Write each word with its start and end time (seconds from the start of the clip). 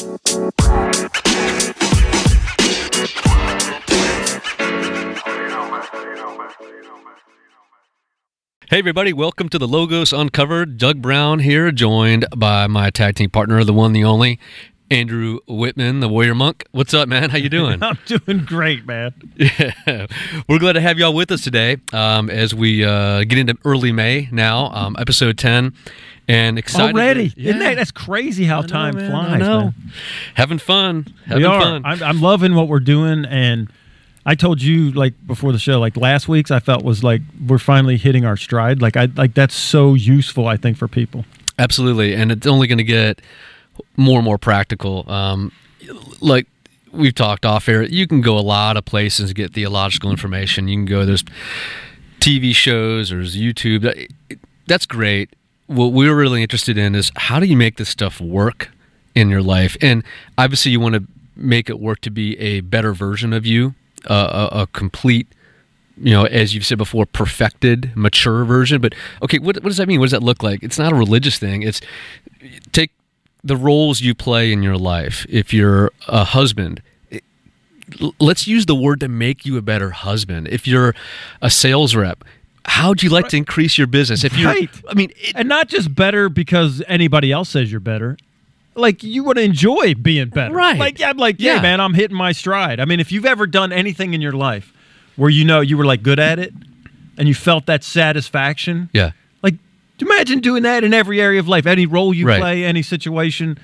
Hey, 0.00 0.06
everybody, 8.78 9.12
welcome 9.12 9.50
to 9.50 9.58
the 9.58 9.68
Logos 9.68 10.14
Uncovered. 10.14 10.78
Doug 10.78 11.02
Brown 11.02 11.40
here, 11.40 11.70
joined 11.70 12.24
by 12.34 12.66
my 12.66 12.88
tag 12.88 13.16
team 13.16 13.28
partner, 13.28 13.62
the 13.62 13.74
one, 13.74 13.92
the 13.92 14.04
only, 14.04 14.38
Andrew 14.90 15.40
Whitman, 15.46 16.00
the 16.00 16.08
Warrior 16.08 16.34
Monk. 16.34 16.64
What's 16.70 16.94
up, 16.94 17.06
man? 17.06 17.28
How 17.28 17.36
you 17.36 17.50
doing? 17.50 17.82
I'm 17.82 17.98
doing 18.06 18.46
great, 18.46 18.86
man. 18.86 19.12
Yeah, 19.36 20.06
we're 20.48 20.60
glad 20.60 20.72
to 20.74 20.80
have 20.80 20.98
y'all 20.98 21.12
with 21.12 21.30
us 21.30 21.44
today 21.44 21.76
um, 21.92 22.30
as 22.30 22.54
we 22.54 22.86
uh, 22.86 23.24
get 23.24 23.36
into 23.36 23.58
early 23.66 23.92
May 23.92 24.30
now, 24.32 24.70
um, 24.72 24.96
episode 24.98 25.36
10. 25.36 25.74
And 26.30 26.58
excited. 26.58 26.94
Already, 26.94 27.32
Yeah. 27.36 27.48
isn't 27.50 27.58
that 27.60 27.74
that's 27.76 27.90
crazy 27.90 28.44
how 28.44 28.60
know, 28.60 28.66
time 28.68 28.94
man, 28.96 29.10
flies? 29.10 29.40
Man. 29.40 29.74
Having 30.34 30.58
fun. 30.58 31.06
Having 31.26 31.42
We 31.42 31.44
are. 31.48 31.60
fun. 31.60 31.82
I'm, 31.84 32.02
I'm 32.02 32.20
loving 32.20 32.54
what 32.54 32.68
we're 32.68 32.78
doing, 32.80 33.24
and 33.24 33.68
I 34.24 34.34
told 34.36 34.62
you 34.62 34.92
like 34.92 35.14
before 35.26 35.50
the 35.52 35.58
show, 35.58 35.80
like 35.80 35.96
last 35.96 36.28
week's, 36.28 36.50
I 36.50 36.60
felt 36.60 36.84
was 36.84 37.02
like 37.02 37.22
we're 37.48 37.58
finally 37.58 37.96
hitting 37.96 38.24
our 38.24 38.36
stride. 38.36 38.80
Like 38.80 38.96
I 38.96 39.08
like 39.16 39.34
that's 39.34 39.54
so 39.56 39.94
useful. 39.94 40.46
I 40.46 40.56
think 40.56 40.76
for 40.76 40.86
people. 40.88 41.24
Absolutely, 41.58 42.14
and 42.14 42.30
it's 42.30 42.46
only 42.46 42.66
going 42.68 42.78
to 42.78 42.84
get 42.84 43.20
more 43.96 44.18
and 44.18 44.24
more 44.24 44.38
practical. 44.38 45.10
Um, 45.10 45.52
like 46.20 46.46
we've 46.92 47.14
talked 47.14 47.44
off 47.44 47.68
air, 47.68 47.82
you 47.82 48.06
can 48.06 48.20
go 48.20 48.38
a 48.38 48.40
lot 48.40 48.76
of 48.76 48.84
places 48.84 49.30
to 49.30 49.34
get 49.34 49.52
theological 49.54 50.10
information. 50.10 50.68
You 50.68 50.76
can 50.76 50.84
go 50.86 51.04
there's 51.04 51.24
TV 52.20 52.54
shows, 52.54 53.10
there's 53.10 53.36
YouTube. 53.36 54.08
That's 54.66 54.86
great. 54.86 55.30
What 55.70 55.92
we're 55.92 56.16
really 56.16 56.42
interested 56.42 56.76
in 56.76 56.96
is 56.96 57.12
how 57.14 57.38
do 57.38 57.46
you 57.46 57.56
make 57.56 57.76
this 57.76 57.88
stuff 57.88 58.20
work 58.20 58.70
in 59.14 59.30
your 59.30 59.40
life, 59.42 59.76
and 59.80 60.02
obviously 60.36 60.72
you 60.72 60.80
want 60.80 60.96
to 60.96 61.04
make 61.36 61.70
it 61.70 61.78
work 61.78 62.00
to 62.00 62.10
be 62.10 62.36
a 62.40 62.60
better 62.60 62.92
version 62.92 63.32
of 63.32 63.46
you, 63.46 63.74
uh, 64.08 64.48
a, 64.52 64.62
a 64.62 64.66
complete 64.66 65.28
you 66.02 66.12
know, 66.12 66.24
as 66.24 66.54
you've 66.54 66.64
said 66.64 66.78
before, 66.78 67.04
perfected, 67.06 67.94
mature 67.94 68.44
version. 68.44 68.80
But 68.80 68.94
okay, 69.22 69.38
what, 69.38 69.56
what 69.56 69.64
does 69.64 69.76
that 69.76 69.86
mean? 69.86 70.00
What 70.00 70.06
does 70.06 70.12
that 70.12 70.22
look 70.22 70.42
like? 70.42 70.62
It's 70.62 70.78
not 70.78 70.92
a 70.92 70.96
religious 70.96 71.38
thing. 71.38 71.62
It's 71.62 71.80
take 72.72 72.90
the 73.44 73.56
roles 73.56 74.00
you 74.00 74.14
play 74.14 74.52
in 74.52 74.62
your 74.62 74.76
life. 74.76 75.26
If 75.28 75.52
you're 75.52 75.92
a 76.08 76.24
husband, 76.24 76.82
let's 78.18 78.46
use 78.46 78.66
the 78.66 78.74
word 78.74 79.00
to 79.00 79.08
make 79.08 79.44
you 79.44 79.56
a 79.56 79.62
better 79.62 79.90
husband. 79.90 80.48
If 80.48 80.66
you're 80.66 80.94
a 81.42 81.50
sales 81.50 81.94
rep, 81.94 82.24
how'd 82.70 83.02
you 83.02 83.10
like 83.10 83.28
to 83.28 83.36
increase 83.36 83.76
your 83.76 83.86
business? 83.86 84.24
If 84.24 84.36
you're, 84.38 84.50
Right. 84.50 84.70
I 84.88 84.94
mean, 84.94 85.10
it, 85.16 85.32
and 85.34 85.48
not 85.48 85.68
just 85.68 85.94
better 85.94 86.28
because 86.28 86.82
anybody 86.86 87.32
else 87.32 87.48
says 87.50 87.70
you're 87.70 87.80
better. 87.80 88.16
Like 88.74 89.02
you 89.02 89.24
want 89.24 89.38
to 89.38 89.42
enjoy 89.44 89.94
being 89.94 90.28
better, 90.28 90.54
Right. 90.54 90.78
Like 90.78 91.02
I'm 91.02 91.16
like, 91.18 91.36
yeah, 91.40 91.56
Yeah. 91.56 91.62
man, 91.62 91.80
I'm 91.80 91.94
hitting 91.94 92.16
my 92.16 92.32
stride. 92.32 92.78
I 92.80 92.84
mean, 92.84 93.00
if 93.00 93.10
you've 93.12 93.26
ever 93.26 93.46
done 93.46 93.72
anything 93.72 94.14
in 94.14 94.20
your 94.20 94.32
life 94.32 94.72
where 95.16 95.28
you 95.30 95.44
know 95.44 95.60
you 95.60 95.76
were 95.76 95.84
like 95.84 96.02
good 96.02 96.20
at 96.20 96.38
it, 96.38 96.52
and 97.18 97.28
you 97.28 97.34
felt 97.34 97.66
that 97.66 97.82
satisfaction, 97.84 98.88
yeah, 98.94 99.10
like 99.42 99.56
imagine 99.98 100.38
doing 100.40 100.62
that 100.62 100.84
in 100.84 100.94
every 100.94 101.20
area 101.20 101.38
of 101.40 101.48
life, 101.48 101.66
any 101.66 101.84
role 101.84 102.14
you 102.14 102.26
Right. 102.26 102.40
play, 102.40 102.64
any 102.64 102.80
situation, 102.82 103.58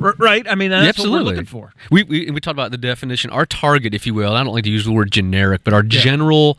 R- 0.00 0.14
right? 0.18 0.46
I 0.48 0.54
mean, 0.54 0.70
that's 0.70 0.86
absolutely. 0.90 1.18
what 1.18 1.24
we're 1.24 1.30
looking 1.32 1.46
for. 1.46 1.72
We, 1.90 2.02
we 2.04 2.30
we 2.30 2.38
talked 2.40 2.54
about 2.54 2.70
the 2.70 2.78
definition. 2.78 3.30
Our 3.30 3.46
target, 3.46 3.94
if 3.94 4.06
you 4.06 4.14
will. 4.14 4.34
I 4.34 4.44
don't 4.44 4.52
like 4.54 4.64
to 4.64 4.70
use 4.70 4.84
the 4.84 4.92
word 4.92 5.10
generic, 5.10 5.62
but 5.64 5.72
our 5.72 5.82
general 5.82 6.58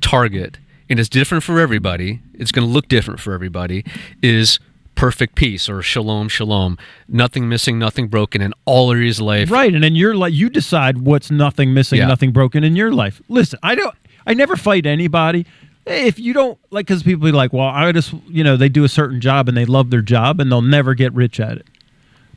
target, 0.00 0.56
and 0.90 1.00
it's 1.00 1.08
different 1.08 1.42
for 1.44 1.58
everybody. 1.60 2.20
It's 2.34 2.52
going 2.52 2.66
to 2.68 2.72
look 2.72 2.88
different 2.88 3.20
for 3.20 3.32
everybody. 3.32 3.84
Is 4.22 4.58
perfect 4.96 5.34
peace 5.34 5.66
or 5.70 5.80
shalom, 5.80 6.28
shalom, 6.28 6.76
nothing 7.08 7.48
missing, 7.48 7.78
nothing 7.78 8.06
broken 8.08 8.42
in 8.42 8.52
all 8.66 8.92
areas 8.92 9.18
of 9.18 9.24
life. 9.26 9.50
Right, 9.50 9.72
and 9.72 9.82
then 9.82 9.94
you're 9.94 10.14
like 10.14 10.34
you 10.34 10.50
decide 10.50 10.98
what's 10.98 11.30
nothing 11.30 11.72
missing, 11.72 11.98
Yeah. 12.00 12.06
nothing 12.08 12.32
broken 12.32 12.64
in 12.64 12.76
your 12.76 12.92
life. 12.92 13.22
Listen, 13.28 13.58
I 13.62 13.74
don't, 13.74 13.94
I 14.26 14.34
never 14.34 14.56
fight 14.56 14.84
anybody. 14.84 15.46
If 15.86 16.18
you 16.18 16.34
don't 16.34 16.58
like, 16.70 16.86
because 16.86 17.02
people 17.02 17.24
be 17.24 17.32
like, 17.32 17.54
well, 17.54 17.68
I 17.68 17.90
just, 17.92 18.12
you 18.28 18.44
know, 18.44 18.58
they 18.58 18.68
do 18.68 18.84
a 18.84 18.88
certain 18.90 19.20
job 19.22 19.48
and 19.48 19.56
they 19.56 19.64
love 19.64 19.88
their 19.88 20.02
job 20.02 20.38
and 20.38 20.52
they'll 20.52 20.60
never 20.60 20.92
get 20.94 21.14
rich 21.14 21.40
at 21.40 21.56
it, 21.56 21.66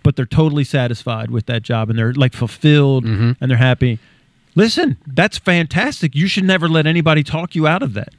but 0.01 0.15
they're 0.15 0.25
totally 0.25 0.63
satisfied 0.63 1.29
with 1.31 1.47
that 1.47 1.63
job 1.63 1.89
and 1.89 1.99
they're 1.99 2.13
like 2.13 2.33
fulfilled 2.33 3.03
Mm-hmm. 3.03 3.31
and 3.41 3.51
they're 3.51 3.57
happy. 3.57 3.99
Listen, 4.55 4.95
that's 5.05 5.37
fantastic. 5.37 6.15
You 6.15 6.27
should 6.27 6.45
never 6.45 6.69
let 6.69 6.87
anybody 6.87 7.23
talk 7.23 7.55
you 7.55 7.67
out 7.67 7.83
of 7.83 7.93
that. 7.95 8.13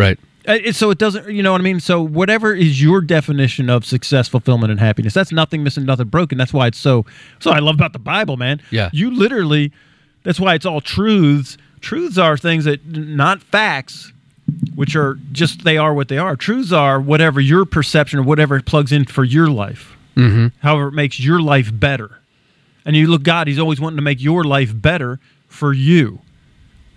Right. 0.00 0.18
Uh, 0.46 0.72
so 0.72 0.90
it 0.90 0.98
doesn't, 0.98 1.30
you 1.30 1.42
know 1.42 1.52
what 1.52 1.60
I 1.60 1.64
mean? 1.64 1.80
So 1.80 2.00
whatever 2.00 2.54
is 2.54 2.82
your 2.82 3.00
definition 3.00 3.68
of 3.68 3.84
success, 3.84 4.26
fulfillment, 4.26 4.70
and 4.70 4.80
happiness, 4.80 5.12
that's 5.12 5.32
nothing 5.32 5.62
missing, 5.62 5.84
nothing 5.84 6.08
broken. 6.08 6.38
That's 6.38 6.52
why 6.52 6.68
it's 6.68 6.78
so. 6.78 7.04
So 7.40 7.50
I 7.50 7.58
love 7.58 7.74
about 7.74 7.92
the 7.92 7.98
Bible, 7.98 8.36
man. 8.36 8.62
Yeah. 8.70 8.90
You 8.92 9.10
literally, 9.10 9.72
that's 10.22 10.40
why 10.40 10.54
it's 10.54 10.64
all 10.64 10.80
truths. 10.80 11.58
Truths 11.80 12.18
are 12.18 12.36
things 12.36 12.64
that 12.64 12.84
not 12.86 13.42
facts, 13.42 14.12
which 14.74 14.96
are 14.96 15.18
just 15.32 15.64
they 15.64 15.76
are 15.76 15.92
what 15.92 16.08
they 16.08 16.18
are. 16.18 16.36
Truths 16.36 16.72
are 16.72 17.00
whatever 17.00 17.40
your 17.40 17.64
perception 17.64 18.18
or 18.18 18.22
whatever 18.22 18.56
it 18.56 18.64
plugs 18.64 18.92
in 18.92 19.04
for 19.04 19.24
your 19.24 19.48
life. 19.48 19.96
Mm-hmm. 20.16 20.48
However, 20.60 20.88
it 20.88 20.94
makes 20.94 21.20
your 21.20 21.40
life 21.40 21.70
better. 21.72 22.18
And 22.84 22.96
you 22.96 23.06
look, 23.06 23.22
God, 23.22 23.46
He's 23.46 23.58
always 23.58 23.80
wanting 23.80 23.98
to 23.98 24.02
make 24.02 24.20
your 24.20 24.44
life 24.44 24.72
better 24.74 25.20
for 25.48 25.72
you 25.72 26.20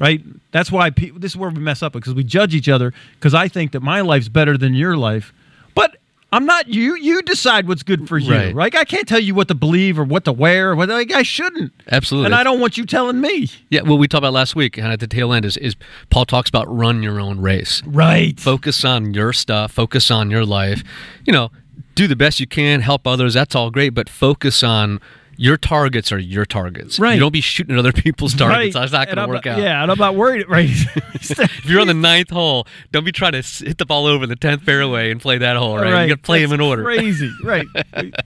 right? 0.04 0.22
That's 0.52 0.72
why 0.72 0.90
pe- 0.90 1.12
this 1.12 1.32
is 1.32 1.38
where 1.38 1.50
we 1.50 1.60
mess 1.62 1.82
up 1.82 1.94
because 1.94 2.14
we 2.14 2.24
judge 2.24 2.54
each 2.54 2.70
other 2.70 2.94
because 3.16 3.34
I 3.34 3.48
think 3.48 3.72
that 3.72 3.82
my 3.82 4.02
life's 4.02 4.28
better 4.30 4.58
than 4.58 4.74
your 4.74 4.98
life, 4.98 5.34
but 5.76 5.98
I'm 6.32 6.46
not 6.46 6.68
you. 6.68 6.96
You 6.96 7.22
decide 7.22 7.68
what's 7.68 7.84
good 7.84 8.08
for 8.10 8.18
you, 8.18 8.32
Right. 8.32 8.56
right? 8.56 8.76
I 8.76 8.86
can't 8.86 9.08
tell 9.08 9.20
you 9.20 9.34
what 9.36 9.48
to 9.50 9.56
believe 9.56 9.98
or 10.00 10.04
what 10.04 10.26
to 10.26 10.32
wear 10.34 10.72
or 10.72 10.76
what 10.76 10.90
like 10.90 11.12
I 11.12 11.22
shouldn't. 11.24 11.72
Absolutely. 11.92 12.26
And 12.26 12.36
I 12.36 12.44
don't 12.44 12.60
want 12.60 12.76
you 12.78 12.86
telling 12.86 13.22
me. 13.22 13.50
Yeah. 13.70 13.82
Well, 13.84 13.98
we 14.00 14.08
talked 14.08 14.20
about 14.20 14.34
last 14.34 14.56
week, 14.56 14.78
of 14.80 14.86
at 14.86 15.00
the 15.00 15.08
tail 15.08 15.32
end, 15.32 15.46
is, 15.46 15.58
is 15.58 15.76
Paul 16.10 16.26
talks 16.26 16.50
about 16.50 16.66
run 16.76 17.02
your 17.04 17.20
own 17.20 17.40
race. 17.40 17.82
Right. 17.86 18.40
focus 18.40 18.84
on 18.84 19.14
your 19.14 19.32
stuff 19.32 19.72
focus 19.72 20.10
on 20.12 20.30
your 20.32 20.46
life 20.46 20.84
you 21.26 21.32
know 21.34 21.52
do 21.96 22.08
the 22.08 22.16
best 22.16 22.40
you 22.40 22.48
can 22.48 22.82
help 22.82 23.06
others 23.06 23.36
that's 23.36 23.56
all 23.56 23.70
great 23.70 23.94
but 23.94 24.10
focus 24.10 24.64
on 24.64 25.00
your 25.38 25.58
targets 25.58 26.12
are 26.12 26.18
your 26.20 26.46
targets 26.46 27.00
Right. 27.00 27.14
you 27.14 27.20
don't 27.20 27.32
be 27.34 27.42
shooting 27.42 27.74
at 27.76 27.80
other 27.80 27.92
people's 27.92 28.34
targets 28.34 28.76
Right. 28.76 28.82
that's 28.82 28.92
not 28.92 29.08
going 29.08 29.18
to 29.18 29.28
work 29.28 29.46
not- 29.46 29.56
out 29.56 29.60
Yeah, 29.62 29.82
and 29.82 29.92
I'm 29.92 29.98
not 29.98 30.16
worried. 30.16 30.48
Right. 30.50 30.70
if 31.14 31.66
you're 31.66 31.82
on 31.82 31.88
the 31.88 31.94
ninth 31.94 32.30
hole 32.30 32.68
don't 32.92 33.04
be 33.04 33.12
trying 33.12 33.32
to 33.34 33.42
hit 33.66 33.78
the 33.78 33.86
ball 33.86 34.06
over 34.06 34.28
the 34.28 34.36
10th 34.36 34.62
fairway 34.62 35.12
and 35.12 35.20
play 35.22 35.38
that 35.38 35.58
hole 35.58 35.78
right, 35.78 36.04
you 36.04 36.10
got 36.10 36.16
to 36.16 36.18
play 36.22 36.40
That's 36.42 36.52
them 36.52 36.60
in 36.60 36.66
order 36.68 36.84
Crazy, 36.84 37.32
right? 37.44 37.66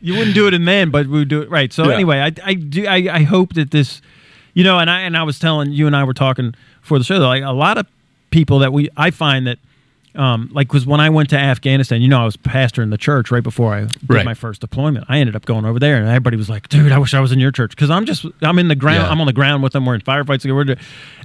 you 0.02 0.16
wouldn't 0.18 0.36
do 0.36 0.48
it 0.48 0.54
in 0.54 0.66
then, 0.66 0.90
but 0.90 1.08
we 1.08 1.20
would 1.20 1.28
do 1.30 1.42
it 1.42 1.50
right. 1.50 1.72
So 1.72 1.86
Yeah. 1.88 1.94
anyway, 1.96 2.20
I, 2.20 2.32
I 2.44 2.54
do. 2.56 2.86
I, 2.88 2.96
I 3.12 3.24
hope 3.24 3.54
that 3.54 3.72
this, 3.72 4.02
you 4.54 4.64
know, 4.64 4.80
and 4.80 4.90
I 4.90 5.02
and 5.02 5.16
I 5.16 5.24
was 5.24 5.40
telling 5.40 5.72
you 5.72 5.88
and 5.88 5.96
I 5.96 6.04
were 6.04 6.14
talking 6.14 6.54
for 6.82 6.98
the 6.98 7.06
show. 7.06 7.18
Like 7.20 7.44
a 7.44 7.52
lot 7.52 7.78
of 7.78 7.86
people 8.32 8.60
that 8.60 8.74
we, 8.74 8.90
I 8.98 9.12
find 9.12 9.48
that, 9.48 9.60
um, 10.16 10.50
like, 10.54 10.68
because 10.68 10.86
when 10.86 11.00
I 11.00 11.10
went 11.10 11.30
to 11.30 11.38
Afghanistan, 11.38 12.02
you 12.02 12.08
know, 12.08 12.20
I 12.22 12.26
was 12.26 12.36
pastor 12.38 12.82
in 12.82 12.90
the 12.90 12.98
church 12.98 13.30
right 13.32 13.44
before 13.44 13.74
I 13.74 13.82
did 13.82 14.10
Right. 14.10 14.26
my 14.26 14.34
first 14.34 14.62
deployment. 14.62 15.06
I 15.10 15.20
ended 15.20 15.36
up 15.36 15.46
going 15.46 15.66
over 15.66 15.80
there, 15.80 15.98
and 15.98 16.08
everybody 16.08 16.38
was 16.38 16.50
like, 16.50 16.70
"Dude, 16.70 16.92
I 16.92 16.98
wish 16.98 17.14
I 17.14 17.20
was 17.20 17.32
in 17.32 17.40
your 17.40 17.52
church," 17.52 17.72
because 17.72 17.90
I'm 17.90 18.06
just, 18.06 18.26
I'm 18.42 18.58
in 18.60 18.68
the 18.68 18.76
ground, 18.76 19.04
Yeah. 19.04 19.10
I'm 19.10 19.20
on 19.22 19.28
the 19.28 19.34
ground 19.34 19.62
with 19.64 19.74
them. 19.74 19.86
We're 19.86 19.96
in 19.96 20.02
firefights 20.02 20.46
We're 20.52 20.76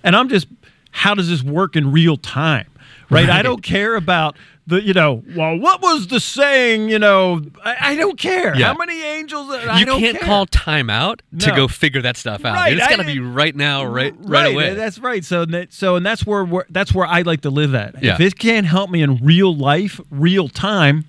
and 0.04 0.14
I'm 0.16 0.28
just, 0.28 0.46
how 0.92 1.14
does 1.14 1.28
this 1.28 1.42
work 1.42 1.74
in 1.76 1.90
real 1.92 2.16
time? 2.16 2.68
Right? 3.10 3.28
I 3.28 3.42
don't 3.42 3.62
care 3.62 3.94
about 3.96 4.36
the, 4.66 4.80
you 4.82 4.94
know, 4.94 5.22
well, 5.36 5.58
what 5.58 5.82
was 5.82 6.06
the 6.06 6.18
saying? 6.18 6.88
You 6.88 6.98
know, 6.98 7.42
I, 7.62 7.76
I 7.90 7.94
don't 7.96 8.18
care. 8.18 8.56
Yeah. 8.56 8.68
How 8.68 8.74
many 8.74 9.02
angels? 9.02 9.50
Uh, 9.50 9.66
I 9.70 9.80
you 9.80 9.84
can't 9.86 10.16
care. 10.18 10.26
call 10.26 10.46
timeout 10.46 11.20
to 11.40 11.48
No. 11.48 11.56
go 11.56 11.68
figure 11.68 12.00
that 12.02 12.16
stuff 12.16 12.42
out 12.46 12.54
Right, 12.54 12.72
it's 12.72 12.88
got 12.88 12.96
to 12.96 13.04
be 13.04 13.18
right 13.18 13.54
now 13.54 13.84
right 13.84 14.14
right, 14.18 14.54
away 14.54 14.70
uh, 14.70 14.74
That's 14.74 14.98
right. 14.98 15.22
So 15.24 15.44
so 15.68 15.96
and 15.96 16.06
that's 16.06 16.24
where 16.24 16.44
we're, 16.44 16.64
that's 16.70 16.94
where 16.94 17.06
I 17.06 17.20
like 17.20 17.42
to 17.42 17.50
live 17.50 17.74
at. 17.74 18.02
Yeah. 18.02 18.14
If 18.14 18.20
it 18.20 18.38
can't 18.38 18.64
help 18.66 18.88
me 18.88 19.02
in 19.02 19.16
real 19.18 19.54
life, 19.54 20.00
real 20.10 20.48
time, 20.48 21.04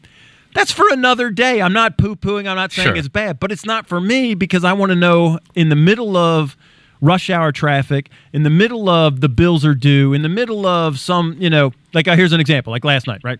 that's 0.54 0.74
for 0.74 0.90
another 0.92 1.30
day. 1.30 1.62
I'm 1.62 1.74
not 1.74 1.98
poo 1.98 2.18
pooing. 2.18 2.50
I'm 2.50 2.58
not 2.58 2.74
saying 2.74 2.88
Sure. 2.90 2.96
it's 2.98 3.08
bad, 3.08 3.40
but 3.40 3.52
it's 3.52 3.66
not 3.66 3.88
for 3.88 4.02
me 4.02 4.34
because 4.36 4.66
I 4.66 4.74
want 4.74 4.90
to 4.92 4.96
know 4.98 5.40
in 5.56 5.70
the 5.70 5.76
middle 5.78 6.18
of 6.18 6.58
rush 7.04 7.30
hour 7.30 7.52
traffic, 7.52 8.10
in 8.32 8.44
the 8.44 8.50
middle 8.50 8.90
of 8.90 9.20
the 9.22 9.30
bills 9.30 9.66
are 9.66 9.76
due, 9.76 10.14
in 10.14 10.22
the 10.22 10.30
middle 10.30 10.66
of 10.66 10.98
some, 11.00 11.36
you 11.40 11.50
know, 11.50 11.72
like 11.94 12.08
uh, 12.08 12.16
here's 12.16 12.32
an 12.32 12.40
example, 12.40 12.72
like 12.72 12.84
last 12.86 13.06
night, 13.08 13.22
right? 13.24 13.40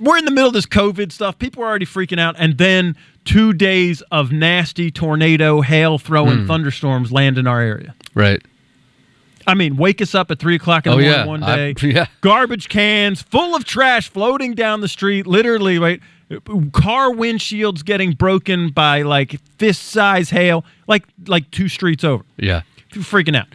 We're 0.00 0.16
in 0.16 0.24
the 0.24 0.30
middle 0.30 0.46
of 0.46 0.54
this 0.54 0.66
COVID 0.66 1.10
stuff. 1.10 1.38
People 1.40 1.64
are 1.64 1.66
already 1.66 1.84
freaking 1.84 2.20
out, 2.20 2.36
and 2.38 2.56
then 2.56 2.94
two 3.24 3.52
days 3.52 4.00
of 4.12 4.30
nasty 4.30 4.92
tornado, 4.92 5.60
hail 5.60 5.98
throwing 5.98 6.40
Hmm. 6.42 6.46
thunderstorms 6.46 7.10
land 7.10 7.36
in 7.36 7.46
our 7.48 7.60
area. 7.60 7.94
right 8.14 8.40
I 9.48 9.54
mean, 9.54 9.76
wake 9.76 10.00
us 10.00 10.14
up 10.14 10.30
at 10.30 10.38
three 10.38 10.54
o'clock 10.54 10.86
in 10.86 10.92
the 10.92 10.98
Oh, 10.98 11.00
morning 11.00 11.12
yeah. 11.20 11.26
one 11.26 11.42
I- 11.42 11.72
day. 11.72 11.74
yeah. 11.88 12.06
Garbage 12.20 12.68
cans 12.68 13.22
full 13.22 13.56
of 13.56 13.64
trash 13.64 14.08
floating 14.10 14.54
down 14.54 14.80
the 14.82 14.88
street, 14.88 15.26
literally, 15.26 15.78
right? 15.78 16.00
Car 16.72 17.10
windshields 17.10 17.84
getting 17.84 18.12
broken 18.12 18.68
by 18.70 19.02
like 19.02 19.40
fist 19.58 19.84
size 19.84 20.28
hail, 20.30 20.64
like 20.86 21.04
like 21.26 21.50
two 21.50 21.68
streets 21.68 22.04
over. 22.04 22.22
yeah 22.36 22.62
Freaking 22.92 23.34
out. 23.36 23.46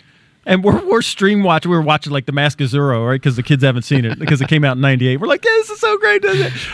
And 0.46 0.64
we're, 0.64 0.84
we're 0.86 1.02
stream 1.04 1.44
watching. 1.44 1.72
We 1.72 1.78
were 1.78 1.84
watching 1.84 2.12
like 2.12 2.26
the 2.26 2.32
Mask 2.34 2.60
of 2.62 2.70
Zorro, 2.70 3.08
right? 3.08 3.14
Because 3.22 3.36
the 3.38 3.44
kids 3.44 3.64
haven't 3.64 3.84
seen 3.84 4.04
it 4.06 4.20
because 4.20 4.42
it 4.42 4.48
came 4.50 4.66
out 4.66 4.76
in 4.78 4.82
'98. 4.82 5.18
We're 5.18 5.28
like, 5.28 5.46
yeah, 5.46 5.52
this 5.52 5.70
is 5.70 5.80
so 5.80 5.98
great? 6.00 6.26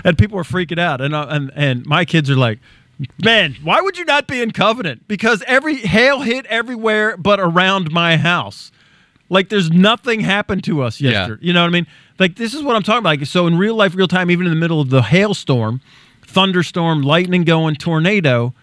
And 0.04 0.18
people 0.18 0.38
were 0.38 0.44
freaking 0.44 0.80
out. 0.80 1.01
And 1.01 1.13
uh, 1.13 1.27
and 1.30 1.51
and 1.56 1.86
my 1.86 2.04
kids 2.06 2.30
are 2.31 2.36
like, 2.36 2.60
Man, 3.24 3.56
why 3.63 3.80
would 3.81 3.98
you 3.98 4.06
not 4.06 4.25
be 4.27 4.42
in 4.42 4.51
covenant? 4.51 5.07
Because 5.07 5.44
every 5.48 5.75
hail 5.75 6.22
hit 6.22 6.45
everywhere 6.48 7.15
but 7.18 7.39
around 7.39 7.92
my 7.92 8.18
house. 8.18 8.72
Like 9.30 9.50
there's 9.50 9.70
nothing 9.72 10.22
happened 10.22 10.64
to 10.66 10.81
us 10.81 11.00
Yeah. 11.00 11.12
yesterday. 11.12 11.46
You 11.46 11.54
know 11.54 11.62
what 11.62 11.68
I 11.68 11.72
mean? 11.72 11.88
Like 12.18 12.36
this 12.36 12.54
is 12.54 12.64
what 12.64 12.76
I'm 12.76 12.84
talking 12.84 13.00
about. 13.00 13.20
Like, 13.20 13.26
so 13.28 13.48
in 13.48 13.58
real 13.58 13.76
life, 13.76 13.96
real 13.96 14.08
time, 14.08 14.30
even 14.31 14.46
in 14.46 14.52
the 14.52 14.60
middle 14.60 14.81
of 14.81 14.90
the 14.90 15.02
hailstorm, 15.04 15.81
thunderstorm, 16.26 17.02
lightning 17.04 17.44
going, 17.44 17.76
tornado, 17.76 18.54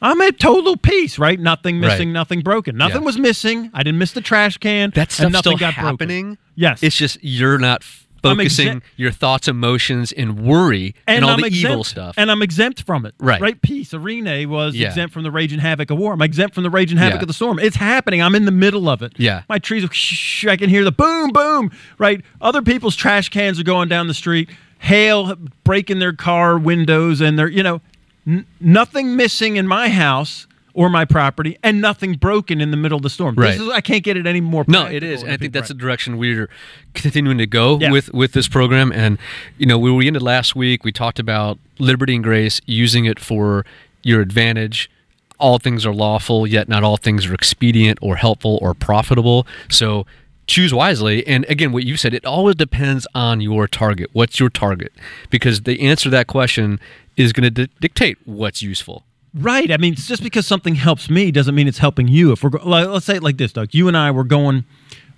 I'm 0.00 0.20
at 0.20 0.40
total 0.40 0.76
peace, 0.76 1.18
right? 1.18 1.38
Nothing 1.38 1.78
missing, 1.78 2.08
Right. 2.08 2.12
nothing 2.14 2.40
broken. 2.40 2.76
Nothing 2.76 3.02
Yeah. 3.02 3.06
was 3.06 3.18
missing. 3.18 3.70
I 3.72 3.82
didn't 3.84 3.98
miss 3.98 4.10
the 4.12 4.20
trash 4.20 4.58
can. 4.58 4.90
That 4.94 5.16
and 5.20 5.32
nothing 5.32 5.50
still 5.52 5.56
got 5.56 5.74
broken. 5.74 5.84
happening. 5.90 6.38
Yes. 6.56 6.82
It's 6.82 6.96
just 6.96 7.18
you're 7.22 7.58
not 7.58 7.84
focusing 8.22 8.66
exempt- 8.68 8.86
your 8.96 9.10
thoughts, 9.10 9.48
emotions, 9.48 10.12
and 10.12 10.40
worry 10.40 10.94
and, 11.06 11.24
all 11.24 11.32
I'm 11.32 11.40
the 11.40 11.46
exempt, 11.46 11.70
evil 11.72 11.84
stuff. 11.84 12.14
And 12.16 12.30
I'm 12.30 12.42
exempt 12.42 12.82
from 12.82 13.04
it. 13.06 13.14
Right. 13.18 13.40
Right. 13.40 13.60
Peace. 13.62 13.92
Arena 13.94 14.46
was 14.48 14.74
Yeah. 14.74 14.88
exempt 14.88 15.12
from 15.12 15.22
the 15.24 15.30
rage 15.30 15.52
and 15.52 15.60
havoc 15.60 15.90
of 15.90 15.98
war. 15.98 16.12
I'm 16.12 16.22
exempt 16.22 16.54
from 16.54 16.62
the 16.64 16.70
rage 16.70 16.90
and 16.90 16.98
havoc 16.98 17.16
Yeah. 17.20 17.22
of 17.22 17.28
the 17.28 17.34
storm. 17.34 17.58
It's 17.58 17.76
happening. 17.76 18.22
I'm 18.22 18.34
in 18.34 18.44
the 18.44 18.50
middle 18.52 18.88
of 18.88 19.02
it. 19.02 19.12
Yeah. 19.16 19.42
My 19.48 19.58
trees, 19.58 19.84
are 19.84 19.92
shh, 19.92 20.46
I 20.48 20.56
can 20.56 20.70
hear 20.70 20.84
the 20.84 20.92
boom, 20.92 21.30
boom. 21.30 21.70
Right. 21.98 22.22
Other 22.40 22.62
people's 22.62 22.96
trash 22.96 23.28
cans 23.28 23.58
are 23.60 23.64
going 23.64 23.88
down 23.88 24.06
the 24.06 24.14
street. 24.14 24.48
Hail 24.78 25.36
breaking 25.64 25.98
their 26.00 26.12
car 26.12 26.58
windows, 26.58 27.20
and 27.20 27.38
they're 27.38 27.48
you 27.48 27.62
know, 27.62 27.80
n- 28.26 28.44
nothing 28.60 29.14
missing 29.16 29.56
in 29.56 29.66
my 29.68 29.88
house 29.88 30.46
or 30.74 30.88
my 30.88 31.04
property, 31.04 31.58
and 31.62 31.80
nothing 31.80 32.14
broken 32.14 32.60
in 32.60 32.70
the 32.70 32.76
middle 32.76 32.96
of 32.96 33.02
the 33.02 33.10
storm. 33.10 33.34
Right. 33.34 33.52
This 33.52 33.60
is, 33.60 33.68
I 33.68 33.80
can't 33.80 34.02
get 34.02 34.16
it 34.16 34.26
any 34.26 34.40
more. 34.40 34.64
No, 34.66 34.86
it 34.86 35.02
is, 35.02 35.22
I 35.24 35.36
think 35.36 35.52
that's 35.52 35.68
the 35.68 35.74
direction 35.74 36.16
we're 36.18 36.48
continuing 36.94 37.38
to 37.38 37.46
go 37.46 37.78
Yeah. 37.78 37.90
with 37.90 38.12
with 38.14 38.32
this 38.32 38.48
program. 38.48 38.92
And 38.92 39.18
you 39.58 39.66
know, 39.66 39.78
we 39.78 39.90
we 39.92 40.06
ended 40.06 40.22
last 40.22 40.56
week. 40.56 40.84
We 40.84 40.92
talked 40.92 41.18
about 41.18 41.58
liberty 41.78 42.14
and 42.14 42.24
grace, 42.24 42.60
using 42.66 43.04
it 43.04 43.18
for 43.20 43.64
your 44.02 44.20
advantage. 44.20 44.90
All 45.38 45.58
things 45.58 45.84
are 45.84 45.92
lawful, 45.94 46.46
yet 46.46 46.68
not 46.68 46.84
all 46.84 46.96
things 46.96 47.26
are 47.26 47.34
expedient 47.34 47.98
or 48.00 48.16
helpful 48.16 48.58
or 48.62 48.74
profitable. 48.74 49.46
So 49.68 50.06
choose 50.46 50.72
wisely. 50.72 51.26
And 51.26 51.44
again, 51.48 51.72
what 51.72 51.84
you 51.84 51.96
said, 51.96 52.14
it 52.14 52.24
always 52.24 52.54
depends 52.56 53.06
on 53.14 53.40
your 53.40 53.66
target. 53.66 54.10
What's 54.12 54.38
your 54.40 54.50
target? 54.50 54.92
Because 55.30 55.62
the 55.62 55.80
answer 55.82 56.04
to 56.04 56.10
that 56.10 56.26
question 56.28 56.78
is 57.16 57.32
going 57.32 57.44
to 57.44 57.66
di- 57.66 57.72
dictate 57.80 58.18
what's 58.24 58.62
useful. 58.62 59.04
Right. 59.34 59.70
I 59.72 59.78
mean, 59.78 59.94
it's 59.94 60.06
just 60.06 60.22
because 60.22 60.46
something 60.46 60.74
helps 60.74 61.08
me 61.08 61.30
doesn't 61.30 61.54
mean 61.54 61.66
it's 61.66 61.78
helping 61.78 62.06
you. 62.08 62.32
If 62.32 62.42
we're 62.44 62.50
like, 62.62 62.86
let's 62.88 63.06
say 63.06 63.16
it 63.16 63.22
like 63.22 63.38
this, 63.38 63.52
Doug. 63.52 63.72
You 63.72 63.88
and 63.88 63.96
I 63.96 64.10
were 64.10 64.24
going. 64.24 64.64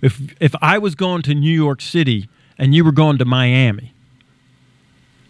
If 0.01 0.19
if 0.39 0.55
I 0.61 0.77
was 0.77 0.95
going 0.95 1.21
to 1.23 1.33
New 1.33 1.51
York 1.53 1.81
City 1.81 2.29
and 2.57 2.73
you 2.73 2.85
were 2.85 2.91
going 2.93 3.17
to 3.17 3.25
Miami, 3.25 3.93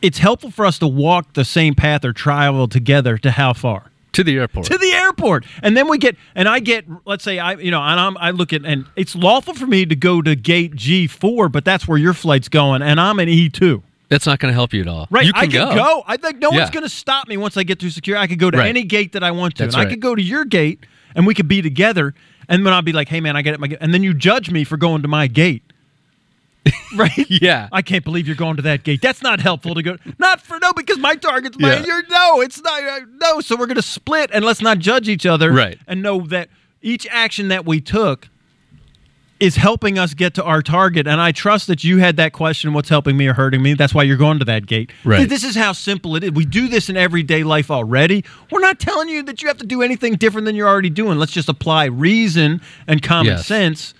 it's 0.01 0.19
helpful 0.19 0.51
for 0.51 0.65
us 0.65 0.77
to 0.79 0.87
walk 0.87 1.33
the 1.33 1.45
same 1.45 1.73
path 1.75 2.05
or 2.05 2.13
travel 2.13 2.67
together 2.67 3.17
to 3.19 3.31
how 3.31 3.53
far 3.53 3.89
To 4.13 4.23
the 4.23 4.37
airport. 4.37 4.65
to 4.67 4.77
the 4.77 4.91
airport, 4.91 5.45
and 5.63 5.75
then 5.75 5.87
we 5.87 5.97
get 5.97 6.15
and 6.35 6.47
I 6.47 6.59
get 6.59 6.85
let's 7.05 7.23
say 7.23 7.39
I 7.39 7.53
you 7.53 7.71
know 7.71 7.81
and 7.81 7.99
I'm, 7.99 8.17
I 8.17 8.31
look 8.31 8.53
at 8.53 8.65
and 8.65 8.85
it's 8.95 9.15
lawful 9.15 9.53
for 9.55 9.65
me 9.65 9.85
to 9.85 9.95
go 9.95 10.21
to 10.21 10.35
gate 10.35 10.75
G 10.75 11.07
four, 11.07 11.49
but 11.49 11.65
that's 11.65 11.87
where 11.87 11.97
your 11.97 12.13
flight's 12.13 12.49
going, 12.49 12.81
and 12.83 12.99
I'm 13.01 13.19
in 13.19 13.29
E 13.29 13.49
two. 13.49 13.81
That's 14.09 14.25
not 14.25 14.39
going 14.39 14.51
to 14.51 14.53
help 14.53 14.73
you 14.73 14.81
at 14.81 14.87
all. 14.87 15.07
Right, 15.09 15.25
You 15.25 15.33
can 15.33 15.43
I 15.43 15.47
can 15.47 15.75
go. 15.75 16.03
I 16.05 16.17
think 16.17 16.39
no 16.39 16.51
Yeah. 16.51 16.59
one's 16.59 16.69
going 16.69 16.83
to 16.83 16.89
stop 16.89 17.27
me 17.27 17.37
once 17.37 17.57
I 17.57 17.63
get 17.63 17.79
through 17.79 17.89
security. 17.89 18.21
I 18.21 18.27
could 18.27 18.39
go 18.39 18.51
to 18.51 18.57
Right. 18.59 18.67
any 18.67 18.83
gate 18.83 19.13
that 19.13 19.23
I 19.23 19.31
want 19.31 19.55
to, 19.57 19.63
That's 19.63 19.75
and 19.75 19.85
I 19.85 19.89
could 19.89 19.99
go 20.01 20.13
to 20.15 20.21
your 20.21 20.45
gate, 20.45 20.85
and 21.15 21.25
we 21.25 21.33
could 21.33 21.47
be 21.47 21.61
together. 21.61 22.13
And 22.47 22.63
then 22.65 22.73
I'll 22.73 22.83
be 22.83 22.93
like, 22.93 23.09
"Hey, 23.09 23.19
man, 23.21 23.35
I 23.35 23.41
get 23.41 23.55
it." 23.55 23.59
My 23.59 23.67
gate. 23.67 23.79
and 23.81 23.91
then 23.93 24.03
you 24.03 24.13
judge 24.13 24.51
me 24.51 24.63
for 24.63 24.77
going 24.77 25.01
to 25.01 25.07
my 25.07 25.25
gate, 25.25 25.63
right? 26.95 27.25
Yeah. 27.29 27.67
I 27.71 27.81
can't 27.81 28.03
believe 28.03 28.27
you're 28.27 28.35
going 28.35 28.55
to 28.57 28.61
that 28.63 28.83
gate. 28.83 29.01
That's 29.01 29.21
not 29.21 29.39
helpful 29.39 29.75
to 29.75 29.81
go. 29.81 29.97
Not 30.19 30.41
for 30.41 30.59
no, 30.59 30.71
because 30.73 30.97
my 30.99 31.15
target's 31.15 31.57
my. 31.59 31.73
Yeah. 31.77 31.83
You're 31.85 32.07
no, 32.07 32.41
it's 32.41 32.61
not. 32.61 32.83
uh, 32.83 32.99
No, 33.21 33.39
so 33.41 33.55
we're 33.55 33.65
going 33.67 33.75
to 33.75 33.81
split, 33.81 34.29
and 34.33 34.45
let's 34.45 34.61
not 34.61 34.79
judge 34.79 35.09
each 35.09 35.25
other, 35.25 35.51
Right. 35.51 35.79
And 35.87 36.01
know 36.01 36.21
that 36.27 36.49
each 36.81 37.07
action 37.09 37.47
that 37.47 37.65
we 37.65 37.81
took 37.81 38.29
is 39.39 39.57
helping 39.57 39.99
us 39.99 40.13
get 40.13 40.33
to 40.35 40.43
our 40.43 40.61
target. 40.61 41.07
And 41.07 41.19
I 41.19 41.31
trust 41.31 41.67
that 41.67 41.83
you 41.83 41.97
had 41.97 42.15
that 42.17 42.31
question 42.31 42.73
what's 42.73 42.89
helping 42.89 43.17
me 43.17 43.27
or 43.27 43.33
hurting 43.33 43.61
me? 43.61 43.73
That's 43.73 43.93
why 43.93 44.03
you're 44.03 44.17
going 44.17 44.39
to 44.39 44.45
that 44.45 44.65
gate. 44.65 44.91
Right. 45.03 45.27
This 45.27 45.43
is 45.43 45.55
how 45.55 45.73
simple 45.73 46.15
it 46.15 46.23
is. 46.23 46.31
We 46.31 46.45
do 46.45 46.67
this 46.67 46.89
in 46.89 46.95
everyday 46.95 47.43
life 47.43 47.69
already. 47.69 48.23
We're 48.49 48.61
not 48.61 48.79
telling 48.79 49.09
you 49.09 49.23
that 49.23 49.41
you 49.41 49.47
have 49.49 49.57
to 49.57 49.65
do 49.65 49.81
anything 49.81 50.15
different 50.15 50.45
than 50.45 50.55
you're 50.55 50.69
already 50.69 50.89
doing. 50.89 51.17
Let's 51.17 51.33
just 51.33 51.49
apply 51.49 51.85
reason 51.85 52.61
and 52.87 53.01
common 53.01 53.25
Yes. 53.25 53.45
sense 53.45 53.93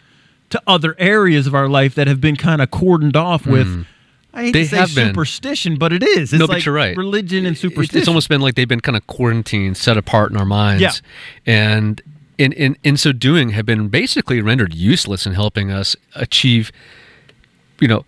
to 0.49 0.61
other 0.67 0.95
areas 0.97 1.47
of 1.47 1.55
our 1.55 1.67
life 1.67 1.95
that 1.95 2.07
have 2.07 2.21
been 2.21 2.35
kind 2.35 2.61
of 2.61 2.71
cordoned 2.71 3.15
off 3.15 3.43
hmm. 3.43 3.51
with. 3.51 3.87
I 4.33 4.43
hate. 4.43 4.53
They 4.53 4.63
to 4.63 4.69
say 4.69 4.77
have 4.77 4.95
been. 4.95 5.07
superstition, 5.09 5.77
but 5.77 5.93
it 5.93 6.03
is. 6.03 6.33
It's 6.33 6.39
no, 6.39 6.45
like 6.45 6.57
but 6.57 6.65
you're 6.65 6.75
right. 6.75 6.95
Religion 6.95 7.45
and 7.45 7.57
superstition. 7.57 7.99
It's 7.99 8.07
almost 8.07 8.27
been 8.27 8.41
like 8.41 8.55
they've 8.55 8.67
been 8.67 8.81
kind 8.81 8.97
of 8.97 9.07
quarantined, 9.07 9.77
set 9.77 9.97
apart 9.97 10.31
in 10.31 10.37
our 10.37 10.45
minds. 10.45 10.81
Yeah. 10.81 10.91
And 11.45 12.01
in, 12.37 12.51
in, 12.53 12.77
in 12.83 12.97
so 12.97 13.11
doing, 13.11 13.49
have 13.49 13.65
been 13.65 13.87
basically 13.87 14.41
rendered 14.41 14.73
useless 14.73 15.25
in 15.25 15.33
helping 15.33 15.71
us 15.71 15.95
achieve, 16.15 16.71
you 17.79 17.87
know, 17.87 18.05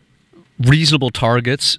reasonable 0.59 1.09
targets 1.09 1.77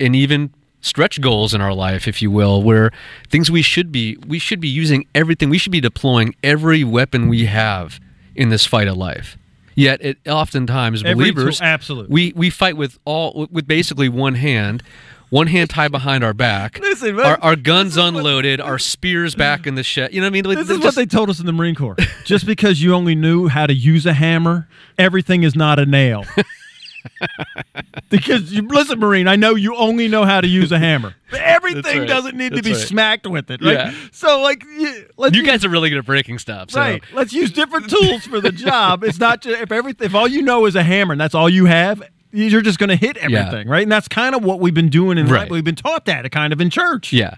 and 0.00 0.14
even 0.14 0.50
stretch 0.80 1.20
goals 1.20 1.54
in 1.54 1.60
our 1.60 1.74
life, 1.74 2.06
if 2.06 2.22
you 2.22 2.30
will, 2.30 2.62
where 2.62 2.92
things 3.30 3.50
we 3.50 3.62
should 3.62 3.90
be 3.90 4.16
we 4.26 4.38
should 4.38 4.60
be 4.60 4.68
using 4.68 5.06
everything. 5.14 5.50
We 5.50 5.58
should 5.58 5.72
be 5.72 5.80
deploying 5.80 6.34
every 6.42 6.84
weapon 6.84 7.28
we 7.28 7.46
have 7.46 8.00
in 8.36 8.50
this 8.50 8.64
fight 8.64 8.86
of 8.88 8.96
life. 8.96 9.36
Yet, 9.74 10.00
it 10.04 10.18
oftentimes 10.26 11.04
Every 11.04 11.30
believers 11.30 11.58
tool- 11.58 11.66
absolutely. 11.66 12.12
we 12.12 12.32
we 12.34 12.50
fight 12.50 12.76
with 12.76 12.98
all 13.04 13.46
with 13.50 13.66
basically 13.66 14.08
one 14.08 14.34
hand, 14.34 14.82
one 15.30 15.46
hand 15.46 15.70
tied 15.70 15.90
behind 15.92 16.24
our 16.24 16.34
back. 16.34 16.78
Listen, 16.78 17.16
man, 17.16 17.26
our, 17.26 17.38
our 17.40 17.56
guns 17.56 17.92
is 17.92 17.98
what- 17.98 18.08
unloaded, 18.08 18.60
our 18.60 18.78
spears 18.78 19.34
back 19.36 19.66
in 19.66 19.74
the 19.74 19.82
shed. 19.82 20.12
You 20.12 20.20
know 20.20 20.26
what 20.26 20.30
I 20.30 20.32
mean? 20.32 20.44
Like, 20.44 20.58
This 20.58 20.70
is 20.70 20.76
just- 20.78 20.84
what 20.84 20.94
they 20.94 21.06
told 21.06 21.30
us 21.30 21.40
in 21.40 21.46
the 21.46 21.52
Marine 21.52 21.74
Corps. 21.74 21.96
Just 22.24 22.46
because 22.46 22.82
you 22.82 22.94
only 22.94 23.14
knew 23.14 23.48
how 23.48 23.66
to 23.66 23.74
use 23.74 24.06
a 24.06 24.12
hammer, 24.14 24.68
everything 24.98 25.42
is 25.42 25.54
not 25.54 25.78
a 25.78 25.86
nail. 25.86 26.24
because 28.10 28.52
you 28.52 28.62
listen, 28.62 28.98
Marine, 28.98 29.28
I 29.28 29.36
know 29.36 29.54
you 29.54 29.74
only 29.76 30.08
know 30.08 30.24
how 30.24 30.40
to 30.40 30.46
use 30.48 30.72
a 30.72 30.78
hammer. 30.78 31.14
Everything 31.32 32.00
right. 32.00 32.08
doesn't 32.08 32.36
need 32.36 32.54
to 32.54 32.62
be 32.62 32.72
right. 32.72 32.80
smacked 32.80 33.26
with 33.26 33.50
it, 33.50 33.62
right? 33.62 33.74
Yeah. 33.74 33.94
So 34.12 34.40
like 34.42 34.64
you, 34.64 35.06
let's 35.16 35.34
You 35.34 35.42
use- 35.42 35.50
guys 35.50 35.64
are 35.64 35.68
really 35.68 35.90
good 35.90 35.98
at 35.98 36.06
breaking 36.06 36.38
stuff. 36.38 36.70
So. 36.70 36.80
right. 36.80 37.02
Let's 37.12 37.32
use 37.32 37.50
different 37.52 37.88
tools 37.90 38.24
for 38.26 38.40
the 38.40 38.52
job. 38.52 39.04
It's 39.04 39.18
not 39.18 39.42
just 39.42 39.60
if 39.60 39.72
everything 39.72 40.06
if 40.06 40.14
all 40.14 40.28
you 40.28 40.42
know 40.42 40.66
is 40.66 40.74
a 40.76 40.82
hammer 40.82 41.12
and 41.12 41.20
that's 41.20 41.34
all 41.34 41.48
you 41.48 41.66
have, 41.66 42.02
you're 42.32 42.60
just 42.62 42.78
going 42.78 42.88
to 42.90 42.96
hit 42.96 43.16
Yeah. 43.16 43.40
everything, 43.46 43.68
right? 43.68 43.82
And 43.82 43.92
that's 43.92 44.08
kind 44.08 44.34
of 44.34 44.44
what 44.44 44.60
we've 44.60 44.74
been 44.74 44.88
doing 44.90 45.18
in 45.18 45.28
life. 45.28 45.50
We've 45.50 45.64
been 45.64 45.74
taught 45.74 46.04
that 46.06 46.30
kind 46.30 46.52
of 46.52 46.60
in 46.60 46.70
church. 46.70 47.12
Yeah. 47.12 47.36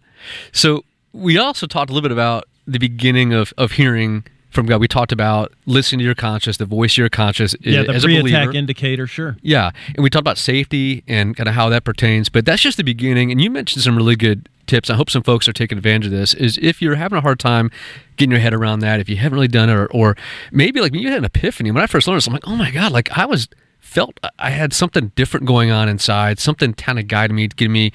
So 0.52 0.84
we 1.12 1.38
also 1.38 1.66
talked 1.66 1.90
a 1.90 1.92
little 1.94 2.08
bit 2.08 2.12
about 2.12 2.44
the 2.66 2.78
beginning 2.78 3.32
of, 3.32 3.52
of 3.58 3.72
hearing 3.72 4.24
from 4.50 4.66
God. 4.66 4.80
We 4.80 4.88
talked 4.88 5.12
about 5.12 5.52
listening 5.66 6.00
to 6.00 6.04
your 6.04 6.14
conscience, 6.14 6.56
the 6.56 6.64
voice 6.66 6.94
of 6.94 6.98
your 6.98 7.08
conscience 7.08 7.54
Yeah, 7.60 7.80
eh, 7.80 7.82
the 7.84 7.92
as 7.94 8.04
a 8.04 8.08
believer. 8.08 8.52
indicator, 8.52 9.06
sure. 9.06 9.36
Yeah, 9.42 9.70
and 9.94 10.02
we 10.02 10.10
talked 10.10 10.20
about 10.22 10.38
safety 10.38 11.04
and 11.06 11.36
kind 11.36 11.48
of 11.48 11.54
how 11.54 11.68
that 11.68 11.84
pertains. 11.84 12.28
But 12.28 12.44
that's 12.44 12.60
just 12.62 12.76
the 12.76 12.84
beginning. 12.84 13.30
And 13.30 13.40
you 13.40 13.50
mentioned 13.50 13.82
some 13.84 13.96
really 13.96 14.16
good 14.16 14.48
tips. 14.66 14.90
I 14.90 14.94
hope 14.94 15.08
some 15.10 15.22
folks 15.22 15.48
are 15.48 15.52
taking 15.52 15.78
advantage 15.78 16.06
of 16.06 16.12
this. 16.12 16.34
Is 16.34 16.58
if 16.62 16.82
you're 16.82 16.96
having 16.96 17.18
a 17.18 17.20
hard 17.20 17.38
time 17.38 17.70
getting 18.16 18.30
your 18.32 18.40
head 18.40 18.52
around 18.54 18.80
that, 18.80 18.98
if 19.00 19.08
you 19.08 19.16
haven't 19.16 19.34
really 19.36 19.48
done 19.48 19.68
it, 19.70 19.74
or, 19.74 19.86
or 19.92 20.16
maybe 20.52 20.80
like 20.80 20.94
you 20.94 21.08
had 21.08 21.18
an 21.18 21.24
epiphany. 21.24 21.70
When 21.70 21.82
I 21.82 21.86
first 21.86 22.06
learned 22.08 22.18
this, 22.18 22.26
I'm 22.26 22.32
like, 22.32 22.46
oh 22.46 22.56
my 22.56 22.70
god, 22.72 22.92
like 22.92 23.10
I 23.16 23.24
was 23.26 23.48
felt 23.90 24.18
uh, 24.22 24.30
I 24.38 24.50
had 24.50 24.72
something 24.72 25.12
different 25.16 25.46
going 25.46 25.70
on 25.70 25.88
inside. 25.88 26.38
Something 26.38 26.72
kind 26.74 26.98
of 26.98 27.08
guided 27.08 27.34
me, 27.34 27.48
giving 27.48 27.72
me 27.72 27.92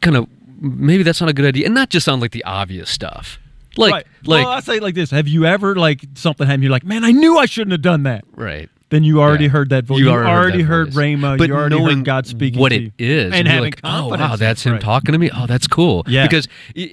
kind 0.00 0.16
of 0.16 0.26
maybe 0.60 1.02
that's 1.02 1.20
not 1.20 1.30
a 1.30 1.32
good 1.32 1.44
idea, 1.46 1.66
and 1.66 1.74
not 1.74 1.90
just 1.90 2.08
on 2.08 2.20
like 2.20 2.32
the 2.32 2.44
obvious 2.44 2.90
stuff. 2.90 3.38
Like, 3.78 3.92
right. 3.92 4.06
like, 4.24 4.44
well, 4.44 4.52
I 4.54 4.60
say 4.60 4.76
it 4.78 4.82
like 4.82 4.94
this: 4.94 5.10
Have 5.10 5.28
you 5.28 5.44
ever 5.46 5.76
like 5.76 6.00
something 6.14 6.46
happened? 6.46 6.62
You're 6.64 6.72
like, 6.72 6.84
man, 6.84 7.04
I 7.04 7.12
knew 7.12 7.36
I 7.38 7.46
shouldn't 7.46 7.72
have 7.72 7.82
done 7.82 8.02
that. 8.04 8.24
right. 8.34 8.68
Then 8.88 9.02
you 9.02 9.20
already 9.20 9.44
Yeah. 9.46 9.50
heard 9.50 9.70
that 9.70 9.84
voice. 9.84 9.98
You 9.98 10.04
You, 10.04 10.10
already 10.12 10.30
heard 10.30 10.38
already 10.38 10.62
heard. 10.62 10.88
Rhema. 10.92 11.36
But 11.38 11.48
you 11.48 11.54
already 11.56 11.76
knowing 11.76 11.96
heard 11.98 12.04
God 12.04 12.26
speaking 12.28 12.60
what 12.60 12.72
it 12.72 12.92
is, 13.00 13.34
and, 13.34 13.48
having 13.48 13.64
like, 13.64 13.80
oh 13.82 13.88
confidence. 14.10 14.20
wow, 14.30 14.36
that's 14.36 14.62
him 14.62 14.72
Right. 14.74 14.80
talking 14.80 15.10
to 15.12 15.18
me. 15.18 15.28
Oh, 15.34 15.46
that's 15.48 15.66
cool. 15.66 16.04
Yeah. 16.06 16.24
Because 16.24 16.46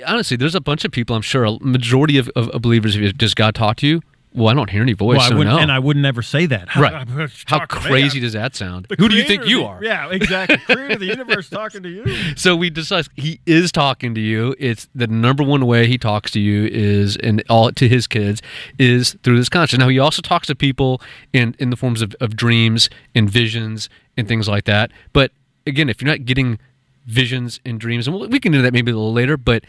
honestly, 0.07 0.35
there's 0.35 0.55
a 0.55 0.59
bunch 0.59 0.85
of 0.85 0.91
people. 0.91 1.15
I'm 1.15 1.21
sure 1.21 1.45
a 1.45 1.51
majority 1.61 2.17
of, 2.17 2.29
of, 2.35 2.49
of 2.49 2.63
believers. 2.63 2.95
If 2.95 3.15
does 3.15 3.35
God 3.35 3.53
talk 3.53 3.77
to 3.77 3.87
you? 3.87 4.01
Well, 4.35 4.47
I 4.49 4.53
don't 4.55 4.69
hear 4.69 4.81
any 4.81 4.93
voice. 4.93 5.17
Well, 5.17 5.25
I 5.25 5.29
so 5.29 5.37
wouldn't, 5.37 5.55
no. 5.55 5.61
and 5.61 5.71
I 5.71 5.77
would 5.77 5.95
never 5.95 6.21
say 6.23 6.45
that. 6.47 6.69
How, 6.69 6.81
right. 6.81 7.07
How 7.45 7.65
crazy 7.67 8.19
does 8.19 8.33
that 8.33 8.55
sound? 8.55 8.87
the 8.89 8.95
Who 8.97 9.07
do 9.07 9.15
you 9.15 9.23
think 9.23 9.45
you 9.45 9.59
the- 9.59 9.65
are? 9.65 9.83
Yeah, 9.83 10.09
exactly. 10.11 10.57
creator 10.65 10.93
of 10.93 10.99
the 10.99 11.05
universe 11.05 11.49
talking 11.49 11.83
to 11.83 11.89
you. 11.89 12.35
So 12.35 12.55
we 12.55 12.69
decided 12.71 13.09
he 13.15 13.39
is 13.45 13.71
talking 13.71 14.15
to 14.15 14.21
you. 14.21 14.55
It's 14.57 14.87
the 14.95 15.05
number 15.07 15.43
one 15.43 15.65
way 15.67 15.85
he 15.87 15.97
talks 15.97 16.31
to 16.31 16.39
you 16.39 16.65
is, 16.71 17.15
and 17.17 17.43
all 17.49 17.71
to 17.71 17.87
his 17.87 18.07
kids 18.07 18.41
is 18.79 19.15
through 19.23 19.37
this 19.37 19.49
conscience. 19.49 19.79
Now 19.79 19.89
he 19.89 19.99
also 19.99 20.21
talks 20.21 20.47
to 20.47 20.55
people 20.55 20.99
in 21.31 21.55
in 21.59 21.69
the 21.69 21.75
forms 21.75 22.01
of, 22.01 22.15
of 22.19 22.35
dreams 22.35 22.89
and 23.13 23.29
visions 23.29 23.87
and 24.17 24.27
things 24.27 24.47
like 24.47 24.65
that. 24.65 24.91
But 25.13 25.31
again, 25.67 25.89
if 25.89 26.01
you're 26.01 26.09
not 26.09 26.25
getting 26.25 26.57
visions 27.05 27.59
and 27.65 27.79
dreams, 27.79 28.07
and 28.07 28.31
we 28.31 28.39
can 28.39 28.51
do 28.51 28.61
that 28.61 28.73
maybe 28.73 28.91
a 28.91 28.95
little 28.95 29.13
later, 29.13 29.37
but 29.37 29.63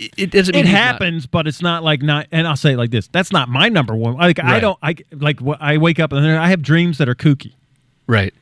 it, 0.00 0.12
it 0.16 0.30
doesn't. 0.30 0.54
mean 0.54 0.64
It 0.64 0.66
he's 0.66 0.72
not- 0.74 0.80
happens, 0.82 1.26
but 1.26 1.46
it's 1.46 1.62
not 1.62 1.82
like 1.84 2.02
not. 2.02 2.26
And 2.32 2.46
I'll 2.46 2.56
say 2.56 2.72
it 2.72 2.76
like 2.76 2.90
this: 2.90 3.08
That's 3.08 3.32
not 3.32 3.48
my 3.48 3.68
number 3.68 3.94
one. 3.94 4.14
Like 4.14 4.38
I 4.42 4.60
don't. 4.60 4.78
I 4.82 4.96
like. 5.12 5.40
I 5.60 5.76
wake 5.78 5.98
up 6.00 6.12
and 6.12 6.26
I 6.26 6.48
have 6.48 6.62
dreams 6.62 6.98
that 6.98 7.08
are 7.08 7.14
kooky. 7.14 7.52
right? 8.06 8.32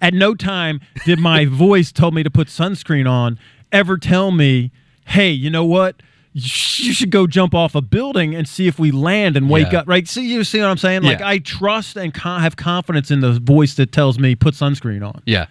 At 0.00 0.12
no 0.12 0.34
time 0.34 0.80
did 1.06 1.18
my 1.18 1.44
voice 1.66 1.92
tell 1.92 2.10
me 2.10 2.22
to 2.22 2.30
put 2.30 2.48
sunscreen 2.48 3.08
on 3.08 3.38
ever 3.72 3.96
tell 3.96 4.30
me, 4.30 4.70
"Hey, 5.06 5.30
you 5.30 5.50
know 5.50 5.64
what? 5.64 5.96
you 6.36 6.92
should 6.92 7.12
go 7.12 7.28
jump 7.28 7.54
off 7.54 7.76
a 7.76 7.80
building 7.80 8.34
and 8.34 8.48
see 8.48 8.66
if 8.66 8.76
we 8.76 8.90
land 8.90 9.36
and 9.36 9.48
wake 9.48 9.70
Yeah. 9.70 9.78
up. 9.78 9.86
Right? 9.88 10.08
See, 10.08 10.26
you 10.26 10.42
see 10.42 10.58
what 10.58 10.66
I'm 10.68 10.76
saying? 10.78 11.02
Like 11.02 11.20
I 11.22 11.38
trust 11.38 11.96
and 11.96 12.12
con- 12.12 12.40
have 12.40 12.56
confidence 12.56 13.12
in 13.12 13.20
the 13.20 13.34
voice 13.38 13.74
that 13.74 13.92
tells 13.92 14.18
me 14.18 14.34
put 14.34 14.54
sunscreen 14.54 15.06
on. 15.06 15.22
Yeah. 15.26 15.46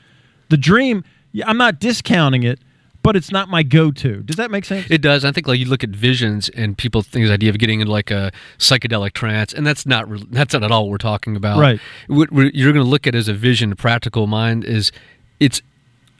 The 0.49 0.57
dream, 0.57 1.05
yeah, 1.31 1.47
I'm 1.47 1.57
not 1.57 1.79
discounting 1.79 2.43
it, 2.43 2.59
but 3.03 3.15
it's 3.15 3.31
not 3.31 3.49
my 3.49 3.61
go-to. 3.61 4.23
Does 4.23 4.37
that 4.37 4.49
make 4.49 4.65
sense? 4.65 4.87
It 4.89 5.01
does. 5.01 5.25
I 5.25 5.31
think 5.31 5.47
like 5.47 5.59
you 5.59 5.65
look 5.65 5.83
at 5.83 5.91
visions 5.91 6.49
and 6.49 6.77
people 6.77 7.01
think 7.01 7.27
the 7.27 7.33
idea 7.33 7.49
of 7.49 7.59
getting 7.59 7.81
into 7.81 7.91
like 7.91 8.09
a 8.09 8.31
psychedelic 8.57 9.13
trance, 9.13 9.53
and 9.53 9.67
that's 9.67 9.85
not 9.85 10.09
re- 10.09 10.25
that's 10.29 10.53
not 10.53 10.63
at 10.63 10.71
all 10.71 10.83
what 10.83 10.91
we're 10.91 10.97
talking 10.97 11.35
about. 11.35 11.59
Right. 11.59 11.79
What 12.07 12.31
you're 12.31 12.73
going 12.73 12.83
to 12.83 12.89
look 12.89 13.05
at 13.05 13.13
as 13.13 13.27
a 13.27 13.33
vision, 13.33 13.71
a 13.71 13.75
practical 13.75 14.25
mind 14.25 14.63
is 14.63 14.91
it's 15.39 15.61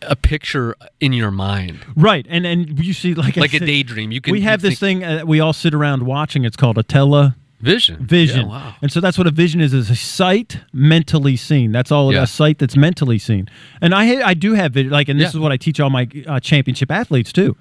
a 0.02 0.16
picture 0.18 0.76
in 1.00 1.14
your 1.14 1.32
mind, 1.32 1.80
right. 1.96 2.26
And 2.30 2.46
and 2.46 2.84
you 2.84 2.94
see 2.94 3.14
like 3.14 3.38
like 3.38 3.54
a 3.54 3.60
daydream. 3.60 4.12
You 4.12 4.20
can 4.20 4.34
we 4.34 4.42
have 4.42 4.62
this 4.62 4.78
thing 4.78 5.04
uh, 5.04 5.24
we 5.26 5.40
all 5.40 5.54
sit 5.54 5.74
around 5.74 6.06
watching. 6.06 6.44
It's 6.44 6.58
called 6.58 6.78
a 6.78 6.84
tele 6.84 7.36
vision. 7.64 8.06
vision. 8.06 8.42
Yeah, 8.42 8.52
wow. 8.52 8.76
And 8.82 8.92
so 8.92 9.00
that's 9.00 9.18
what 9.18 9.28
a 9.28 9.32
vision 9.32 9.62
is: 9.62 9.74
is 9.74 9.90
a 9.90 9.96
sight 9.96 10.60
mentally 10.74 11.36
seen. 11.36 11.72
That's 11.72 11.92
all. 11.92 12.14
Yeah. 12.14 12.24
A 12.24 12.28
sight 12.28 12.60
that's 12.60 12.76
mentally 12.76 13.18
seen. 13.20 13.50
And 13.82 13.94
I 13.96 14.28
I 14.28 14.34
do 14.34 14.54
have 14.54 14.74
vision. 14.74 14.92
Like, 14.92 15.10
and 15.10 15.20
this 15.20 15.34
Yeah. 15.34 15.40
is 15.40 15.40
what 15.40 15.52
I 15.52 15.58
teach 15.58 15.80
all 15.80 15.90
my 15.90 16.08
uh, 16.28 16.40
championship 16.40 16.92
athletes 16.92 17.32
too. 17.34 17.56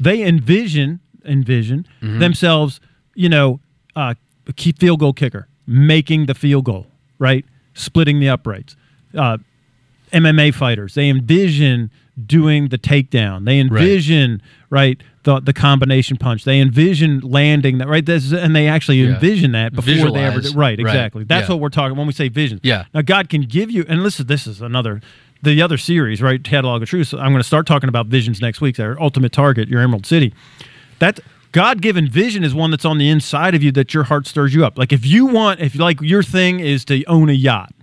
They 0.00 0.22
envision 0.24 1.00
envision 1.24 1.86
Mm-hmm. 2.02 2.18
themselves. 2.18 2.80
You 3.14 3.28
know, 3.28 3.60
uh, 3.94 4.14
a 4.46 4.52
key 4.52 4.72
field 4.72 5.00
goal 5.00 5.12
kicker 5.12 5.46
making 5.66 6.26
the 6.26 6.34
field 6.34 6.64
goal. 6.64 6.86
Right, 7.18 7.44
splitting 7.74 8.18
the 8.20 8.28
uprights. 8.30 8.74
Uh, 9.14 9.38
MMA 10.12 10.52
fighters. 10.54 10.94
They 10.94 11.08
envision 11.08 11.90
doing 12.26 12.68
the 12.68 12.78
takedown. 12.78 13.44
They 13.44 13.58
envision 13.58 14.42
right, 14.70 15.00
the 15.24 15.40
the 15.40 15.52
combination 15.52 16.16
punch. 16.16 16.44
They 16.44 16.60
envision 16.60 17.20
landing 17.20 17.78
that 17.78 17.88
right. 17.88 18.04
This, 18.04 18.32
and 18.32 18.54
they 18.54 18.68
actually 18.68 19.02
Yeah. 19.02 19.14
envision 19.14 19.52
that 19.52 19.72
before 19.74 19.84
they 20.10 20.20
ever 20.24 20.40
Visualize. 20.40 20.42
did. 20.42 20.54
Right, 20.56 20.78
Right. 20.78 20.78
exactly. 20.80 21.24
That's 21.24 21.48
Yeah. 21.48 21.54
what 21.54 21.60
we're 21.62 21.68
talking 21.70 21.96
when 21.96 22.06
we 22.06 22.12
say 22.12 22.28
vision. 22.28 22.60
Yeah. 22.62 22.84
Now 22.94 23.02
God 23.02 23.28
can 23.28 23.42
give 23.42 23.70
you, 23.70 23.84
and 23.88 24.02
listen, 24.02 24.26
this 24.26 24.46
is 24.46 24.60
another. 24.60 25.00
The 25.44 25.60
other 25.60 25.76
series, 25.76 26.22
right? 26.22 26.40
Catalog 26.44 26.82
of 26.82 26.88
Truth. 26.88 27.08
So 27.08 27.18
I'm 27.18 27.32
going 27.32 27.40
to 27.40 27.46
start 27.46 27.66
talking 27.66 27.88
about 27.88 28.06
visions 28.06 28.40
next 28.40 28.60
week. 28.60 28.78
Our 28.78 28.96
ultimate 29.02 29.32
target, 29.32 29.68
your 29.68 29.80
Emerald 29.80 30.06
City. 30.06 30.32
That 31.00 31.18
God-given 31.50 32.08
vision 32.08 32.44
is 32.44 32.54
one 32.54 32.70
that's 32.70 32.84
on 32.84 32.98
the 32.98 33.08
inside 33.08 33.56
of 33.56 33.60
you 33.60 33.72
that 33.72 33.92
your 33.92 34.04
heart 34.04 34.28
stirs 34.28 34.54
you 34.54 34.64
up. 34.64 34.78
Like 34.78 34.92
if 34.92 35.04
you 35.04 35.26
want, 35.26 35.58
if 35.58 35.74
like 35.76 36.00
your 36.00 36.22
thing 36.22 36.60
is 36.60 36.84
to 36.84 37.02
own 37.06 37.28
a 37.28 37.32
yacht, 37.32 37.74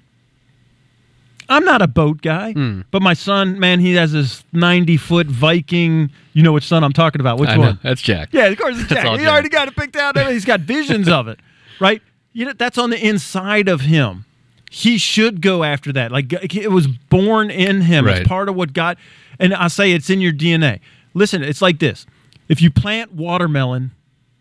I'm 1.49 1.65
not 1.65 1.81
a 1.81 1.87
boat 1.87 2.21
guy, 2.21 2.53
Hmm. 2.53 2.81
but 2.91 3.01
my 3.01 3.13
son, 3.13 3.59
man, 3.59 3.79
he 3.79 3.93
has 3.95 4.11
this 4.11 4.43
90 4.53 4.97
foot 4.97 5.27
Viking. 5.27 6.11
You 6.33 6.43
know 6.43 6.53
which 6.53 6.63
son 6.65 6.83
I'm 6.83 6.93
talking 6.93 7.19
about? 7.21 7.39
Which 7.39 7.49
I 7.49 7.55
know. 7.55 7.61
one? 7.61 7.79
That's 7.83 8.01
Jack. 8.01 8.29
Yeah, 8.31 8.45
of 8.45 8.57
course 8.57 8.79
it's 8.79 8.87
Jack. 8.89 9.05
He 9.07 9.17
Jack. 9.17 9.27
already 9.27 9.49
got 9.49 9.67
it 9.67 9.75
picked 9.75 9.95
out. 9.95 10.15
He's 10.31 10.45
got 10.45 10.59
visions 10.61 11.09
of 11.09 11.27
it, 11.27 11.39
right? 11.79 12.01
You 12.33 12.45
know, 12.45 12.53
that's 12.53 12.77
on 12.77 12.91
the 12.91 13.03
inside 13.05 13.67
of 13.67 13.81
him. 13.81 14.25
He 14.71 14.99
should 14.99 15.41
go 15.41 15.63
after 15.63 15.91
that. 15.93 16.11
Like 16.11 16.31
it 16.55 16.71
was 16.71 16.85
born 16.87 17.49
in 17.49 17.81
him. 17.81 18.05
Right. 18.05 18.19
It's 18.19 18.27
part 18.27 18.47
of 18.49 18.55
what 18.55 18.71
God. 18.73 18.97
And 19.39 19.53
I 19.55 19.67
say 19.67 19.91
it's 19.93 20.09
in 20.11 20.21
your 20.21 20.31
DNA. 20.33 20.79
Listen, 21.15 21.41
it's 21.43 21.61
like 21.61 21.79
this: 21.79 22.05
if 22.47 22.61
you 22.61 22.69
plant 22.69 23.13
watermelon, 23.15 23.89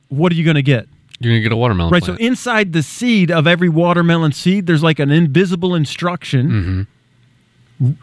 what 0.08 0.30
are 0.30 0.34
you 0.34 0.44
going 0.44 0.56
to 0.56 0.62
get? 0.62 0.86
You're 1.20 1.32
gonna 1.32 1.40
get 1.42 1.50
a 1.52 1.56
watermelon. 1.56 1.90
Right. 1.90 2.02
plant. 2.02 2.20
So 2.20 2.24
inside 2.26 2.74
the 2.74 2.82
seed 2.82 3.30
of 3.30 3.46
every 3.46 3.68
watermelon 3.70 4.32
seed, 4.32 4.66
there's 4.66 4.82
like 4.82 4.98
an 4.98 5.10
invisible 5.10 5.74
instruction. 5.74 6.48
Mm-hmm. 6.50 6.82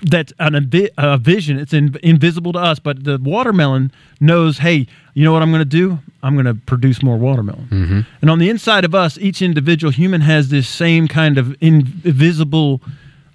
That's 0.04 0.32
an 0.40 0.56
a 0.98 1.18
vision. 1.18 1.60
It's 1.60 1.74
in, 1.74 1.96
invisible 2.02 2.54
to 2.54 2.60
us, 2.60 2.80
but 2.80 3.04
the 3.04 3.18
watermelon 3.22 3.92
knows. 4.20 4.60
Hey, 4.60 4.88
you 5.14 5.24
know 5.24 5.34
what 5.34 5.42
I'm 5.42 5.52
going 5.52 5.60
to 5.60 5.66
do? 5.66 6.00
I'm 6.24 6.34
going 6.34 6.46
to 6.46 6.56
produce 6.56 7.04
more 7.04 7.18
watermelon. 7.18 7.68
Mm-hmm. 7.70 8.02
And 8.22 8.30
on 8.30 8.40
the 8.40 8.50
inside 8.50 8.86
of 8.86 8.96
us, 8.96 9.18
each 9.18 9.42
individual 9.42 9.92
human 9.92 10.22
has 10.22 10.50
this 10.50 10.68
same 10.68 11.08
kind 11.08 11.38
of 11.38 11.56
invisible 11.62 12.82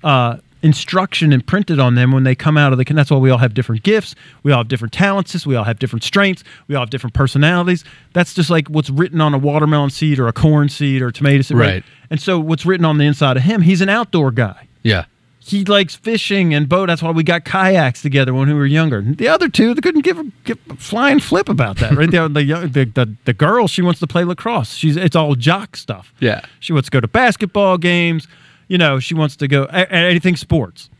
uh, 0.02 0.38
instruction 0.62 1.32
imprinted 1.32 1.78
on 1.78 1.94
them 1.94 2.12
when 2.12 2.24
they 2.24 2.34
come 2.34 2.56
out 2.56 2.72
of 2.72 2.78
the. 2.78 2.84
That's 2.84 3.10
why 3.10 3.18
we 3.18 3.30
all 3.30 3.38
have 3.38 3.54
different 3.54 3.82
gifts. 3.82 4.14
We 4.42 4.52
all 4.52 4.58
have 4.58 4.68
different 4.68 4.92
talents. 4.92 5.46
We 5.46 5.56
all 5.56 5.64
have 5.64 5.78
different 5.78 6.04
strengths. 6.04 6.44
We 6.68 6.74
all 6.74 6.82
have 6.82 6.90
different 6.90 7.14
personalities. 7.14 7.84
That's 8.12 8.34
just 8.34 8.50
like 8.50 8.68
what's 8.68 8.90
written 8.90 9.20
on 9.20 9.34
a 9.34 9.38
watermelon 9.38 9.90
seed 9.90 10.18
or 10.18 10.28
a 10.28 10.32
corn 10.32 10.68
seed 10.68 11.02
or 11.02 11.08
a 11.08 11.12
tomato 11.12 11.42
seed. 11.42 11.56
Right. 11.56 11.84
And 12.10 12.20
so 12.20 12.38
what's 12.40 12.66
written 12.66 12.84
on 12.84 12.98
the 12.98 13.04
inside 13.04 13.36
of 13.36 13.42
him? 13.42 13.62
He's 13.62 13.80
an 13.80 13.88
outdoor 13.88 14.30
guy. 14.30 14.66
yeah. 14.82 15.04
He 15.42 15.64
likes 15.64 15.96
fishing 15.96 16.52
and 16.52 16.68
boat. 16.68 16.86
That's 16.86 17.02
why 17.02 17.10
we 17.10 17.22
got 17.22 17.44
kayaks 17.44 18.02
together 18.02 18.34
when 18.34 18.48
we 18.48 18.54
were 18.54 18.66
younger. 18.66 19.00
The 19.00 19.28
other 19.28 19.48
two, 19.48 19.72
they 19.74 19.80
couldn't 19.80 20.02
give 20.02 20.18
a, 20.18 20.24
give 20.44 20.58
a 20.68 20.76
flying 20.76 21.18
flip 21.18 21.48
about 21.48 21.78
that, 21.78 21.92
right? 21.92 22.10
the, 22.10 22.28
the, 22.28 22.44
the, 22.44 22.84
the 22.84 23.16
the 23.24 23.32
girl, 23.32 23.66
she 23.66 23.80
wants 23.80 24.00
to 24.00 24.06
play 24.06 24.22
lacrosse. 24.22 24.74
She's 24.74 24.96
it's 24.96 25.16
all 25.16 25.34
jock 25.34 25.76
stuff. 25.76 26.12
Yeah. 26.20 26.42
She 26.60 26.72
wants 26.72 26.88
to 26.88 26.90
go 26.90 27.00
to 27.00 27.08
basketball 27.08 27.78
games. 27.78 28.28
You 28.68 28.78
know, 28.78 29.00
she 29.00 29.14
wants 29.14 29.34
to 29.36 29.48
go 29.48 29.64
anything 29.64 30.36
sports, 30.36 30.90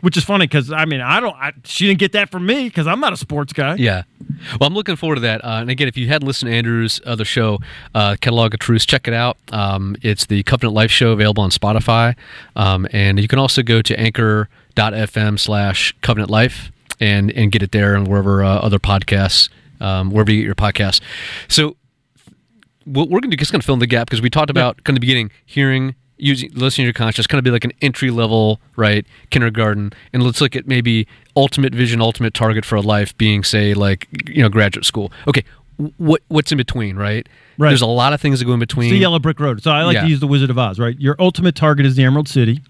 which 0.00 0.16
is 0.16 0.24
funny 0.24 0.46
because 0.46 0.70
I 0.72 0.84
mean, 0.84 1.00
I 1.00 1.20
don't. 1.20 1.34
I, 1.34 1.52
she 1.64 1.86
didn't 1.86 2.00
get 2.00 2.12
that 2.12 2.30
from 2.30 2.46
me 2.46 2.64
because 2.64 2.86
I'm 2.86 3.00
not 3.00 3.12
a 3.12 3.16
sports 3.16 3.52
guy. 3.52 3.74
Yeah. 3.76 4.02
Well, 4.60 4.66
I'm 4.66 4.74
looking 4.74 4.96
forward 4.96 5.16
to 5.16 5.20
that. 5.22 5.44
Uh, 5.44 5.58
and 5.60 5.70
again, 5.70 5.88
if 5.88 5.96
you 5.96 6.08
hadn't 6.08 6.26
listened 6.26 6.50
to 6.50 6.56
Andrew's 6.56 7.00
other 7.04 7.24
show, 7.24 7.58
uh, 7.94 8.16
Catalog 8.20 8.54
of 8.54 8.60
Truths, 8.60 8.86
check 8.86 9.08
it 9.08 9.14
out. 9.14 9.36
Um, 9.52 9.96
it's 10.02 10.26
the 10.26 10.42
Covenant 10.44 10.74
Life 10.74 10.90
Show 10.90 11.10
available 11.12 11.42
on 11.42 11.50
Spotify. 11.50 12.16
Um, 12.54 12.86
and 12.92 13.18
you 13.18 13.28
can 13.28 13.38
also 13.38 13.62
go 13.62 13.82
to 13.82 13.98
anchor.fm 13.98 15.38
slash 15.38 15.94
covenant 16.02 16.30
life 16.30 16.70
and, 17.00 17.30
and 17.32 17.50
get 17.50 17.62
it 17.62 17.72
there 17.72 17.94
and 17.94 18.06
wherever 18.06 18.44
uh, 18.44 18.58
other 18.58 18.78
podcasts, 18.78 19.48
um, 19.80 20.10
wherever 20.10 20.30
you 20.30 20.42
get 20.42 20.46
your 20.46 20.54
podcasts. 20.54 21.00
So 21.48 21.76
what 22.84 23.10
we're 23.10 23.20
going 23.20 23.30
to 23.30 23.36
just 23.36 23.52
going 23.52 23.60
to 23.60 23.66
fill 23.66 23.74
in 23.74 23.80
the 23.80 23.86
gap 23.86 24.08
because 24.08 24.22
we 24.22 24.30
talked 24.30 24.50
about 24.50 24.82
kind 24.84 24.96
of 24.96 25.00
the 25.00 25.06
beginning 25.06 25.30
hearing 25.44 25.94
using 26.18 26.50
listening 26.54 26.84
to 26.84 26.86
your 26.88 26.92
conscience 26.92 27.26
kind 27.26 27.38
of 27.38 27.44
be 27.44 27.50
like 27.50 27.64
an 27.64 27.72
entry 27.80 28.10
level 28.10 28.60
right 28.76 29.06
kindergarten 29.30 29.92
and 30.12 30.22
let's 30.22 30.40
look 30.40 30.56
at 30.56 30.66
maybe 30.66 31.06
ultimate 31.36 31.74
vision 31.74 32.00
ultimate 32.00 32.34
target 32.34 32.64
for 32.64 32.76
a 32.76 32.80
life 32.80 33.16
being 33.18 33.44
say 33.44 33.72
like 33.74 34.08
you 34.28 34.42
know 34.42 34.48
graduate 34.48 34.84
school 34.84 35.12
okay 35.26 35.44
what 35.96 36.22
what's 36.28 36.50
in 36.52 36.58
between 36.58 36.96
right 36.96 37.28
Right. 37.56 37.70
there's 37.70 37.82
a 37.82 37.86
lot 37.86 38.12
of 38.12 38.20
things 38.20 38.38
that 38.38 38.44
go 38.44 38.52
in 38.52 38.60
between 38.60 38.86
It's 38.88 38.92
the 38.92 38.98
Yellow 38.98 39.18
Brick 39.18 39.40
Road. 39.40 39.60
So 39.64 39.72
I 39.72 39.82
like 39.82 39.94
Yeah. 39.94 40.02
to 40.02 40.08
use 40.08 40.20
the 40.20 40.28
Wizard 40.28 40.48
of 40.50 40.58
Oz, 40.58 40.78
right? 40.78 40.96
Your 41.00 41.16
ultimate 41.18 41.56
target 41.56 41.86
is 41.86 41.96
the 41.96 42.04
Emerald 42.04 42.28
City. 42.28 42.62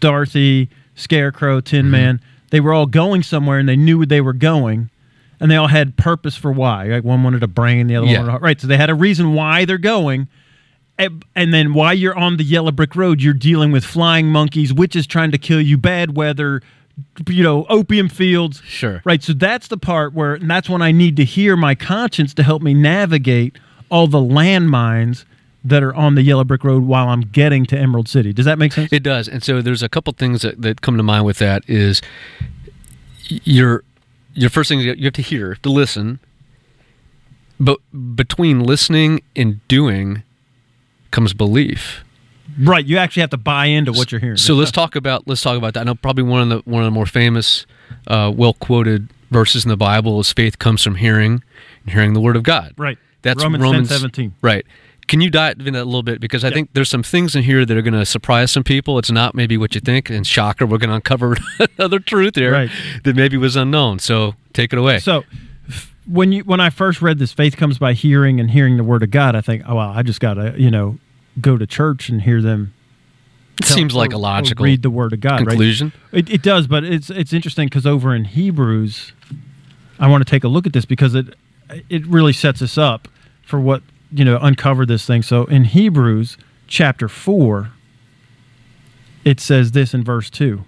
Dorothy, 0.00 0.68
Scarecrow, 0.94 1.60
Tin 1.60 1.82
Mm-hmm. 1.86 1.90
Man, 1.90 2.20
they 2.50 2.60
were 2.60 2.72
all 2.72 2.86
going 2.86 3.22
somewhere 3.22 3.58
and 3.58 3.68
they 3.68 3.76
knew 3.76 3.98
where 3.98 4.06
they 4.06 4.20
were 4.20 4.32
going. 4.32 4.90
And 5.38 5.50
they 5.50 5.56
all 5.56 5.68
had 5.68 5.96
purpose 5.96 6.36
for 6.36 6.52
why. 6.52 6.84
Like 6.86 7.04
one 7.04 7.22
wanted 7.22 7.42
a 7.42 7.46
brain, 7.46 7.86
the 7.86 7.96
other 7.96 8.06
Yeah. 8.06 8.12
one 8.12 8.20
wanted 8.20 8.28
a 8.28 8.30
heart. 8.32 8.42
Right. 8.42 8.60
So 8.60 8.66
they 8.66 8.76
had 8.76 8.90
a 8.90 8.94
reason 8.94 9.34
why 9.34 9.64
they're 9.64 9.78
going. 9.78 10.28
And 11.00 11.24
and 11.34 11.54
then 11.54 11.72
while 11.72 11.94
you're 11.94 12.16
on 12.16 12.36
the 12.36 12.44
Yellow 12.44 12.70
Brick 12.70 12.94
Road, 12.94 13.22
you're 13.22 13.32
dealing 13.32 13.72
with 13.72 13.84
flying 13.84 14.26
monkeys, 14.26 14.72
witches 14.72 15.06
trying 15.06 15.30
to 15.30 15.38
kill 15.38 15.60
you, 15.60 15.78
bad 15.78 16.14
weather, 16.14 16.60
you 17.26 17.42
know, 17.42 17.64
opium 17.68 18.08
fields. 18.08 18.62
Sure. 18.66 19.00
Right. 19.04 19.22
So 19.22 19.32
that's 19.32 19.68
the 19.68 19.78
part 19.78 20.12
where, 20.12 20.34
and 20.34 20.50
that's 20.50 20.68
when 20.68 20.82
I 20.82 20.92
need 20.92 21.16
to 21.16 21.24
hear 21.24 21.56
my 21.56 21.74
conscience 21.74 22.34
to 22.34 22.42
help 22.42 22.60
me 22.60 22.74
navigate 22.74 23.58
all 23.88 24.06
the 24.08 24.18
landmines 24.18 25.24
that 25.64 25.82
are 25.82 25.94
on 25.94 26.14
the 26.14 26.22
Yellow 26.22 26.44
Brick 26.44 26.64
Road 26.64 26.84
while 26.84 27.08
I'm 27.08 27.22
getting 27.22 27.66
to 27.66 27.78
Emerald 27.78 28.08
City. 28.08 28.32
Does 28.32 28.44
that 28.44 28.58
make 28.58 28.72
sense? 28.72 28.92
It 28.92 29.02
does, 29.02 29.28
and 29.28 29.42
so 29.42 29.62
there's 29.62 29.82
a 29.82 29.88
couple 29.88 30.12
things 30.12 30.42
that, 30.42 30.60
that 30.62 30.80
come 30.80 30.96
to 30.96 31.02
mind 31.02 31.24
with 31.24 31.38
that. 31.38 31.64
Is 31.66 32.00
your 33.28 33.84
your 34.34 34.50
first 34.50 34.68
thing 34.68 34.80
you 34.80 35.04
have 35.04 35.12
to 35.14 35.22
hear, 35.22 35.56
to 35.56 35.70
listen, 35.70 36.18
but 37.58 37.78
between 38.16 38.60
listening 38.60 39.22
and 39.34 39.66
doing 39.68 40.22
comes 41.10 41.32
belief. 41.34 42.04
right. 42.60 42.84
You 42.84 42.98
actually 42.98 43.20
have 43.22 43.30
to 43.30 43.36
buy 43.36 43.66
into 43.66 43.92
what 43.92 44.10
you're 44.12 44.20
hearing. 44.20 44.36
So 44.36 44.54
let's 44.54 44.70
talk 44.72 44.96
about 44.96 45.26
let's 45.28 45.42
talk 45.42 45.56
about 45.56 45.74
that. 45.74 45.80
I 45.80 45.84
know 45.84 45.94
probably 45.94 46.24
one 46.24 46.42
of 46.42 46.48
the 46.64 46.70
one 46.70 46.82
of 46.82 46.86
the 46.86 46.90
more 46.90 47.06
famous, 47.06 47.66
uh, 48.06 48.32
well 48.34 48.54
quoted 48.54 49.08
verses 49.30 49.64
in 49.64 49.68
the 49.68 49.76
Bible 49.76 50.18
is 50.20 50.32
faith 50.32 50.58
comes 50.58 50.82
from 50.82 50.96
hearing, 50.96 51.42
and 51.84 51.92
hearing 51.92 52.12
the 52.14 52.20
word 52.20 52.36
of 52.36 52.42
God. 52.42 52.74
Right. 52.76 52.98
That's 53.22 53.42
Romans 53.42 53.62
Romans, 53.62 53.88
10, 53.88 53.98
17. 53.98 54.34
Right. 54.42 54.66
Can 55.06 55.20
you 55.20 55.28
dive 55.28 55.58
into 55.58 55.72
that 55.72 55.82
a 55.82 55.84
little 55.84 56.04
bit? 56.04 56.20
Because 56.20 56.44
I 56.44 56.50
think 56.50 56.70
there's 56.72 56.88
some 56.88 57.02
things 57.02 57.34
in 57.34 57.42
here 57.42 57.66
that 57.66 57.76
are 57.76 57.82
going 57.82 57.94
to 57.94 58.06
surprise 58.06 58.52
some 58.52 58.62
people. 58.62 58.96
It's 58.98 59.10
not 59.10 59.34
maybe 59.34 59.56
what 59.58 59.74
you 59.74 59.80
think. 59.80 60.08
And 60.08 60.24
shocker, 60.24 60.64
we're 60.66 60.78
going 60.78 60.90
to 60.90 60.94
uncover 60.94 61.36
another 61.78 61.98
truth 61.98 62.36
here 62.36 62.52
Right. 62.52 62.70
that 63.02 63.16
maybe 63.16 63.36
was 63.36 63.56
unknown. 63.56 63.98
So 63.98 64.36
take 64.52 64.72
it 64.72 64.78
away. 64.78 65.00
So 65.00 65.24
when 66.10 66.32
you 66.32 66.42
when 66.42 66.60
I 66.60 66.70
first 66.70 67.00
read 67.00 67.18
this, 67.18 67.32
faith 67.32 67.56
comes 67.56 67.78
by 67.78 67.92
hearing 67.92 68.40
and 68.40 68.50
hearing 68.50 68.76
the 68.76 68.84
word 68.84 69.02
of 69.02 69.10
God. 69.10 69.36
I 69.36 69.40
think, 69.40 69.62
oh 69.66 69.76
well, 69.76 69.90
I 69.90 70.02
just 70.02 70.20
got 70.20 70.34
to 70.34 70.54
you 70.58 70.70
know 70.70 70.98
go 71.40 71.56
to 71.56 71.66
church 71.66 72.08
and 72.08 72.22
hear 72.22 72.42
them. 72.42 72.74
it 73.60 73.66
seems 73.66 73.94
like 73.94 74.12
or- 74.12 74.16
a 74.16 74.18
logical 74.18 74.64
read 74.64 74.82
the 74.82 74.90
word 74.90 75.12
of 75.12 75.20
God. 75.20 75.40
Right? 75.40 75.48
conclusion. 75.48 75.92
It, 76.12 76.28
it 76.28 76.42
does, 76.42 76.66
but 76.66 76.84
it's 76.84 77.10
it's 77.10 77.32
interesting 77.32 77.66
because 77.66 77.86
over 77.86 78.14
in 78.14 78.24
Hebrews, 78.24 79.12
I 79.98 80.08
want 80.08 80.26
to 80.26 80.30
take 80.30 80.42
a 80.44 80.48
look 80.48 80.66
at 80.66 80.72
this 80.72 80.84
because 80.84 81.14
it 81.14 81.34
it 81.88 82.04
really 82.06 82.32
sets 82.32 82.60
us 82.60 82.76
up 82.76 83.06
for 83.42 83.60
what 83.60 83.82
you 84.10 84.24
know 84.24 84.38
uncover 84.40 84.84
this 84.84 85.06
thing. 85.06 85.22
So 85.22 85.44
in 85.44 85.64
Hebrews 85.64 86.36
chapter 86.66 87.08
four, 87.08 87.70
it 89.24 89.38
says 89.38 89.72
this 89.72 89.94
in 89.94 90.02
verse 90.02 90.28
two: 90.28 90.64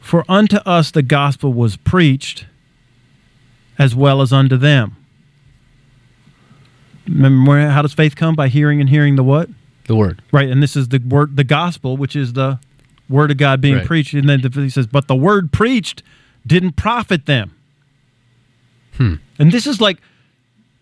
"For 0.00 0.24
unto 0.28 0.56
us 0.58 0.90
the 0.90 1.02
gospel 1.02 1.52
was 1.52 1.76
preached, 1.76 2.46
as 3.78 3.94
well 3.94 4.20
as 4.20 4.32
unto 4.32 4.56
them." 4.56 4.96
Remember, 7.06 7.70
how 7.70 7.82
does 7.82 7.94
faith 7.94 8.16
come? 8.16 8.34
By 8.34 8.48
hearing 8.48 8.80
and 8.80 8.90
hearing 8.90 9.16
the 9.16 9.24
what? 9.24 9.48
The 9.86 9.96
word. 9.96 10.20
Right, 10.30 10.50
and 10.50 10.62
this 10.62 10.76
is 10.76 10.88
the 10.88 10.98
word, 10.98 11.36
the 11.36 11.44
gospel, 11.44 11.96
which 11.96 12.14
is 12.14 12.34
the 12.34 12.58
word 13.08 13.30
of 13.30 13.38
God 13.38 13.62
being 13.62 13.76
Right. 13.76 13.86
preached. 13.86 14.12
And 14.12 14.28
then 14.28 14.40
he 14.40 14.68
says, 14.68 14.86
"But 14.86 15.08
the 15.08 15.16
word 15.16 15.50
preached 15.50 16.02
didn't 16.46 16.76
profit 16.76 17.24
them." 17.24 17.52
Hmm. 18.98 19.14
And 19.38 19.50
this 19.50 19.66
is 19.66 19.80
like 19.80 19.98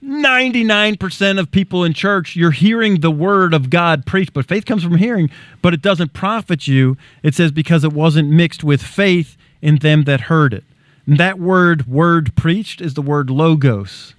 ninety-nine 0.02 0.96
percent 0.96 1.38
of 1.38 1.52
people 1.52 1.84
in 1.84 1.92
church. 1.92 2.34
You're 2.34 2.50
hearing 2.50 3.00
the 3.00 3.10
word 3.12 3.54
of 3.54 3.70
God 3.70 4.06
preached, 4.06 4.32
but 4.32 4.46
faith 4.46 4.64
comes 4.66 4.82
from 4.82 4.96
hearing, 4.96 5.30
but 5.62 5.72
it 5.74 5.82
doesn't 5.82 6.12
profit 6.12 6.66
you. 6.66 6.96
It 7.22 7.34
says 7.34 7.52
because 7.52 7.84
it 7.84 7.92
wasn't 7.92 8.30
mixed 8.30 8.64
with 8.64 8.82
faith 8.82 9.36
in 9.62 9.76
them 9.76 10.04
that 10.04 10.22
heard 10.22 10.52
it. 10.52 10.64
That 11.06 11.38
word, 11.38 11.86
word 11.86 12.34
preached, 12.34 12.80
is 12.80 12.94
the 12.94 13.02
word 13.02 13.30
logos 13.30 14.14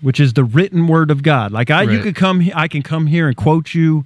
which 0.00 0.20
is 0.20 0.34
the 0.34 0.44
written 0.44 0.86
word 0.86 1.10
of 1.10 1.22
God. 1.22 1.52
Like 1.52 1.70
I, 1.70 1.82
you 1.82 2.00
could 2.00 2.14
come, 2.14 2.50
I 2.54 2.68
can 2.68 2.82
come 2.82 3.06
here 3.06 3.28
and 3.28 3.36
quote 3.36 3.74
you. 3.74 4.04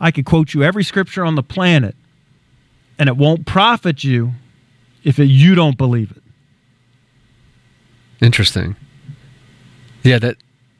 I 0.00 0.10
could 0.10 0.24
quote 0.24 0.54
you 0.54 0.62
every 0.62 0.84
scripture 0.84 1.24
on 1.24 1.34
the 1.34 1.42
planet, 1.42 1.96
and 2.98 3.08
it 3.08 3.16
won't 3.16 3.46
profit 3.46 4.04
you 4.04 4.32
if 5.02 5.18
it, 5.18 5.26
you 5.26 5.54
don't 5.54 5.76
believe 5.76 6.12
it. 6.12 6.22
Interesting. 8.20 8.76
Yeah. 10.02 10.18
That. 10.18 10.36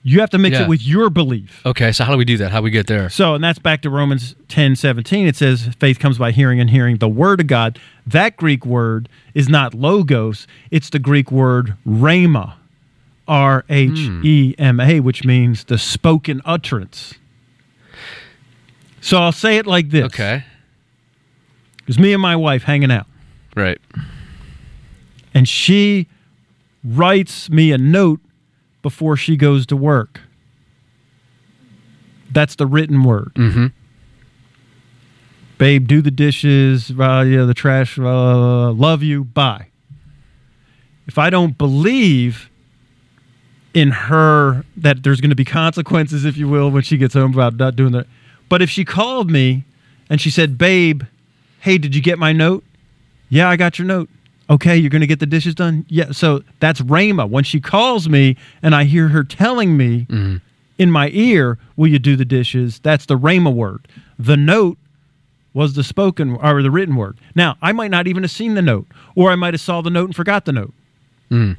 You 0.08 0.20
have 0.20 0.30
to 0.30 0.38
mix 0.38 0.54
Yeah. 0.56 0.62
it 0.64 0.68
with 0.68 0.82
your 0.86 1.10
belief. 1.10 1.60
Okay. 1.66 1.92
So 1.92 2.04
how 2.04 2.12
do 2.12 2.18
we 2.18 2.24
do 2.24 2.36
that? 2.38 2.50
How 2.50 2.58
do 2.60 2.64
we 2.64 2.70
get 2.70 2.86
there? 2.86 3.10
So, 3.10 3.34
and 3.34 3.42
that's 3.44 3.58
back 3.58 3.82
to 3.82 3.90
Romans 3.90 4.34
10 4.48 4.74
17. 4.76 5.26
It 5.26 5.36
says, 5.36 5.68
faith 5.78 5.98
comes 5.98 6.16
by 6.18 6.30
hearing 6.32 6.60
and 6.60 6.70
hearing 6.70 6.96
the 6.96 7.08
word 7.08 7.40
of 7.40 7.46
God. 7.46 7.78
That 8.06 8.36
Greek 8.36 8.64
word 8.64 9.08
is 9.34 9.48
not 9.48 9.74
logos, 9.74 10.46
it's 10.70 10.88
the 10.90 10.98
Greek 10.98 11.30
word 11.30 11.74
rhema, 11.86 12.54
R 13.26 13.64
H 13.68 13.98
E 14.24 14.54
M 14.58 14.80
A, 14.80 15.00
which 15.00 15.24
means 15.24 15.64
the 15.64 15.76
spoken 15.78 16.40
utterance. 16.44 17.14
So 19.00 19.18
I'll 19.18 19.32
say 19.32 19.58
it 19.58 19.66
like 19.66 19.90
this. 19.90 20.04
Okay. 20.06 20.44
Because 21.78 21.98
me 21.98 22.12
and 22.12 22.20
my 22.22 22.36
wife 22.36 22.62
hanging 22.64 22.90
out, 22.90 23.06
Right. 23.54 23.78
and 25.34 25.48
she 25.48 26.06
writes 26.84 27.48
me 27.50 27.72
a 27.72 27.78
note 27.78 28.20
before 28.82 29.16
she 29.16 29.36
goes 29.36 29.66
to 29.66 29.76
work. 29.76 30.20
That's 32.30 32.56
the 32.56 32.66
written 32.66 33.02
word. 33.04 33.32
Mm-hmm. 33.34 33.66
babe, 35.58 35.88
do 35.88 36.00
the 36.00 36.10
dishes, 36.10 36.90
uh, 36.90 37.24
yeah, 37.26 37.44
the 37.44 37.54
trash, 37.54 37.98
uh, 37.98 38.70
love 38.72 39.02
you, 39.02 39.24
bye. 39.24 39.66
If 41.06 41.18
I 41.18 41.30
don't 41.30 41.58
believe 41.58 42.50
in 43.74 43.90
her 43.90 44.64
that 44.76 45.02
there's 45.02 45.20
going 45.20 45.30
to 45.30 45.36
be 45.36 45.44
consequences, 45.44 46.24
if 46.24 46.36
you 46.36 46.48
will, 46.48 46.70
when 46.70 46.82
she 46.82 46.96
gets 46.96 47.14
home 47.14 47.32
about 47.32 47.56
not 47.56 47.76
doing 47.76 47.92
that. 47.92 48.06
But 48.48 48.62
if 48.62 48.70
she 48.70 48.84
called 48.84 49.30
me 49.30 49.64
and 50.08 50.20
she 50.20 50.30
said, 50.30 50.58
babe, 50.58 51.02
hey, 51.60 51.78
did 51.78 51.94
you 51.94 52.02
get 52.02 52.18
my 52.18 52.32
note? 52.32 52.64
Yeah, 53.28 53.48
I 53.48 53.56
got 53.56 53.78
your 53.78 53.86
note. 53.86 54.08
Okay, 54.50 54.76
you're 54.76 54.90
going 54.90 55.00
to 55.02 55.06
get 55.06 55.20
the 55.20 55.26
dishes 55.26 55.54
done? 55.54 55.84
Yeah. 55.88 56.10
So 56.12 56.42
that's 56.60 56.80
Rhema. 56.80 57.28
When 57.28 57.44
she 57.44 57.60
calls 57.60 58.08
me 58.08 58.36
and 58.62 58.74
I 58.74 58.84
hear 58.84 59.08
her 59.08 59.22
telling 59.22 59.76
me 59.76 60.06
in 60.78 60.90
my 60.90 61.10
ear, 61.12 61.58
will 61.76 61.88
you 61.88 61.98
do 61.98 62.16
the 62.16 62.24
dishes? 62.24 62.78
That's 62.82 63.04
the 63.06 63.18
Rhema 63.18 63.52
word. 63.52 63.86
The 64.18 64.36
note 64.38 64.78
was 65.52 65.74
the 65.74 65.84
spoken 65.84 66.36
or 66.36 66.62
the 66.62 66.70
written 66.70 66.96
word. 66.96 67.18
Now, 67.34 67.56
I 67.60 67.72
might 67.72 67.90
not 67.90 68.06
even 68.06 68.22
have 68.22 68.30
seen 68.30 68.54
the 68.54 68.62
note, 68.62 68.86
or 69.14 69.30
I 69.30 69.34
might 69.34 69.52
have 69.54 69.60
saw 69.60 69.80
the 69.82 69.90
note 69.90 70.06
and 70.06 70.16
forgot 70.16 70.44
the 70.46 70.52
note. 70.52 70.72
Mm. 71.30 71.56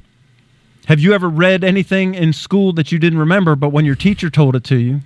Have 0.85 0.99
you 0.99 1.13
ever 1.13 1.29
read 1.29 1.63
anything 1.63 2.15
in 2.15 2.33
school 2.33 2.73
that 2.73 2.91
you 2.91 2.97
didn't 2.97 3.19
remember, 3.19 3.55
but 3.55 3.69
when 3.69 3.85
your 3.85 3.95
teacher 3.95 4.29
told 4.31 4.55
it 4.55 4.63
to 4.65 4.77
you, 4.77 5.01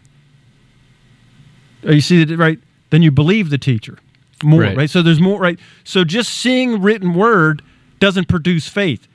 you 1.84 2.02
see 2.02 2.22
it 2.22 2.38
right, 2.38 2.60
then 2.92 3.02
you 3.02 3.12
believe 3.12 3.50
the 3.50 3.58
teacher 3.58 3.98
more, 4.44 4.62
Right. 4.62 4.78
right? 4.78 4.90
So 4.90 5.02
there's 5.02 5.20
more, 5.20 5.40
right? 5.40 5.60
So 5.84 6.04
just 6.04 6.34
seeing 6.36 6.82
written 6.82 7.14
word 7.14 7.62
doesn't 8.04 8.28
produce 8.28 8.68
faith. 8.68 9.08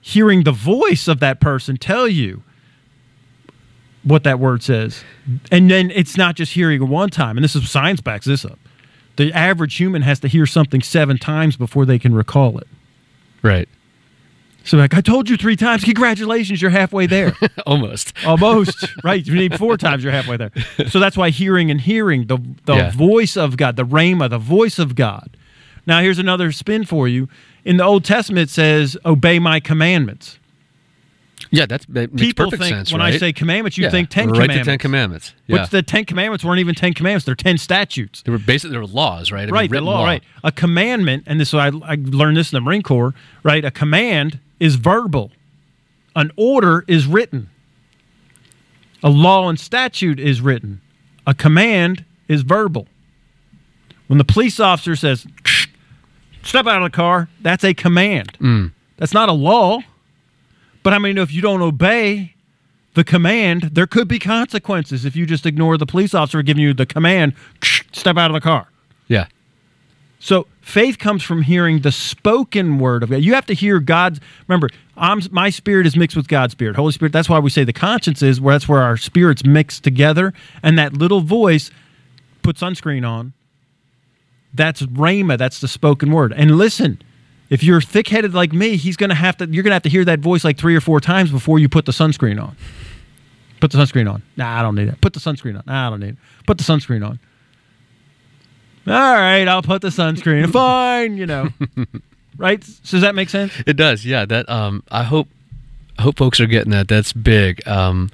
Hearing 0.00 0.44
the 0.44 0.52
voice 0.52 1.08
of 1.08 1.18
that 1.18 1.40
person 1.40 1.76
tell 1.76 2.06
you 2.06 2.44
what 4.04 4.22
that 4.22 4.38
word 4.38 4.62
says, 4.62 5.02
and 5.50 5.68
then 5.68 5.90
it's 5.90 6.16
not 6.16 6.36
just 6.36 6.52
hearing 6.52 6.80
it 6.80 6.84
one 6.84 7.10
time. 7.10 7.36
And 7.36 7.42
this 7.42 7.56
is 7.56 7.68
science 7.68 8.00
backs 8.00 8.26
this 8.26 8.44
up. 8.44 8.58
The 9.16 9.32
average 9.32 9.74
human 9.76 10.02
has 10.02 10.20
to 10.20 10.28
hear 10.28 10.46
something 10.46 10.80
seven 10.80 11.18
times 11.18 11.56
before 11.56 11.84
they 11.86 11.98
can 11.98 12.14
recall 12.14 12.58
it. 12.58 12.68
Right. 13.42 13.68
So, 14.62 14.76
like, 14.76 14.94
I 14.94 15.00
told 15.00 15.28
you 15.28 15.36
three 15.36 15.56
times. 15.56 15.82
Congratulations, 15.82 16.62
you're 16.62 16.70
halfway 16.70 17.06
there. 17.06 17.36
Almost. 17.66 18.12
Almost 18.26 18.86
right. 19.02 19.26
You 19.26 19.34
need 19.34 19.58
four 19.58 19.76
times. 19.76 20.04
You're 20.04 20.12
halfway 20.12 20.36
there. 20.36 20.52
So 20.88 21.00
that's 21.00 21.16
why 21.16 21.30
hearing 21.30 21.70
and 21.72 21.80
hearing 21.80 22.26
the 22.28 22.38
the 22.64 22.74
Yeah. 22.76 22.90
voice 22.92 23.36
of 23.36 23.56
God, 23.56 23.74
the 23.74 23.84
rhema, 23.86 24.30
the 24.30 24.38
voice 24.38 24.78
of 24.78 24.94
God. 24.94 25.36
Now 25.84 26.00
here's 26.00 26.18
another 26.20 26.52
spin 26.52 26.84
for 26.84 27.08
you. 27.08 27.28
In 27.66 27.78
the 27.78 27.84
Old 27.84 28.04
Testament, 28.04 28.48
it 28.48 28.52
says, 28.52 28.96
"Obey 29.04 29.40
my 29.40 29.58
commandments." 29.58 30.38
Yeah, 31.50 31.66
that's, 31.66 31.84
that 31.86 32.12
makes 32.12 32.22
People 32.22 32.46
perfect 32.46 32.62
think 32.62 32.74
sense. 32.74 32.92
when 32.92 33.00
right? 33.00 33.14
I 33.14 33.18
say 33.18 33.32
commandments, 33.32 33.76
you 33.76 33.84
yeah. 33.84 33.90
think 33.90 34.08
Ten 34.08 34.28
right 34.28 34.34
Commandments. 34.34 34.66
Ten 34.66 34.78
Commandments. 34.78 35.34
Yeah. 35.46 35.60
Which 35.60 35.70
the 35.70 35.82
Ten 35.82 36.04
Commandments 36.04 36.44
weren't 36.44 36.60
even 36.60 36.74
Ten 36.74 36.94
Commandments; 36.94 37.24
they're 37.26 37.34
ten 37.34 37.58
statutes. 37.58 38.22
they 38.22 38.30
were 38.30 38.38
basically 38.38 38.72
they 38.74 38.78
were 38.78 38.86
laws, 38.86 39.32
right? 39.32 39.42
I 39.42 39.44
mean, 39.46 39.54
right, 39.54 39.68
the 39.68 39.74
written 39.74 39.86
law, 39.86 40.04
right. 40.04 40.22
A 40.44 40.52
commandment, 40.52 41.24
and 41.26 41.40
this 41.40 41.52
I, 41.52 41.66
I 41.66 41.96
learned 42.00 42.36
this 42.36 42.52
in 42.52 42.56
the 42.56 42.60
Marine 42.60 42.82
Corps. 42.82 43.14
Right, 43.42 43.64
a 43.64 43.72
command 43.72 44.38
is 44.60 44.76
verbal. 44.76 45.32
An 46.14 46.30
order 46.36 46.84
is 46.86 47.06
written. 47.06 47.50
A 49.02 49.10
law 49.10 49.48
and 49.48 49.58
statute 49.58 50.20
is 50.20 50.40
written. 50.40 50.80
A 51.26 51.34
command 51.34 52.04
is 52.28 52.42
verbal. 52.42 52.86
When 54.06 54.18
the 54.18 54.24
police 54.24 54.60
officer 54.60 54.94
says, 54.94 55.26
"Step 56.46 56.66
out 56.66 56.82
of 56.82 56.90
the 56.90 56.96
car," 56.96 57.28
that's 57.40 57.64
a 57.64 57.74
command. 57.74 58.36
Mm. 58.40 58.72
That's 58.96 59.12
not 59.12 59.28
a 59.28 59.32
law. 59.32 59.80
But 60.82 60.92
I 60.92 60.98
mean, 60.98 61.18
if 61.18 61.32
you 61.32 61.42
don't 61.42 61.62
obey 61.62 62.34
the 62.94 63.04
command, 63.04 63.70
there 63.72 63.86
could 63.86 64.08
be 64.08 64.18
consequences 64.18 65.04
if 65.04 65.16
you 65.16 65.26
just 65.26 65.44
ignore 65.44 65.76
the 65.76 65.86
police 65.86 66.14
officer 66.14 66.42
giving 66.42 66.62
you 66.62 66.72
the 66.72 66.86
command, 66.86 67.34
"Step 67.92 68.16
out 68.16 68.30
of 68.30 68.34
the 68.34 68.40
car." 68.40 68.68
Yeah. 69.08 69.26
So 70.18 70.46
faith 70.60 70.98
comes 70.98 71.22
from 71.22 71.42
hearing 71.42 71.80
the 71.80 71.92
spoken 71.92 72.78
word 72.78 73.02
of 73.02 73.10
God. 73.10 73.22
You 73.22 73.34
have 73.34 73.46
to 73.46 73.54
hear 73.54 73.78
God's. 73.80 74.20
Remember, 74.48 74.68
I'm, 74.96 75.20
my 75.30 75.50
spirit 75.50 75.86
is 75.86 75.96
mixed 75.96 76.16
with 76.16 76.26
God's 76.26 76.52
spirit. 76.52 76.76
Holy 76.76 76.92
Spirit. 76.92 77.12
That's 77.12 77.28
why 77.28 77.38
we 77.38 77.50
say 77.50 77.64
the 77.64 77.72
conscience 77.72 78.22
is 78.22 78.40
where 78.40 78.54
that's 78.54 78.68
where 78.68 78.82
our 78.82 78.96
spirits 78.96 79.44
mix 79.44 79.78
together, 79.78 80.32
and 80.62 80.78
that 80.78 80.94
little 80.94 81.20
voice 81.20 81.70
put 82.42 82.56
sunscreen 82.56 83.06
on. 83.06 83.34
That's 84.56 84.82
rhema. 84.82 85.38
That's 85.38 85.60
the 85.60 85.68
spoken 85.68 86.10
word. 86.10 86.32
And 86.32 86.56
listen, 86.56 87.00
if 87.50 87.62
you're 87.62 87.80
thick-headed 87.80 88.34
like 88.34 88.52
me, 88.52 88.76
he's 88.76 88.96
gonna 88.96 89.14
have 89.14 89.36
to. 89.38 89.46
You're 89.46 89.62
gonna 89.62 89.74
have 89.74 89.82
to 89.84 89.88
hear 89.88 90.04
that 90.04 90.20
voice 90.20 90.44
like 90.44 90.58
three 90.58 90.74
or 90.74 90.80
four 90.80 91.00
times 91.00 91.30
before 91.30 91.58
you 91.58 91.68
put 91.68 91.86
the 91.86 91.92
sunscreen 91.92 92.42
on. 92.42 92.56
Put 93.60 93.72
the 93.72 93.78
sunscreen 93.78 94.12
on. 94.12 94.22
Nah, 94.36 94.58
I 94.58 94.62
don't 94.62 94.74
need 94.74 94.88
it. 94.88 95.00
Put 95.00 95.12
the 95.12 95.20
sunscreen 95.20 95.56
on. 95.56 95.62
Nah, 95.66 95.86
I 95.86 95.90
don't 95.90 96.00
need 96.00 96.10
it. 96.10 96.16
Put 96.46 96.58
the 96.58 96.64
sunscreen 96.64 97.06
on. 97.06 97.18
All 98.88 98.92
right, 99.14 99.46
I'll 99.48 99.62
put 99.62 99.82
the 99.82 99.88
sunscreen. 99.88 100.50
Fine, 100.52 101.16
you 101.16 101.26
know. 101.26 101.48
right? 102.36 102.62
So 102.62 102.96
does 102.96 103.00
that 103.00 103.14
make 103.14 103.30
sense? 103.30 103.52
It 103.66 103.76
does, 103.76 104.04
yeah. 104.06 104.24
That 104.24 104.48
um, 104.48 104.84
I 104.90 105.02
hope, 105.02 105.28
I 105.98 106.02
hope 106.02 106.16
folks 106.16 106.38
are 106.40 106.46
getting 106.46 106.70
that. 106.70 106.86
That's 106.86 107.12
big. 107.12 107.66
Um, 107.66 108.10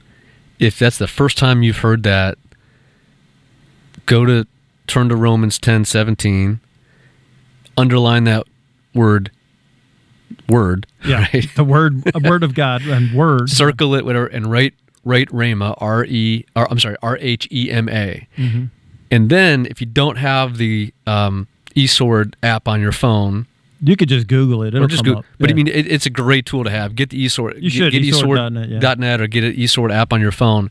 if 0.59 0.79
that's 0.79 0.99
the 0.99 1.09
first 1.09 1.37
time 1.37 1.63
you've 1.63 1.79
heard 1.79 2.05
that, 2.05 2.39
go 4.07 4.25
to 4.25 4.47
turn 4.87 5.09
to 5.09 5.17
Romans 5.17 5.59
ten 5.59 5.85
seventeen. 5.85 6.61
Underline 7.77 8.25
that 8.25 8.47
word. 8.95 9.31
Word. 10.49 10.87
Right. 11.09 11.47
The 11.57 11.65
word, 11.65 12.15
a 12.15 12.21
word 12.21 12.45
of 12.45 12.55
God, 12.55 12.83
and 12.83 13.13
word. 13.13 13.51
Circle 13.51 13.95
it, 13.97 14.05
whatever, 14.05 14.27
and 14.27 14.47
write 14.51 14.75
write 15.05 15.29
Rhema. 15.31 15.75
R 15.79 16.05
E. 16.05 16.45
I'm 16.55 16.79
sorry. 16.79 16.97
R 17.03 17.19
H 17.21 17.49
E 17.51 17.71
M 17.71 17.89
A. 17.89 18.27
Mm-hmm. 18.39 18.67
And 19.11 19.29
then 19.29 19.67
if 19.67 19.81
you 19.81 19.87
don't 19.87 20.17
have 20.17 20.59
the 20.59 20.95
um, 21.07 21.49
eSword 21.75 22.35
app 22.43 22.69
on 22.69 22.81
your 22.81 22.93
phone, 22.93 23.47
You 23.85 23.97
could 23.97 24.09
just 24.09 24.29
Google 24.29 24.63
it. 24.63 24.69
It'll 24.75 24.85
or 24.85 24.89
just 24.89 25.05
come 25.05 25.15
go. 25.15 25.19
up. 25.21 25.27
But 25.41 25.51
Yeah. 25.51 25.55
I 25.55 25.57
mean, 25.57 25.67
it, 25.67 25.91
it's 25.91 26.07
a 26.07 26.11
great 26.11 26.47
tool 26.47 26.63
to 26.63 26.71
have. 26.71 26.95
Get 26.95 27.11
the 27.11 27.25
eSword. 27.25 27.61
You 27.61 27.69
should, 27.69 27.91
get 27.93 28.03
eSword.net, 28.03 28.69
yeah. 28.69 28.95
.net 28.95 29.21
or 29.21 29.27
get 29.27 29.43
an 29.43 29.55
eSword 29.55 29.93
app 29.93 30.13
on 30.13 30.21
your 30.21 30.31
phone, 30.31 30.71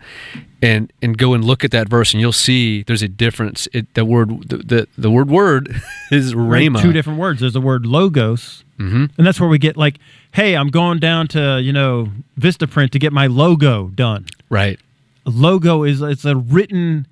and 0.61 0.91
and 1.01 1.17
go 1.17 1.33
and 1.33 1.43
look 1.43 1.65
at 1.65 1.71
that 1.71 1.89
verse, 1.89 2.13
and 2.13 2.21
you'll 2.21 2.31
see 2.31 2.83
there's 2.83 3.01
a 3.01 3.09
difference. 3.09 3.67
It 3.73 3.93
the 3.95 4.05
word 4.05 4.47
the 4.49 4.57
the, 4.57 4.87
the 4.97 5.11
word 5.11 5.29
word 5.29 5.75
is 6.11 6.33
rhema. 6.33 6.81
two 6.81 6.93
different 6.93 7.19
words. 7.19 7.41
There's 7.41 7.51
the 7.53 7.59
word 7.61 7.85
logos, 7.85 8.63
hmm 8.77 9.05
and 9.17 9.27
that's 9.27 9.41
where 9.41 9.49
we 9.49 9.57
get 9.57 9.75
like, 9.75 9.97
hey, 10.31 10.55
I'm 10.55 10.69
going 10.69 10.99
down 10.99 11.27
to 11.29 11.59
you 11.61 11.73
know 11.73 12.07
VistaPrint 12.39 12.91
to 12.91 12.99
get 12.99 13.11
my 13.11 13.27
logo 13.27 13.89
done. 13.89 14.25
Right. 14.49 14.79
A 15.25 15.29
logo 15.31 15.83
is 15.83 16.01
it's 16.01 16.23
a 16.23 16.35
written, 16.37 17.07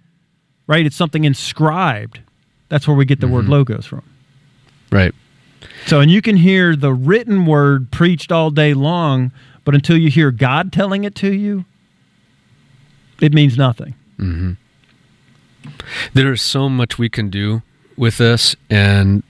right? 0.65 0.85
It's 0.85 0.95
something 0.95 1.25
inscribed. 1.25 2.21
That's 2.69 2.87
where 2.87 2.95
we 2.95 3.03
get 3.03 3.19
the 3.19 3.27
word 3.27 3.43
Mm-hmm. 3.43 3.51
logos 3.51 3.85
from. 3.85 4.03
Right. 4.91 5.13
So, 5.87 5.99
and 5.99 6.09
you 6.11 6.21
can 6.21 6.37
hear 6.37 6.75
the 6.75 6.93
written 6.93 7.45
word 7.45 7.91
preached 7.91 8.31
all 8.31 8.49
day 8.51 8.73
long, 8.73 9.31
but 9.65 9.75
until 9.75 9.97
you 9.97 10.09
hear 10.09 10.31
God 10.31 10.71
telling 10.71 11.03
it 11.03 11.15
to 11.15 11.33
you, 11.33 11.65
it 13.21 13.33
means 13.33 13.57
nothing. 13.57 13.95
There's 16.13 16.41
so 16.41 16.69
much 16.69 16.97
we 16.97 17.09
can 17.09 17.29
do 17.29 17.61
with 17.97 18.17
this, 18.17 18.55
and 18.69 19.23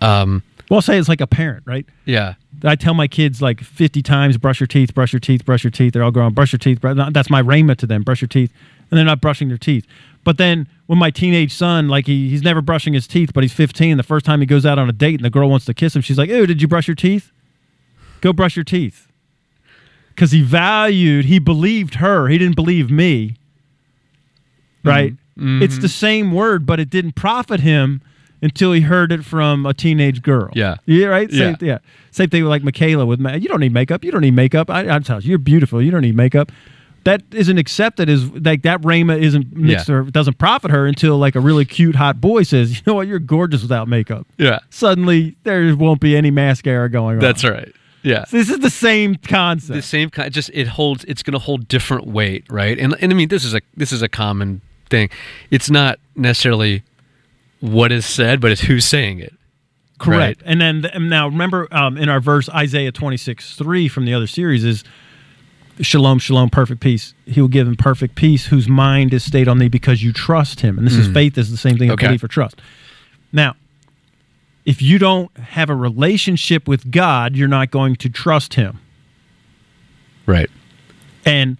um, 0.00 0.42
Well, 0.70 0.78
I'll 0.78 0.82
say 0.82 0.98
it's 0.98 1.08
like 1.08 1.20
a 1.20 1.26
parent, 1.26 1.64
right? 1.66 1.86
yeah, 2.06 2.34
I 2.62 2.76
tell 2.76 2.94
my 2.94 3.06
kids 3.08 3.42
like 3.42 3.60
50 3.60 4.00
times, 4.02 4.38
brush 4.38 4.60
your 4.60 4.66
teeth, 4.66 4.94
brush 4.94 5.12
your 5.12 5.20
teeth, 5.20 5.44
brush 5.44 5.64
your 5.64 5.70
teeth. 5.70 5.92
They're 5.92 6.02
all 6.02 6.10
going, 6.10 6.32
brush 6.32 6.52
your 6.52 6.58
teeth. 6.58 6.80
brush- 6.80 6.96
That's 7.12 7.28
my 7.28 7.42
rhema 7.42 7.76
to 7.76 7.86
them, 7.86 8.02
brush 8.02 8.22
your 8.22 8.28
teeth. 8.28 8.50
And 8.90 8.96
they're 8.98 9.04
not 9.04 9.20
brushing 9.20 9.48
their 9.48 9.58
teeth. 9.58 9.86
But 10.24 10.38
then 10.38 10.66
when 10.86 10.98
my 10.98 11.10
teenage 11.10 11.52
son, 11.52 11.88
like 11.88 12.06
he, 12.06 12.28
he's 12.30 12.42
never 12.42 12.60
brushing 12.62 12.94
his 12.94 13.06
teeth, 13.06 13.32
but 13.34 13.44
he's 13.44 13.52
15, 13.52 13.96
the 13.96 14.02
first 14.02 14.24
time 14.26 14.40
he 14.40 14.46
goes 14.46 14.64
out 14.66 14.78
on 14.78 14.88
a 14.88 14.92
date 14.92 15.16
and 15.16 15.24
the 15.24 15.30
girl 15.30 15.48
wants 15.50 15.66
to 15.66 15.74
kiss 15.74 15.94
him, 15.94 16.02
she's 16.02 16.18
like, 16.18 16.30
ew, 16.30 16.46
did 16.46 16.60
you 16.62 16.68
brush 16.68 16.88
your 16.88 16.94
teeth? 16.94 17.30
Go 18.20 18.32
brush 18.32 18.56
your 18.56 18.64
teeth. 18.64 19.06
Because 20.08 20.30
he 20.32 20.42
valued, 20.42 21.26
he 21.26 21.38
believed 21.38 21.96
her. 21.96 22.28
He 22.28 22.38
didn't 22.38 22.56
believe 22.56 22.90
me. 22.90 23.36
Mm-hmm. 24.78 24.88
Right? 24.88 25.12
Mm-hmm. 25.12 25.62
It's 25.62 25.78
the 25.78 25.88
same 25.88 26.32
word, 26.32 26.64
but 26.66 26.80
it 26.80 26.88
didn't 26.88 27.12
profit 27.12 27.60
him 27.60 28.00
until 28.40 28.72
he 28.72 28.82
heard 28.82 29.10
it 29.10 29.24
from 29.24 29.66
a 29.66 29.74
teenage 29.74 30.22
girl. 30.22 30.50
Yeah. 30.54 30.76
Yeah, 30.86 31.06
right? 31.06 31.30
Same, 31.30 31.56
Yeah. 31.60 31.66
yeah. 31.66 31.78
Same 32.10 32.30
thing 32.30 32.42
with 32.44 32.50
like 32.50 32.62
Michaela 32.62 33.06
with, 33.06 33.20
you 33.20 33.48
don't 33.48 33.60
need 33.60 33.72
makeup. 33.72 34.04
You 34.04 34.10
don't 34.12 34.20
need 34.20 34.34
makeup. 34.34 34.70
I, 34.70 34.94
I 34.94 34.98
tell 35.00 35.20
you, 35.20 35.30
you're 35.30 35.38
beautiful. 35.38 35.82
You 35.82 35.90
don't 35.90 36.02
need 36.02 36.16
makeup. 36.16 36.52
That 37.04 37.22
isn't 37.32 37.58
accepted 37.58 38.08
as 38.08 38.28
like 38.30 38.62
that 38.62 38.80
Rhema 38.80 39.20
isn't 39.20 39.54
mixed 39.54 39.88
Yeah. 39.88 39.94
or 39.96 40.02
doesn't 40.04 40.38
profit 40.38 40.70
her 40.70 40.86
until 40.86 41.18
like 41.18 41.34
a 41.34 41.40
really 41.40 41.64
cute 41.64 41.94
hot 41.96 42.20
boy 42.20 42.42
says, 42.44 42.74
you 42.76 42.82
know 42.86 42.94
what, 42.94 43.06
you're 43.06 43.18
gorgeous 43.18 43.62
without 43.62 43.88
makeup. 43.88 44.26
yeah, 44.38 44.60
Suddenly 44.70 45.36
there 45.44 45.76
won't 45.76 46.00
be 46.00 46.16
any 46.16 46.30
mascara 46.30 46.88
going 46.90 47.16
on. 47.16 47.20
that's 47.20 47.44
right. 47.44 47.72
Yeah, 48.02 48.24
This 48.30 48.50
is 48.50 48.58
the 48.58 48.68
same 48.70 49.14
concept. 49.16 49.74
the 49.74 49.80
same 49.82 50.10
kind. 50.10 50.30
Just 50.32 50.50
it 50.52 50.66
holds. 50.66 51.04
It's 51.04 51.22
going 51.22 51.32
to 51.32 51.38
hold 51.38 51.68
different 51.68 52.06
weight, 52.06 52.44
right? 52.50 52.78
And 52.78 52.94
and 53.00 53.10
I 53.12 53.14
mean, 53.16 53.28
this 53.28 53.44
is 53.44 53.54
a 53.54 53.62
this 53.76 53.92
is 53.92 54.02
a 54.02 54.08
common 54.10 54.60
thing. 54.90 55.08
It's 55.50 55.70
not 55.70 55.98
necessarily 56.14 56.82
what 57.60 57.92
is 57.92 58.04
said, 58.04 58.40
but 58.42 58.50
it's 58.52 58.60
who's 58.60 58.84
saying 58.84 59.20
it. 59.20 59.32
Correct. 59.98 60.42
Right. 60.42 60.50
And 60.50 60.60
then 60.60 60.84
and 60.92 61.08
now 61.08 61.28
remember 61.28 61.66
um, 61.74 61.96
in 61.96 62.10
our 62.10 62.20
verse 62.20 62.48
Isaiah 62.50 62.92
26 62.92 63.56
3 63.56 63.88
from 63.88 64.04
the 64.04 64.12
other 64.12 64.26
series 64.26 64.64
is 64.64 64.84
Shalom, 65.80 66.18
shalom, 66.20 66.50
perfect 66.50 66.80
peace. 66.80 67.14
He 67.26 67.40
will 67.40 67.48
give 67.48 67.66
him 67.66 67.74
perfect 67.74 68.14
peace 68.14 68.46
whose 68.46 68.68
mind 68.68 69.12
is 69.12 69.24
stayed 69.24 69.48
on 69.48 69.58
thee 69.58 69.68
because 69.68 70.02
you 70.02 70.12
trust 70.12 70.60
him. 70.60 70.78
And 70.78 70.86
this 70.86 70.94
is 70.94 71.08
hmm. 71.08 71.14
faith 71.14 71.36
is 71.36 71.50
the 71.50 71.56
same 71.56 71.76
thing 71.78 71.88
as 71.88 71.94
Okay. 71.94 72.06
belief 72.06 72.22
or 72.22 72.28
trust. 72.28 72.60
Now, 73.32 73.56
if 74.64 74.80
you 74.80 74.98
don't 74.98 75.36
have 75.36 75.70
a 75.70 75.74
relationship 75.74 76.68
with 76.68 76.90
God, 76.90 77.34
you're 77.34 77.48
not 77.48 77.70
going 77.72 77.96
to 77.96 78.08
trust 78.08 78.54
him. 78.54 78.78
Right. 80.26 80.48
And 81.26 81.58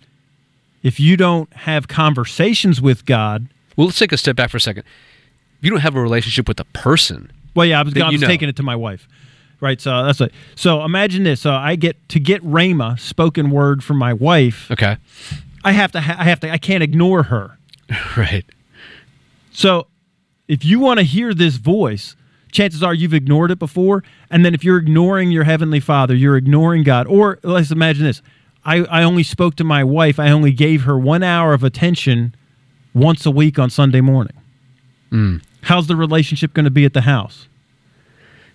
if 0.83 1.01
you 1.01 1.17
don't 1.17 1.53
have 1.53 1.89
conversations 1.89 2.81
with 2.81 3.05
God, 3.07 3.49
Well, 3.77 3.89
let's 3.89 3.99
take 3.99 4.13
a 4.13 4.17
step 4.17 4.37
back 4.37 4.51
for 4.51 4.59
a 4.59 4.61
second. 4.61 4.85
If 5.59 5.65
you 5.65 5.71
don't 5.71 5.81
have 5.81 5.97
a 5.97 6.01
relationship 6.01 6.47
with 6.47 6.61
a 6.61 6.65
person, 6.67 7.33
Well, 7.55 7.67
yeah, 7.67 7.81
I 7.81 7.83
was, 7.83 7.95
I 7.97 8.07
you 8.07 8.13
was 8.13 8.21
know. 8.21 8.27
taking 8.29 8.49
it 8.49 8.57
to 8.57 8.63
my 8.63 8.77
wife. 8.77 9.09
Right, 9.65 9.81
so 9.81 10.05
that's 10.05 10.21
it. 10.21 10.31
So 10.57 10.85
imagine 10.85 11.23
this. 11.25 11.41
So 11.41 11.53
I 11.55 11.75
get 11.77 12.07
to 12.11 12.21
get 12.21 12.43
Rhema 12.45 13.01
spoken 13.01 13.51
word 13.51 13.83
from 13.83 13.97
my 13.97 14.13
wife. 14.13 14.71
okay, 14.71 14.99
I 15.65 15.73
have 15.73 15.91
to. 15.93 16.03
Ha- 16.03 16.17
I 16.19 16.25
have 16.25 16.39
to. 16.41 16.51
I 16.53 16.59
can't 16.59 16.83
ignore 16.83 17.23
her. 17.25 17.57
right, 18.17 18.45
So 19.53 19.87
if 20.49 20.67
you 20.67 20.81
want 20.81 21.01
to 21.01 21.05
hear 21.05 21.33
this 21.33 21.57
voice, 21.57 22.15
chances 22.53 22.83
are 22.83 22.93
you've 22.93 23.15
ignored 23.15 23.51
it 23.51 23.59
before. 23.59 24.05
And 24.31 24.45
then 24.45 24.53
if 24.53 24.63
you're 24.65 24.77
ignoring 24.77 25.31
your 25.31 25.45
heavenly 25.45 25.81
Father, 25.81 26.15
you're 26.15 26.37
ignoring 26.37 26.83
God. 26.83 27.07
Or 27.07 27.39
let's 27.43 27.71
imagine 27.71 28.05
this: 28.05 28.21
I, 28.67 28.85
I 28.85 29.03
only 29.03 29.23
spoke 29.23 29.57
to 29.57 29.65
my 29.65 29.83
wife. 29.83 30.19
I 30.21 30.31
only 30.31 30.53
gave 30.53 30.83
her 30.83 30.99
one 30.99 31.23
hour 31.23 31.55
of 31.55 31.65
attention 31.65 32.35
once 32.93 33.25
a 33.25 33.31
week 33.31 33.59
on 33.59 33.71
Sunday 33.71 34.03
morning. 34.03 34.37
Mm. 35.11 35.43
How's 35.63 35.87
the 35.87 35.97
relationship 35.97 36.53
going 36.53 36.65
to 36.65 36.71
be 36.71 36.85
at 36.85 36.93
the 36.93 37.01
house? 37.03 37.49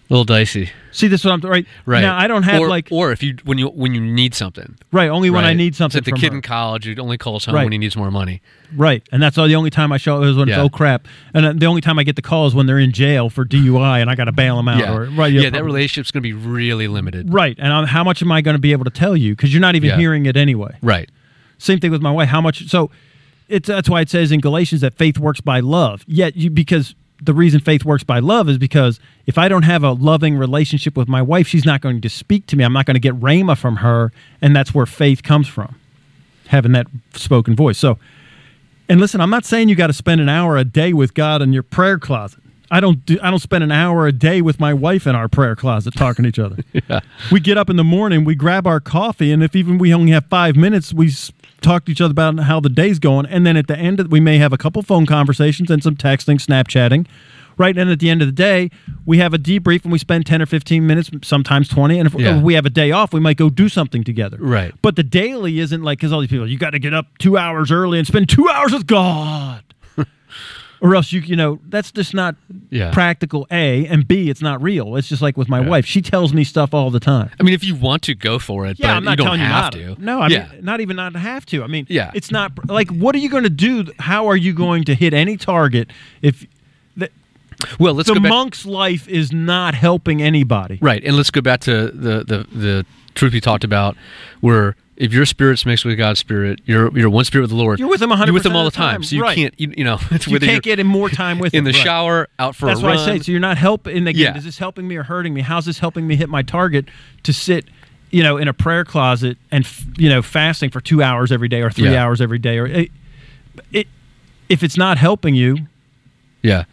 A 0.10 0.14
little 0.14 0.26
dicey, 0.26 0.72
See, 0.92 1.08
this 1.08 1.22
is 1.22 1.26
what 1.26 1.34
I'm 1.44 1.50
right. 1.50 1.68
right? 1.86 2.02
now. 2.02 2.18
I 2.18 2.28
don't 2.28 2.42
have 2.42 2.62
or, 2.62 2.68
like 2.68 2.88
or 2.90 3.12
if 3.12 3.22
you 3.22 3.36
when 3.44 3.60
you 3.60 3.68
when 3.68 3.94
you 3.94 4.02
need 4.02 4.34
something, 4.34 4.76
right 4.92 5.08
only 5.10 5.30
when 5.30 5.46
I 5.46 5.54
need 5.54 5.68
It's 5.68 5.78
something 5.78 6.00
like 6.00 6.06
the 6.06 6.20
kid 6.20 6.32
her. 6.32 6.36
in 6.38 6.42
college 6.42 6.86
who 6.86 6.96
only 7.00 7.18
calls 7.20 7.46
home 7.46 7.54
Right. 7.54 7.64
when 7.64 7.72
he 7.74 7.78
needs 7.78 7.96
more 7.96 8.10
money. 8.10 8.42
Right, 8.76 9.04
and 9.12 9.22
that's 9.22 9.38
all 9.38 9.48
the 9.48 9.56
only 9.56 9.70
time 9.70 9.92
I 9.92 9.98
show 9.98 10.22
is 10.24 10.36
when 10.36 10.48
Yeah. 10.48 10.56
it's 10.56 10.64
oh 10.66 10.70
crap, 10.70 11.08
and 11.34 11.46
uh, 11.46 11.54
the 11.56 11.68
only 11.68 11.82
time 11.82 12.00
I 12.00 12.04
get 12.04 12.16
the 12.16 12.24
call 12.24 12.48
is 12.48 12.56
when 12.56 12.66
they're 12.66 12.80
in 12.80 12.92
jail 12.92 13.30
for 13.30 13.46
DUI 13.46 14.02
and 14.02 14.10
I 14.10 14.16
got 14.16 14.26
to 14.26 14.32
bail 14.32 14.58
them 14.58 14.68
out. 14.68 14.80
Yeah, 14.80 14.94
Or, 14.96 15.06
right, 15.12 15.32
yeah, 15.32 15.42
yeah, 15.42 15.50
that 15.52 15.64
relationship's 15.64 16.10
going 16.12 16.24
to 16.24 16.28
be 16.28 16.34
really 16.34 16.88
limited. 16.88 17.32
Right, 17.32 17.56
and 17.60 17.72
i 17.72 17.86
how 17.86 18.04
much 18.04 18.22
am 18.24 18.32
I 18.32 18.42
going 18.42 18.56
to 18.56 18.60
be 18.62 18.72
able 18.72 18.86
to 18.86 18.92
tell 18.92 19.16
you? 19.16 19.36
Because 19.36 19.54
you're 19.54 19.62
not 19.62 19.76
even 19.76 19.90
Yeah. 19.90 19.98
hearing 19.98 20.26
it 20.26 20.36
anyway. 20.36 20.76
Right. 20.82 21.10
Same 21.60 21.80
thing 21.80 21.92
with 21.92 22.02
my 22.02 22.12
wife. 22.12 22.30
How 22.30 22.42
much? 22.42 22.68
So, 22.68 22.90
it's 23.48 23.68
that's 23.68 23.90
why 23.90 24.02
it 24.02 24.10
says 24.10 24.32
in 24.32 24.40
Galatians 24.40 24.82
that 24.82 24.94
faith 24.96 25.20
works 25.20 25.42
by 25.42 25.60
love. 25.60 26.04
Yet, 26.08 26.36
you 26.38 26.50
because 26.50 26.96
the 27.22 27.34
reason 27.34 27.60
faith 27.60 27.84
works 27.84 28.04
by 28.04 28.20
love 28.20 28.50
is 28.50 28.58
because 28.58 29.00
if 29.26 29.38
I 29.38 29.48
don't 29.48 29.64
have 29.64 29.84
a 29.84 29.92
loving 29.92 30.38
relationship 30.38 30.96
with 30.96 31.08
my 31.08 31.22
wife, 31.22 31.48
she's 31.48 31.66
not 31.66 31.82
going 31.82 32.02
to 32.02 32.10
speak 32.10 32.48
to 32.48 32.56
me. 32.56 32.64
I'm 32.64 32.74
not 32.74 32.86
going 32.86 32.96
to 32.96 33.00
get 33.00 33.20
rhema 33.20 33.58
from 33.58 33.78
her, 33.78 34.12
and 34.42 34.56
that's 34.56 34.74
where 34.74 34.86
faith 34.86 35.24
comes 35.24 35.48
from, 35.48 35.76
having 36.48 36.72
that 36.74 36.88
spoken 37.14 37.56
voice. 37.56 37.78
So, 37.78 37.98
and 38.88 39.00
listen, 39.00 39.22
I'm 39.22 39.30
not 39.30 39.46
saying 39.46 39.70
you 39.70 39.76
got 39.76 39.88
to 39.88 39.94
spend 39.94 40.22
an 40.22 40.30
hour 40.30 40.58
a 40.58 40.64
day 40.64 40.94
with 40.94 41.14
God 41.14 41.42
in 41.42 41.54
your 41.54 41.64
prayer 41.64 42.00
closet. 42.00 42.42
I 42.72 42.80
don't 42.80 43.06
do. 43.06 43.18
I 43.22 43.30
don't 43.30 43.40
spend 43.40 43.64
an 43.64 43.72
hour 43.72 44.06
a 44.08 44.12
day 44.12 44.42
with 44.42 44.60
my 44.60 44.74
wife 44.74 45.08
in 45.08 45.16
our 45.16 45.28
prayer 45.28 45.56
closet 45.56 45.94
talking 45.96 46.24
to 46.24 46.30
each 46.30 46.40
other. 46.40 46.58
We 47.32 47.40
get 47.40 47.58
up 47.58 47.70
in 47.70 47.76
the 47.76 47.84
morning, 47.84 48.24
we 48.26 48.36
grab 48.36 48.66
our 48.66 48.80
coffee, 48.80 49.32
and 49.32 49.44
if 49.44 49.56
even 49.56 49.78
we 49.78 49.94
only 49.94 50.12
have 50.12 50.26
five 50.28 50.56
minutes, 50.56 50.94
we 50.94 51.12
talk 51.62 51.86
to 51.86 51.92
each 51.92 52.02
other 52.02 52.12
about 52.12 52.40
how 52.40 52.60
the 52.60 52.70
day's 52.70 52.98
going. 53.00 53.26
And 53.26 53.46
then 53.46 53.58
at 53.58 53.68
the 53.68 53.78
end, 53.78 54.00
of, 54.00 54.12
we 54.12 54.20
may 54.20 54.38
have 54.38 54.54
a 54.54 54.58
couple 54.58 54.82
phone 54.82 55.06
conversations 55.06 55.70
and 55.70 55.84
some 55.84 55.96
texting, 55.96 56.36
Snapchatting. 56.44 57.06
Right, 57.58 57.78
and 57.78 57.90
at 57.90 58.00
the 58.00 58.10
end 58.10 58.22
of 58.22 58.28
the 58.30 58.32
day, 58.32 58.72
we 59.06 59.18
have 59.18 59.34
a 59.34 59.38
debrief 59.38 59.84
and 59.84 59.92
we 59.92 59.98
spend 60.00 60.26
ten 60.26 60.42
or 60.42 60.46
fifteen 60.46 60.88
minutes, 60.88 61.10
sometimes 61.24 61.68
twenty. 61.68 62.00
And 62.00 62.08
if, 62.08 62.14
Yeah. 62.18 62.38
if 62.38 62.42
we 62.44 62.54
have 62.54 62.66
a 62.66 62.70
day 62.70 62.92
off, 62.92 63.12
we 63.12 63.20
might 63.20 63.36
go 63.36 63.50
do 63.50 63.68
something 63.68 64.02
together. 64.06 64.38
Right. 64.40 64.74
But 64.82 64.96
the 64.96 65.04
daily 65.04 65.60
isn't 65.60 65.84
like 65.84 65.98
because 66.00 66.14
all 66.14 66.22
these 66.22 66.30
people, 66.30 66.50
you 66.50 66.58
got 66.58 66.70
to 66.70 66.80
get 66.80 66.94
up 66.94 67.08
two 67.18 67.38
hours 67.38 67.70
early 67.70 67.98
and 67.98 68.08
spend 68.08 68.30
two 68.30 68.48
hours 68.48 68.72
with 68.72 68.88
God, 68.88 69.62
or 70.82 70.96
else 70.96 71.12
you 71.12 71.22
you 71.22 71.36
know 71.36 71.60
that's 71.70 71.92
just 71.92 72.14
not 72.14 72.36
Yeah. 72.70 72.92
practical. 72.92 73.48
A 73.52 73.86
and 73.88 74.08
B, 74.08 74.30
it's 74.30 74.42
not 74.42 74.62
real. 74.62 74.96
It's 74.96 75.10
just 75.10 75.22
like 75.22 75.38
with 75.38 75.50
my 75.50 75.60
Yeah. 75.62 75.68
wife; 75.70 75.86
she 75.86 76.02
tells 76.02 76.34
me 76.34 76.44
stuff 76.44 76.74
all 76.74 76.90
the 76.92 77.00
time. 77.00 77.30
I 77.40 77.44
mean, 77.44 77.54
if 77.54 77.64
you 77.64 77.76
want 77.76 78.04
to 78.04 78.16
go 78.16 78.40
for 78.40 78.66
it, 78.66 78.80
Yeah, 78.80 78.88
but 78.88 78.98
I'm 78.98 79.04
not 79.04 79.12
you 79.12 79.18
don't 79.18 79.26
telling 79.26 79.40
you 79.42 79.46
have 79.48 79.64
not 79.64 79.74
to. 79.74 79.96
No, 80.00 80.22
I 80.22 80.28
yeah. 80.28 80.48
mean 80.54 80.66
not 80.66 80.80
even 80.82 80.96
not 80.96 81.16
have 81.16 81.46
to. 81.48 81.64
I 81.64 81.68
mean, 81.68 81.86
Yeah. 81.90 82.12
it's 82.14 82.32
not 82.32 82.52
like 82.70 82.90
what 82.92 83.16
are 83.16 83.20
you 83.20 83.30
going 83.30 83.44
to 83.44 83.50
do? 83.50 83.86
How 84.00 84.28
are 84.28 84.38
you 84.38 84.54
going 84.54 84.84
to 84.86 84.96
hit 84.96 85.14
any 85.14 85.38
target 85.38 85.90
if 86.22 86.46
the, 86.96 87.10
well, 87.80 87.94
let's 87.94 88.10
the 88.12 88.20
monk's 88.20 88.66
life 88.66 89.08
is 89.08 89.32
not 89.32 89.76
helping 89.76 90.22
anybody? 90.22 90.78
Right, 90.82 91.04
and 91.04 91.16
let's 91.18 91.32
go 91.32 91.42
back 91.42 91.60
to 91.62 91.88
the 91.92 92.24
the 92.24 92.48
the 92.58 92.86
truth 93.16 93.34
we 93.34 93.42
talked 93.42 93.64
about, 93.64 93.98
where 94.40 94.76
if 95.00 95.14
your 95.14 95.26
spirit's 95.26 95.66
mixed 95.66 95.86
with 95.86 95.98
God's 95.98 96.20
spirit, 96.20 96.60
you're 96.66 96.96
you're 96.96 97.10
one 97.10 97.24
spirit 97.26 97.44
with 97.44 97.50
the 97.52 97.56
Lord. 97.56 97.80
You're 97.80 97.88
with 97.88 98.02
him 98.02 98.10
You're 98.12 98.34
with 98.34 98.46
him 98.46 98.56
all 98.56 98.66
the 98.66 98.70
time, 98.72 98.96
time, 98.96 99.04
so 99.04 99.16
you 99.16 99.24
right. 99.24 99.36
can't 99.36 99.54
you, 99.60 99.74
you 99.78 99.84
know 99.86 99.98
it's 100.12 100.28
You 100.28 100.40
can't 100.40 100.62
get 100.62 100.78
in 100.78 100.86
more 100.86 101.10
time 101.10 101.40
with 101.40 101.54
in 101.56 101.60
him, 101.60 101.64
the 101.64 101.72
right. 101.72 101.82
shower, 101.82 102.28
out 102.38 102.56
for 102.56 102.66
That's 102.68 102.82
a 102.82 102.84
what 102.84 102.90
run. 102.98 103.00
I 103.00 103.18
say. 103.18 103.20
So 103.24 103.32
you're 103.32 103.40
not 103.42 103.58
helping. 103.58 104.06
Again, 104.08 104.16
Yeah. 104.34 104.38
is 104.38 104.44
this 104.44 104.58
helping 104.60 104.88
me 104.88 104.98
or 104.98 105.04
hurting 105.04 105.34
me? 105.34 105.42
How's 105.42 105.66
this 105.66 105.80
helping 105.80 106.06
me 106.06 106.16
hit 106.18 106.28
my 106.30 106.42
target 106.42 106.86
to 107.24 107.32
sit, 107.34 107.66
you 108.12 108.22
know, 108.24 108.36
in 108.38 108.48
a 108.50 108.54
prayer 108.54 108.84
closet 108.84 109.38
and 109.52 109.66
you 109.98 110.10
know 110.10 110.22
fasting 110.22 110.70
for 110.70 110.82
two 110.82 111.02
hours 111.02 111.32
every 111.32 111.48
day 111.48 111.62
or 111.62 111.72
three 111.72 111.90
Yeah. 111.92 112.04
hours 112.04 112.20
every 112.20 112.40
day? 112.40 112.58
Or 112.58 112.68
it, 112.68 112.92
it, 113.72 113.88
if 114.50 114.64
it's 114.64 114.76
not 114.78 114.98
helping 114.98 115.34
you, 115.34 115.60
yeah, 116.44 116.66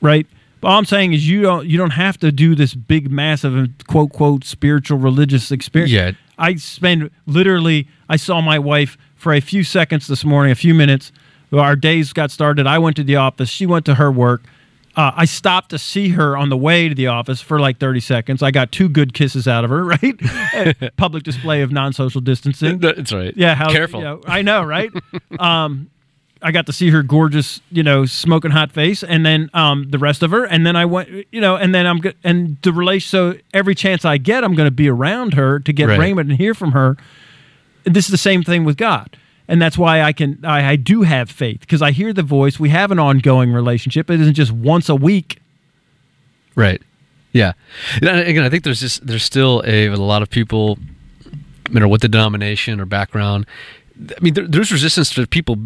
right? 0.00 0.26
All 0.62 0.78
I'm 0.78 0.84
saying 0.84 1.12
is 1.12 1.28
you 1.28 1.42
don't 1.42 1.66
you 1.66 1.76
don't 1.78 1.90
have 1.90 2.18
to 2.18 2.32
do 2.32 2.54
this 2.54 2.74
big 2.74 3.10
massive 3.10 3.68
quote 3.86 4.12
quote 4.12 4.44
spiritual 4.44 4.98
religious 4.98 5.50
experience. 5.50 5.92
Yeah. 5.92 6.12
I 6.38 6.56
spend 6.56 7.10
literally 7.26 7.88
I 8.08 8.16
saw 8.16 8.40
my 8.40 8.58
wife 8.58 8.96
for 9.16 9.32
a 9.32 9.40
few 9.40 9.64
seconds 9.64 10.06
this 10.06 10.24
morning, 10.24 10.52
a 10.52 10.56
few 10.56 10.74
minutes. 10.74 11.12
Our 11.52 11.76
days 11.76 12.12
got 12.12 12.30
started. 12.30 12.66
I 12.66 12.78
went 12.78 12.96
to 12.96 13.04
the 13.04 13.16
office. 13.16 13.48
She 13.48 13.66
went 13.66 13.86
to 13.86 13.94
her 13.94 14.10
work. 14.10 14.42
Uh, 14.96 15.12
I 15.14 15.26
stopped 15.26 15.70
to 15.70 15.78
see 15.78 16.08
her 16.10 16.36
on 16.36 16.48
the 16.48 16.56
way 16.56 16.88
to 16.88 16.94
the 16.94 17.08
office 17.08 17.42
for 17.42 17.60
like 17.60 17.78
30 17.78 18.00
seconds. 18.00 18.42
I 18.42 18.50
got 18.50 18.72
two 18.72 18.88
good 18.88 19.12
kisses 19.12 19.46
out 19.46 19.62
of 19.62 19.70
her, 19.70 19.84
right? 20.02 20.96
Public 20.96 21.22
display 21.22 21.60
of 21.62 21.70
non 21.70 21.92
social 21.92 22.22
distancing. 22.22 22.78
that's 22.78 23.12
right. 23.12 23.34
Yeah, 23.36 23.54
how 23.54 23.70
careful. 23.70 24.00
you 24.00 24.04
know, 24.04 24.20
I 24.26 24.42
know, 24.42 24.62
right? 24.62 24.90
um, 25.38 25.90
I 26.46 26.52
got 26.52 26.66
to 26.66 26.72
see 26.72 26.90
her 26.90 27.02
gorgeous, 27.02 27.60
you 27.72 27.82
know, 27.82 28.06
smoking 28.06 28.52
hot 28.52 28.70
face, 28.70 29.02
and 29.02 29.26
then 29.26 29.50
um, 29.52 29.90
the 29.90 29.98
rest 29.98 30.22
of 30.22 30.30
her, 30.30 30.44
and 30.44 30.64
then 30.64 30.76
I 30.76 30.84
went, 30.84 31.08
you 31.32 31.40
know, 31.40 31.56
and 31.56 31.74
then 31.74 31.86
I'm 31.88 31.98
go- 31.98 32.12
and 32.22 32.56
the 32.62 32.72
relation. 32.72 33.08
So 33.08 33.34
every 33.52 33.74
chance 33.74 34.04
I 34.04 34.16
get, 34.18 34.44
I'm 34.44 34.54
going 34.54 34.68
to 34.68 34.70
be 34.84 34.88
around 34.88 35.34
her 35.34 35.58
to 35.58 35.72
get 35.72 35.88
Right. 35.88 35.98
rhema 35.98 36.20
and 36.20 36.32
hear 36.34 36.54
from 36.54 36.70
her. 36.70 36.96
This 37.82 38.04
is 38.04 38.12
the 38.12 38.16
same 38.18 38.44
thing 38.44 38.64
with 38.64 38.76
God, 38.76 39.16
and 39.48 39.60
that's 39.60 39.76
why 39.76 40.02
I 40.02 40.12
can, 40.12 40.38
I, 40.44 40.70
I 40.70 40.76
do 40.76 41.02
have 41.02 41.28
faith 41.30 41.60
because 41.60 41.82
I 41.82 41.90
hear 41.90 42.12
the 42.12 42.22
voice. 42.22 42.60
We 42.60 42.68
have 42.68 42.92
an 42.92 43.00
ongoing 43.00 43.52
relationship. 43.52 44.08
It 44.08 44.20
isn't 44.20 44.34
just 44.34 44.52
once 44.52 44.88
a 44.88 44.94
week. 44.94 45.40
Right. 46.54 46.80
Yeah. 47.32 47.52
And 48.00 48.20
again, 48.20 48.44
I 48.44 48.48
think 48.50 48.62
there's 48.64 48.80
just 48.80 49.04
there's 49.06 49.24
still 49.24 49.62
a, 49.66 49.86
a 49.88 49.96
lot 49.96 50.22
of 50.22 50.30
people, 50.30 50.78
no 51.24 51.72
matter 51.72 51.88
what 51.88 52.00
the 52.02 52.08
denomination 52.08 52.80
or 52.80 52.86
background. 52.86 53.46
I 53.98 54.20
mean, 54.20 54.34
there, 54.34 54.46
there's 54.46 54.70
resistance 54.72 55.10
to 55.14 55.26
people 55.26 55.58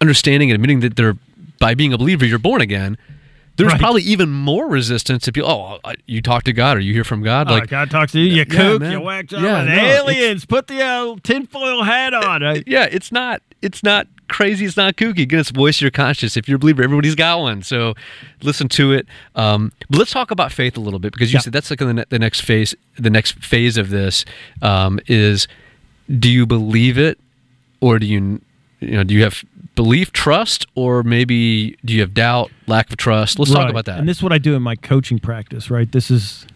understanding 0.00 0.50
and 0.50 0.54
admitting 0.56 0.80
that 0.80 0.96
they're 0.96 1.16
by 1.58 1.74
being 1.74 1.92
a 1.92 1.98
believer 1.98 2.24
you're 2.24 2.38
born 2.38 2.60
again. 2.60 2.96
There's 3.56 3.72
Right. 3.72 3.80
probably 3.80 4.02
even 4.02 4.28
more 4.30 4.68
resistance 4.68 5.26
if 5.26 5.36
you 5.36 5.42
oh 5.44 5.80
you 6.06 6.22
talk 6.22 6.44
to 6.44 6.52
God 6.52 6.76
or 6.76 6.80
you 6.80 6.92
hear 6.92 7.02
from 7.02 7.22
God 7.22 7.50
Oh, 7.50 7.54
like 7.54 7.68
God 7.68 7.90
talks 7.90 8.12
to 8.12 8.20
you. 8.20 8.26
You 8.26 8.36
Yeah, 8.36 8.44
kook. 8.44 8.80
man. 8.82 8.92
you 8.92 9.00
wax 9.00 9.32
up. 9.32 9.42
Yeah, 9.42 9.64
no, 9.64 9.72
aliens. 9.74 10.44
Put 10.44 10.68
the 10.68 10.80
uh, 10.80 11.16
tinfoil 11.24 11.82
hat 11.82 12.14
on. 12.14 12.42
Uh, 12.44 12.58
yeah, 12.66 12.86
it's 12.90 13.10
not 13.10 13.42
it's 13.60 13.82
not 13.82 14.06
crazy, 14.28 14.64
it's 14.66 14.76
not 14.76 14.94
kooky. 14.94 15.22
Again, 15.22 15.40
it's 15.40 15.50
voice 15.50 15.80
your 15.80 15.90
conscience. 15.90 16.36
If 16.36 16.46
you're 16.48 16.56
a 16.56 16.58
believer, 16.60 16.84
everybody's 16.84 17.16
got 17.16 17.40
one. 17.40 17.62
So 17.62 17.94
listen 18.42 18.68
to 18.68 18.92
it. 18.92 19.08
Um, 19.34 19.72
but 19.90 19.98
let's 19.98 20.12
talk 20.12 20.30
about 20.30 20.52
faith 20.52 20.76
a 20.76 20.80
little 20.80 21.00
bit 21.00 21.12
because 21.12 21.32
you 21.32 21.38
Yeah. 21.38 21.40
said 21.40 21.52
that's 21.52 21.70
like 21.70 21.80
the, 21.80 21.92
ne- 21.92 22.04
the 22.10 22.18
next 22.20 22.42
phase. 22.42 22.76
The 22.96 23.10
next 23.10 23.42
phase 23.44 23.76
of 23.76 23.90
this 23.90 24.24
um, 24.62 25.00
is: 25.08 25.48
do 26.20 26.30
you 26.30 26.46
believe 26.46 26.96
it, 26.96 27.18
or 27.80 27.98
do 27.98 28.06
you 28.06 28.40
you 28.78 28.92
know 28.92 29.02
do 29.02 29.14
you 29.14 29.24
have 29.24 29.42
belief, 29.78 30.10
trust, 30.10 30.66
or 30.74 31.04
maybe 31.04 31.78
do 31.84 31.94
you 31.94 32.00
have 32.00 32.12
doubt, 32.12 32.50
lack 32.66 32.90
of 32.90 32.96
trust? 32.96 33.38
Let's 33.38 33.52
talk 33.52 33.70
about 33.70 33.84
that. 33.84 34.00
And 34.00 34.08
this 34.08 34.16
is 34.16 34.22
what 34.24 34.32
I 34.32 34.38
do 34.38 34.56
in 34.56 34.62
my 34.62 34.74
coaching 34.74 35.20
practice, 35.20 35.70
right? 35.70 35.90
This 35.92 36.10
is 36.10 36.48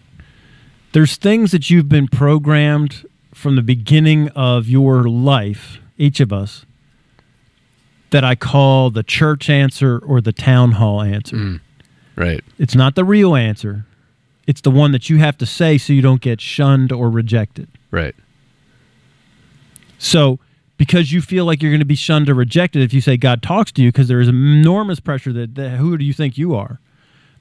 there's 0.90 1.14
things 1.14 1.52
that 1.52 1.70
you've 1.70 1.88
been 1.88 2.08
programmed 2.08 3.06
from 3.32 3.54
the 3.54 3.62
beginning 3.62 4.28
of 4.30 4.68
your 4.68 5.04
life, 5.04 5.78
each 5.98 6.18
of 6.18 6.32
us, 6.32 6.66
that 8.10 8.24
I 8.24 8.34
call 8.34 8.90
the 8.90 9.04
church 9.04 9.48
answer 9.48 10.00
or 10.00 10.20
the 10.20 10.32
town 10.32 10.72
hall 10.72 11.00
answer. 11.00 11.36
Mm. 11.36 11.60
right. 12.16 12.42
It's 12.58 12.74
not 12.74 12.96
the 12.96 13.04
real 13.04 13.36
answer. 13.36 13.86
It's 14.48 14.62
the 14.62 14.72
one 14.72 14.90
that 14.90 15.08
you 15.08 15.18
have 15.18 15.38
to 15.38 15.46
say 15.46 15.78
so 15.78 15.92
you 15.92 16.02
don't 16.02 16.20
get 16.20 16.40
shunned 16.40 16.90
or 16.90 17.08
rejected. 17.08 17.68
Right. 17.92 18.16
So, 20.00 20.40
because 20.82 21.12
you 21.12 21.22
feel 21.22 21.44
like 21.44 21.62
you're 21.62 21.70
going 21.70 21.78
to 21.78 21.84
be 21.86 21.94
shunned 21.94 22.28
or 22.28 22.34
rejected 22.34 22.82
if 22.82 22.92
you 22.92 23.00
say 23.00 23.16
God 23.16 23.40
talks 23.40 23.70
to 23.70 23.82
you, 23.82 23.92
because 23.92 24.08
there 24.08 24.20
is 24.20 24.26
enormous 24.26 24.98
pressure 24.98 25.32
that, 25.32 25.54
that 25.54 25.76
who 25.78 25.96
do 25.96 26.04
you 26.04 26.12
think 26.12 26.36
you 26.36 26.56
are, 26.56 26.80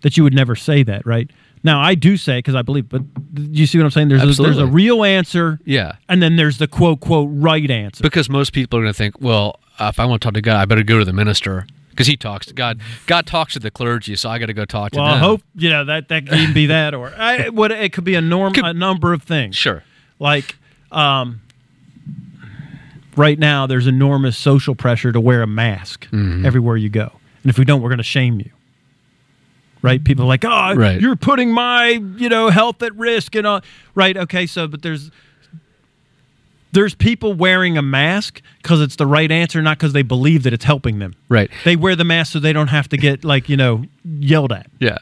that 0.02 0.16
you 0.16 0.22
would 0.22 0.36
never 0.36 0.56
say 0.56 0.84
that, 0.84 1.04
right? 1.08 1.28
Now, 1.64 1.82
I 1.82 1.96
do 1.96 2.18
say 2.18 2.38
because 2.38 2.54
I 2.54 2.62
believe, 2.62 2.88
but 2.88 3.02
do 3.34 3.42
you 3.60 3.66
see 3.66 3.80
what 3.80 3.86
I'm 3.86 3.90
saying? 3.90 4.10
There's 4.10 4.40
a, 4.40 4.44
there's 4.44 4.60
a 4.60 4.68
real 4.68 5.04
answer, 5.04 5.60
Yeah. 5.66 5.94
and 6.08 6.22
then 6.22 6.36
there's 6.36 6.60
the 6.60 6.68
quote 6.68 7.00
quote 7.00 7.30
right 7.32 7.68
answer. 7.72 8.04
Because 8.04 8.30
most 8.30 8.54
people 8.54 8.78
are 8.78 8.84
going 8.84 8.94
to 8.94 8.98
think, 8.98 9.20
well, 9.20 9.60
uh, 9.80 9.90
if 9.92 10.00
I 10.00 10.06
want 10.06 10.22
to 10.22 10.26
talk 10.28 10.36
to 10.36 10.42
God, 10.44 10.58
I 10.58 10.66
better 10.66 10.84
go 10.84 11.00
to 11.00 11.06
the 11.06 11.12
minister 11.12 11.66
because 11.90 12.06
he 12.06 12.16
talks 12.16 12.46
to 12.46 12.54
God. 12.54 12.80
God 13.08 13.26
talks 13.26 13.54
to 13.54 13.60
the 13.60 13.72
clergy, 13.72 14.16
so 14.16 14.30
I 14.30 14.38
got 14.38 14.46
to 14.48 14.54
go 14.54 14.66
talk 14.66 14.92
to 14.92 15.00
well, 15.00 15.08
them. 15.08 15.16
I 15.16 15.18
hope 15.18 15.42
you 15.56 15.72
know 15.72 15.84
that 15.86 16.10
that 16.10 16.28
could 16.28 16.38
even 16.38 16.54
be 16.54 16.68
that, 16.68 16.94
or 16.94 17.12
I, 17.18 17.50
what 17.50 17.72
it 17.72 17.92
could 17.92 18.04
be 18.04 18.14
a 18.14 18.22
norm, 18.22 18.54
Could- 18.54 18.66
a 18.66 18.74
number 18.74 19.14
of 19.14 19.24
things. 19.24 19.56
Sure. 19.56 19.84
like 20.20 20.58
um, 20.92 21.42
right 23.22 23.40
now 23.40 23.68
there's 23.68 23.88
enormous 23.88 24.38
social 24.38 24.76
pressure 24.76 25.12
to 25.12 25.20
wear 25.22 25.42
a 25.44 25.48
mask 25.48 26.06
Mm-hmm. 26.12 26.46
everywhere 26.46 26.76
you 26.78 26.90
go 26.90 27.12
and 27.44 27.50
if 27.50 27.58
we 27.58 27.66
don't 27.66 27.82
we're 27.82 27.90
going 27.90 27.98
to 28.00 28.04
shame 28.04 28.40
you 28.40 28.52
right 29.82 30.04
people 30.04 30.26
are 30.26 30.28
like 30.28 30.44
oh 30.46 30.74
Right. 30.76 31.00
you're 31.02 31.16
putting 31.16 31.54
my 31.54 31.88
you 32.18 32.30
know 32.30 32.50
health 32.50 32.82
at 32.84 32.96
risk 32.96 33.36
and 33.36 33.46
all 33.48 33.62
right 33.96 34.16
okay 34.18 34.46
so 34.46 34.68
but 34.68 34.82
there's 34.82 35.10
there's 36.74 36.96
people 36.96 37.34
wearing 37.34 37.78
a 37.78 37.82
mask 37.82 38.42
because 38.62 38.80
it's 38.82 38.96
the 38.96 39.06
right 39.06 39.30
answer 39.32 39.62
not 39.62 39.78
because 39.78 39.94
they 39.94 40.04
believe 40.04 40.44
that 40.44 40.54
it's 40.54 40.66
helping 40.66 41.00
them 41.00 41.16
Right. 41.30 41.50
they 41.66 41.76
wear 41.76 41.96
the 41.96 42.04
mask 42.06 42.34
so 42.34 42.40
they 42.40 42.54
don't 42.54 42.68
have 42.70 42.88
to 42.90 42.98
get 42.98 43.24
like 43.26 43.50
you 43.50 43.58
know 43.58 43.84
yelled 44.04 44.52
at 44.52 44.68
Yeah. 44.80 44.98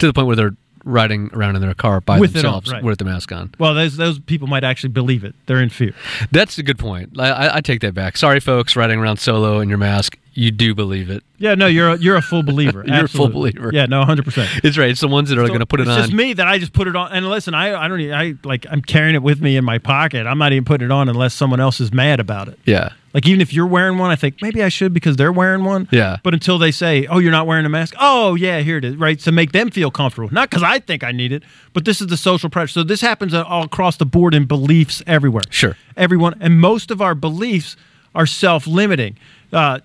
To 0.00 0.06
the 0.06 0.12
point 0.12 0.26
where 0.26 0.36
they're 0.36 0.56
riding 0.84 1.30
around 1.32 1.56
in 1.56 1.62
their 1.62 1.74
car 1.74 2.00
by 2.00 2.20
With 2.20 2.30
on, 2.30 2.42
themselves 2.42 2.72
right. 2.72 2.82
with 2.82 2.98
the 2.98 3.04
mask 3.04 3.32
on. 3.32 3.52
well 3.58 3.74
those 3.74 3.96
those 3.96 4.18
people 4.18 4.46
might 4.46 4.64
actually 4.64 4.90
believe 4.90 5.24
it 5.24 5.34
they're 5.46 5.62
in 5.62 5.70
fear 5.70 5.94
That's 6.30 6.58
a 6.58 6.62
good 6.62 6.78
point. 6.78 7.18
I, 7.18 7.56
I, 7.56 7.60
take 7.60 7.80
that 7.80 7.94
back. 7.94 8.16
Sorry, 8.16 8.40
folks, 8.40 8.76
riding 8.76 8.98
around 8.98 9.18
solo 9.18 9.60
in 9.60 9.68
your 9.68 9.78
mask. 9.78 10.18
You 10.32 10.50
do 10.50 10.74
believe 10.74 11.10
it. 11.10 11.22
Yeah, 11.38 11.54
no, 11.54 11.66
you're 11.66 11.90
a, 11.90 11.96
you're 11.98 12.16
a 12.16 12.22
full 12.22 12.42
believer. 12.42 12.84
You're 12.86 13.04
a 13.04 13.08
full 13.08 13.28
believer. 13.28 13.70
Yeah, 13.72 13.86
no, 13.86 14.04
hundred 14.04 14.24
percent. 14.24 14.50
It's 14.64 14.76
right. 14.76 14.90
It's 14.90 15.00
the 15.00 15.08
ones 15.08 15.28
that 15.30 15.38
are 15.38 15.46
going 15.46 15.60
to 15.60 15.66
put 15.66 15.80
it 15.80 15.86
on. 15.88 15.98
it's 15.98 16.08
just 16.08 16.16
me 16.16 16.32
that 16.32 16.46
I 16.46 16.58
just 16.58 16.72
put 16.72 16.88
it 16.88 16.96
on. 16.96 17.12
And 17.12 17.28
listen, 17.28 17.54
I 17.54 17.74
I 17.74 17.86
don't 17.86 18.00
even, 18.00 18.14
I 18.14 18.34
like 18.42 18.66
I'm 18.70 18.82
carrying 18.82 19.14
it 19.14 19.22
with 19.22 19.40
me 19.40 19.56
in 19.56 19.64
my 19.64 19.78
pocket. 19.78 20.26
I'm 20.26 20.38
not 20.38 20.52
even 20.52 20.64
putting 20.64 20.86
it 20.86 20.90
on 20.90 21.08
unless 21.08 21.34
someone 21.34 21.60
else 21.60 21.80
is 21.80 21.92
mad 21.92 22.18
about 22.18 22.48
it. 22.48 22.58
Yeah. 22.64 22.90
Like 23.14 23.28
even 23.28 23.40
if 23.40 23.54
you're 23.54 23.66
wearing 23.66 23.96
one, 23.96 24.10
I 24.10 24.16
think 24.16 24.42
maybe 24.42 24.60
I 24.60 24.68
should 24.68 24.92
because 24.92 25.14
they're 25.14 25.32
wearing 25.32 25.62
one. 25.62 25.88
Yeah. 25.92 26.18
But 26.24 26.34
until 26.34 26.58
they 26.58 26.72
say, 26.72 27.06
"Oh, 27.06 27.18
you're 27.20 27.30
not 27.30 27.46
wearing 27.46 27.64
a 27.64 27.68
mask," 27.68 27.94
oh 28.00 28.34
yeah, 28.34 28.58
here 28.58 28.76
it 28.76 28.84
is, 28.84 28.96
right? 28.96 29.18
To 29.20 29.30
make 29.30 29.52
them 29.52 29.70
feel 29.70 29.92
comfortable, 29.92 30.28
not 30.32 30.50
because 30.50 30.64
I 30.64 30.80
think 30.80 31.04
I 31.04 31.12
need 31.12 31.30
it, 31.30 31.44
but 31.72 31.84
this 31.84 32.00
is 32.00 32.08
the 32.08 32.16
social 32.16 32.50
pressure. 32.50 32.72
So 32.72 32.82
this 32.82 33.00
happens 33.00 33.32
all 33.32 33.62
across 33.62 33.96
the 33.96 34.04
board 34.04 34.34
in 34.34 34.46
beliefs 34.46 35.00
everywhere. 35.06 35.44
Sure. 35.50 35.76
everyone, 35.96 36.34
and 36.40 36.60
most 36.60 36.90
of 36.90 37.00
our 37.00 37.14
beliefs 37.14 37.76
are 38.16 38.26
self-limiting. 38.26 39.16
Uh, 39.52 39.78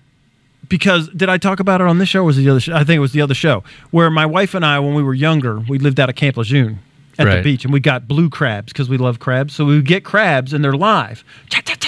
because 0.68 1.08
did 1.10 1.28
I 1.28 1.38
talk 1.38 1.60
about 1.60 1.80
it 1.80 1.86
on 1.86 1.98
this 1.98 2.08
show? 2.08 2.22
Or 2.22 2.24
was 2.24 2.38
it 2.38 2.42
the 2.42 2.50
other? 2.50 2.60
Show? 2.60 2.74
I 2.74 2.82
think 2.82 2.96
it 2.96 3.00
was 3.00 3.12
the 3.12 3.22
other 3.22 3.34
show 3.34 3.62
where 3.92 4.10
my 4.10 4.26
wife 4.26 4.54
and 4.54 4.64
I, 4.66 4.80
when 4.80 4.94
we 4.94 5.04
were 5.04 5.14
younger, 5.14 5.60
we 5.60 5.78
lived 5.78 6.00
out 6.00 6.08
of 6.08 6.16
Camp 6.16 6.36
Lejeune 6.36 6.80
at 7.18 7.26
the 7.36 7.42
beach, 7.42 7.64
and 7.64 7.72
we 7.72 7.80
got 7.80 8.08
blue 8.08 8.28
crabs 8.28 8.72
because 8.72 8.88
we 8.88 8.96
love 8.96 9.20
crabs. 9.20 9.54
So 9.54 9.64
we 9.64 9.76
would 9.76 9.86
get 9.86 10.04
crabs, 10.04 10.52
and 10.52 10.64
they're 10.64 10.72
live, 10.72 11.22
chat, 11.48 11.66
chat. 11.66 11.79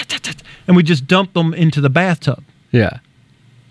And 0.67 0.75
we 0.75 0.83
just 0.83 1.07
dump 1.07 1.33
them 1.33 1.53
into 1.53 1.81
the 1.81 1.89
bathtub. 1.89 2.43
Yeah. 2.71 2.99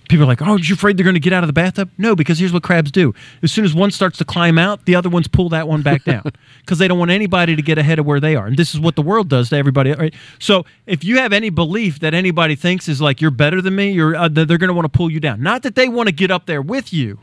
People 0.09 0.25
are 0.25 0.27
like, 0.27 0.43
"Oh, 0.43 0.53
are 0.53 0.59
you 0.59 0.75
afraid 0.75 0.99
they're 0.99 1.05
going 1.05 1.15
to 1.15 1.21
get 1.21 1.33
out 1.33 1.43
of 1.43 1.47
the 1.47 1.55
bathtub?" 1.55 1.91
No, 1.97 2.15
because 2.15 2.39
here's 2.39 2.53
what 2.53 2.63
crabs 2.63 2.91
do: 2.91 3.15
as 3.43 3.51
soon 3.51 3.65
as 3.65 3.73
one 3.73 3.91
starts 3.91 4.19
to 4.19 4.27
climb 4.27 4.59
out, 4.59 4.85
the 4.85 4.95
other 4.95 5.09
ones 5.09 5.27
pull 5.27 5.49
that 5.51 5.67
one 5.67 5.81
back 5.81 6.05
down 6.13 6.31
because 6.61 6.79
they 6.79 6.87
don't 6.87 6.99
want 6.99 7.11
anybody 7.11 7.57
to 7.57 7.63
get 7.63 7.79
ahead 7.79 7.99
of 7.99 8.05
where 8.05 8.21
they 8.21 8.37
are. 8.37 8.47
And 8.47 8.57
this 8.57 8.75
is 8.75 8.81
what 8.81 8.95
the 8.95 9.01
world 9.01 9.31
does 9.31 9.49
to 9.51 9.57
everybody. 9.57 9.93
Right? 9.93 10.13
So, 10.39 10.67
if 10.87 11.03
you 11.03 11.17
have 11.19 11.33
any 11.33 11.49
belief 11.49 12.01
that 12.01 12.13
anybody 12.13 12.57
thinks 12.57 12.89
is 12.89 13.01
like 13.01 13.23
you're 13.23 13.31
better 13.31 13.63
than 13.63 13.75
me, 13.75 13.93
you're 13.93 14.15
uh, 14.15 14.29
they're 14.29 14.45
going 14.45 14.69
to 14.69 14.75
want 14.75 14.85
to 14.85 14.95
pull 14.95 15.11
you 15.11 15.19
down. 15.21 15.41
Not 15.43 15.63
that 15.63 15.77
they 15.77 15.89
want 15.89 16.09
to 16.09 16.13
get 16.13 16.31
up 16.31 16.45
there 16.45 16.61
with 16.61 16.93
you. 16.93 17.19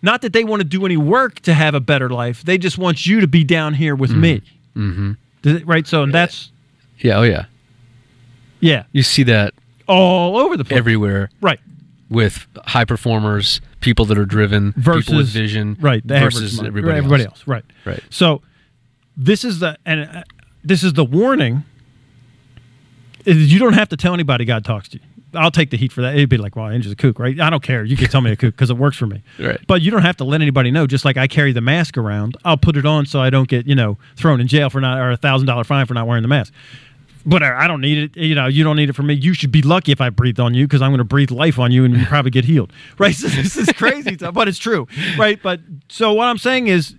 Not 0.00 0.22
that 0.22 0.32
they 0.32 0.44
want 0.44 0.60
to 0.60 0.64
do 0.64 0.84
any 0.84 0.96
work 0.96 1.40
to 1.40 1.54
have 1.54 1.74
a 1.74 1.80
better 1.80 2.08
life. 2.08 2.42
They 2.42 2.58
just 2.58 2.76
want 2.76 3.06
you 3.06 3.20
to 3.20 3.28
be 3.28 3.44
down 3.44 3.74
here 3.74 3.94
with 3.94 4.10
me. 4.12 4.42
Mm-hmm. 4.76 5.68
Right. 5.68 5.86
So, 5.86 6.02
and 6.02 6.12
that's 6.12 6.50
Yeah. 6.98 7.18
Oh, 7.18 7.22
yeah. 7.22 7.44
Yeah, 8.62 8.84
You 8.92 9.02
see 9.02 9.24
that 9.24 9.52
all 9.86 10.38
over 10.38 10.56
the 10.56 10.64
place. 10.64 10.78
everywhere 10.78 11.28
right. 11.42 11.60
with 12.08 12.46
high 12.64 12.84
performers, 12.86 13.60
people 13.80 14.04
that 14.06 14.16
are 14.16 14.24
driven, 14.24 14.72
versus 14.76 15.04
people 15.06 15.18
with 15.18 15.28
vision, 15.28 15.76
right? 15.80 16.02
Versus 16.04 16.54
average, 16.58 16.68
everybody, 16.68 16.96
everybody 16.98 17.24
else. 17.24 17.40
else. 17.40 17.46
right? 17.48 17.64
Right. 17.84 18.00
So 18.08 18.40
this 19.16 19.44
is 19.44 19.58
the 19.58 19.76
and 19.84 20.08
uh, 20.08 20.22
this 20.64 20.82
is 20.82 20.94
the 20.94 21.04
warning. 21.04 21.64
is 23.26 23.52
You 23.52 23.58
don't 23.58 23.74
have 23.74 23.88
to 23.90 23.96
tell 23.96 24.14
anybody 24.14 24.44
God 24.44 24.64
talks 24.64 24.88
to 24.90 24.98
you. 24.98 25.04
I'll 25.34 25.50
take 25.50 25.70
the 25.70 25.78
heat 25.78 25.92
for 25.92 26.02
that. 26.02 26.14
It'd 26.14 26.28
be 26.28 26.36
like, 26.36 26.56
well, 26.56 26.66
Angel's 26.68 26.92
a 26.92 26.96
kook, 26.96 27.18
right? 27.18 27.40
I 27.40 27.48
don't 27.48 27.62
care. 27.62 27.84
You 27.84 27.96
can 27.96 28.08
tell 28.08 28.20
me 28.20 28.30
a 28.32 28.36
kook 28.36 28.54
because 28.54 28.68
it 28.68 28.76
works 28.76 28.98
for 28.98 29.06
me. 29.06 29.22
Right. 29.38 29.58
But 29.66 29.80
you 29.80 29.90
don't 29.90 30.02
have 30.02 30.18
to 30.18 30.24
let 30.24 30.42
anybody 30.42 30.70
know. 30.70 30.86
Just 30.86 31.06
like 31.06 31.16
I 31.16 31.26
carry 31.26 31.52
the 31.52 31.62
mask 31.62 31.96
around, 31.96 32.36
I'll 32.44 32.58
put 32.58 32.76
it 32.76 32.84
on 32.84 33.06
so 33.06 33.18
I 33.18 33.30
don't 33.30 33.48
get 33.48 33.66
you 33.66 33.74
know 33.74 33.96
thrown 34.14 34.40
in 34.40 34.46
jail 34.46 34.68
for 34.70 34.80
not 34.80 34.98
or 34.98 35.10
a 35.10 35.16
thousand 35.16 35.46
dollar 35.46 35.64
fine 35.64 35.86
for 35.86 35.94
not 35.94 36.06
wearing 36.06 36.22
the 36.22 36.28
mask. 36.28 36.52
But 37.24 37.42
I 37.42 37.68
don't 37.68 37.80
need 37.80 37.98
it. 37.98 38.16
You 38.20 38.34
know, 38.34 38.46
you 38.46 38.64
don't 38.64 38.76
need 38.76 38.88
it 38.88 38.94
for 38.94 39.02
me. 39.02 39.14
You 39.14 39.34
should 39.34 39.52
be 39.52 39.62
lucky 39.62 39.92
if 39.92 40.00
I 40.00 40.10
breathed 40.10 40.40
on 40.40 40.54
you 40.54 40.66
because 40.66 40.82
I'm 40.82 40.90
going 40.90 40.98
to 40.98 41.04
breathe 41.04 41.30
life 41.30 41.58
on 41.58 41.70
you 41.70 41.84
and 41.84 41.96
you 41.96 42.04
probably 42.06 42.30
get 42.30 42.44
healed. 42.44 42.72
Right? 42.98 43.14
So 43.14 43.28
this 43.28 43.56
is 43.56 43.68
crazy, 43.72 44.14
stuff, 44.14 44.34
but 44.34 44.48
it's 44.48 44.58
true. 44.58 44.86
Right? 45.18 45.40
But 45.42 45.60
so 45.88 46.12
what 46.12 46.26
I'm 46.26 46.38
saying 46.38 46.68
is, 46.68 46.94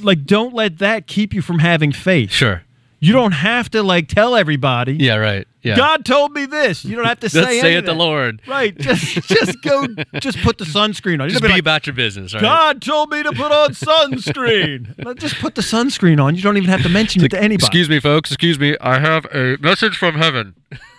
like, 0.00 0.24
don't 0.24 0.54
let 0.54 0.78
that 0.78 1.06
keep 1.06 1.32
you 1.32 1.42
from 1.42 1.58
having 1.58 1.92
faith. 1.92 2.30
Sure. 2.30 2.62
You 2.98 3.12
don't 3.12 3.32
have 3.32 3.70
to 3.70 3.82
like 3.82 4.08
tell 4.08 4.34
everybody. 4.34 4.94
Yeah. 4.94 5.16
Right. 5.16 5.46
Yeah. 5.66 5.76
God 5.76 6.04
told 6.04 6.32
me 6.32 6.46
this. 6.46 6.84
You 6.84 6.96
don't 6.96 7.04
have 7.06 7.20
to 7.20 7.28
say. 7.30 7.40
Let's 7.40 7.60
say 7.60 7.74
it, 7.74 7.84
the. 7.86 7.94
Lord. 7.94 8.40
Right? 8.46 8.76
Just 8.78 9.04
just 9.28 9.60
go. 9.62 9.86
Just 10.20 10.38
put 10.42 10.58
the 10.58 10.64
sunscreen 10.64 11.20
on. 11.20 11.28
You 11.28 11.30
Just 11.32 11.42
be 11.42 11.48
be 11.48 11.52
like, 11.54 11.60
about 11.60 11.86
your 11.86 11.94
business. 11.94 12.34
Right. 12.34 12.42
God 12.42 12.82
told 12.82 13.10
me 13.10 13.22
to 13.22 13.32
put 13.32 13.52
on 13.52 13.70
sunscreen. 13.70 14.94
Like, 15.06 15.18
just 15.18 15.36
put 15.36 15.54
the 15.54 15.62
sunscreen 15.62 16.22
on. 16.22 16.34
You 16.36 16.42
don't 16.42 16.56
even 16.56 16.68
have 16.70 16.82
to 16.82 16.88
mention 16.88 17.24
it 17.24 17.28
to 17.30 17.36
anybody. 17.38 17.64
Excuse 17.66 17.88
me, 17.88 18.00
folks. 18.00 18.30
Excuse 18.30 18.58
me. 18.58 18.76
I 18.80 18.98
have 18.98 19.24
a 19.26 19.56
message 19.60 19.96
from 19.96 20.16
heaven. 20.16 20.54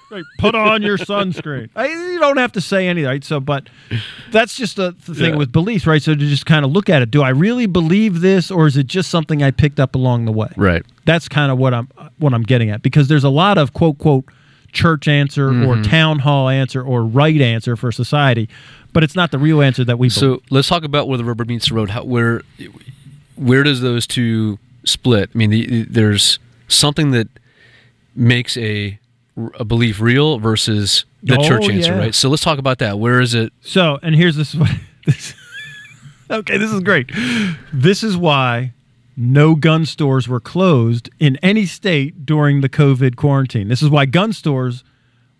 Right, 0.10 0.24
put 0.40 0.56
on 0.56 0.82
your 0.84 0.98
sunscreen. 0.98 1.70
I, 1.76 1.88
you 1.88 2.20
don't 2.20 2.38
have 2.38 2.54
to 2.54 2.62
say 2.62 2.88
anything, 2.88 3.10
right? 3.10 3.24
So, 3.26 3.42
but 3.42 3.68
that's 4.32 4.56
just 4.56 4.78
the, 4.78 4.96
the 5.06 5.14
thing 5.14 5.32
Yeah. 5.32 5.36
with 5.36 5.52
beliefs, 5.52 5.86
right? 5.86 6.02
So 6.02 6.14
to 6.14 6.20
just 6.20 6.46
kind 6.46 6.64
of 6.64 6.72
look 6.72 6.90
at 6.90 7.02
it, 7.02 7.12
do 7.12 7.22
I 7.22 7.30
really 7.30 7.66
believe 7.66 8.22
this, 8.22 8.50
or 8.50 8.68
is 8.68 8.78
it 8.78 8.88
just 8.88 9.10
something 9.10 9.44
I 9.44 9.52
picked 9.52 9.82
up 9.82 9.96
along 9.96 10.24
the 10.24 10.32
way? 10.32 10.48
Right. 10.56 10.86
That's 11.04 11.28
kind 11.28 11.52
of 11.52 11.58
what 11.58 11.74
I'm 11.74 11.90
what 12.20 12.34
I'm 12.34 12.44
getting 12.44 12.70
at 12.70 12.82
because 12.82 13.10
there's 13.10 13.26
a 13.26 13.30
lot 13.30 13.58
of 13.58 13.74
quote 13.74 13.98
quote 13.98 14.24
church 14.78 15.08
answer 15.08 15.50
Mm-hmm. 15.50 15.66
or 15.68 15.84
town 15.84 16.20
hall 16.20 16.50
answer 16.50 16.82
or 16.82 17.04
right 17.04 17.42
answer 17.42 17.76
for 17.76 17.92
society, 17.92 18.48
but 18.94 19.04
it's 19.04 19.16
not 19.16 19.32
the 19.32 19.38
real 19.40 19.62
answer 19.62 19.84
that 19.86 19.98
we. 19.98 20.08
believe. 20.08 20.14
So 20.14 20.42
let's 20.50 20.68
talk 20.68 20.84
about 20.84 21.08
where 21.08 21.18
the 21.18 21.24
rubber 21.26 21.46
meets 21.46 21.70
the 21.70 21.76
road. 21.76 21.90
How, 21.90 22.04
where 22.04 22.42
where 23.36 23.64
does 23.64 23.82
those 23.82 24.06
two 24.08 24.58
split? 24.86 25.30
I 25.34 25.38
mean, 25.38 25.50
the, 25.50 25.84
there's 25.84 26.40
something 26.68 27.12
that 27.12 27.28
makes 28.16 28.58
a 28.58 29.00
a 29.60 29.64
belief 29.66 30.00
real 30.02 30.40
versus 30.40 31.06
the 31.22 31.38
Oh, 31.38 31.44
church 31.48 31.70
answer, 31.70 31.92
yeah. 31.94 32.00
right? 32.00 32.16
So 32.16 32.28
let's 32.30 32.42
talk 32.44 32.58
about 32.58 32.80
that. 32.80 32.98
Where 32.98 33.22
is 33.22 33.36
it? 33.36 33.54
So, 33.62 34.00
and 34.02 34.16
here's 34.16 34.36
this. 34.36 34.56
This 35.06 35.36
okay, 36.30 36.58
this 36.58 36.72
is 36.72 36.82
great. 36.82 37.10
This 37.72 38.04
is 38.04 38.18
why 38.18 38.74
no 39.18 39.56
gun 39.56 39.86
stores 39.86 40.28
were 40.28 40.40
closed 40.40 41.10
in 41.20 41.38
any 41.42 41.66
state 41.66 42.26
during 42.26 42.62
the 42.62 42.70
COVID 42.70 43.16
quarantine. 43.16 43.68
This 43.68 43.82
is 43.82 43.90
why 43.90 44.06
gun 44.06 44.32
stores 44.32 44.84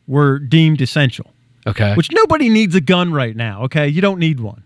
were 0.08 0.40
deemed 0.40 0.82
essential. 0.82 1.32
Okay. 1.68 1.94
Which 1.96 2.12
nobody 2.12 2.50
needs 2.50 2.74
a 2.76 2.82
gun 2.82 3.14
right 3.14 3.36
now. 3.36 3.64
Okay, 3.64 3.88
you 3.88 4.02
don't 4.02 4.20
need 4.20 4.40
one. 4.40 4.64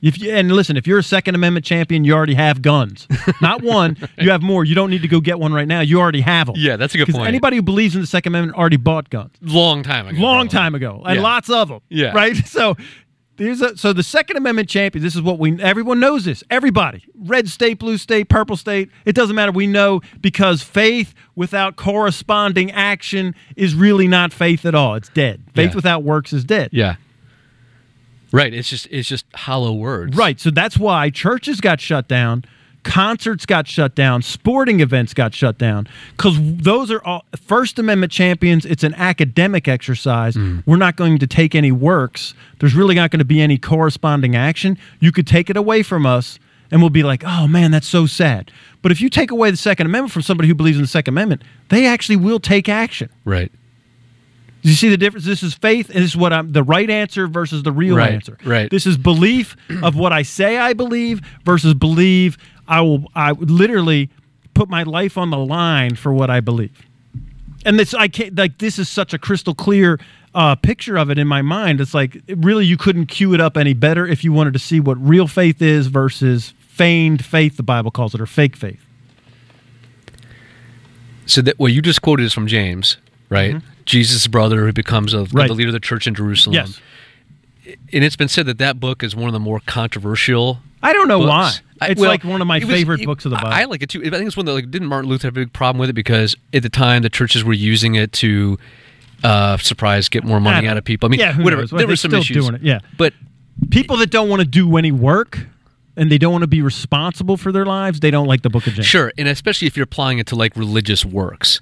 If 0.00 0.20
you, 0.20 0.30
and 0.32 0.52
listen, 0.52 0.76
if 0.76 0.86
you're 0.86 0.98
a 0.98 1.02
Second 1.02 1.34
Amendment 1.34 1.64
champion, 1.64 2.04
you 2.04 2.12
already 2.12 2.34
have 2.34 2.60
guns. 2.60 3.08
Not 3.40 3.62
one, 3.62 3.96
you 4.18 4.30
have 4.30 4.42
more. 4.42 4.62
You 4.62 4.74
don't 4.74 4.90
need 4.90 5.00
to 5.00 5.08
go 5.08 5.18
get 5.18 5.38
one 5.40 5.54
right 5.54 5.66
now. 5.66 5.80
You 5.80 5.98
already 5.98 6.20
have 6.20 6.46
them. 6.48 6.56
Yeah, 6.58 6.76
that's 6.76 6.94
a 6.94 6.98
good 6.98 7.08
point. 7.08 7.26
Anybody 7.26 7.56
who 7.56 7.62
believes 7.62 7.94
in 7.94 8.02
the 8.02 8.06
Second 8.06 8.32
Amendment 8.34 8.58
already 8.58 8.76
bought 8.76 9.08
guns 9.08 9.32
long 9.40 9.82
time 9.82 10.06
ago. 10.06 10.20
long 10.20 10.46
probably. 10.48 10.48
time 10.58 10.74
ago, 10.74 11.02
and 11.06 11.16
Yeah. 11.16 11.22
lots 11.22 11.48
of 11.48 11.68
them. 11.68 11.80
Yeah. 11.88 12.12
Right. 12.12 12.36
So 12.46 12.76
there's 13.36 13.60
a 13.60 13.76
so 13.76 13.92
the 13.92 14.02
Second 14.02 14.36
Amendment 14.36 14.68
champion. 14.68 15.02
This 15.02 15.14
is 15.16 15.22
what 15.22 15.38
we 15.38 15.60
everyone 15.60 15.98
knows. 16.00 16.24
This 16.24 16.44
everybody, 16.50 17.04
red 17.18 17.48
state, 17.48 17.78
blue 17.78 17.98
state, 17.98 18.28
purple 18.28 18.56
state. 18.56 18.90
It 19.04 19.14
doesn't 19.14 19.34
matter. 19.34 19.50
We 19.52 19.66
know 19.66 20.02
because 20.20 20.62
faith 20.62 21.14
without 21.34 21.76
corresponding 21.76 22.70
action 22.70 23.34
is 23.56 23.74
really 23.74 24.06
not 24.06 24.32
faith 24.32 24.64
at 24.64 24.74
all. 24.74 24.94
It's 24.94 25.08
dead. 25.08 25.42
Faith 25.54 25.70
Yeah. 25.70 25.74
without 25.74 26.02
works 26.04 26.32
is 26.32 26.44
dead. 26.44 26.68
Yeah. 26.72 26.96
Right. 28.32 28.52
It's 28.52 28.68
just 28.68 28.86
it's 28.90 29.08
just 29.08 29.26
hollow 29.34 29.72
words. 29.72 30.16
Right. 30.16 30.38
So 30.40 30.50
that's 30.50 30.76
why 30.78 31.10
churches 31.10 31.60
got 31.60 31.80
shut 31.80 32.08
down, 32.08 32.44
concerts 32.84 33.46
got 33.46 33.66
shut 33.66 33.94
down, 33.94 34.22
sporting 34.22 34.80
events 34.80 35.14
got 35.14 35.34
shut 35.34 35.58
down 35.58 35.88
because 36.16 36.36
those 36.40 36.90
are 36.90 37.02
all 37.04 37.24
First 37.36 37.78
Amendment 37.78 38.12
champions. 38.12 38.64
It's 38.64 38.84
an 38.84 38.94
academic 38.94 39.66
exercise. 39.66 40.36
Mm. 40.36 40.62
We're 40.66 40.76
not 40.76 40.96
going 40.96 41.18
to 41.18 41.26
take 41.26 41.54
any 41.54 41.72
works. 41.72 42.34
There's 42.60 42.74
really 42.74 42.94
not 42.94 43.10
going 43.10 43.18
to 43.18 43.24
be 43.24 43.40
any 43.40 43.58
corresponding 43.58 44.36
action. 44.36 44.78
You 45.00 45.10
could 45.10 45.26
take 45.26 45.50
it 45.50 45.56
away 45.56 45.82
from 45.82 46.06
us. 46.06 46.38
And 46.70 46.80
we'll 46.80 46.90
be 46.90 47.02
like, 47.02 47.22
oh 47.24 47.46
man, 47.46 47.70
that's 47.70 47.86
so 47.86 48.06
sad. 48.06 48.50
But 48.82 48.90
if 48.90 49.00
you 49.00 49.08
take 49.08 49.30
away 49.30 49.50
the 49.50 49.56
Second 49.56 49.86
Amendment 49.86 50.12
from 50.12 50.22
somebody 50.22 50.48
who 50.48 50.54
believes 50.54 50.76
in 50.76 50.82
the 50.82 50.88
Second 50.88 51.14
Amendment, 51.14 51.42
they 51.68 51.86
actually 51.86 52.16
will 52.16 52.40
take 52.40 52.68
action. 52.68 53.10
Right. 53.24 53.52
Do 54.64 54.70
you 54.70 54.74
see 54.76 54.88
the 54.88 54.96
difference? 54.96 55.26
This 55.26 55.42
is 55.42 55.52
faith, 55.52 55.90
and 55.90 55.98
this 55.98 56.12
is 56.12 56.16
what 56.16 56.32
I'm 56.32 56.50
the 56.52 56.62
right 56.62 56.88
answer 56.88 57.28
versus 57.28 57.62
the 57.62 57.70
real 57.70 57.96
Right, 57.96 58.14
answer. 58.14 58.38
right. 58.46 58.70
This 58.70 58.86
is 58.86 58.96
belief 58.96 59.56
of 59.82 59.94
what 59.94 60.10
I 60.10 60.22
say 60.22 60.56
I 60.56 60.72
believe 60.72 61.20
versus 61.44 61.74
believe 61.74 62.38
I 62.66 62.80
will. 62.80 63.04
I 63.14 63.32
would 63.32 63.50
literally 63.50 64.08
put 64.54 64.70
my 64.70 64.82
life 64.82 65.18
on 65.18 65.28
the 65.28 65.36
line 65.36 65.96
for 65.96 66.14
what 66.14 66.30
I 66.30 66.40
believe. 66.40 66.72
And 67.66 67.78
this, 67.78 67.92
I 67.92 68.08
can't 68.08 68.36
like. 68.38 68.56
This 68.56 68.78
is 68.78 68.88
such 68.88 69.12
a 69.12 69.18
crystal 69.18 69.54
clear 69.54 70.00
uh, 70.34 70.54
picture 70.54 70.96
of 70.96 71.10
it 71.10 71.18
in 71.18 71.28
my 71.28 71.42
mind. 71.42 71.82
It's 71.82 71.92
like 71.92 72.22
it 72.26 72.38
really 72.38 72.64
you 72.64 72.78
couldn't 72.78 73.06
cue 73.06 73.34
it 73.34 73.42
up 73.42 73.58
any 73.58 73.74
better 73.74 74.06
if 74.06 74.24
you 74.24 74.32
wanted 74.32 74.54
to 74.54 74.58
see 74.58 74.80
what 74.80 74.96
real 74.98 75.28
faith 75.28 75.60
is 75.60 75.88
versus 75.88 76.54
feigned 76.60 77.22
faith. 77.22 77.58
The 77.58 77.62
Bible 77.62 77.90
calls 77.90 78.14
it 78.14 78.20
or 78.22 78.26
fake 78.26 78.56
faith. 78.56 78.80
So 81.26 81.42
that 81.42 81.58
what 81.58 81.72
you 81.72 81.82
just 81.82 82.00
quoted 82.00 82.24
is 82.24 82.32
from 82.32 82.46
James, 82.46 82.96
right? 83.28 83.56
Jesus' 83.84 84.26
brother 84.26 84.66
who 84.66 84.72
becomes 84.72 85.14
a. 85.14 85.24
Right. 85.32 85.48
the 85.48 85.54
leader 85.54 85.68
of 85.68 85.72
the 85.74 85.80
church 85.80 86.06
in 86.06 86.14
Jerusalem. 86.14 86.54
Yes. 86.54 86.80
And 87.92 88.04
it's 88.04 88.16
been 88.16 88.28
said 88.28 88.46
that 88.46 88.58
that 88.58 88.78
book 88.78 89.02
is 89.02 89.16
one 89.16 89.26
of 89.26 89.32
the 89.32 89.40
more 89.40 89.60
controversial. 89.66 90.58
I 90.82 90.92
don't 90.92 91.08
know 91.08 91.20
why. 91.20 91.44
books. 91.44 91.62
I- 91.80 91.88
It's 91.88 92.00
well, 92.00 92.10
like 92.10 92.24
one 92.24 92.40
of 92.42 92.46
my 92.46 92.58
was- 92.58 92.68
favorite 92.68 93.00
it- 93.00 93.06
books 93.06 93.24
of 93.24 93.30
the 93.30 93.36
Bible. 93.36 93.48
I 93.52 93.64
like 93.64 93.82
it 93.82 93.88
too. 93.88 94.00
I 94.04 94.10
think 94.10 94.26
it's 94.26 94.36
one 94.36 94.46
that 94.46 94.52
like 94.52 94.70
didn't 94.70 94.88
Martin 94.88 95.08
Luther 95.10 95.28
have 95.28 95.36
a 95.36 95.40
big 95.40 95.52
problem 95.52 95.78
with 95.80 95.88
it 95.90 95.94
because 95.94 96.36
at 96.52 96.62
the 96.62 96.68
time 96.68 97.02
the 97.02 97.08
churches 97.10 97.42
were 97.42 97.52
using 97.54 97.94
it 97.94 98.12
to 98.14 98.58
uh 99.22 99.56
surprise 99.58 100.08
get 100.10 100.24
more 100.24 100.40
money 100.40 100.66
out 100.68 100.76
of 100.76 100.84
people. 100.84 101.06
I 101.06 101.10
mean, 101.10 101.20
yeah, 101.20 101.36
whatever. 101.40 101.62
knows? 101.62 101.70
There 101.70 101.78
they're 101.78 101.86
were 101.88 101.96
some 101.96 102.10
still 102.10 102.20
issues 102.20 102.36
doing 102.44 102.54
it, 102.56 102.62
yeah. 102.62 102.80
But 102.98 103.14
people 103.70 103.96
that 103.98 104.10
don't 104.10 104.28
want 104.28 104.40
to 104.40 104.46
do 104.46 104.76
any 104.76 104.92
work 104.92 105.46
and 105.96 106.10
they 106.12 106.18
don't 106.18 106.32
want 106.32 106.42
to 106.42 106.48
be 106.48 106.60
responsible 106.60 107.36
for 107.38 107.50
their 107.52 107.64
lives, 107.64 108.00
they 108.00 108.10
don't 108.10 108.26
like 108.26 108.42
the 108.42 108.50
Book 108.50 108.66
of 108.66 108.74
James. 108.74 108.86
sure, 108.86 109.12
and 109.16 109.26
especially 109.28 109.66
if 109.68 109.76
you're 109.76 109.84
applying 109.84 110.18
it 110.18 110.26
to 110.26 110.34
like 110.36 110.54
religious 110.56 111.04
works, 111.04 111.60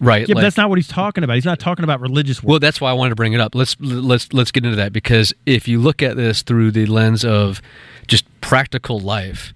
right? 0.00 0.28
Yeah, 0.28 0.34
but 0.34 0.40
that's 0.42 0.56
not 0.56 0.68
what 0.68 0.78
he's 0.78 0.88
talking 0.88 1.24
about. 1.24 1.34
He's 1.34 1.44
not 1.44 1.58
talking 1.58 1.84
about 1.84 2.00
religious 2.00 2.42
work. 2.42 2.50
Well, 2.50 2.58
that's 2.58 2.80
why 2.80 2.90
I 2.90 2.92
wanted 2.92 3.10
to 3.10 3.16
bring 3.16 3.32
it 3.32 3.40
up. 3.40 3.54
Let's 3.54 3.76
let's 3.80 4.32
let's 4.32 4.50
get 4.50 4.64
into 4.64 4.76
that 4.76 4.92
because 4.92 5.34
if 5.46 5.68
you 5.68 5.80
look 5.80 6.02
at 6.02 6.16
this 6.16 6.42
through 6.42 6.72
the 6.72 6.86
lens 6.86 7.24
of 7.24 7.60
just 8.06 8.24
practical 8.40 8.98
life, 8.98 9.52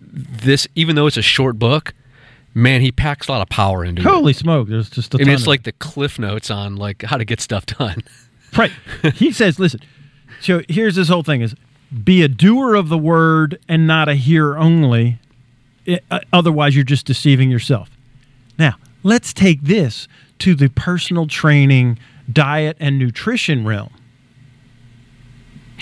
this 0.00 0.66
even 0.74 0.96
though 0.96 1.06
it's 1.06 1.16
a 1.16 1.22
short 1.22 1.58
book, 1.58 1.94
man, 2.54 2.80
he 2.80 2.92
packs 2.92 3.28
a 3.28 3.32
lot 3.32 3.42
of 3.42 3.48
power 3.48 3.84
into 3.84 4.02
it. 4.02 4.04
Holy 4.04 4.32
smoke! 4.32 4.68
There's 4.68 4.90
just 4.90 5.14
a 5.14 5.18
I 5.18 5.20
mean, 5.20 5.26
ton 5.28 5.34
it's 5.34 5.46
like 5.46 5.62
the 5.64 5.72
cliff 5.72 6.18
notes 6.18 6.50
on 6.50 6.76
like 6.76 7.02
how 7.02 7.16
to 7.16 7.24
get 7.24 7.40
stuff 7.40 7.66
done. 7.66 8.02
right. 8.56 8.72
he 9.14 9.32
says, 9.32 9.58
"Listen." 9.58 9.80
So 10.40 10.62
here's 10.68 10.94
this 10.94 11.08
whole 11.08 11.22
thing: 11.22 11.40
is 11.40 11.54
be 12.04 12.22
a 12.22 12.28
doer 12.28 12.74
of 12.74 12.88
the 12.88 12.98
word 12.98 13.58
and 13.68 13.86
not 13.86 14.08
a 14.08 14.14
hearer 14.14 14.58
only. 14.58 15.18
I- 15.86 16.00
uh, 16.10 16.20
otherwise, 16.32 16.74
you're 16.74 16.84
just 16.84 17.06
deceiving 17.06 17.50
yourself. 17.50 17.88
Now, 18.58 18.74
let's 19.08 19.32
take 19.32 19.62
this 19.62 20.06
to 20.40 20.54
the 20.54 20.68
personal 20.68 21.26
training, 21.26 21.98
diet, 22.32 22.76
and 22.78 22.98
nutrition 22.98 23.64
realm. 23.64 23.92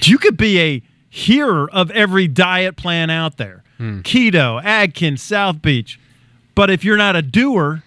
You 0.02 0.18
could 0.18 0.36
be 0.36 0.60
a 0.60 0.82
hearer 1.08 1.70
of 1.70 1.90
every 1.90 2.28
diet 2.28 2.76
plan 2.76 3.10
out 3.10 3.36
there 3.38 3.64
hmm. 3.78 4.00
keto, 4.00 4.62
Atkins, 4.62 5.22
South 5.22 5.62
Beach. 5.62 5.98
But 6.54 6.70
if 6.70 6.84
you're 6.84 6.96
not 6.96 7.16
a 7.16 7.22
doer, 7.22 7.82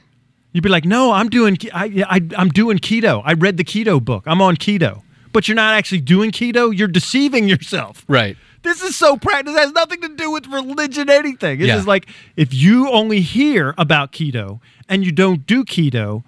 you'd 0.52 0.64
be 0.64 0.70
like, 0.70 0.86
no, 0.86 1.12
I'm 1.12 1.30
doing, 1.30 1.58
I, 1.74 2.04
I, 2.08 2.22
I'm 2.38 2.50
doing 2.50 2.78
keto. 2.78 3.22
I 3.26 3.34
read 3.34 3.58
the 3.58 3.64
keto 3.64 4.04
book. 4.04 4.24
I'm 4.28 4.42
on 4.42 4.58
keto. 4.58 5.02
But 5.32 5.48
you're 5.48 5.56
not 5.56 5.76
actually 5.76 6.02
doing 6.02 6.32
keto. 6.32 6.76
You're 6.76 6.88
deceiving 6.88 7.48
yourself. 7.48 8.04
Right. 8.08 8.36
This 8.62 8.82
is 8.82 8.96
so 8.96 9.16
practical. 9.18 9.56
It 9.56 9.60
has 9.60 9.72
nothing 9.72 10.02
to 10.02 10.10
do 10.10 10.32
with 10.32 10.48
religion, 10.48 11.10
anything. 11.10 11.60
It's 11.60 11.68
Yeah. 11.68 11.78
is 11.78 11.88
like 11.88 12.08
if 12.36 12.54
you 12.54 12.90
only 12.90 13.22
hear 13.22 13.74
about 13.78 14.12
keto 14.12 14.60
and 14.88 15.06
you 15.06 15.12
don't 15.12 15.46
do 15.48 15.64
keto, 15.64 16.24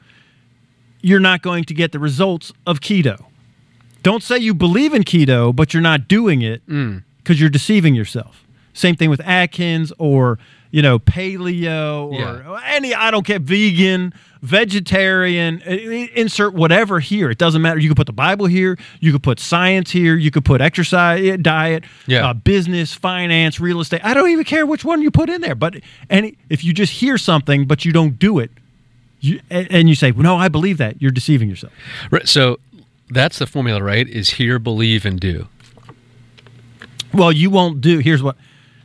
you're 1.01 1.19
not 1.19 1.41
going 1.41 1.63
to 1.65 1.73
get 1.73 1.91
the 1.91 1.99
results 1.99 2.53
of 2.65 2.79
keto. 2.79 3.25
Don't 4.03 4.23
say 4.23 4.37
you 4.37 4.53
believe 4.53 4.93
in 4.93 5.03
keto, 5.03 5.55
but 5.55 5.73
you're 5.73 5.81
not 5.83 6.07
doing 6.07 6.41
it 6.41 6.65
mm. 6.67 7.03
because 7.17 7.39
you're 7.39 7.49
deceiving 7.49 7.95
yourself. 7.95 8.43
Same 8.73 8.95
thing 8.95 9.09
with 9.09 9.21
Atkins 9.21 9.91
or 9.97 10.39
you 10.71 10.81
know 10.81 10.99
paleo 10.99 12.05
or 12.11 12.13
Yeah. 12.19 12.61
any 12.65 12.93
I 12.95 13.11
don't 13.11 13.25
care 13.25 13.39
vegan, 13.39 14.13
vegetarian. 14.41 15.61
Insert 15.61 16.53
whatever 16.53 16.99
here. 16.99 17.29
It 17.29 17.37
doesn't 17.37 17.61
matter. 17.61 17.79
You 17.79 17.89
could 17.89 17.97
put 17.97 18.07
the 18.07 18.13
Bible 18.13 18.45
here. 18.47 18.77
You 18.99 19.11
could 19.11 19.23
put 19.23 19.39
science 19.39 19.91
here. 19.91 20.15
You 20.15 20.31
could 20.31 20.45
put 20.45 20.61
exercise, 20.61 21.23
eh, 21.25 21.37
diet, 21.37 21.83
Yeah. 22.07 22.27
uh, 22.29 22.33
business, 22.33 22.93
finance, 22.93 23.59
real 23.59 23.79
estate. 23.81 24.01
I 24.03 24.13
don't 24.13 24.29
even 24.29 24.43
care 24.45 24.65
which 24.65 24.83
one 24.83 25.01
you 25.01 25.11
put 25.11 25.29
in 25.29 25.41
there. 25.41 25.55
But 25.55 25.75
any 26.09 26.37
if 26.49 26.63
you 26.63 26.73
just 26.73 26.93
hear 26.93 27.17
something 27.17 27.65
but 27.65 27.85
you 27.85 27.91
don't 27.91 28.17
do 28.19 28.39
it, 28.39 28.51
you, 29.19 29.39
and 29.49 29.67
and 29.71 29.89
you 29.89 29.95
say, 29.95 30.11
"No, 30.11 30.35
I 30.37 30.47
believe 30.49 30.77
that," 30.79 31.01
you're 31.01 31.11
deceiving 31.11 31.49
yourself. 31.49 31.73
Right. 32.09 32.27
So 32.27 32.59
that's 33.09 33.37
the 33.39 33.45
formula, 33.45 33.83
right? 33.83 34.07
Is 34.07 34.31
hear, 34.31 34.57
believe, 34.57 35.05
and 35.05 35.19
do. 35.19 35.47
Well, 37.13 37.31
you 37.31 37.49
won't 37.49 37.81
do. 37.81 37.99
Here's 37.99 38.23
what. 38.23 38.37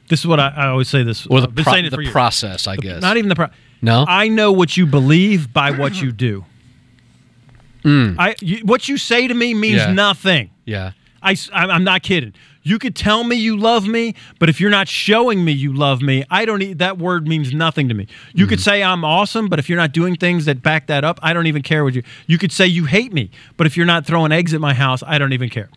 This 0.08 0.20
is 0.20 0.26
what 0.26 0.38
I, 0.38 0.48
I 0.56 0.66
always 0.68 0.88
say. 0.88 1.02
This 1.02 1.26
Or 1.26 1.40
the, 1.40 1.48
pro- 1.48 1.80
the 1.82 2.10
process, 2.12 2.66
I 2.68 2.76
guess. 2.76 3.02
Not 3.02 3.16
even 3.16 3.28
the 3.28 3.34
pro. 3.34 3.48
No? 3.82 4.04
I 4.08 4.28
know 4.28 4.52
what 4.52 4.76
you 4.76 4.86
believe 4.86 5.52
by 5.52 5.70
what 5.70 6.00
you 6.00 6.12
do. 6.12 6.44
Mm. 7.84 8.16
I 8.18 8.34
you, 8.40 8.58
what 8.64 8.88
you 8.88 8.96
say 8.96 9.28
to 9.28 9.34
me 9.34 9.54
means. 9.54 9.76
Yeah. 9.76 9.92
nothing. 9.92 10.50
yeah. 10.64 10.92
I, 11.22 11.34
I'm 11.52 11.82
not 11.82 12.02
kidding. 12.04 12.34
You 12.62 12.78
could 12.78 12.94
tell 12.94 13.24
me 13.24 13.34
you 13.34 13.56
love 13.56 13.86
me, 13.88 14.14
but 14.38 14.48
if 14.48 14.60
you're 14.60 14.70
not 14.70 14.86
showing 14.86 15.44
me 15.44 15.50
you 15.50 15.72
love 15.72 16.00
me, 16.00 16.24
I 16.30 16.44
don't. 16.44 16.62
e- 16.62 16.72
That 16.74 16.98
word 16.98 17.26
means 17.26 17.52
nothing 17.52 17.88
to 17.88 17.94
me. 17.94 18.06
You 18.32 18.46
could 18.46 18.58
mm. 18.60 18.64
say 18.64 18.82
I'm 18.82 19.04
awesome, 19.04 19.48
but 19.48 19.58
if 19.58 19.68
you're 19.68 19.78
not 19.78 19.90
doing 19.92 20.14
things 20.14 20.44
that 20.44 20.62
back 20.62 20.86
that 20.86 21.02
up, 21.04 21.18
I 21.22 21.32
don't 21.32 21.46
even 21.46 21.62
care 21.62 21.82
what 21.82 21.94
you. 21.94 22.02
You 22.28 22.38
could 22.38 22.52
say 22.52 22.66
you 22.66 22.84
hate 22.84 23.12
me, 23.12 23.30
but 23.56 23.66
if 23.66 23.76
you're 23.76 23.86
not 23.86 24.06
throwing 24.06 24.30
eggs 24.30 24.54
at 24.54 24.60
my 24.60 24.74
house, 24.74 25.02
I 25.04 25.18
don't 25.18 25.32
even 25.32 25.48
care. 25.48 25.68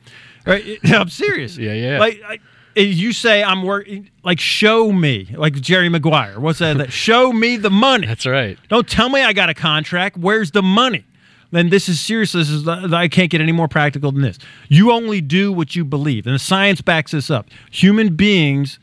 Right? 0.46 0.78
I'm 0.84 1.10
serious. 1.10 1.58
Yeah, 1.60 1.74
yeah. 1.74 2.00
Like 2.00 2.22
I, 2.28 2.40
you 2.84 3.14
say 3.14 3.44
I'm 3.44 3.64
working, 3.64 4.10
like 4.24 4.40
show 4.40 4.92
me, 4.92 5.34
like 5.38 5.54
Jerry 5.56 5.90
Maguire. 5.90 6.40
What's 6.40 6.60
that? 6.60 6.78
that 6.78 6.92
show 7.08 7.32
me 7.32 7.58
the 7.58 7.70
money. 7.70 8.08
That's 8.08 8.26
right. 8.26 8.58
Don't 8.70 8.88
tell 8.88 9.10
me 9.10 9.22
I 9.22 9.34
got 9.34 9.50
a 9.50 9.54
contract. 9.54 10.18
Where's 10.18 10.52
the 10.52 10.62
money? 10.62 11.04
Then 11.52 11.70
this 11.70 11.90
is 11.90 12.00
serious. 12.00 12.34
This 12.34 12.50
is 12.50 12.68
I 12.68 13.08
can't 13.08 13.32
get 13.32 13.42
any 13.42 13.52
more 13.52 13.68
practical 13.68 14.12
than 14.12 14.22
this. 14.22 14.38
You 14.68 14.92
only 14.92 15.20
do 15.20 15.52
what 15.52 15.76
you 15.76 15.84
believe, 15.84 16.26
and 16.28 16.36
the 16.36 16.40
science 16.40 16.82
backs 16.82 17.12
this 17.12 17.30
up. 17.32 17.48
Human 17.72 18.16
beings 18.16 18.78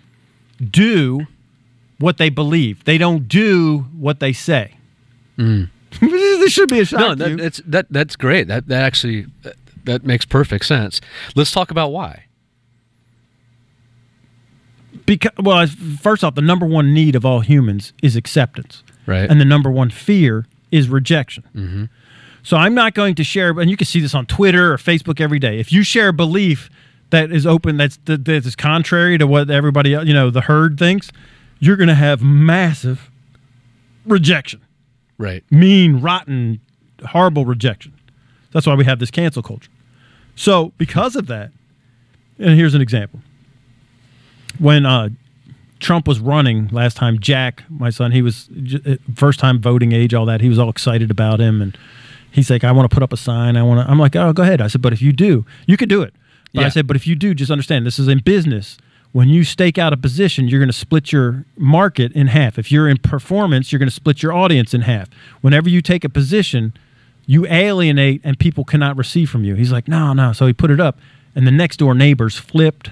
do 0.70 1.26
what 1.98 2.18
they 2.18 2.28
believe. 2.28 2.84
They 2.84 2.98
don't 2.98 3.28
do 3.28 3.86
what 3.96 4.18
they 4.20 4.32
say. 4.32 4.72
this 5.38 6.52
should 6.52 6.68
be 6.68 6.80
a 6.80 6.84
shock 6.84 7.00
Mm. 7.00 7.18
No, 7.18 7.24
to 7.24 7.30
you. 7.30 7.36
that, 7.36 7.42
that's 7.42 7.60
that 7.66 7.86
that's 7.90 8.16
great. 8.16 8.48
That 8.48 8.66
that 8.68 8.82
actually 8.84 9.26
that, 9.42 9.54
that 9.84 10.04
makes 10.04 10.24
perfect 10.24 10.64
sense. 10.66 11.00
Let's 11.34 11.52
talk 11.52 11.70
about 11.70 11.92
why. 11.92 12.24
Because 15.06 15.32
well, 15.38 15.66
first 16.00 16.22
off, 16.24 16.34
the 16.34 16.42
number 16.42 16.66
one 16.66 16.92
need 16.92 17.14
of 17.14 17.24
all 17.24 17.40
humans 17.40 17.92
is 18.02 18.16
acceptance, 18.16 18.82
Right. 19.06 19.30
And 19.30 19.40
the 19.40 19.44
number 19.44 19.70
one 19.70 19.90
fear 19.90 20.46
is 20.72 20.88
rejection. 20.88 21.44
Mm-hmm. 21.54 21.84
So 22.42 22.56
I'm 22.56 22.74
not 22.74 22.94
going 22.94 23.14
to 23.16 23.24
share, 23.24 23.50
and 23.58 23.70
you 23.70 23.76
can 23.76 23.86
see 23.86 24.00
this 24.00 24.14
on 24.14 24.26
Twitter 24.26 24.72
or 24.72 24.76
Facebook 24.76 25.20
every 25.20 25.38
day. 25.38 25.58
If 25.58 25.72
you 25.72 25.82
share 25.82 26.08
a 26.08 26.12
belief 26.12 26.68
that 27.10 27.30
is 27.32 27.46
open, 27.46 27.76
that's 27.76 27.98
that, 28.04 28.24
that 28.24 28.46
is 28.46 28.56
contrary 28.56 29.16
to 29.18 29.26
what 29.26 29.50
everybody, 29.50 29.90
you 29.90 30.12
know, 30.12 30.30
the 30.30 30.42
herd 30.42 30.78
thinks, 30.78 31.10
you're 31.60 31.76
going 31.76 31.88
to 31.88 31.94
have 31.94 32.22
massive 32.22 33.10
rejection, 34.04 34.60
Right. 35.18 35.44
mean, 35.50 36.00
rotten, 36.00 36.60
horrible 37.04 37.44
rejection. 37.44 37.92
That's 38.52 38.66
why 38.66 38.74
we 38.74 38.84
have 38.84 38.98
this 38.98 39.10
cancel 39.10 39.42
culture. 39.42 39.70
So 40.34 40.72
because 40.78 41.16
of 41.16 41.26
that, 41.26 41.50
and 42.38 42.56
here's 42.56 42.74
an 42.74 42.80
example. 42.80 43.20
When 44.58 44.86
uh, 44.86 45.10
Trump 45.80 46.08
was 46.08 46.20
running 46.20 46.68
last 46.68 46.96
time, 46.96 47.18
Jack, 47.18 47.64
my 47.68 47.90
son, 47.90 48.12
he 48.12 48.22
was 48.22 48.48
j- 48.62 48.80
uh, 48.86 48.96
first 49.14 49.38
time 49.38 49.60
voting 49.60 49.92
age, 49.92 50.14
all 50.14 50.26
that. 50.26 50.40
He 50.40 50.48
was 50.48 50.58
all 50.58 50.70
excited 50.70 51.10
about 51.10 51.40
him, 51.40 51.60
and 51.60 51.76
he's 52.30 52.50
like, 52.50 52.64
"I 52.64 52.72
want 52.72 52.90
to 52.90 52.94
put 52.94 53.02
up 53.02 53.12
a 53.12 53.16
sign. 53.16 53.56
I 53.56 53.62
want 53.62 53.86
to." 53.86 53.90
I'm 53.90 53.98
like, 53.98 54.16
"Oh, 54.16 54.32
go 54.32 54.42
ahead." 54.42 54.60
I 54.60 54.68
said, 54.68 54.82
"But 54.82 54.92
if 54.92 55.02
you 55.02 55.12
do, 55.12 55.44
you 55.66 55.76
could 55.76 55.88
do 55.88 56.02
it." 56.02 56.14
But 56.54 56.60
I 56.66 56.68
said, 56.70 56.86
"But 56.86 56.96
if 56.96 57.06
you 57.06 57.14
do, 57.14 57.34
just 57.34 57.50
understand 57.50 57.86
this 57.86 57.98
is 57.98 58.08
in 58.08 58.20
business." 58.20 58.78
When 59.12 59.28
you 59.30 59.44
stake 59.44 59.78
out 59.78 59.94
a 59.94 59.96
position, 59.96 60.46
you're 60.48 60.60
going 60.60 60.68
to 60.68 60.74
split 60.74 61.10
your 61.10 61.44
market 61.56 62.12
in 62.12 62.26
half. 62.26 62.58
If 62.58 62.70
you're 62.70 62.86
in 62.86 62.98
performance, 62.98 63.72
you're 63.72 63.78
going 63.78 63.88
to 63.88 63.94
split 63.94 64.22
your 64.22 64.32
audience 64.32 64.74
in 64.74 64.82
half. 64.82 65.08
Whenever 65.40 65.70
you 65.70 65.80
take 65.80 66.04
a 66.04 66.10
position, 66.10 66.74
you 67.24 67.46
alienate 67.46 68.20
and 68.24 68.38
people 68.38 68.64
cannot 68.64 68.94
receive 68.96 69.30
from 69.30 69.42
you. 69.42 69.54
He's 69.54 69.72
like, 69.72 69.88
no, 69.88 70.12
no. 70.12 70.34
So 70.34 70.46
he 70.46 70.52
put 70.52 70.70
it 70.70 70.80
up, 70.80 70.98
and 71.34 71.46
the 71.46 71.50
next 71.50 71.78
door 71.78 71.94
neighbors 71.94 72.36
flipped 72.36 72.90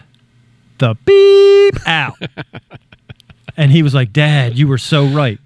the 0.85 0.95
beep 1.05 1.89
out. 1.89 2.15
and 3.57 3.71
he 3.73 3.83
was 3.83 3.95
like, 3.95 4.13
Dad, 4.13 4.59
you 4.59 4.69
were 4.69 4.79
so 4.79 5.07
right. 5.07 5.39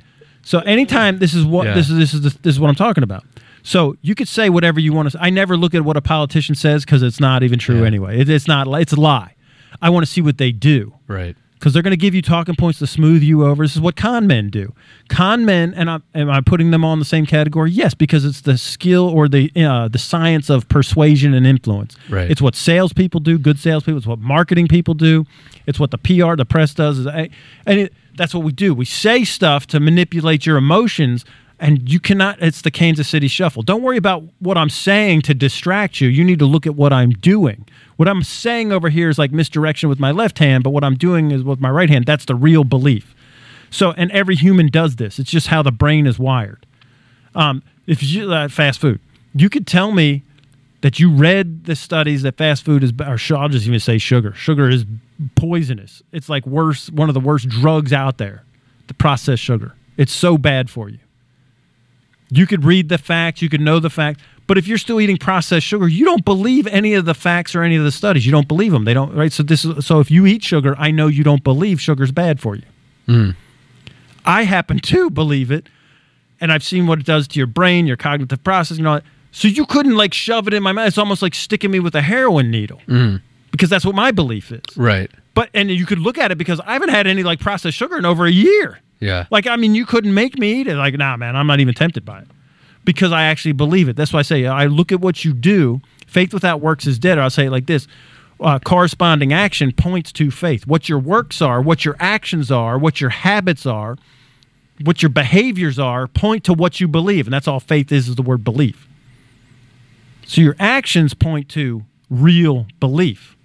So 0.43 0.61
anytime 0.61 1.19
this 1.19 1.35
is 1.35 1.45
what 1.45 1.67
Yeah. 1.67 1.75
this 1.75 1.91
is 1.91 1.97
this 1.99 2.15
is 2.15 2.23
this 2.23 2.55
is 2.55 2.61
what 2.61 2.69
I'm 2.69 2.75
talking 2.75 3.05
about. 3.05 3.25
So 3.63 3.97
you 4.03 4.15
could 4.15 4.29
say 4.29 4.49
whatever 4.49 4.81
you 4.81 4.93
want 4.93 5.11
to. 5.13 5.19
I 5.21 5.31
never 5.31 5.57
look 5.57 5.75
at 5.75 5.83
what 5.85 5.97
a 5.97 6.01
politician 6.01 6.55
says 6.55 6.85
because 6.85 7.03
it's 7.03 7.21
not 7.21 7.43
even 7.43 7.59
true 7.59 7.81
Yeah. 7.81 7.87
anyway. 7.87 8.19
It, 8.21 8.29
it's 8.29 8.49
not. 8.49 8.67
It's 8.81 8.93
a 8.93 9.01
lie. 9.01 9.35
I 9.83 9.91
want 9.91 10.05
to 10.07 10.11
see 10.11 10.21
what 10.23 10.39
they 10.39 10.51
do 10.51 10.95
Right. 11.07 11.37
Because 11.59 11.73
they're 11.73 11.83
going 11.83 11.91
to 11.91 11.97
give 11.97 12.15
you 12.15 12.23
talking 12.23 12.55
points 12.55 12.79
to 12.79 12.87
smooth 12.87 13.23
you 13.23 13.45
over. 13.45 13.65
This 13.65 13.75
is 13.75 13.81
what 13.81 13.97
con 13.97 14.27
men 14.27 14.49
do. 14.49 14.73
Con 15.09 15.45
men, 15.45 15.75
and 15.75 15.91
I, 15.91 15.99
am 16.15 16.31
I 16.31 16.41
putting 16.41 16.71
them 16.71 16.85
all 16.85 16.93
in 16.93 16.99
the 16.99 17.05
same 17.05 17.27
category? 17.27 17.71
Yes, 17.71 17.95
because 17.95 18.25
it's 18.25 18.43
the 18.43 18.57
skill 18.57 19.09
or 19.09 19.29
the 19.29 19.51
uh, 19.57 19.89
the 19.89 19.99
science 19.99 20.51
of 20.51 20.69
persuasion 20.69 21.35
and 21.35 21.47
influence. 21.47 21.97
Right. 22.09 22.31
It's 22.31 22.41
what 22.41 22.55
salespeople 22.55 23.21
do. 23.21 23.39
Good 23.39 23.59
salespeople. 23.59 23.99
It's 23.99 24.07
what 24.07 24.21
marketing 24.21 24.69
people 24.69 24.95
do. 24.95 25.27
It's 25.67 25.81
what 25.81 25.91
the 25.91 25.99
PR, 25.99 26.37
the 26.37 26.47
press 26.47 26.75
does. 26.75 27.01
Is 27.01 27.07
and 27.07 27.31
it, 27.67 27.93
that's 28.15 28.35
what 28.35 28.45
we 28.45 28.53
do. 28.53 28.75
We 28.75 28.85
say 28.85 29.25
stuff 29.25 29.67
to 29.69 29.81
manipulate 29.81 30.47
your 30.47 30.57
emotions. 30.57 31.25
And 31.61 31.91
you 31.91 31.99
cannot, 31.99 32.41
it's 32.41 32.63
the 32.63 32.71
Kansas 32.71 33.09
City 33.09 33.27
shuffle. 33.27 33.63
Don't 33.63 33.83
worry 33.83 33.97
about 33.97 34.23
what 34.39 34.57
I'm 34.57 34.71
saying 34.71 35.23
to 35.23 35.35
distract 35.35 36.01
you. 36.01 36.09
You 36.09 36.23
need 36.23 36.39
to 36.39 36.47
look 36.47 36.67
at 36.67 36.77
what 36.77 36.93
I'm 36.93 37.11
doing. 37.11 37.67
What 37.97 38.09
I'm 38.09 38.23
saying 38.23 38.71
over 38.73 38.91
here 38.91 39.09
is 39.09 39.19
like 39.19 39.33
misdirection 39.33 39.89
with 39.89 39.99
my 39.99 40.13
left 40.13 40.39
hand, 40.39 40.63
but 40.63 40.71
what 40.71 40.85
I'm 40.85 40.97
doing 40.97 41.33
is 41.33 41.43
with 41.43 41.59
my 41.59 41.71
right 41.71 41.91
hand. 41.91 42.07
That's 42.07 42.27
the 42.27 42.37
real 42.37 42.63
belief. 42.63 43.13
So, 43.71 43.91
and 43.93 44.11
every 44.13 44.37
human 44.37 44.69
does 44.69 44.97
this. 44.97 45.19
It's 45.19 45.31
just 45.31 45.49
how 45.49 45.63
the 45.63 45.73
brain 45.73 46.07
is 46.07 46.19
wired. 46.19 46.65
Um, 47.35 47.63
if 47.87 48.03
you 48.03 48.33
uh, 48.33 48.49
fast 48.49 48.81
food, 48.81 49.01
you 49.35 49.51
could 49.51 49.67
tell 49.67 49.91
me 49.91 50.23
that 50.81 51.01
you 51.01 51.11
read 51.11 51.65
the 51.65 51.75
studies 51.75 52.23
that 52.23 52.37
fast 52.37 52.65
food 52.65 52.85
is, 52.85 52.93
or 53.01 53.19
I'll 53.37 53.49
just 53.49 53.67
even 53.67 53.81
say 53.81 53.99
sugar. 53.99 54.33
Sugar 54.33 54.69
is 54.69 54.87
poisonous. 55.35 56.03
It's 56.13 56.29
like 56.29 56.47
worse, 56.47 56.89
one 56.91 57.09
of 57.11 57.15
the 57.15 57.21
worst 57.21 57.49
drugs 57.49 57.93
out 57.93 58.19
there. 58.19 58.45
The 58.87 58.95
processed 58.95 59.43
sugar. 59.43 59.75
It's 59.97 60.13
so 60.13 60.39
bad 60.39 60.71
for 60.71 60.89
you. 60.89 60.99
You 62.31 62.47
could 62.47 62.65
read 62.65 62.89
the 62.89 62.99
facts, 62.99 63.41
you 63.41 63.49
could 63.49 63.61
know 63.61 63.81
the 63.81 63.91
facts, 63.91 64.23
but 64.49 64.57
if 64.57 64.67
you're 64.67 64.79
still 64.79 65.01
eating 65.01 65.19
processed 65.19 65.67
sugar, 65.67 65.87
you 65.87 66.07
don't 66.07 66.25
believe 66.25 66.67
any 66.69 66.95
of 66.95 67.05
the 67.05 67.15
facts 67.15 67.55
or 67.55 67.63
any 67.63 67.77
of 67.77 67.85
the 67.85 67.93
studies. 67.93 68.25
You 68.25 68.33
don't 68.33 68.49
believe 68.49 68.73
them. 68.73 68.87
They 68.87 68.95
don't, 68.95 69.15
right? 69.15 69.31
So 69.31 69.43
this 69.43 69.65
is 69.65 69.87
so 69.87 70.01
if 70.01 70.11
you 70.11 70.27
eat 70.27 70.43
sugar, 70.43 70.75
I 70.79 70.91
know 70.91 71.07
you 71.07 71.23
don't 71.23 71.45
believe 71.45 71.81
sugar's 71.81 72.13
bad 72.13 72.41
for 72.41 72.57
you. 72.57 72.63
Hmm. 73.07 73.31
I 74.25 74.45
happen 74.45 74.79
to 74.79 75.11
believe 75.11 75.51
it, 75.51 75.69
and 76.41 76.51
I've 76.51 76.65
seen 76.65 76.87
what 76.87 76.99
it 76.99 77.07
does 77.07 77.29
to 77.29 77.39
your 77.39 77.47
brain, 77.47 77.87
your 77.87 77.99
cognitive 77.99 78.43
process, 78.43 78.79
you 78.79 78.85
know. 78.85 79.01
So 79.33 79.49
you 79.49 79.67
couldn't 79.67 79.97
like 79.97 80.15
shove 80.15 80.49
it 80.49 80.55
in 80.55 80.63
my 80.63 80.73
mouth. 80.73 80.89
It's 80.89 80.99
almost 80.99 81.21
like 81.21 81.35
sticking 81.35 81.71
me 81.71 81.81
with 81.81 81.95
a 81.95 82.03
heroin 82.03 82.51
needle, 82.51 82.81
hmm. 82.87 83.17
because 83.51 83.69
that's 83.69 83.85
what 83.85 83.95
my 83.95 84.11
belief 84.13 84.51
is. 84.51 84.63
Right. 84.77 85.11
But 85.35 85.51
and 85.53 85.71
you 85.71 85.85
could 85.85 85.99
look 85.99 86.17
at 86.17 86.31
it 86.31 86.39
because 86.39 86.59
I 86.61 86.73
haven't 86.73 86.89
had 86.89 87.07
any 87.07 87.23
like 87.23 87.39
processed 87.39 87.77
sugar 87.77 87.99
in 87.99 88.07
over 88.07 88.25
a 88.25 88.33
year. 88.33 88.81
Yeah. 89.01 89.27
Like, 89.31 89.47
I 89.47 89.57
mean, 89.57 89.75
you 89.75 89.87
couldn't 89.87 90.15
make 90.15 90.39
me 90.39 90.61
eat 90.61 90.67
it. 90.67 90.77
Like, 90.77 90.95
nah, 90.95 91.17
man, 91.17 91.37
I'm 91.37 91.47
not 91.47 91.61
even 91.61 91.75
tempted 91.75 92.05
by 92.05 92.21
it 92.21 92.29
because 92.85 93.13
I 93.13 93.25
actually 93.25 93.53
believe 93.53 93.89
it. 93.89 93.97
That's 93.97 94.13
why 94.13 94.21
I 94.21 94.23
say 94.23 94.47
I 94.47 94.67
look 94.67 94.93
at 94.93 95.01
what 95.01 95.25
you 95.25 95.33
do. 95.33 95.81
Faith 96.07 96.33
without 96.33 96.61
works 96.61 96.87
is 96.87 96.99
dead. 96.99 97.19
Or 97.19 97.23
I'll 97.23 97.31
say 97.31 97.47
it 97.47 97.51
like 97.51 97.67
this 97.67 97.87
uh, 98.41 98.59
corresponding 98.59 99.33
action 99.33 99.73
points 99.73 100.11
to 100.13 100.31
faith. 100.31 100.67
What 100.67 100.89
your 100.89 100.99
works 100.99 101.43
are, 101.43 101.61
what 101.61 101.85
your 101.85 101.97
actions 102.01 102.51
are, 102.51 102.79
what 102.79 103.01
your 103.01 103.11
habits 103.11 103.67
are, 103.67 103.97
what 104.83 105.03
your 105.03 105.11
behaviors 105.11 105.79
are, 105.79 106.07
point 106.07 106.45
to 106.45 106.53
what 106.53 106.81
you 106.81 106.89
believe. 106.89 107.27
And 107.27 107.35
that's 107.35 107.49
all 107.49 107.61
faith 107.61 107.93
is, 107.93 108.09
is 108.09 108.15
the 108.17 108.23
word 108.23 108.43
belief. 108.45 108.89
So 110.25 110.41
your 110.41 110.57
actions 110.59 111.15
point 111.15 111.49
to 111.51 111.85
real 112.11 112.67
belief. 112.81 113.37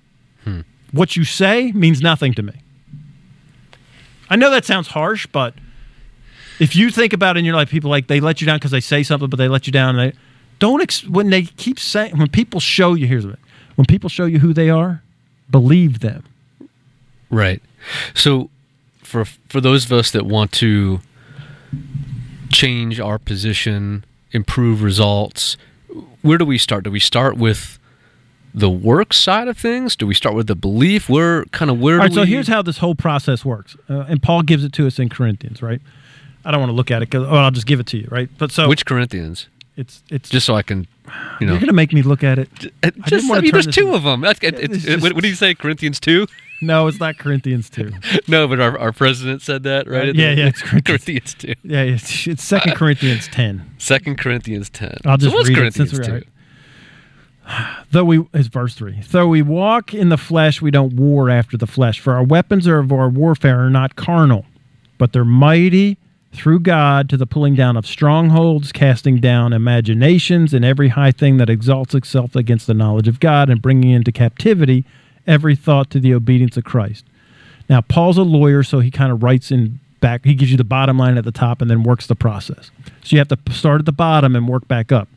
What 0.91 1.15
you 1.15 1.23
say 1.23 1.71
means 1.71 2.01
nothing 2.01 2.33
to 2.35 2.43
me. 2.43 2.53
I 4.33 4.35
know 4.35 4.49
that 4.49 4.65
sounds 4.65 4.87
harsh, 4.87 5.27
but 5.27 5.53
if 6.59 6.75
you 6.75 6.89
think 6.89 7.13
about 7.13 7.37
it 7.37 7.41
in 7.41 7.45
your 7.45 7.53
life, 7.53 7.69
people 7.69 7.91
like 7.91 8.07
they 8.07 8.19
let 8.19 8.41
you 8.41 8.47
down 8.47 8.57
because 8.57 8.71
they 8.71 8.79
say 8.79 9.03
something, 9.03 9.29
but 9.29 9.37
they 9.37 9.47
let 9.47 9.67
you 9.67 9.71
down. 9.71 9.95
They 9.95 10.13
don't 10.57 10.81
ex- 10.81 11.03
when 11.03 11.29
they 11.29 11.43
keep 11.43 11.77
saying 11.77 12.17
when 12.17 12.29
people 12.29 12.59
show 12.59 12.95
you 12.95 13.05
here's 13.05 13.27
what 13.27 13.37
when 13.75 13.85
people 13.85 14.09
show 14.09 14.25
you 14.25 14.39
who 14.39 14.51
they 14.51 14.71
are, 14.71 15.03
believe 15.51 15.99
them. 15.99 16.23
Right. 17.29 17.61
So 18.15 18.49
for 19.03 19.25
for 19.25 19.61
those 19.61 19.85
of 19.85 19.91
us 19.91 20.09
that 20.09 20.25
want 20.25 20.51
to 20.53 20.99
change 22.49 22.99
our 22.99 23.19
position, 23.19 24.03
improve 24.31 24.81
results, 24.81 25.57
where 26.23 26.39
do 26.39 26.45
we 26.45 26.57
start? 26.57 26.85
Do 26.85 26.89
we 26.89 26.99
start 26.99 27.37
with 27.37 27.77
the 28.53 28.69
work 28.69 29.13
side 29.13 29.47
of 29.47 29.57
things? 29.57 29.95
Do 29.95 30.05
we 30.07 30.13
start 30.13 30.35
with 30.35 30.47
the 30.47 30.55
belief? 30.55 31.09
Where 31.09 31.45
kind 31.45 31.71
of 31.71 31.79
where 31.79 31.95
All 31.95 32.01
right, 32.01 32.13
so 32.13 32.23
here's 32.23 32.47
how 32.47 32.61
this 32.61 32.77
whole 32.77 32.95
process 32.95 33.43
works, 33.43 33.75
uh, 33.89 34.05
and 34.07 34.21
Paul 34.21 34.43
gives 34.43 34.63
it 34.63 34.73
to 34.73 34.87
us 34.87 34.99
in 34.99 35.09
Corinthians, 35.09 35.61
right? 35.61 35.81
I 36.45 36.51
don't 36.51 36.59
want 36.59 36.69
to 36.71 36.75
look 36.75 36.91
at 36.91 37.01
it 37.01 37.09
because 37.09 37.27
oh, 37.27 37.35
I'll 37.35 37.51
just 37.51 37.67
give 37.67 37.79
it 37.79 37.87
to 37.87 37.97
you, 37.97 38.07
right? 38.11 38.29
But 38.37 38.51
so 38.51 38.67
which 38.67 38.85
Corinthians? 38.85 39.47
it's 39.75 40.03
it's 40.09 40.29
Just 40.29 40.45
so 40.45 40.55
I 40.55 40.61
can 40.61 40.87
you 41.39 41.47
know 41.47 41.53
you're 41.53 41.59
gonna 41.59 41.73
make 41.73 41.93
me 41.93 42.01
look 42.01 42.23
at 42.23 42.37
it. 42.39 42.49
Uh, 42.83 42.91
just, 43.07 43.25
I, 43.25 43.29
wanna 43.29 43.41
mean, 43.41 43.51
there's 43.51 43.67
two 43.67 43.93
of 43.93 44.03
them. 44.03 44.21
That's, 44.21 44.39
it, 44.43 44.59
It's 44.59 44.83
just- 44.83 45.01
what, 45.01 45.13
what 45.13 45.23
do 45.23 45.27
you 45.27 45.35
say, 45.35 45.55
Corinthians 45.55 45.99
2? 45.99 46.27
No, 46.61 46.87
it's 46.87 46.99
not 46.99 47.17
Corinthians 47.17 47.69
two. 47.69 47.91
No, 48.27 48.47
but 48.47 48.61
our, 48.61 48.77
our 48.79 48.91
president 48.93 49.41
said 49.41 49.63
that, 49.63 49.87
right? 49.87 50.09
Uh, 50.09 50.13
yeah, 50.13 50.31
yeah, 50.31 50.47
it's 50.47 50.61
Corinthians. 50.61 50.85
Corinthians 50.85 51.33
2. 51.33 51.53
Yeah, 51.63 51.81
it's, 51.81 52.27
it's 52.27 52.43
Second 52.43 52.75
Corinthians 52.75 53.27
ten. 53.27 53.69
Second 53.77 54.17
Corinthians 54.17 54.69
10. 54.69 54.99
I'll 55.05 55.17
just 55.17 55.35
so 55.35 55.39
read 55.39 55.49
it 55.49 55.55
Corinthians 55.55 55.89
since 55.91 55.99
we're 55.99 56.05
2? 56.05 56.11
at 56.13 56.21
it. 56.21 56.27
Though 57.91 58.05
we 58.05 58.25
is 58.33 58.47
verse 58.47 58.73
three. 58.73 59.01
Though 59.11 59.27
we 59.27 59.41
walk 59.41 59.93
in 59.93 60.09
the 60.09 60.17
flesh, 60.17 60.61
we 60.61 60.71
don't 60.71 60.93
war 60.93 61.29
after 61.29 61.57
the 61.57 61.67
flesh. 61.67 61.99
For 61.99 62.13
our 62.13 62.23
weapons 62.23 62.67
of 62.67 62.91
our 62.91 63.09
warfare 63.09 63.65
are 63.65 63.69
not 63.69 63.95
carnal, 63.95 64.45
but 64.97 65.13
they're 65.13 65.25
mighty 65.25 65.97
through 66.31 66.61
God 66.61 67.09
to 67.09 67.17
the 67.17 67.27
pulling 67.27 67.53
down 67.53 67.77
of 67.77 67.85
strongholds, 67.85 68.71
casting 68.71 69.19
down 69.19 69.53
imaginations 69.53 70.53
and 70.53 70.65
every 70.65 70.89
high 70.89 71.11
thing 71.11 71.37
that 71.37 71.49
exalts 71.49 71.93
itself 71.93 72.35
against 72.35 72.65
the 72.65 72.73
knowledge 72.73 73.07
of 73.07 73.19
God, 73.19 73.49
and 73.49 73.61
bringing 73.61 73.91
into 73.91 74.11
captivity 74.11 74.85
every 75.27 75.55
thought 75.55 75.91
to 75.91 75.99
the 75.99 76.13
obedience 76.13 76.57
of 76.57 76.63
Christ. 76.63 77.05
Now, 77.69 77.81
Paul's 77.81 78.17
a 78.17 78.23
lawyer, 78.23 78.63
so 78.63 78.79
he 78.79 78.89
kind 78.89 79.11
of 79.11 79.21
writes 79.21 79.51
in 79.51 79.79
back. 79.99 80.25
He 80.25 80.33
gives 80.33 80.51
you 80.51 80.57
the 80.57 80.63
bottom 80.63 80.97
line 80.97 81.17
at 81.17 81.23
the 81.23 81.31
top 81.31 81.61
and 81.61 81.69
then 81.69 81.83
works 81.83 82.07
the 82.07 82.15
process. 82.15 82.71
So 83.03 83.15
you 83.15 83.19
have 83.19 83.27
to 83.29 83.37
start 83.51 83.79
at 83.79 83.85
the 83.85 83.91
bottom 83.91 84.35
and 84.35 84.47
work 84.47 84.67
back 84.67 84.91
up. 84.91 85.07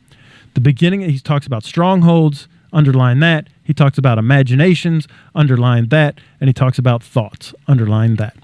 The 0.57 0.61
beginning, 0.61 1.01
he 1.01 1.19
talks 1.19 1.45
about 1.45 1.63
strongholds, 1.63 2.47
underline 2.73 3.19
that. 3.19 3.47
He 3.63 3.75
talks 3.75 3.99
about 3.99 4.17
imaginations, 4.17 5.07
underline 5.35 5.89
that. 5.89 6.19
And 6.41 6.49
he 6.49 6.53
talks 6.53 6.79
about 6.79 7.03
thoughts, 7.03 7.53
underline 7.67 8.15
that. 8.15 8.35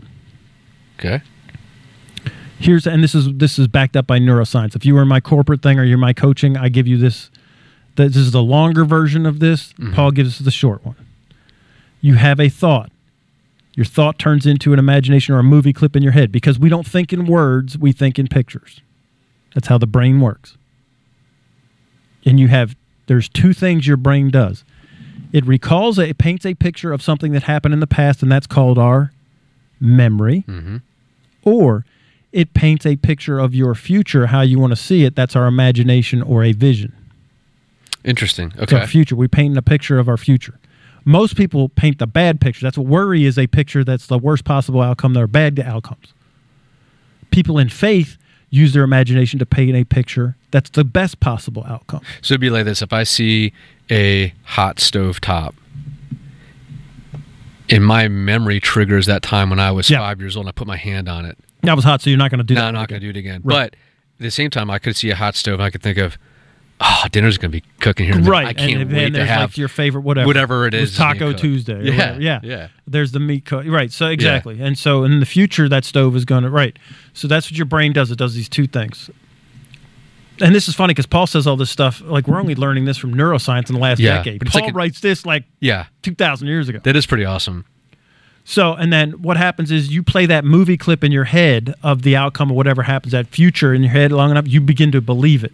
Okay. 0.99 1.23
Here's 2.59 2.85
and 2.85 3.03
this 3.03 3.15
is 3.15 3.33
this 3.33 3.57
is 3.57 3.67
backed 3.67 3.97
up 3.97 4.05
by 4.05 4.19
neuroscience. 4.19 4.75
If 4.75 4.85
you 4.85 4.93
were 4.93 5.01
in 5.01 5.07
my 5.07 5.21
corporate 5.21 5.63
thing 5.63 5.79
or 5.79 5.83
you're 5.83 5.97
my 5.97 6.13
coaching, 6.13 6.55
I 6.55 6.69
give 6.69 6.85
you 6.85 6.99
this. 6.99 7.31
This 7.95 8.15
is 8.15 8.29
the 8.29 8.43
longer 8.43 8.85
version 8.85 9.25
of 9.25 9.39
this. 9.39 9.73
Mm-hmm. 9.73 9.93
Paul 9.93 10.11
gives 10.11 10.39
us 10.39 10.45
the 10.45 10.51
short 10.51 10.85
one. 10.85 10.97
You 11.99 12.13
have 12.13 12.39
a 12.39 12.47
thought. 12.47 12.91
Your 13.73 13.87
thought 13.87 14.19
turns 14.19 14.45
into 14.45 14.71
an 14.71 14.77
imagination 14.77 15.33
or 15.33 15.39
a 15.39 15.43
movie 15.43 15.73
clip 15.73 15.95
in 15.95 16.03
your 16.03 16.11
head 16.11 16.31
because 16.31 16.59
we 16.59 16.69
don't 16.69 16.85
think 16.85 17.11
in 17.11 17.25
words, 17.25 17.75
we 17.75 17.91
think 17.91 18.19
in 18.19 18.27
pictures. 18.27 18.81
That's 19.55 19.65
how 19.65 19.79
the 19.79 19.87
brain 19.87 20.21
works. 20.21 20.57
And 22.25 22.39
you 22.39 22.47
have 22.47 22.75
there's 23.07 23.27
two 23.29 23.53
things 23.53 23.85
your 23.85 23.97
brain 23.97 24.29
does. 24.29 24.63
It 25.31 25.45
recalls 25.45 25.97
a, 25.99 26.09
it 26.09 26.17
paints 26.17 26.45
a 26.45 26.53
picture 26.53 26.93
of 26.93 27.01
something 27.01 27.31
that 27.33 27.43
happened 27.43 27.73
in 27.73 27.79
the 27.79 27.87
past 27.87 28.21
and 28.23 28.31
that's 28.31 28.47
called 28.47 28.77
our 28.77 29.11
memory. 29.79 30.43
Mm-hmm. 30.47 30.77
Or 31.43 31.85
it 32.31 32.53
paints 32.53 32.85
a 32.85 32.95
picture 32.95 33.39
of 33.39 33.53
your 33.53 33.75
future 33.75 34.27
how 34.27 34.41
you 34.41 34.59
want 34.59 34.71
to 34.71 34.75
see 34.77 35.03
it. 35.03 35.15
That's 35.15 35.35
our 35.35 35.47
imagination 35.47 36.21
or 36.21 36.43
a 36.43 36.51
vision. 36.53 36.93
Interesting. 38.03 38.53
It's 38.57 38.71
our 38.73 38.79
Okay. 38.81 38.87
future. 38.87 39.15
We 39.15 39.27
paint 39.27 39.57
a 39.57 39.61
picture 39.61 39.99
of 39.99 40.07
our 40.09 40.17
future. 40.17 40.59
Most 41.05 41.35
people 41.35 41.67
paint 41.69 41.99
the 41.99 42.07
bad 42.07 42.39
picture. 42.39 42.65
That's 42.65 42.77
what 42.77 42.87
worry 42.87 43.25
is 43.25 43.37
a 43.37 43.47
picture 43.47 43.83
that's 43.83 44.07
the 44.07 44.17
worst 44.17 44.45
possible 44.45 44.81
outcome. 44.81 45.13
There 45.13 45.23
are 45.23 45.27
bad 45.27 45.59
outcomes. 45.59 46.13
People 47.31 47.57
in 47.57 47.69
faith, 47.69 48.17
use 48.53 48.71
their 48.73 48.83
imagination 48.83 49.39
to 49.39 49.45
paint 49.47 49.75
a 49.75 49.83
picture 49.83 50.35
that's 50.51 50.69
the 50.69 50.83
best 50.83 51.19
possible 51.19 51.63
outcome. 51.67 52.01
So 52.21 52.33
it'd 52.33 52.41
be 52.41 52.51
like 52.51 52.65
this: 52.65 52.81
if 52.83 52.93
I 52.93 53.03
see 53.03 53.51
a 53.89 54.31
hot 54.43 54.79
stove 54.79 55.19
top, 55.19 55.55
in 57.69 57.81
my 57.83 58.07
memory 58.07 58.59
triggers 58.59 59.05
that 59.07 59.21
time 59.23 59.49
when 59.49 59.59
I 59.59 59.71
was 59.71 59.89
Yeah. 59.89 59.99
five 59.99 60.19
years 60.19 60.35
old, 60.37 60.45
and 60.45 60.49
I 60.49 60.51
put 60.53 60.67
my 60.67 60.77
hand 60.77 61.09
on 61.09 61.25
it. 61.25 61.37
That 61.61 61.75
was 61.75 61.83
hot, 61.85 62.01
so 62.01 62.09
you're 62.09 62.19
not 62.19 62.29
going 62.29 62.39
to 62.39 62.43
do 62.43 62.53
No, 62.55 62.61
that. 62.61 62.67
I'm 62.67 62.73
not 62.73 62.89
going 62.89 63.01
to 63.01 63.05
do 63.05 63.09
it 63.09 63.17
again. 63.19 63.41
Right. 63.43 63.71
But 63.71 63.73
at 63.73 64.23
the 64.23 64.31
same 64.31 64.49
time, 64.49 64.69
I 64.69 64.79
could 64.79 64.95
see 64.95 65.09
a 65.09 65.15
hot 65.15 65.35
stove. 65.35 65.55
and 65.55 65.63
I 65.63 65.69
could 65.69 65.81
think 65.81 65.97
of, 65.97 66.17
oh, 66.79 67.03
dinner's 67.11 67.37
going 67.37 67.51
to 67.51 67.61
be 67.61 67.63
cooking 67.79 68.05
here. 68.05 68.13
in 68.15 68.19
a 68.19 68.21
minute. 68.23 68.31
Right, 68.31 68.47
I 68.47 68.53
can't 68.53 68.81
and, 68.81 68.91
wait 68.91 69.05
and 69.05 69.15
to 69.15 69.25
have 69.25 69.51
like 69.51 69.57
your 69.57 69.67
favorite 69.67 70.01
whatever, 70.01 70.27
whatever 70.27 70.67
it 70.67 70.73
is 70.73 70.95
Taco. 70.95 71.33
Tuesday. 71.33 71.83
Yeah, 71.85 72.17
yeah, 72.17 72.39
yeah. 72.43 72.67
There's 72.87 73.11
the 73.11 73.19
meat 73.19 73.45
cook. 73.45 73.65
Right, 73.67 73.91
so 73.91 74.07
exactly, 74.07 74.61
and 74.61 74.77
so 74.77 75.03
in 75.03 75.19
the 75.19 75.25
future, 75.25 75.69
that 75.69 75.85
stove 75.85 76.15
is 76.15 76.25
going 76.25 76.43
to 76.43 76.49
right. 76.49 76.77
So 77.13 77.27
that's 77.27 77.47
what 77.49 77.57
your 77.57 77.65
brain 77.65 77.93
does. 77.93 78.11
It 78.11 78.17
does 78.17 78.35
these 78.35 78.49
two 78.49 78.67
things. 78.67 79.09
And 80.41 80.55
this 80.55 80.67
is 80.67 80.73
funny 80.75 80.93
because 80.93 81.05
Paul 81.05 81.27
says 81.27 81.45
all 81.45 81.55
this 81.55 81.69
stuff. 81.69 82.01
Like 82.01 82.27
we're 82.27 82.39
only 82.39 82.55
learning 82.55 82.85
this 82.85 82.97
from 82.97 83.13
neuroscience 83.13 83.69
in 83.69 83.75
the 83.75 83.81
last 83.81 83.99
Yeah, 83.99 84.17
decade. 84.17 84.39
but 84.39 84.47
Paul 84.49 84.61
like 84.61 84.71
a- 84.71 84.73
writes 84.73 84.99
this 84.99 85.25
like 85.25 85.43
yeah. 85.59 85.85
2,000 86.01 86.47
years 86.47 86.69
ago. 86.69 86.79
That 86.83 86.95
is 86.95 87.05
pretty 87.05 87.23
awesome. 87.25 87.65
So, 88.43 88.73
and 88.73 88.91
then 88.91 89.11
what 89.21 89.37
happens 89.37 89.71
is 89.71 89.93
you 89.93 90.03
play 90.03 90.25
that 90.25 90.43
movie 90.43 90.75
clip 90.75 91.03
in 91.03 91.11
your 91.11 91.23
head 91.23 91.73
of 91.81 92.01
the 92.01 92.15
outcome 92.17 92.49
of 92.49 92.57
whatever 92.57 92.83
happens, 92.83 93.13
that 93.13 93.27
future 93.27 93.73
in 93.73 93.83
your 93.83 93.91
head 93.91 94.11
long 94.11 94.31
enough, 94.31 94.47
you 94.47 94.59
begin 94.59 94.91
to 94.91 95.01
believe 95.01 95.43
it. 95.45 95.53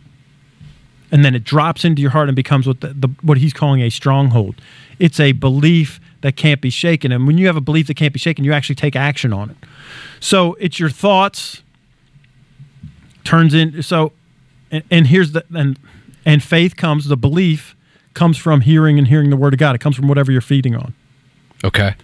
And 1.12 1.26
then 1.26 1.34
it 1.36 1.44
drops 1.44 1.84
into 1.84 2.02
your 2.02 2.12
heart 2.12 2.30
and 2.30 2.36
becomes 2.36 2.68
what 2.68 2.82
the, 2.82 2.94
the 2.94 3.08
what 3.22 3.38
he's 3.38 3.54
calling 3.54 3.82
a 3.82 3.90
stronghold. 3.90 4.56
It's 5.00 5.20
a 5.20 5.32
belief 5.32 6.00
that 6.22 6.36
can't 6.36 6.62
be 6.62 6.70
shaken. 6.70 7.12
And 7.12 7.26
when 7.26 7.38
you 7.38 7.48
have 7.48 7.56
a 7.56 7.62
belief 7.62 7.88
that 7.88 7.96
can't 7.96 8.14
be 8.14 8.20
shaken, 8.20 8.44
you 8.46 8.54
actually 8.54 8.76
take 8.76 8.96
action 8.96 9.34
on 9.34 9.50
it. 9.50 9.58
So 10.20 10.54
it's 10.56 10.80
your 10.80 10.90
thoughts 10.90 11.64
turns 13.24 13.54
in 13.54 13.84
so 13.84 14.12
and, 14.72 14.84
and 14.90 15.08
here's 15.08 15.34
the 15.34 15.44
and 15.56 15.78
and 16.26 16.44
faith 16.44 16.76
comes 16.76 17.08
the 17.08 17.18
belief 17.18 17.76
comes 18.14 18.38
from 18.38 18.62
hearing 18.62 18.98
and 18.98 19.08
hearing 19.08 19.30
the 19.30 19.38
word 19.38 19.54
of 19.54 19.60
God. 19.60 19.76
It 19.76 19.80
comes 19.80 19.96
from 19.96 20.08
whatever 20.08 20.32
you're 20.32 20.42
feeding 20.42 20.76
on. 20.76 20.94
Okay. 21.64 21.96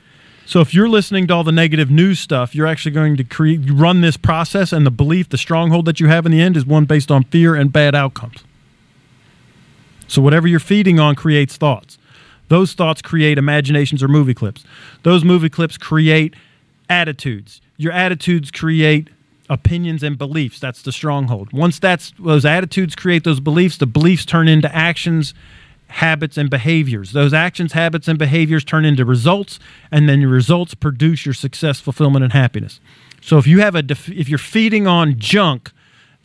So 0.45 0.61
if 0.61 0.73
you're 0.73 0.87
listening 0.87 1.27
to 1.27 1.33
all 1.33 1.43
the 1.43 1.51
negative 1.51 1.89
news 1.89 2.19
stuff, 2.19 2.53
you're 2.53 2.67
actually 2.67 2.91
going 2.91 3.17
to 3.17 3.23
create 3.23 3.61
run 3.69 4.01
this 4.01 4.15
process 4.15 4.71
and 4.71 4.85
the 4.85 4.91
belief, 4.91 5.29
the 5.29 5.37
stronghold 5.37 5.85
that 5.85 5.99
you 5.99 6.07
have 6.07 6.25
in 6.25 6.31
the 6.31 6.39
end 6.39 6.55
is 6.55 6.65
one 6.65 6.85
based 6.85 7.09
on 7.09 7.23
fear 7.23 7.55
and 7.55 7.73
bad 7.73 7.95
outcomes. 7.95 8.43
So 10.07 10.21
whatever 10.21 10.47
you're 10.47 10.59
feeding 10.59 10.99
on 10.99 11.15
creates 11.15 11.57
thoughts. 11.57 11.97
Those 12.47 12.73
thoughts 12.73 13.01
create 13.01 13.37
imaginations 13.37 14.03
or 14.03 14.07
movie 14.07 14.33
clips. 14.33 14.63
Those 15.03 15.23
movie 15.23 15.49
clips 15.49 15.77
create 15.77 16.35
attitudes. 16.89 17.61
Your 17.77 17.91
attitudes 17.91 18.51
create 18.51 19.09
opinions 19.49 20.03
and 20.03 20.17
beliefs. 20.17 20.59
That's 20.59 20.81
the 20.81 20.91
stronghold. 20.91 21.51
Once 21.53 21.79
that's 21.79 22.13
those 22.19 22.45
attitudes 22.45 22.95
create 22.95 23.23
those 23.23 23.39
beliefs, 23.39 23.77
the 23.77 23.85
beliefs 23.85 24.25
turn 24.25 24.47
into 24.47 24.73
actions, 24.75 25.33
habits 25.87 26.37
and 26.37 26.49
behaviors. 26.49 27.11
Those 27.11 27.33
actions, 27.33 27.73
habits 27.73 28.07
and 28.07 28.17
behaviors 28.17 28.63
turn 28.63 28.85
into 28.85 29.05
results 29.05 29.59
and 29.91 30.07
then 30.09 30.21
your 30.21 30.29
results 30.29 30.73
produce 30.73 31.25
your 31.25 31.33
success, 31.33 31.79
fulfillment 31.79 32.23
and 32.23 32.33
happiness. 32.33 32.79
So 33.21 33.37
if 33.37 33.47
you 33.47 33.59
have 33.61 33.75
a 33.75 33.81
def- 33.81 34.09
if 34.09 34.29
you're 34.29 34.37
feeding 34.37 34.87
on 34.87 35.17
junk 35.17 35.71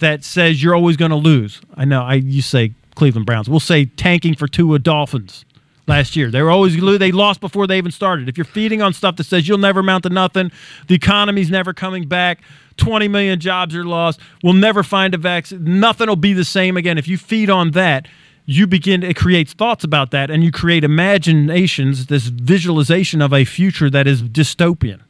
that 0.01 0.25
says 0.25 0.63
you're 0.63 0.75
always 0.75 0.97
going 0.97 1.11
to 1.11 1.17
lose. 1.17 1.61
I 1.75 1.85
know 1.85 2.03
I 2.03 2.15
you 2.15 2.43
say 2.43 2.75
Cleveland 3.01 3.25
Browns. 3.25 3.49
We'll 3.49 3.61
say 3.61 3.87
tanking 3.87 4.35
for 4.35 4.47
Tua 4.47 4.79
Dolphins 4.79 5.47
last 5.87 6.17
year. 6.17 6.31
They 6.31 6.43
were 6.43 6.51
always 6.51 6.79
they 6.99 7.13
lost 7.13 7.41
before 7.41 7.67
they 7.67 7.79
even 7.79 7.93
started. 7.93 8.29
If 8.29 8.37
you're 8.37 8.45
feeding 8.45 8.83
on 8.83 8.93
stuff 8.93 9.17
that 9.17 9.25
says 9.25 9.49
you'll 9.49 9.57
never 9.57 9.81
amount 9.81 10.03
to 10.03 10.11
nothing, 10.11 10.53
the 10.87 10.97
economy's 10.97 11.51
never 11.51 11.73
coming 11.73 12.07
back, 12.07 12.43
20 12.77 13.09
million 13.09 13.41
jobs 13.41 13.75
are 13.75 13.87
lost, 13.87 14.21
we'll 14.43 14.53
never 14.53 14.83
find 14.83 15.15
a 15.15 15.17
vaccine, 15.17 15.81
nothing 15.81 16.09
will 16.09 16.17
be 16.17 16.35
the 16.35 16.45
same 16.45 16.77
again. 16.77 16.99
If 16.99 17.09
you 17.09 17.17
feed 17.17 17.49
on 17.49 17.71
that, 17.71 18.07
you 18.45 18.67
begin 18.67 19.03
it 19.03 19.17
creates 19.17 19.55
thoughts 19.55 19.83
about 19.83 20.11
that 20.11 20.31
and 20.31 20.45
you 20.45 20.53
create 20.53 20.85
imaginations, 20.85 22.05
this 22.09 22.27
visualization 22.27 23.23
of 23.23 23.33
a 23.33 23.47
future 23.47 23.89
that 23.89 24.07
is 24.07 24.23
dystopian. 24.23 25.01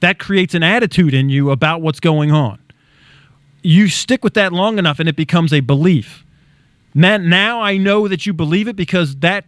That 0.00 0.18
creates 0.18 0.54
an 0.54 0.62
attitude 0.62 1.14
in 1.14 1.30
you 1.30 1.50
about 1.50 1.80
what's 1.80 2.00
going 2.00 2.32
on 2.32 2.58
you 3.62 3.88
stick 3.88 4.22
with 4.22 4.34
that 4.34 4.52
long 4.52 4.78
enough 4.78 5.00
and 5.00 5.08
it 5.08 5.16
becomes 5.16 5.52
a 5.52 5.58
belief. 5.58 6.25
Now, 6.96 7.18
now 7.18 7.60
I 7.60 7.76
know 7.76 8.08
that 8.08 8.24
you 8.24 8.32
believe 8.32 8.68
it 8.68 8.74
because 8.74 9.16
that 9.16 9.44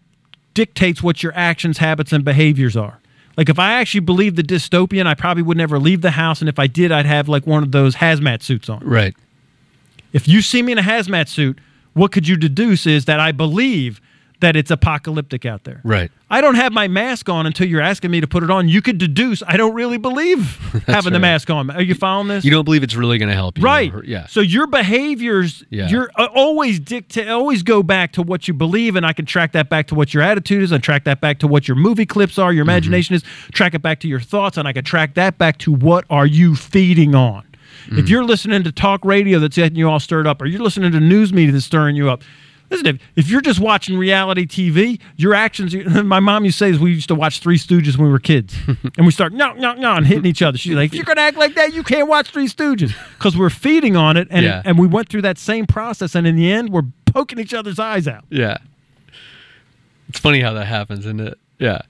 dictates 0.52 1.02
what 1.02 1.22
your 1.22 1.32
actions, 1.34 1.78
habits, 1.78 2.12
and 2.12 2.22
behaviors 2.22 2.76
are. 2.76 3.00
Like 3.38 3.48
if 3.48 3.58
I 3.58 3.74
actually 3.74 4.00
believed 4.00 4.36
the 4.36 4.42
dystopian, 4.42 5.06
I 5.06 5.14
probably 5.14 5.42
would 5.42 5.56
never 5.56 5.78
leave 5.78 6.02
the 6.02 6.10
house, 6.10 6.40
and 6.40 6.48
if 6.48 6.58
I 6.58 6.66
did, 6.66 6.92
I'd 6.92 7.06
have 7.06 7.26
like 7.26 7.46
one 7.46 7.62
of 7.62 7.72
those 7.72 7.96
hazmat 7.96 8.42
suits 8.42 8.68
on. 8.68 8.80
Right. 8.80 9.16
If 10.12 10.28
you 10.28 10.42
see 10.42 10.60
me 10.60 10.72
in 10.72 10.78
a 10.78 10.82
hazmat 10.82 11.28
suit, 11.28 11.58
what 11.94 12.12
could 12.12 12.28
you 12.28 12.36
deduce 12.36 12.86
is 12.86 13.06
that 13.06 13.18
I 13.18 13.32
believe 13.32 14.00
that 14.40 14.54
it's 14.56 14.70
apocalyptic 14.70 15.44
out 15.44 15.64
there. 15.64 15.80
Right. 15.84 16.12
I 16.30 16.40
don't 16.40 16.54
have 16.54 16.72
my 16.72 16.86
mask 16.88 17.28
on 17.28 17.46
until 17.46 17.66
you're 17.66 17.80
asking 17.80 18.10
me 18.10 18.20
to 18.20 18.26
put 18.28 18.42
it 18.42 18.50
on. 18.50 18.68
You 18.68 18.80
could 18.82 18.98
deduce 18.98 19.42
I 19.46 19.56
don't 19.56 19.74
really 19.74 19.96
believe 19.98 20.56
having 20.86 21.12
the 21.12 21.18
mask 21.18 21.50
on. 21.50 21.70
Are 21.70 21.82
you 21.82 21.94
following 21.94 22.28
this? 22.28 22.44
You 22.44 22.50
don't 22.50 22.64
believe 22.64 22.82
it's 22.82 22.94
really 22.94 23.18
going 23.18 23.30
to 23.30 23.34
help 23.34 23.58
you. 23.58 23.64
Right. 23.64 23.92
Yeah. 24.04 24.26
So 24.26 24.40
your 24.40 24.66
behaviors, 24.66 25.64
Yeah. 25.70 25.88
you're 25.88 26.10
uh, 26.16 26.28
always 26.34 26.78
dictate, 26.80 27.28
always 27.28 27.62
go 27.62 27.82
back 27.82 28.12
to 28.12 28.22
what 28.22 28.46
you 28.46 28.54
believe, 28.54 28.94
and 28.96 29.04
I 29.06 29.12
can 29.12 29.24
track 29.26 29.52
that 29.52 29.68
back 29.68 29.86
to 29.88 29.94
what 29.94 30.12
your 30.14 30.22
attitude 30.22 30.62
is, 30.62 30.70
and 30.72 30.82
track 30.82 31.04
that 31.04 31.20
back 31.20 31.38
to 31.40 31.48
what 31.48 31.66
your 31.66 31.76
movie 31.76 32.06
clips 32.06 32.38
are, 32.38 32.52
your 32.52 32.64
Mm-hmm. 32.64 32.70
imagination 32.70 33.14
is, 33.16 33.22
track 33.52 33.74
it 33.74 33.82
back 33.82 34.00
to 34.00 34.08
your 34.08 34.20
thoughts, 34.20 34.56
and 34.58 34.68
I 34.68 34.72
can 34.72 34.84
track 34.84 35.14
that 35.14 35.38
back 35.38 35.58
to 35.58 35.72
what 35.72 36.04
are 36.10 36.26
you 36.26 36.54
feeding 36.54 37.14
on. 37.14 37.44
Mm. 37.88 37.98
If 37.98 38.08
you're 38.08 38.24
listening 38.24 38.62
to 38.64 38.72
talk 38.72 39.04
radio 39.04 39.38
that's 39.38 39.56
getting 39.56 39.76
you 39.78 39.88
all 39.88 40.00
stirred 40.00 40.26
up, 40.26 40.42
or 40.42 40.46
you're 40.46 40.60
listening 40.62 40.92
to 40.92 41.00
news 41.00 41.32
media 41.32 41.52
that's 41.52 41.64
stirring 41.64 41.96
you 41.96 42.10
up. 42.10 42.22
Listen, 42.70 42.86
if, 42.86 43.00
if 43.16 43.30
you're 43.30 43.40
just 43.40 43.60
watching 43.60 43.96
reality 43.96 44.46
TV, 44.46 45.00
your 45.16 45.32
actions. 45.34 45.74
My 46.04 46.20
mom 46.20 46.44
used 46.44 46.58
to 46.58 46.64
say, 46.66 46.70
is 46.70 46.78
we 46.78 46.90
used 46.92 47.08
to 47.08 47.14
watch 47.14 47.40
Three 47.40 47.56
Stooges 47.56 47.96
when 47.96 48.06
we 48.06 48.12
were 48.12 48.18
kids, 48.18 48.54
and 48.96 49.06
we 49.06 49.10
start 49.12 49.32
no, 49.32 49.54
no, 49.54 49.72
no, 49.74 49.94
and 49.94 50.06
hitting 50.06 50.26
each 50.26 50.42
other. 50.42 50.58
She's 50.58 50.74
like, 50.74 50.90
if 50.90 50.94
you're 50.94 51.04
gonna 51.04 51.22
act 51.22 51.38
like 51.38 51.54
that, 51.54 51.72
you 51.72 51.82
can't 51.82 52.08
watch 52.08 52.30
Three 52.30 52.46
Stooges 52.46 52.92
because 53.18 53.36
we're 53.36 53.48
feeding 53.50 53.96
on 53.96 54.16
it, 54.18 54.28
and 54.30 54.44
Yeah. 54.44 54.62
and 54.64 54.78
we 54.78 54.86
went 54.86 55.08
through 55.08 55.22
that 55.22 55.38
same 55.38 55.66
process, 55.66 56.14
and 56.14 56.26
in 56.26 56.36
the 56.36 56.52
end, 56.52 56.68
we're 56.70 56.82
poking 57.06 57.38
each 57.38 57.54
other's 57.54 57.78
eyes 57.78 58.06
out. 58.06 58.24
Yeah. 58.28 58.58
It's 60.08 60.18
funny 60.18 60.40
how 60.40 60.52
that 60.54 60.66
happens, 60.66 61.00
isn't 61.00 61.20
it? 61.20 61.38
Yeah. 61.58 61.80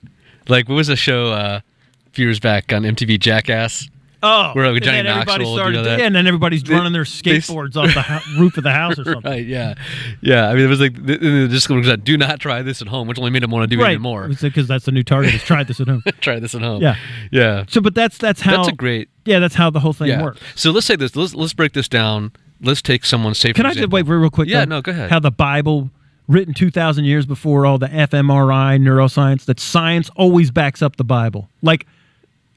Like, 0.49 0.69
what 0.69 0.75
was 0.77 0.89
a 0.89 0.97
show 0.97 1.33
uh, 1.33 1.61
a 2.07 2.11
few 2.11 2.27
years 2.27 2.41
back 2.41 2.73
on 2.73 2.83
MTV 2.83 3.21
Jackass? 3.21 3.89
Oh, 4.21 4.51
Where, 4.53 4.67
like, 4.67 4.77
and 4.77 4.85
Johnny 4.85 4.97
then 4.99 5.07
everybody 5.07 5.45
Knoxville 5.45 5.57
started, 5.57 5.77
do 5.79 5.85
that. 5.85 5.99
yeah, 6.01 6.07
and 6.07 6.15
then 6.17 6.27
everybody's 6.27 6.63
They- 6.65 6.75
running 6.75 6.93
their 6.93 7.05
they 7.23 7.39
skateboards 7.39 7.77
off 7.77 7.95
the 7.95 8.41
roof 8.41 8.57
of 8.57 8.65
the 8.65 8.73
house 8.73 8.99
or 8.99 9.05
something. 9.13 9.23
Right, 9.31 9.47
yeah. 9.47 9.75
Yeah. 10.21 10.49
I 10.49 10.55
mean, 10.55 10.65
it 10.65 10.69
was 10.69 10.81
like, 10.81 10.95
th- 11.07 11.21
th- 11.21 11.51
just 11.51 11.71
was 11.71 11.87
like, 11.87 12.03
do 12.03 12.17
not 12.19 12.41
try 12.41 12.63
this 12.63 12.83
at 12.83 12.89
home, 12.89 13.07
which 13.07 13.17
only 13.19 13.31
made 13.31 13.45
him 13.45 13.51
want 13.53 13.71
to 13.71 13.77
do 13.77 13.81
Right, 13.81 13.93
even 13.93 14.03
more. 14.03 14.29
because 14.29 14.67
that's 14.67 14.87
the 14.87 14.93
new 14.93 15.05
target. 15.05 15.35
Is 15.35 15.43
try 15.45 15.63
this 15.63 15.81
at 15.81 15.87
home. 15.89 16.03
try 16.21 16.41
this 16.41 16.55
at 16.57 16.63
home. 16.63 16.83
Yeah. 16.83 16.97
Yeah. 17.31 17.65
So, 17.69 17.81
but 17.81 17.95
that's 17.95 18.19
that's 18.19 18.41
how 18.41 18.57
That's 18.57 18.69
a 18.69 18.73
great. 18.73 19.09
yeah, 19.25 19.39
that's 19.39 19.55
how 19.55 19.71
the 19.71 19.81
whole 19.81 19.93
thing 19.93 20.09
Yeah. 20.09 20.23
works. 20.23 20.41
So 20.57 20.73
let's 20.73 20.87
say 20.87 20.97
this. 20.97 21.15
Let's 21.15 21.35
let's 21.35 21.53
break 21.55 21.73
this 21.73 21.87
down. 21.89 22.33
Let's 22.61 22.83
take 22.83 23.05
someone 23.05 23.35
safe. 23.35 23.55
Can 23.55 23.67
I 23.67 23.75
just 23.75 23.91
wait 23.91 24.03
real 24.09 24.31
quick? 24.31 24.49
Yeah, 24.49 24.65
though? 24.65 24.77
no, 24.77 24.83
go 24.83 24.91
ahead. 24.91 25.11
How 25.11 25.21
the 25.21 25.31
Bible, 25.31 25.91
written 26.27 26.55
2,000 26.55 27.05
years 27.05 27.25
before 27.25 27.65
all 27.67 27.79
the 27.79 27.87
fMRI, 27.87 28.81
neuroscience, 28.81 29.45
that 29.45 29.61
science 29.61 30.11
always 30.17 30.51
backs 30.51 30.83
up 30.83 30.97
the 30.97 31.05
Bible. 31.05 31.49
Like 31.63 31.87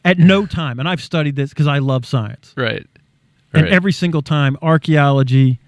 at 0.04 0.18
no 0.18 0.46
time, 0.46 0.80
and 0.80 0.88
I've 0.90 1.02
studied 1.02 1.36
this 1.36 1.50
because 1.50 1.68
I 1.68 1.80
love 1.80 2.06
science. 2.06 2.54
Right. 2.58 2.86
And 3.54 3.64
Right. 3.64 3.72
every 3.72 3.92
single 3.92 4.22
time, 4.22 4.58
archaeology, 4.62 5.60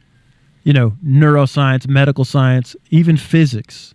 you 0.64 0.74
know, 0.74 0.96
neuroscience, 1.06 1.88
medical 1.88 2.24
science, 2.26 2.76
even 2.90 3.18
physics, 3.18 3.94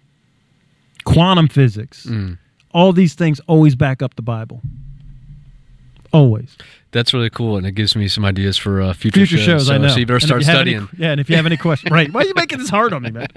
quantum 1.05 1.49
physics, 1.49 2.07
Mm. 2.07 2.39
all 2.73 2.93
these 2.93 3.15
things 3.15 3.41
always 3.47 3.75
back 3.75 4.03
up 4.03 4.15
the 4.17 4.23
Bible. 4.23 4.61
Always. 6.13 6.57
That's 6.91 7.13
really 7.13 7.29
cool, 7.29 7.59
and 7.59 7.67
it 7.67 7.73
gives 7.73 7.95
me 7.95 8.09
some 8.09 8.25
ideas 8.25 8.57
for 8.57 8.81
uh, 8.81 8.95
future, 8.95 9.27
Future 9.27 9.37
shows, 9.37 9.67
So, 9.67 9.75
I 9.75 9.79
know. 9.79 9.89
So 9.89 9.99
you 9.99 10.07
better 10.07 10.15
And 10.17 10.23
start 10.25 10.41
you 10.41 10.47
have 10.47 10.61
any- 10.63 10.71
studying. 10.73 10.89
yeah, 10.99 11.11
and 11.11 11.21
if 11.21 11.29
you 11.29 11.37
have 11.37 11.45
any 11.45 11.59
questions, 11.59 11.91
right? 11.99 12.11
Why 12.11 12.23
are 12.23 12.25
you 12.25 12.33
making 12.35 12.59
this 12.61 12.71
hard 12.71 12.95
on 12.95 13.03
me, 13.03 13.11
man? 13.11 13.27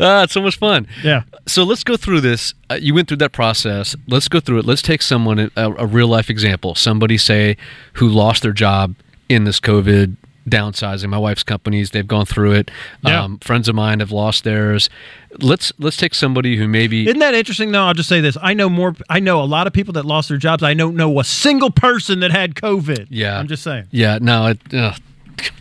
ah, 0.00 0.24
it's 0.24 0.34
so 0.34 0.42
much 0.42 0.56
fun. 0.58 0.86
Yeah. 1.02 1.22
So 1.46 1.64
let's 1.64 1.82
go 1.82 1.96
through 1.96 2.20
this. 2.20 2.52
Uh, 2.70 2.74
you 2.74 2.94
went 2.94 3.08
through 3.08 3.16
that 3.18 3.32
process. 3.32 3.96
Let's 4.06 4.28
go 4.28 4.38
through 4.38 4.58
it. 4.58 4.64
Let's 4.66 4.82
take 4.82 5.00
someone 5.00 5.38
a, 5.38 5.50
a 5.56 5.86
real 5.86 6.08
life 6.08 6.28
example. 6.28 6.74
Somebody 6.74 7.16
say 7.16 7.56
who 7.94 8.08
lost 8.08 8.42
their 8.42 8.52
job 8.52 8.94
in 9.30 9.44
this 9.44 9.58
COVID 9.58 10.16
downsizing. 10.48 11.08
My 11.08 11.18
wife's 11.18 11.42
companies 11.42 11.90
they've 11.90 12.06
gone 12.06 12.26
through 12.26 12.52
it. 12.52 12.70
Yeah. 13.04 13.22
Um, 13.24 13.38
friends 13.38 13.68
of 13.68 13.74
mine 13.74 14.00
have 14.00 14.12
lost 14.12 14.44
theirs. 14.44 14.90
Let's 15.38 15.72
let's 15.78 15.96
take 15.96 16.14
somebody 16.14 16.56
who 16.56 16.68
maybe 16.68 17.06
Isn't 17.06 17.20
that 17.20 17.34
interesting? 17.34 17.70
No, 17.70 17.86
I'll 17.86 17.94
just 17.94 18.08
say 18.08 18.20
this. 18.20 18.36
I 18.42 18.54
know 18.54 18.68
more. 18.68 18.94
I 19.08 19.20
know 19.20 19.40
a 19.42 19.44
lot 19.46 19.66
of 19.66 19.72
people 19.72 19.92
that 19.94 20.04
lost 20.04 20.28
their 20.28 20.38
jobs. 20.38 20.62
I 20.62 20.74
don't 20.74 20.96
know 20.96 21.18
a 21.20 21.24
single 21.24 21.70
person 21.70 22.20
that 22.20 22.30
had 22.30 22.54
COVID. 22.54 23.06
Yeah. 23.10 23.38
I'm 23.38 23.48
just 23.48 23.62
saying. 23.62 23.86
yeah 23.90 24.18
no 24.20 24.48
it, 24.48 24.58
uh, 24.74 24.92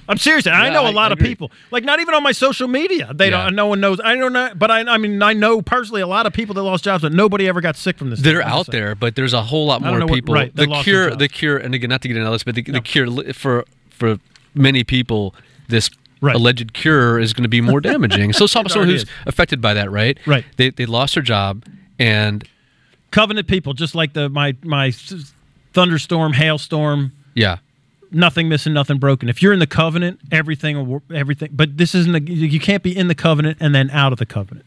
I'm 0.10 0.18
serious. 0.18 0.46
I 0.46 0.70
know 0.70 0.84
a 0.84 0.88
I- 0.90 0.92
lot 0.92 1.12
I 1.12 1.14
of 1.14 1.20
people. 1.20 1.50
Like 1.72 1.86
not 1.86 2.02
even 2.02 2.14
on 2.14 2.22
my 2.22 2.34
social 2.34 2.68
media. 2.68 3.12
They 3.16 3.30
Yeah. 3.30 3.46
don't. 3.46 3.56
No 3.56 3.68
one 3.68 3.80
knows. 3.80 4.00
I 4.04 4.16
don't 4.16 4.34
know. 4.34 4.50
But 4.56 4.70
I. 4.70 4.82
I 4.82 4.98
mean, 4.98 5.22
I 5.24 5.32
know 5.34 5.62
personally 5.62 6.02
a 6.02 6.08
lot 6.08 6.26
of 6.26 6.34
people 6.34 6.54
that 6.56 6.64
lost 6.64 6.84
jobs, 6.84 7.02
but 7.04 7.14
nobody 7.14 7.48
ever 7.48 7.62
got 7.62 7.78
sick 7.78 7.98
from 7.98 8.10
this. 8.10 8.20
they're. 8.20 8.42
Out 8.44 8.66
saying. 8.66 8.84
there, 8.84 8.96
but 8.96 9.16
there's 9.16 9.34
a 9.34 9.42
whole 9.42 9.66
lot 9.66 9.82
more 9.82 9.98
know 9.98 10.06
what- 10.06 10.14
people. 10.16 10.36
right, 10.36 10.54
the 10.54 10.68
cure, 10.84 11.16
the 11.16 11.30
cure, 11.30 11.58
and 11.58 11.74
again, 11.74 11.90
not 11.90 12.02
to 12.02 12.10
get 12.10 12.18
into 12.18 12.30
this, 12.30 12.44
but 12.44 12.56
the, 12.56 12.64
No. 12.68 12.74
the 12.74 12.82
cure 12.82 13.34
for 13.34 13.64
for 13.90 14.20
many 14.54 14.84
people 14.84 15.36
this 15.68 15.90
Right. 16.24 16.36
alleged 16.36 16.74
cure 16.74 17.18
is 17.18 17.34
going 17.34 17.42
to 17.46 17.50
be 17.50 17.62
more 17.62 17.82
damaging. 17.92 18.32
so 18.32 18.46
someone 18.46 18.88
who's 18.88 19.04
is. 19.04 19.10
affected 19.26 19.60
by 19.60 19.74
that, 19.74 19.90
right? 19.90 20.20
Right. 20.28 20.46
They 20.56 20.70
they 20.70 20.86
lost 20.86 21.16
their 21.16 21.24
job 21.24 21.66
and 21.98 22.48
Covenant 23.10 23.48
people, 23.48 23.74
just 23.74 23.96
like 23.96 24.14
the 24.14 24.30
my 24.30 24.56
my 24.64 24.92
thunderstorm, 25.74 26.34
hailstorm, 26.34 27.12
yeah, 27.34 27.58
nothing 28.12 28.48
missing, 28.50 28.74
nothing 28.74 29.00
broken. 29.00 29.30
If 29.30 29.42
you're 29.42 29.52
in 29.54 29.60
the 29.60 29.68
covenant, 29.68 30.20
everything 30.32 31.02
everything. 31.14 31.50
But 31.52 31.78
this 31.78 31.96
isn't. 31.96 32.16
A, 32.16 32.22
you 32.32 32.60
can't 32.60 32.84
be 32.84 32.96
in 32.96 33.08
the 33.08 33.16
covenant 33.16 33.58
and 33.60 33.74
then 33.76 33.90
out 33.90 34.14
of 34.14 34.20
the 34.20 34.26
covenant. 34.26 34.66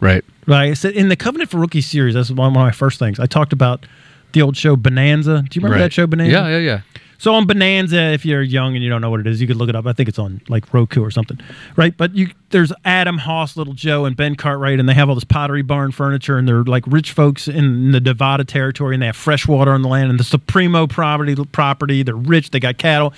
right. 0.00 0.24
Right. 0.46 0.70
I 0.70 0.74
said 0.74 0.94
in 0.94 1.08
the 1.08 1.16
Covenant 1.16 1.50
for 1.50 1.58
Rookie 1.58 1.80
series, 1.80 2.14
that's 2.14 2.30
one 2.30 2.48
of 2.48 2.52
my 2.52 2.70
first 2.70 2.98
things. 2.98 3.18
I 3.18 3.26
talked 3.26 3.52
about 3.52 3.84
the 4.32 4.42
old 4.42 4.56
show 4.56 4.76
Bonanza. 4.76 5.42
Do 5.48 5.56
you 5.56 5.60
remember 5.60 5.74
right. 5.76 5.82
that 5.86 5.92
show 5.92 6.06
Bonanza? 6.06 6.32
Yeah, 6.32 6.48
yeah, 6.48 6.58
yeah. 6.58 6.80
So 7.18 7.34
on 7.34 7.46
Bonanza, 7.46 8.12
if 8.12 8.24
you're 8.24 8.42
young 8.42 8.74
and 8.74 8.84
you 8.84 8.90
don't 8.90 9.00
know 9.00 9.10
what 9.10 9.20
it 9.20 9.26
is, 9.26 9.40
you 9.40 9.46
could 9.46 9.56
look 9.56 9.68
it 9.68 9.76
up. 9.76 9.86
I 9.86 9.92
think 9.92 10.08
it's 10.08 10.18
on 10.18 10.40
like 10.48 10.72
Roku 10.72 11.02
or 11.02 11.10
something, 11.10 11.38
right? 11.76 11.96
But 11.96 12.14
you 12.14 12.30
there's 12.50 12.72
Adam 12.84 13.18
Hoss, 13.18 13.56
Little 13.56 13.74
Joe, 13.74 14.04
and 14.04 14.16
Ben 14.16 14.36
Cartwright, 14.36 14.78
and 14.78 14.88
they 14.88 14.94
have 14.94 15.08
all 15.08 15.14
this 15.14 15.24
Pottery 15.24 15.62
Barn 15.62 15.92
furniture, 15.92 16.38
and 16.38 16.46
they're 16.46 16.64
like 16.64 16.84
rich 16.86 17.12
folks 17.12 17.48
in 17.48 17.92
the 17.92 18.00
Nevada 18.00 18.44
territory, 18.44 18.94
and 18.94 19.02
they 19.02 19.06
have 19.06 19.16
fresh 19.16 19.46
water 19.48 19.72
on 19.72 19.82
the 19.82 19.88
land, 19.88 20.10
and 20.10 20.20
the 20.20 20.24
Supremo 20.24 20.86
property 20.86 21.34
property. 21.52 22.02
They're 22.02 22.14
rich, 22.14 22.50
they 22.50 22.60
got 22.60 22.78
cattle. 22.78 23.12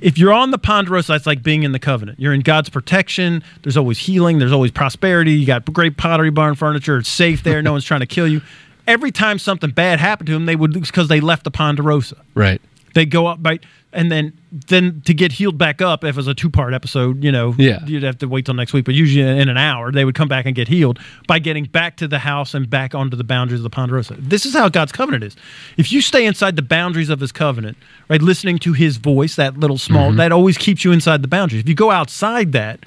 If 0.00 0.16
you're 0.16 0.32
on 0.32 0.52
the 0.52 0.58
Ponderosa, 0.58 1.14
it's 1.14 1.26
like 1.26 1.42
being 1.42 1.64
in 1.64 1.72
the 1.72 1.78
covenant. 1.78 2.20
You're 2.20 2.32
in 2.32 2.40
God's 2.40 2.68
protection. 2.68 3.42
There's 3.62 3.76
always 3.76 3.98
healing. 3.98 4.38
There's 4.38 4.52
always 4.52 4.70
prosperity. 4.70 5.32
You 5.32 5.46
got 5.46 5.64
great 5.72 5.96
Pottery 5.96 6.30
Barn 6.30 6.54
furniture. 6.54 6.98
It's 6.98 7.08
safe 7.08 7.42
there. 7.42 7.62
No 7.62 7.72
one's 7.72 7.84
trying 7.84 8.00
to 8.00 8.06
kill 8.06 8.28
you. 8.28 8.42
Every 8.86 9.10
time 9.10 9.38
something 9.38 9.70
bad 9.70 9.98
happened 10.00 10.26
to 10.28 10.32
them, 10.32 10.46
they 10.46 10.56
would 10.56 10.72
because 10.72 11.08
they 11.08 11.20
left 11.20 11.44
the 11.44 11.50
Ponderosa 11.50 12.16
Right. 12.34 12.60
They 12.94 13.06
go 13.06 13.26
up 13.26 13.42
by 13.42 13.58
and 13.92 14.10
then 14.10 14.32
then 14.50 15.02
to 15.04 15.12
get 15.12 15.32
healed 15.32 15.58
back 15.58 15.82
up 15.82 16.04
if 16.04 16.10
it 16.10 16.16
was 16.16 16.26
a 16.26 16.34
two 16.34 16.50
part 16.50 16.74
episode 16.74 17.22
you 17.22 17.32
know 17.32 17.54
Yeah. 17.58 17.84
you'd 17.86 18.02
have 18.02 18.18
to 18.18 18.28
wait 18.28 18.46
till 18.46 18.54
next 18.54 18.72
week 18.72 18.84
but 18.84 18.94
usually 18.94 19.26
in 19.26 19.48
an 19.48 19.56
hour 19.56 19.92
they 19.92 20.04
would 20.04 20.14
come 20.14 20.28
back 20.28 20.46
and 20.46 20.54
get 20.54 20.68
healed 20.68 20.98
by 21.26 21.38
getting 21.38 21.64
back 21.64 21.96
to 21.96 22.08
the 22.08 22.18
house 22.18 22.54
and 22.54 22.68
back 22.68 22.94
onto 22.94 23.16
the 23.16 23.24
boundaries 23.24 23.60
of 23.60 23.64
the 23.64 23.70
ponderosa 23.70 24.14
this 24.18 24.46
is 24.46 24.54
how 24.54 24.68
god's 24.68 24.92
covenant 24.92 25.24
is 25.24 25.36
if 25.76 25.92
you 25.92 26.00
stay 26.00 26.24
inside 26.24 26.56
the 26.56 26.62
boundaries 26.62 27.10
of 27.10 27.20
his 27.20 27.32
covenant 27.32 27.76
right 28.08 28.22
listening 28.22 28.58
to 28.58 28.72
his 28.72 28.96
voice 28.96 29.36
that 29.36 29.58
little 29.58 29.78
small 29.78 30.08
mm-hmm. 30.08 30.18
that 30.18 30.32
always 30.32 30.58
keeps 30.58 30.84
you 30.84 30.92
inside 30.92 31.22
the 31.22 31.28
boundaries 31.28 31.60
if 31.60 31.68
you 31.68 31.74
go 31.74 31.90
outside 31.90 32.52
that 32.52 32.80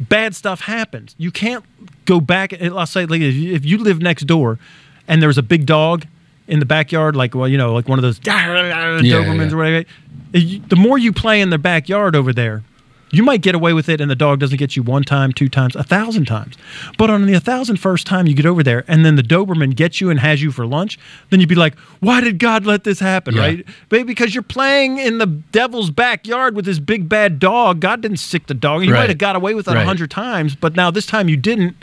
bad 0.00 0.34
stuff 0.34 0.60
happens. 0.60 1.14
You 1.18 1.30
can't 1.30 1.64
go 2.04 2.20
back. 2.20 2.52
I'll 2.62 2.86
say, 2.86 3.06
like, 3.06 3.20
if 3.20 3.64
you 3.64 3.78
live 3.78 4.00
next 4.00 4.26
door 4.26 4.58
and 5.06 5.22
there's 5.22 5.38
a 5.38 5.42
big 5.42 5.66
dog 5.66 6.06
in 6.48 6.58
the 6.60 6.66
backyard, 6.66 7.14
like, 7.14 7.34
well, 7.34 7.46
you 7.48 7.58
know, 7.58 7.72
like 7.74 7.88
one 7.88 7.98
of 7.98 8.02
those 8.02 8.18
Dobermans 8.18 9.04
yeah. 9.04 9.16
or 9.52 9.56
whatever, 9.56 9.84
the 10.32 10.76
more 10.76 10.98
you 10.98 11.12
play 11.12 11.40
in 11.40 11.50
the 11.50 11.58
backyard 11.58 12.16
over 12.16 12.32
there, 12.32 12.62
you 13.10 13.22
might 13.22 13.40
get 13.40 13.54
away 13.54 13.72
with 13.72 13.88
it 13.88 14.02
and 14.02 14.10
the 14.10 14.14
dog 14.16 14.38
doesn't 14.38 14.58
get 14.58 14.76
you 14.76 14.82
one 14.82 15.02
time, 15.02 15.32
two 15.32 15.48
times, 15.48 15.74
a 15.74 15.82
thousand 15.82 16.26
times. 16.26 16.56
But 16.98 17.08
on 17.08 17.24
the 17.24 17.32
a 17.32 17.40
thousand 17.40 17.76
first 17.78 18.06
time 18.06 18.26
you 18.26 18.34
get 18.34 18.44
over 18.44 18.62
there 18.62 18.84
and 18.86 19.02
then 19.04 19.16
the 19.16 19.22
Doberman 19.22 19.74
gets 19.74 19.98
you 20.00 20.10
and 20.10 20.20
has 20.20 20.42
you 20.42 20.52
for 20.52 20.66
lunch, 20.66 20.98
then 21.30 21.40
you'd 21.40 21.48
be 21.48 21.54
like, 21.54 21.78
why 22.00 22.20
did 22.20 22.38
God 22.38 22.66
let 22.66 22.84
this 22.84 23.00
happen, 23.00 23.34
Yeah. 23.34 23.40
right? 23.42 23.64
But 23.88 24.06
because 24.06 24.34
you're 24.34 24.42
playing 24.42 24.98
in 24.98 25.16
the 25.16 25.26
devil's 25.26 25.90
backyard 25.90 26.54
with 26.54 26.66
this 26.66 26.78
big 26.78 27.08
bad 27.08 27.38
dog. 27.38 27.80
God 27.80 28.02
didn't 28.02 28.18
sick 28.18 28.46
the 28.46 28.52
dog. 28.54 28.84
You 28.84 28.92
Right. 28.92 29.00
might 29.00 29.08
have 29.08 29.18
got 29.18 29.36
away 29.36 29.54
with 29.54 29.68
it 29.68 29.70
a 29.70 29.74
Right. 29.76 29.86
hundred 29.86 30.10
times, 30.10 30.54
but 30.54 30.76
now 30.76 30.90
this 30.90 31.06
time 31.06 31.28
you 31.30 31.36
didn't. 31.36 31.76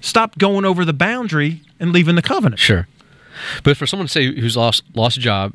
Stop 0.00 0.36
going 0.36 0.66
over 0.66 0.84
the 0.84 0.92
boundary 0.92 1.62
and 1.80 1.90
leaving 1.90 2.14
the 2.14 2.20
covenant. 2.20 2.60
Sure. 2.60 2.86
But 3.62 3.76
for 3.76 3.86
someone 3.86 4.06
to 4.06 4.12
say 4.12 4.26
who's 4.38 4.56
lost 4.56 4.84
lost 4.94 5.16
a 5.16 5.20
job, 5.20 5.54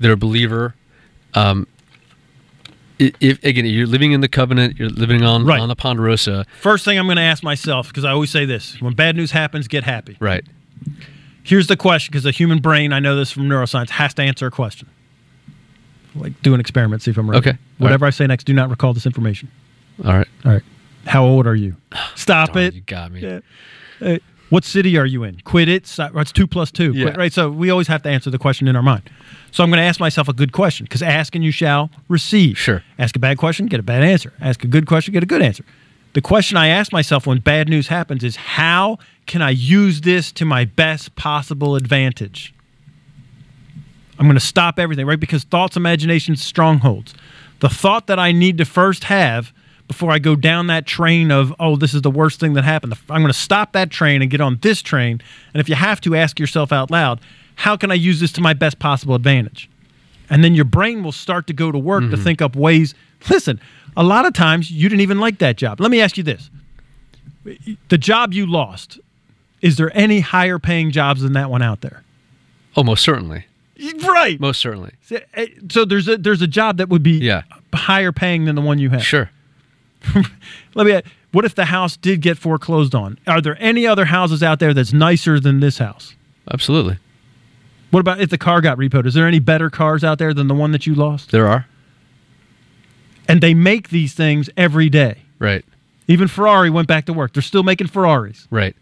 they're 0.00 0.12
a 0.12 0.16
believer. 0.16 0.74
Um, 1.34 1.66
if 2.98 3.42
again 3.42 3.66
you're 3.66 3.86
living 3.88 4.12
in 4.12 4.20
the 4.20 4.28
covenant, 4.28 4.78
you're 4.78 4.88
living 4.88 5.22
on 5.24 5.44
Right. 5.44 5.60
on 5.60 5.68
the 5.68 5.74
Ponderosa, 5.76 6.46
First 6.60 6.84
thing 6.84 6.98
I'm 6.98 7.06
going 7.06 7.16
to 7.16 7.22
ask 7.22 7.42
myself, 7.42 7.88
because 7.88 8.04
I 8.04 8.10
always 8.12 8.30
say 8.30 8.44
this 8.44 8.80
when 8.80 8.94
bad 8.94 9.16
news 9.16 9.32
happens, 9.32 9.66
get 9.68 9.82
happy. 9.84 10.16
right? 10.20 10.44
Here's 11.42 11.66
the 11.66 11.76
question 11.76 12.10
because 12.12 12.22
the 12.24 12.30
human 12.30 12.60
brain, 12.60 12.92
I 12.92 13.00
know 13.00 13.16
this 13.16 13.30
from 13.30 13.48
neuroscience, 13.48 13.90
has 13.90 14.14
to 14.14 14.22
answer 14.22 14.46
a 14.46 14.50
question. 14.50 14.88
Like 16.14 16.40
do 16.42 16.54
an 16.54 16.60
experiment, 16.60 17.02
see 17.02 17.10
if 17.10 17.18
I'm 17.18 17.28
right. 17.28 17.38
Okay. 17.38 17.58
Whatever 17.78 18.06
I 18.06 18.10
say 18.10 18.26
next, 18.26 18.44
do 18.44 18.52
not 18.54 18.70
recall 18.70 18.94
this 18.94 19.04
information. 19.06 19.50
All 20.04 20.12
right. 20.16 20.28
All 20.44 20.52
right. 20.52 20.62
How 21.06 21.24
old 21.24 21.46
are 21.46 21.54
you? 21.56 21.76
Stop 22.14 22.52
Darn, 22.52 22.66
it. 22.66 22.74
You 22.74 22.80
got 22.82 23.10
me. 23.12 23.20
Yeah. 23.20 23.40
Uh, 24.00 24.18
what 24.54 24.62
city 24.62 24.96
are 24.96 25.04
you 25.04 25.24
in? 25.24 25.40
Quit 25.40 25.68
it. 25.68 25.82
That's 26.14 26.30
two 26.30 26.46
plus 26.46 26.70
two. 26.70 26.92
Yeah. 26.92 27.06
Quit, 27.06 27.16
right. 27.16 27.32
So 27.32 27.50
we 27.50 27.70
always 27.70 27.88
have 27.88 28.04
to 28.04 28.08
answer 28.08 28.30
the 28.30 28.38
question 28.38 28.68
in 28.68 28.76
our 28.76 28.84
mind. 28.84 29.10
So 29.50 29.64
I'm 29.64 29.68
going 29.68 29.78
to 29.78 29.84
ask 29.84 29.98
myself 29.98 30.28
a 30.28 30.32
good 30.32 30.52
question 30.52 30.84
because 30.84 31.02
ask 31.02 31.34
and 31.34 31.42
you 31.42 31.50
shall 31.50 31.90
receive. 32.08 32.56
Sure. 32.56 32.84
Ask 32.96 33.16
a 33.16 33.18
bad 33.18 33.36
question, 33.36 33.66
get 33.66 33.80
a 33.80 33.82
bad 33.82 34.04
answer. 34.04 34.32
Ask 34.40 34.62
a 34.62 34.68
good 34.68 34.86
question, 34.86 35.12
get 35.12 35.24
a 35.24 35.26
good 35.26 35.42
answer. 35.42 35.64
The 36.12 36.20
question 36.20 36.56
I 36.56 36.68
ask 36.68 36.92
myself 36.92 37.26
when 37.26 37.40
bad 37.40 37.68
news 37.68 37.88
happens 37.88 38.22
is 38.22 38.36
how 38.36 38.98
can 39.26 39.42
I 39.42 39.50
use 39.50 40.02
this 40.02 40.30
to 40.30 40.44
my 40.44 40.64
best 40.64 41.16
possible 41.16 41.74
advantage? 41.74 42.54
I'm 44.20 44.26
going 44.26 44.36
to 44.36 44.40
stop 44.46 44.78
everything, 44.78 45.04
right? 45.04 45.18
Because 45.18 45.42
thoughts, 45.42 45.76
imaginations, 45.76 46.40
strongholds. 46.40 47.12
The 47.58 47.68
thought 47.68 48.06
that 48.06 48.20
I 48.20 48.30
need 48.30 48.58
to 48.58 48.64
first 48.64 49.02
have 49.04 49.52
before 49.88 50.10
I 50.10 50.18
go 50.18 50.34
down 50.34 50.68
that 50.68 50.86
train 50.86 51.30
of, 51.30 51.54
oh, 51.60 51.76
this 51.76 51.92
is 51.94 52.02
the 52.02 52.10
worst 52.10 52.40
thing 52.40 52.54
that 52.54 52.64
happened. 52.64 52.94
I'm 53.10 53.20
going 53.22 53.32
to 53.32 53.38
stop 53.38 53.72
that 53.72 53.90
train 53.90 54.22
and 54.22 54.30
get 54.30 54.40
on 54.40 54.58
this 54.62 54.80
train. 54.82 55.20
And 55.52 55.60
if 55.60 55.68
you 55.68 55.74
have 55.74 56.00
to, 56.02 56.14
ask 56.16 56.38
yourself 56.40 56.72
out 56.72 56.90
loud, 56.90 57.20
how 57.56 57.76
can 57.76 57.90
I 57.90 57.94
use 57.94 58.20
this 58.20 58.32
to 58.32 58.40
my 58.40 58.54
best 58.54 58.78
possible 58.78 59.14
advantage? 59.14 59.68
And 60.30 60.42
then 60.42 60.54
your 60.54 60.64
brain 60.64 61.02
will 61.02 61.12
start 61.12 61.46
to 61.48 61.52
go 61.52 61.70
to 61.70 61.78
work 61.78 62.10
to 62.10 62.16
think 62.16 62.40
up 62.40 62.56
ways. 62.56 62.94
Listen, 63.28 63.60
a 63.96 64.02
lot 64.02 64.24
of 64.26 64.32
times 64.32 64.70
you 64.70 64.88
didn't 64.88 65.02
even 65.02 65.20
like 65.20 65.38
that 65.38 65.56
job. 65.56 65.80
Let 65.80 65.90
me 65.90 66.00
ask 66.00 66.16
you 66.16 66.22
this 66.24 66.50
the 67.90 67.98
job 67.98 68.32
you 68.32 68.46
lost, 68.46 68.98
is 69.60 69.76
there 69.76 69.94
any 69.96 70.20
higher 70.20 70.58
paying 70.58 70.90
jobs 70.90 71.20
than 71.20 71.34
that 71.34 71.50
one 71.50 71.60
out 71.62 71.82
there? 71.82 72.02
Oh, 72.76 72.82
most 72.82 73.02
certainly. 73.04 73.44
Right. 74.06 74.40
Most 74.40 74.60
certainly. 74.60 74.92
So, 75.02 75.18
eh, 75.34 75.46
So 75.70 75.84
there's 75.84 76.08
a 76.08 76.16
there's 76.16 76.40
a 76.42 76.46
job 76.46 76.78
that 76.78 76.88
would 76.88 77.02
be 77.02 77.18
Yeah. 77.18 77.42
higher 77.74 78.12
paying 78.12 78.46
than 78.46 78.54
the 78.54 78.62
one 78.62 78.78
you 78.78 78.90
have. 78.90 79.04
Sure. 79.04 79.30
Let 80.74 80.86
me. 80.86 81.02
What 81.32 81.44
if 81.44 81.54
the 81.54 81.64
house 81.64 81.96
did 81.96 82.20
get 82.20 82.38
foreclosed 82.38 82.94
on? 82.94 83.18
Are 83.26 83.40
there 83.40 83.56
any 83.58 83.86
other 83.86 84.04
houses 84.04 84.42
out 84.42 84.60
there 84.60 84.72
that's 84.72 84.92
nicer 84.92 85.40
than 85.40 85.60
this 85.60 85.78
house? 85.78 86.14
Absolutely. 86.52 86.98
What 87.90 88.00
about 88.00 88.20
if 88.20 88.30
the 88.30 88.38
car 88.38 88.60
got 88.60 88.78
repoed? 88.78 89.06
Is 89.06 89.14
there 89.14 89.26
any 89.26 89.38
better 89.38 89.70
cars 89.70 90.04
out 90.04 90.18
there 90.18 90.34
than 90.34 90.48
the 90.48 90.54
one 90.54 90.72
that 90.72 90.86
you 90.86 90.94
lost? 90.94 91.30
There 91.30 91.48
are. 91.48 91.66
And 93.28 93.40
they 93.40 93.54
make 93.54 93.88
these 93.88 94.14
things 94.14 94.50
every 94.56 94.88
day. 94.88 95.22
Right. 95.38 95.64
Even 96.06 96.28
Ferrari 96.28 96.70
went 96.70 96.86
back 96.86 97.06
to 97.06 97.12
work. 97.12 97.32
They're 97.32 97.42
still 97.42 97.62
making 97.62 97.86
Ferraris. 97.86 98.46
Right. 98.50 98.76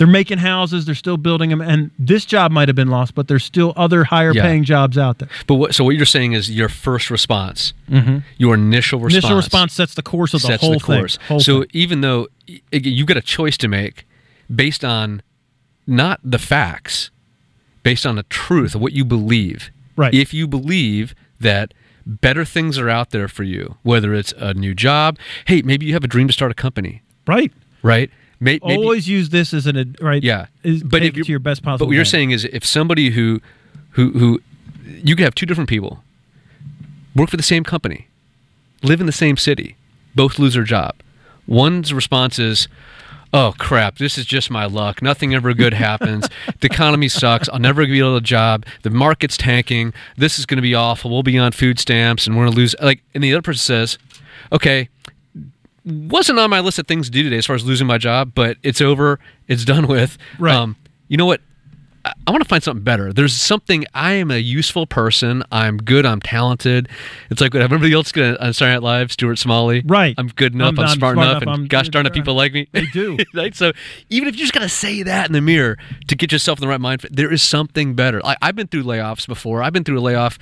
They're 0.00 0.06
making 0.06 0.38
houses. 0.38 0.86
They're 0.86 0.94
still 0.94 1.18
building 1.18 1.50
them. 1.50 1.60
And 1.60 1.90
this 1.98 2.24
job 2.24 2.50
might 2.52 2.68
have 2.70 2.74
been 2.74 2.88
lost, 2.88 3.14
but 3.14 3.28
there's 3.28 3.44
still 3.44 3.74
other 3.76 4.04
higher 4.04 4.32
Yeah. 4.32 4.44
paying 4.44 4.64
jobs 4.64 4.96
out 4.96 5.18
there. 5.18 5.28
But 5.46 5.56
what? 5.56 5.74
So 5.74 5.84
what 5.84 5.94
you're 5.94 6.06
saying 6.06 6.32
is 6.32 6.50
your 6.50 6.70
first 6.70 7.10
response, 7.10 7.74
mm-hmm. 7.86 8.20
your 8.38 8.54
initial 8.54 8.98
response, 8.98 9.24
Initial 9.24 9.36
response 9.36 9.74
sets 9.74 9.92
the 9.92 10.02
course 10.02 10.32
of 10.32 10.40
the 10.40 10.46
sets 10.48 10.62
whole 10.62 10.72
the 10.72 10.80
course. 10.80 11.18
thing. 11.18 11.26
Whole 11.26 11.40
so 11.40 11.60
thing. 11.60 11.70
even 11.74 12.00
though 12.00 12.28
you've 12.72 13.06
got 13.06 13.18
a 13.18 13.20
choice 13.20 13.58
to 13.58 13.68
make 13.68 14.06
based 14.54 14.86
on 14.86 15.20
not 15.86 16.18
the 16.24 16.38
facts, 16.38 17.10
based 17.82 18.06
on 18.06 18.16
the 18.16 18.22
truth 18.22 18.74
of 18.74 18.80
what 18.80 18.94
you 18.94 19.04
believe. 19.04 19.70
Right. 19.96 20.14
If 20.14 20.32
you 20.32 20.48
believe 20.48 21.14
that 21.40 21.74
better 22.06 22.46
things 22.46 22.78
are 22.78 22.88
out 22.88 23.10
there 23.10 23.28
for 23.28 23.42
you, 23.42 23.76
whether 23.82 24.14
it's 24.14 24.32
a 24.38 24.54
new 24.54 24.72
job, 24.74 25.18
hey, 25.44 25.60
maybe 25.60 25.84
you 25.84 25.92
have 25.92 26.04
a 26.04 26.08
dream 26.08 26.26
to 26.26 26.32
start 26.32 26.50
a 26.50 26.54
company, 26.54 27.02
right. 27.26 27.52
right? 27.82 28.10
May- 28.40 28.58
maybe, 28.64 28.82
Always 28.82 29.06
use 29.08 29.28
this 29.28 29.52
as 29.52 29.66
an 29.66 29.76
ad- 29.76 29.96
right. 30.00 30.22
yeah. 30.22 30.46
Is, 30.62 30.82
but 30.82 31.02
if 31.02 31.08
take 31.10 31.16
you 31.16 31.22
it 31.22 31.24
to 31.26 31.30
your 31.32 31.38
best 31.40 31.62
possible. 31.62 31.84
But 31.86 31.90
what 31.90 31.96
you're 31.96 32.04
saying 32.06 32.30
is 32.30 32.44
if 32.46 32.64
somebody 32.64 33.10
who 33.10 33.40
who 33.90 34.10
who 34.12 34.40
you 34.86 35.14
could 35.14 35.24
have 35.24 35.34
two 35.34 35.46
different 35.46 35.68
people 35.68 36.02
work 37.14 37.28
for 37.28 37.36
the 37.36 37.42
same 37.42 37.64
company, 37.64 38.08
live 38.82 39.00
in 39.00 39.06
the 39.06 39.12
same 39.12 39.36
city, 39.36 39.76
both 40.14 40.38
lose 40.38 40.54
their 40.54 40.64
job. 40.64 40.94
One's 41.46 41.92
response 41.92 42.38
is, 42.38 42.66
"Oh 43.34 43.54
crap, 43.58 43.98
this 43.98 44.16
is 44.16 44.24
just 44.24 44.50
my 44.50 44.64
luck. 44.64 45.02
Nothing 45.02 45.34
ever 45.34 45.52
good 45.52 45.74
happens. 45.74 46.28
the 46.60 46.66
economy 46.66 47.08
sucks. 47.08 47.48
I'll 47.50 47.58
never 47.58 47.84
be 47.84 47.98
able 47.98 48.14
to 48.14 48.20
get 48.20 48.24
a 48.24 48.26
job. 48.26 48.66
The 48.82 48.90
market's 48.90 49.36
tanking. 49.36 49.92
This 50.16 50.38
is 50.38 50.46
going 50.46 50.56
to 50.58 50.62
be 50.62 50.74
awful. 50.74 51.10
We'll 51.10 51.22
be 51.22 51.36
on 51.38 51.52
food 51.52 51.78
stamps 51.78 52.26
and 52.26 52.36
we're 52.36 52.44
going 52.44 52.52
to 52.54 52.58
lose." 52.58 52.74
Like, 52.80 53.02
and 53.14 53.22
the 53.22 53.34
other 53.34 53.42
person 53.42 53.58
says, 53.60 53.98
"Okay, 54.52 54.88
wasn't 55.90 56.38
on 56.38 56.50
my 56.50 56.60
list 56.60 56.78
of 56.78 56.86
things 56.86 57.06
to 57.06 57.12
do 57.12 57.22
today 57.22 57.36
as 57.38 57.46
far 57.46 57.56
as 57.56 57.64
losing 57.64 57.86
my 57.86 57.98
job, 57.98 58.32
but 58.34 58.56
it's 58.62 58.80
over. 58.80 59.18
It's 59.48 59.64
done 59.64 59.86
with. 59.86 60.16
Right. 60.38 60.54
Um, 60.54 60.76
you 61.08 61.16
know 61.16 61.26
what? 61.26 61.40
I, 62.04 62.12
I 62.26 62.30
want 62.30 62.42
to 62.42 62.48
find 62.48 62.62
something 62.62 62.82
better. 62.82 63.12
There's 63.12 63.34
something. 63.34 63.84
I 63.92 64.12
am 64.12 64.30
a 64.30 64.38
useful 64.38 64.86
person. 64.86 65.42
I'm 65.52 65.76
good. 65.76 66.06
I'm 66.06 66.20
talented. 66.20 66.88
It's 67.30 67.40
like 67.42 67.52
what 67.52 67.62
everybody 67.62 67.92
else 67.92 68.10
gonna 68.10 68.36
on 68.40 68.52
Saturday 68.54 68.74
Night 68.76 68.82
Live. 68.82 69.12
Stuart 69.12 69.36
Smalley. 69.38 69.82
Right. 69.84 70.14
I'm 70.16 70.28
good 70.28 70.54
enough. 70.54 70.70
I'm, 70.74 70.78
I'm- 70.80 70.88
I'm 70.90 70.96
smart, 70.98 71.14
smart 71.16 71.26
enough. 71.28 71.42
enough, 71.42 71.42
And 71.42 71.50
I'm- 71.50 71.66
gosh 71.68 71.88
darn 71.90 72.06
it, 72.06 72.12
people 72.14 72.34
like 72.34 72.52
me. 72.54 72.68
They 72.72 72.86
do. 72.86 73.18
right. 73.34 73.54
So 73.54 73.72
even 74.08 74.28
if 74.28 74.34
you 74.36 74.40
just 74.40 74.54
gotta 74.54 74.68
say 74.70 75.02
that 75.02 75.26
in 75.26 75.32
the 75.34 75.40
mirror 75.42 75.76
to 76.08 76.16
get 76.16 76.32
yourself 76.32 76.58
in 76.58 76.62
the 76.62 76.68
right 76.68 76.80
mind, 76.80 77.02
there 77.10 77.30
is 77.32 77.42
something 77.42 77.94
better. 77.94 78.20
Like 78.20 78.38
I've 78.40 78.56
been 78.56 78.66
through 78.68 78.84
layoffs 78.84 79.26
before. 79.26 79.62
I've 79.62 79.72
been 79.74 79.84
through 79.84 79.98
a 79.98 80.00
layoff 80.00 80.38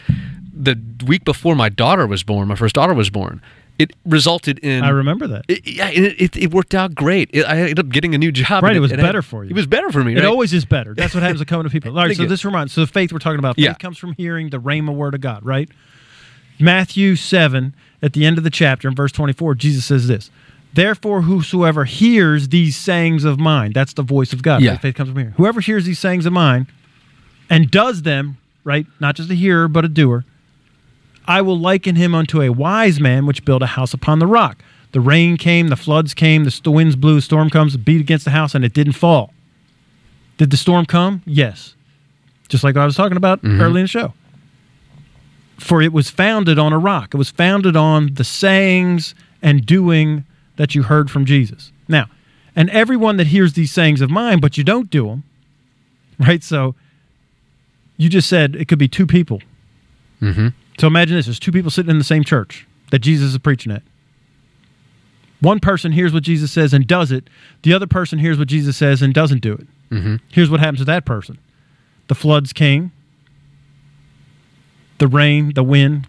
the 0.60 0.76
week 1.06 1.24
before 1.24 1.54
my 1.54 1.68
daughter 1.68 2.06
was 2.06 2.22
born, 2.24 2.48
my 2.48 2.56
first 2.56 2.74
daughter 2.74 2.92
was 2.94 3.10
born, 3.10 3.40
it 3.78 3.92
resulted 4.04 4.58
in. 4.58 4.82
I 4.82 4.88
remember 4.90 5.26
that. 5.28 5.44
It, 5.48 5.66
yeah, 5.66 5.88
it, 5.88 6.20
it, 6.20 6.36
it 6.36 6.50
worked 6.52 6.74
out 6.74 6.94
great. 6.94 7.30
It, 7.32 7.44
I 7.44 7.58
ended 7.58 7.78
up 7.78 7.88
getting 7.88 8.14
a 8.14 8.18
new 8.18 8.32
job. 8.32 8.62
Right, 8.64 8.76
it 8.76 8.80
was 8.80 8.92
better 8.92 9.22
for 9.22 9.44
you. 9.44 9.50
It 9.50 9.54
was 9.56 9.66
better 9.66 9.90
for 9.92 10.02
me. 10.02 10.16
It 10.16 10.24
always 10.24 10.52
is 10.52 10.64
better. 10.64 10.94
That's 10.94 11.14
what 11.14 11.22
happens 11.22 11.40
to 11.40 11.46
coming 11.46 11.64
to 11.64 11.70
people. 11.70 11.90
All 11.98 12.04
right, 12.06 12.16
so 12.16 12.26
this 12.26 12.44
reminds. 12.44 12.72
So 12.72 12.80
the 12.82 12.86
faith 12.86 13.12
we're 13.12 13.18
talking 13.18 13.38
about. 13.38 13.56
Faith 13.56 13.64
Yeah. 13.64 13.74
comes 13.74 13.98
from 13.98 14.12
hearing 14.14 14.50
the 14.50 14.58
rhema 14.60 14.94
word 14.94 15.14
of 15.14 15.20
God, 15.20 15.44
right? 15.44 15.68
Matthew 16.60 17.14
seven 17.16 17.74
at 18.02 18.12
the 18.14 18.24
end 18.26 18.36
of 18.38 18.44
the 18.44 18.50
chapter 18.50 18.88
in 18.88 18.94
verse 18.94 19.12
twenty 19.12 19.32
four, 19.32 19.54
Jesus 19.54 19.84
says 19.84 20.08
this. 20.08 20.30
Therefore, 20.74 21.22
whosoever 21.22 21.84
hears 21.84 22.48
these 22.50 22.76
sayings 22.76 23.24
of 23.24 23.38
mine, 23.38 23.72
that's 23.72 23.94
the 23.94 24.02
voice 24.02 24.32
of 24.32 24.42
God. 24.42 24.60
Yeah. 24.62 24.72
right? 24.72 24.80
Faith 24.80 24.94
comes 24.96 25.08
from 25.10 25.18
hearing. 25.18 25.34
Whoever 25.36 25.60
hears 25.60 25.86
these 25.86 25.98
sayings 25.98 26.26
of 26.26 26.32
mine 26.32 26.66
and 27.48 27.70
does 27.70 28.02
them, 28.02 28.36
right? 28.64 28.86
Not 29.00 29.14
just 29.16 29.30
a 29.30 29.34
hearer, 29.34 29.66
but 29.68 29.84
a 29.84 29.88
doer. 29.88 30.24
I 31.28 31.42
will 31.42 31.58
liken 31.58 31.94
him 31.94 32.14
unto 32.14 32.40
a 32.42 32.48
wise 32.48 32.98
man 32.98 33.26
which 33.26 33.44
built 33.44 33.62
a 33.62 33.66
house 33.66 33.92
upon 33.94 34.18
the 34.18 34.26
rock. 34.26 34.58
The 34.92 35.00
rain 35.00 35.36
came, 35.36 35.68
the 35.68 35.76
floods 35.76 36.14
came, 36.14 36.44
the 36.44 36.70
winds 36.70 36.96
blew, 36.96 37.16
the 37.16 37.22
storm 37.22 37.50
comes, 37.50 37.76
beat 37.76 38.00
against 38.00 38.24
the 38.24 38.30
house, 38.30 38.54
and 38.54 38.64
it 38.64 38.72
didn't 38.72 38.94
fall. 38.94 39.34
Did 40.38 40.50
the 40.50 40.56
storm 40.56 40.86
come? 40.86 41.22
Yes. 41.26 41.74
Just 42.48 42.64
like 42.64 42.76
I 42.76 42.86
was 42.86 42.96
talking 42.96 43.18
about 43.18 43.40
early 43.44 43.80
in 43.80 43.84
the 43.84 43.88
show. 43.88 44.14
For 45.58 45.82
it 45.82 45.92
was 45.92 46.08
founded 46.08 46.58
on 46.58 46.72
a 46.72 46.78
rock. 46.78 47.12
It 47.12 47.18
was 47.18 47.30
founded 47.30 47.76
on 47.76 48.14
the 48.14 48.24
sayings 48.24 49.14
and 49.42 49.66
doing 49.66 50.24
that 50.56 50.74
you 50.74 50.84
heard 50.84 51.10
from 51.10 51.26
Jesus. 51.26 51.72
Now, 51.88 52.06
and 52.56 52.70
everyone 52.70 53.18
that 53.18 53.26
hears 53.26 53.52
these 53.52 53.70
sayings 53.70 54.00
of 54.00 54.08
mine, 54.10 54.40
but 54.40 54.56
you 54.56 54.64
don't 54.64 54.88
do 54.88 55.06
them, 55.08 55.24
right? 56.18 56.42
So 56.42 56.74
you 57.98 58.08
just 58.08 58.28
said 58.28 58.56
it 58.56 58.66
could 58.68 58.78
be 58.78 58.88
two 58.88 59.06
people. 59.06 59.42
Mhm. 60.22 60.54
So 60.78 60.86
imagine 60.86 61.16
this: 61.16 61.26
there's 61.26 61.40
two 61.40 61.52
people 61.52 61.70
sitting 61.70 61.90
in 61.90 61.98
the 61.98 62.04
same 62.04 62.24
church 62.24 62.66
that 62.90 63.00
Jesus 63.00 63.32
is 63.32 63.38
preaching 63.38 63.72
at. 63.72 63.82
One 65.40 65.60
person 65.60 65.92
hears 65.92 66.12
what 66.12 66.22
Jesus 66.24 66.50
says 66.50 66.72
and 66.74 66.86
does 66.86 67.12
it. 67.12 67.28
The 67.62 67.72
other 67.72 67.86
person 67.86 68.18
hears 68.18 68.38
what 68.38 68.48
Jesus 68.48 68.76
says 68.76 69.02
and 69.02 69.14
doesn't 69.14 69.40
do 69.40 69.54
it. 69.54 69.66
Mhm. 69.90 70.20
Here's 70.28 70.50
what 70.50 70.60
happens 70.60 70.78
to 70.80 70.84
that 70.86 71.04
person: 71.04 71.38
the 72.08 72.14
floods 72.14 72.52
came, 72.52 72.92
the 74.98 75.08
rain, 75.08 75.52
the 75.54 75.62
wind. 75.62 76.06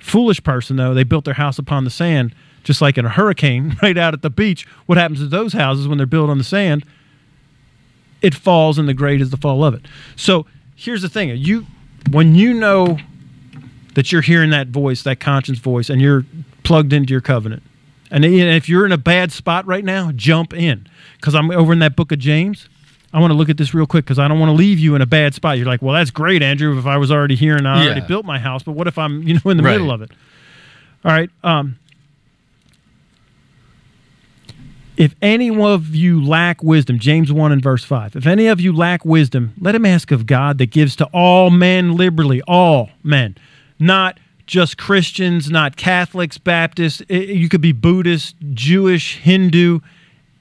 Foolish 0.00 0.42
person 0.44 0.76
though, 0.76 0.94
they 0.94 1.02
built 1.02 1.24
their 1.24 1.34
house 1.34 1.58
upon 1.58 1.82
the 1.82 1.90
sand, 1.90 2.32
just 2.62 2.80
like 2.80 2.96
in 2.96 3.04
a 3.04 3.08
hurricane 3.08 3.76
right 3.82 3.98
out 3.98 4.14
at 4.14 4.22
the 4.22 4.30
beach. 4.30 4.66
What 4.86 4.98
happens 4.98 5.18
to 5.18 5.26
those 5.26 5.52
houses 5.52 5.88
when 5.88 5.98
they're 5.98 6.06
built 6.06 6.30
on 6.30 6.38
the 6.38 6.44
sand? 6.44 6.84
It 8.22 8.34
falls, 8.34 8.78
and 8.78 8.88
the 8.88 8.94
great 8.94 9.20
is 9.20 9.30
the 9.30 9.36
fall 9.36 9.64
of 9.64 9.74
it. 9.74 9.82
So 10.14 10.46
here's 10.76 11.02
the 11.02 11.08
thing: 11.08 11.36
you, 11.36 11.66
when 12.10 12.34
you 12.36 12.54
know 12.54 12.98
that 13.96 14.12
you're 14.12 14.20
hearing 14.20 14.50
that 14.50 14.66
voice, 14.68 15.02
that 15.04 15.20
conscience 15.20 15.58
voice, 15.58 15.88
and 15.88 16.02
you're 16.02 16.26
plugged 16.64 16.92
into 16.92 17.12
your 17.12 17.22
covenant. 17.22 17.62
And 18.10 18.24
if 18.26 18.68
you're 18.68 18.84
in 18.84 18.92
a 18.92 18.98
bad 18.98 19.32
spot 19.32 19.66
right 19.66 19.82
now, 19.84 20.12
jump 20.12 20.52
in. 20.52 20.86
Because 21.16 21.34
I'm 21.34 21.50
over 21.50 21.72
in 21.72 21.78
that 21.78 21.96
book 21.96 22.12
of 22.12 22.18
James. 22.18 22.68
I 23.14 23.20
want 23.20 23.30
to 23.30 23.34
look 23.34 23.48
at 23.48 23.56
this 23.56 23.72
real 23.72 23.86
quick 23.86 24.04
because 24.04 24.18
I 24.18 24.28
don't 24.28 24.38
want 24.38 24.50
to 24.50 24.54
leave 24.54 24.78
you 24.78 24.94
in 24.96 25.00
a 25.00 25.06
bad 25.06 25.34
spot. 25.34 25.56
You're 25.56 25.66
like, 25.66 25.80
well, 25.80 25.94
that's 25.94 26.10
great, 26.10 26.42
Andrew. 26.42 26.78
If 26.78 26.84
I 26.84 26.98
was 26.98 27.10
already 27.10 27.36
here 27.36 27.56
and 27.56 27.66
I 27.66 27.84
already 27.86 28.02
built 28.02 28.26
my 28.26 28.38
house, 28.38 28.62
but 28.62 28.72
what 28.72 28.86
if 28.86 28.98
I'm, 28.98 29.22
you 29.22 29.34
know, 29.34 29.50
in 29.50 29.56
the 29.56 29.62
Right. 29.62 29.72
middle 29.72 29.90
of 29.90 30.02
it? 30.02 30.10
All 31.04 31.12
right. 31.12 31.30
Um, 31.42 31.78
if 34.96 35.14
any 35.20 35.50
of 35.50 35.94
you 35.94 36.24
lack 36.24 36.62
wisdom, 36.62 36.98
James 36.98 37.32
1 37.32 37.52
and 37.52 37.62
verse 37.62 37.84
5, 37.84 38.16
if 38.16 38.26
any 38.26 38.46
of 38.46 38.60
you 38.60 38.72
lack 38.74 39.04
wisdom, 39.04 39.52
let 39.60 39.74
him 39.74 39.84
ask 39.84 40.10
of 40.10 40.26
God 40.26 40.58
that 40.58 40.70
gives 40.70 40.96
to 40.96 41.06
all 41.06 41.50
men 41.50 41.96
liberally, 41.96 42.40
all 42.42 42.90
men, 43.02 43.36
not 43.78 44.18
just 44.46 44.78
Christians, 44.78 45.50
not 45.50 45.76
Catholics, 45.76 46.38
Baptists. 46.38 47.02
I- 47.10 47.14
you 47.14 47.48
could 47.48 47.60
be 47.60 47.72
Buddhist, 47.72 48.36
Jewish, 48.54 49.16
Hindu. 49.16 49.80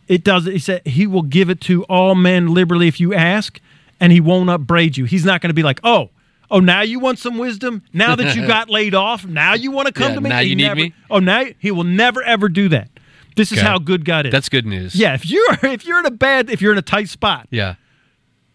It 0.08 0.24
does. 0.24 0.46
He 0.46 0.60
said 0.60 0.82
he 0.86 1.08
will 1.08 1.24
give 1.24 1.50
it 1.50 1.60
to 1.62 1.84
all 1.86 2.14
men 2.14 2.54
liberally 2.54 2.88
if 2.88 3.00
you 3.00 3.14
ask, 3.14 3.60
and 4.00 4.12
he 4.12 4.20
won't 4.22 4.50
upbraid 4.50 4.98
you. 4.98 5.06
He's 5.06 5.26
not 5.26 5.42
going 5.42 5.50
to 5.50 5.56
be 5.56 5.64
like, 5.64 5.80
oh, 5.84 6.12
oh, 6.52 6.60
now 6.60 6.82
you 6.82 7.00
want 7.00 7.18
some 7.18 7.40
wisdom. 7.40 7.82
Now 7.94 8.16
that 8.16 8.36
you 8.36 8.46
got 8.56 8.70
laid 8.70 8.94
off, 8.94 9.26
now 9.26 9.54
you 9.56 9.72
want 9.72 9.88
to 9.88 9.94
come 9.94 10.10
Yeah, 10.10 10.16
to 10.16 10.22
me. 10.22 10.30
now 10.30 10.40
He 10.42 10.50
you 10.50 10.56
need 10.56 10.74
me? 10.76 10.94
Oh, 11.10 11.18
now 11.20 11.46
he 11.58 11.72
will 11.72 11.84
never 11.84 12.22
ever 12.22 12.48
do 12.50 12.70
that. 12.70 12.90
This 13.36 13.52
is 13.52 13.58
Okay. 13.58 13.68
how 13.68 13.80
good 13.80 14.06
God 14.06 14.28
is. 14.28 14.32
That's 14.32 14.48
good 14.50 14.66
news. 14.68 14.96
yeah. 14.96 15.16
If 15.16 15.26
you're 15.26 15.58
if 15.64 15.86
you're 15.86 16.00
in 16.00 16.06
a 16.06 16.12
bad 16.12 16.52
if 16.52 16.62
you're 16.62 16.72
in 16.72 16.78
a 16.78 16.84
tight 16.84 17.10
spot, 17.10 17.48
Yeah. 17.50 17.74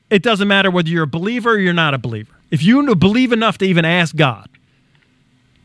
it 0.08 0.22
doesn't 0.22 0.46
matter 0.46 0.70
whether 0.70 0.88
you're 0.88 1.02
a 1.02 1.08
believer 1.08 1.50
or 1.54 1.58
you're 1.58 1.72
not 1.74 1.92
a 1.94 1.98
believer. 1.98 2.32
If 2.52 2.62
you 2.62 2.94
believe 2.94 3.32
enough 3.32 3.58
to 3.58 3.64
even 3.64 3.84
ask 3.84 4.14
God, 4.14 4.48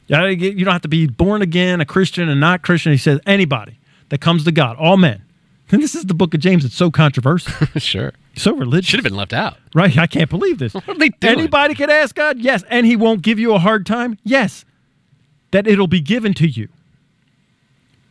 you 0.08 0.66
don't 0.66 0.74
have 0.74 0.82
to 0.84 0.88
be 0.88 1.08
born 1.08 1.42
again, 1.42 1.82
a 1.82 1.86
Christian 1.86 2.30
and 2.30 2.40
not 2.40 2.62
Christian. 2.62 2.92
He 2.92 2.98
says 2.98 3.20
anybody 3.26 3.80
that 4.10 4.22
comes 4.22 4.44
to 4.46 4.52
God, 4.52 4.78
all 4.78 4.98
men. 4.98 5.24
And 5.72 5.82
this 5.82 5.96
is 5.96 6.06
the 6.06 6.14
book 6.14 6.34
of 6.34 6.40
James. 6.40 6.64
It's 6.64 6.76
so 6.76 6.92
controversial, 6.92 7.52
sure. 7.78 8.14
so 8.36 8.54
religious. 8.54 8.90
Should 8.90 9.00
have 9.00 9.04
been 9.04 9.16
left 9.16 9.34
out. 9.34 9.58
Right? 9.74 9.98
I 9.98 10.06
can't 10.06 10.30
believe 10.30 10.60
this. 10.60 10.74
What 10.86 10.88
are 10.90 11.00
they 11.00 11.10
doing? 11.10 11.40
Anybody 11.40 11.74
can 11.74 11.90
ask 11.90 12.16
God? 12.16 12.40
Yes. 12.40 12.64
And 12.70 12.86
he 12.86 12.96
won't 12.96 13.24
give 13.24 13.40
you 13.40 13.54
a 13.54 13.60
hard 13.60 13.86
time? 13.86 14.20
Yes. 14.24 14.64
That 15.52 15.66
it'll 15.66 15.88
be 15.88 16.02
given 16.02 16.34
to 16.36 16.48
you. 16.48 16.70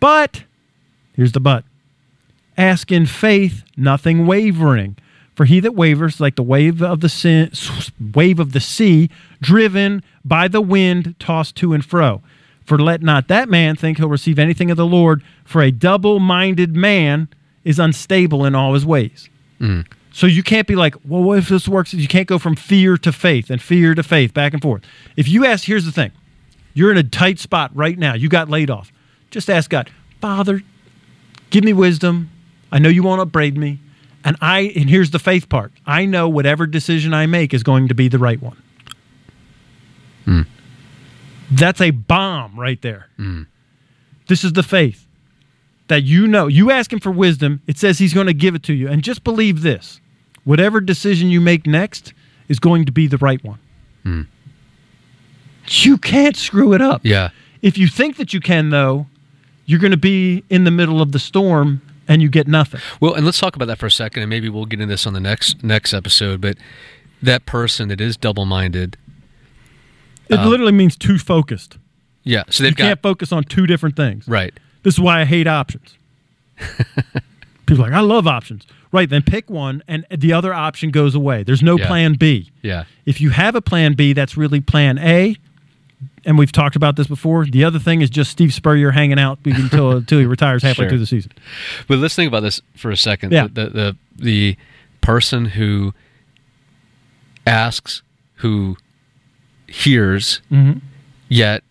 But, 0.00 0.44
here's 1.14 1.32
the 1.32 1.40
but 1.40 1.64
ask 2.56 2.92
in 2.92 3.06
faith, 3.06 3.64
nothing 3.76 4.26
wavering. 4.26 4.96
For 5.34 5.44
he 5.46 5.60
that 5.60 5.74
wavers, 5.74 6.20
like 6.20 6.36
the 6.36 6.42
wave 6.42 6.80
of 6.82 7.00
the 7.00 7.08
sin, 7.08 7.50
wave 8.14 8.38
of 8.38 8.52
the 8.52 8.60
sea, 8.60 9.10
driven 9.40 10.02
by 10.24 10.46
the 10.48 10.60
wind, 10.60 11.16
tossed 11.18 11.56
to 11.56 11.72
and 11.72 11.84
fro. 11.84 12.22
For 12.64 12.78
let 12.78 13.02
not 13.02 13.28
that 13.28 13.48
man 13.48 13.76
think 13.76 13.98
he'll 13.98 14.08
receive 14.08 14.38
anything 14.38 14.70
of 14.70 14.76
the 14.76 14.86
Lord. 14.86 15.22
For 15.44 15.60
a 15.60 15.70
double-minded 15.70 16.74
man 16.76 17.28
is 17.64 17.78
unstable 17.78 18.44
in 18.44 18.54
all 18.54 18.74
his 18.74 18.86
ways. 18.86 19.28
Mm. 19.60 19.86
So 20.12 20.26
you 20.26 20.42
can't 20.44 20.68
be 20.68 20.76
like, 20.76 20.94
well, 21.04 21.22
what 21.22 21.38
if 21.38 21.48
this 21.48 21.66
works? 21.66 21.92
You 21.92 22.06
can't 22.06 22.28
go 22.28 22.38
from 22.38 22.54
fear 22.54 22.96
to 22.98 23.12
faith 23.12 23.50
and 23.50 23.60
fear 23.60 23.94
to 23.94 24.02
faith, 24.02 24.32
back 24.32 24.52
and 24.52 24.62
forth. 24.62 24.82
If 25.16 25.28
you 25.28 25.44
ask, 25.44 25.64
here's 25.64 25.84
the 25.84 25.92
thing 25.92 26.12
you're 26.72 26.90
in 26.90 26.96
a 26.96 27.02
tight 27.02 27.38
spot 27.38 27.70
right 27.74 27.98
now, 27.98 28.14
you 28.14 28.28
got 28.28 28.48
laid 28.48 28.70
off. 28.70 28.92
Just 29.30 29.50
ask 29.50 29.68
God, 29.68 29.90
Father, 30.20 30.62
give 31.50 31.64
me 31.64 31.72
wisdom. 31.72 32.30
I 32.70 32.78
know 32.78 32.88
you 32.88 33.02
won't 33.02 33.20
upbraid 33.20 33.56
me. 33.56 33.80
And 34.24 34.36
I 34.40 34.72
and 34.74 34.88
here's 34.88 35.10
the 35.10 35.18
faith 35.18 35.48
part. 35.48 35.72
I 35.86 36.06
know 36.06 36.28
whatever 36.28 36.66
decision 36.66 37.12
I 37.12 37.26
make 37.26 37.52
is 37.52 37.62
going 37.62 37.88
to 37.88 37.94
be 37.94 38.08
the 38.08 38.18
right 38.18 38.40
one. 38.42 38.56
Hmm. 40.24 40.42
That's 41.50 41.80
a 41.80 41.90
bomb 41.90 42.58
right 42.58 42.80
there. 42.80 43.08
Hmm. 43.16 43.42
This 44.26 44.42
is 44.42 44.54
the 44.54 44.62
faith 44.62 45.06
that 45.88 46.02
you 46.02 46.26
know. 46.26 46.46
You 46.46 46.70
ask 46.70 46.90
him 46.90 47.00
for 47.00 47.10
wisdom, 47.10 47.60
it 47.66 47.76
says 47.76 47.98
he's 47.98 48.14
going 48.14 48.26
to 48.26 48.34
give 48.34 48.54
it 48.54 48.62
to 48.64 48.72
you. 48.72 48.88
And 48.88 49.02
just 49.02 49.22
believe 49.24 49.62
this 49.62 50.00
whatever 50.44 50.80
decision 50.80 51.28
you 51.28 51.40
make 51.40 51.66
next 51.66 52.14
is 52.48 52.58
going 52.58 52.86
to 52.86 52.92
be 52.92 53.06
the 53.06 53.18
right 53.18 53.42
one. 53.44 53.58
Hmm. 54.02 54.22
You 55.66 55.98
can't 55.98 56.36
screw 56.36 56.72
it 56.72 56.80
up. 56.80 57.02
Yeah. 57.04 57.30
If 57.62 57.78
you 57.78 57.88
think 57.88 58.16
that 58.16 58.34
you 58.34 58.40
can, 58.40 58.70
though, 58.70 59.06
you're 59.66 59.80
going 59.80 59.90
to 59.92 59.96
be 59.96 60.44
in 60.50 60.64
the 60.64 60.70
middle 60.70 61.00
of 61.00 61.12
the 61.12 61.18
storm 61.18 61.80
and 62.08 62.20
you 62.22 62.28
get 62.28 62.46
nothing. 62.48 62.80
Well, 63.00 63.14
and 63.14 63.24
let's 63.24 63.38
talk 63.38 63.56
about 63.56 63.66
that 63.66 63.78
for 63.78 63.86
a 63.86 63.90
second, 63.90 64.22
and 64.22 64.30
maybe 64.30 64.48
we'll 64.48 64.66
get 64.66 64.80
into 64.80 64.92
this 64.92 65.06
on 65.06 65.12
the 65.12 65.20
next 65.20 65.62
next 65.62 65.92
episode. 65.94 66.40
But 66.40 66.56
that 67.22 67.46
person 67.46 67.88
that 67.88 68.00
is 68.00 68.16
double 68.16 68.44
minded, 68.44 68.96
It 70.28 70.38
uh, 70.38 70.48
literally 70.48 70.72
means 70.72 70.96
too 70.96 71.18
focused. 71.18 71.78
yeah. 72.22 72.42
So 72.50 72.64
they've 72.64 72.76
can't 72.76 73.00
focus 73.02 73.32
on 73.32 73.44
two 73.44 73.66
different 73.66 73.96
things. 73.96 74.26
right. 74.28 74.52
This 74.82 74.94
is 74.94 75.00
why 75.00 75.22
I 75.22 75.24
hate 75.24 75.46
options. 75.46 75.96
People 77.66 77.84
are 77.84 77.88
like, 77.88 77.96
I 77.96 78.00
love 78.00 78.26
options. 78.26 78.66
Right, 78.92 79.08
then 79.08 79.22
pick 79.22 79.48
one 79.50 79.82
and 79.88 80.06
the 80.10 80.32
other 80.34 80.52
option 80.54 80.90
goes 80.90 81.14
away. 81.14 81.42
There's 81.42 81.62
no 81.62 81.78
Yeah. 81.78 81.86
plan 81.88 82.14
B. 82.14 82.50
Yeah. 82.62 82.84
If 83.06 83.20
you 83.20 83.30
have 83.30 83.54
a 83.54 83.62
plan 83.62 83.94
B, 83.94 84.12
that's 84.12 84.36
really 84.36 84.60
plan 84.60 84.98
A. 84.98 85.36
And 86.26 86.38
we've 86.38 86.52
talked 86.52 86.74
about 86.76 86.96
this 86.96 87.06
before. 87.06 87.44
The 87.44 87.64
other 87.64 87.78
thing 87.78 88.00
is 88.00 88.08
just 88.10 88.30
Steve 88.30 88.54
Spurrier 88.54 88.90
hanging 88.92 89.18
out 89.18 89.38
until 89.44 89.92
until 89.92 90.18
he 90.18 90.26
retires 90.26 90.62
halfway 90.62 90.84
Sure. 90.84 90.90
through 90.90 90.98
the 91.00 91.06
season. 91.06 91.32
But 91.88 91.98
let's 91.98 92.14
think 92.14 92.28
about 92.28 92.40
this 92.40 92.60
for 92.76 92.90
a 92.90 92.96
second. 92.96 93.32
Yeah. 93.32 93.48
The, 93.52 93.64
the 93.66 93.70
the 93.70 93.96
the 94.16 94.56
person 95.00 95.44
who 95.46 95.92
asks, 97.46 98.02
who 98.36 98.76
hears, 99.66 100.40
Mhm. 100.50 100.80
yet 101.28 101.62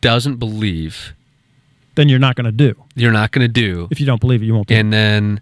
doesn't 0.00 0.36
believe, 0.36 1.14
Then 1.94 2.08
you're 2.08 2.18
not 2.18 2.36
going 2.36 2.44
to 2.44 2.52
do. 2.52 2.74
you're 2.94 3.12
not 3.12 3.30
going 3.32 3.46
to 3.46 3.52
do. 3.52 3.88
If 3.90 4.00
you 4.00 4.06
don't 4.06 4.20
believe 4.20 4.42
it, 4.42 4.46
you 4.46 4.54
won't 4.54 4.68
do. 4.68 4.74
And 4.74 4.92
then, 4.92 5.40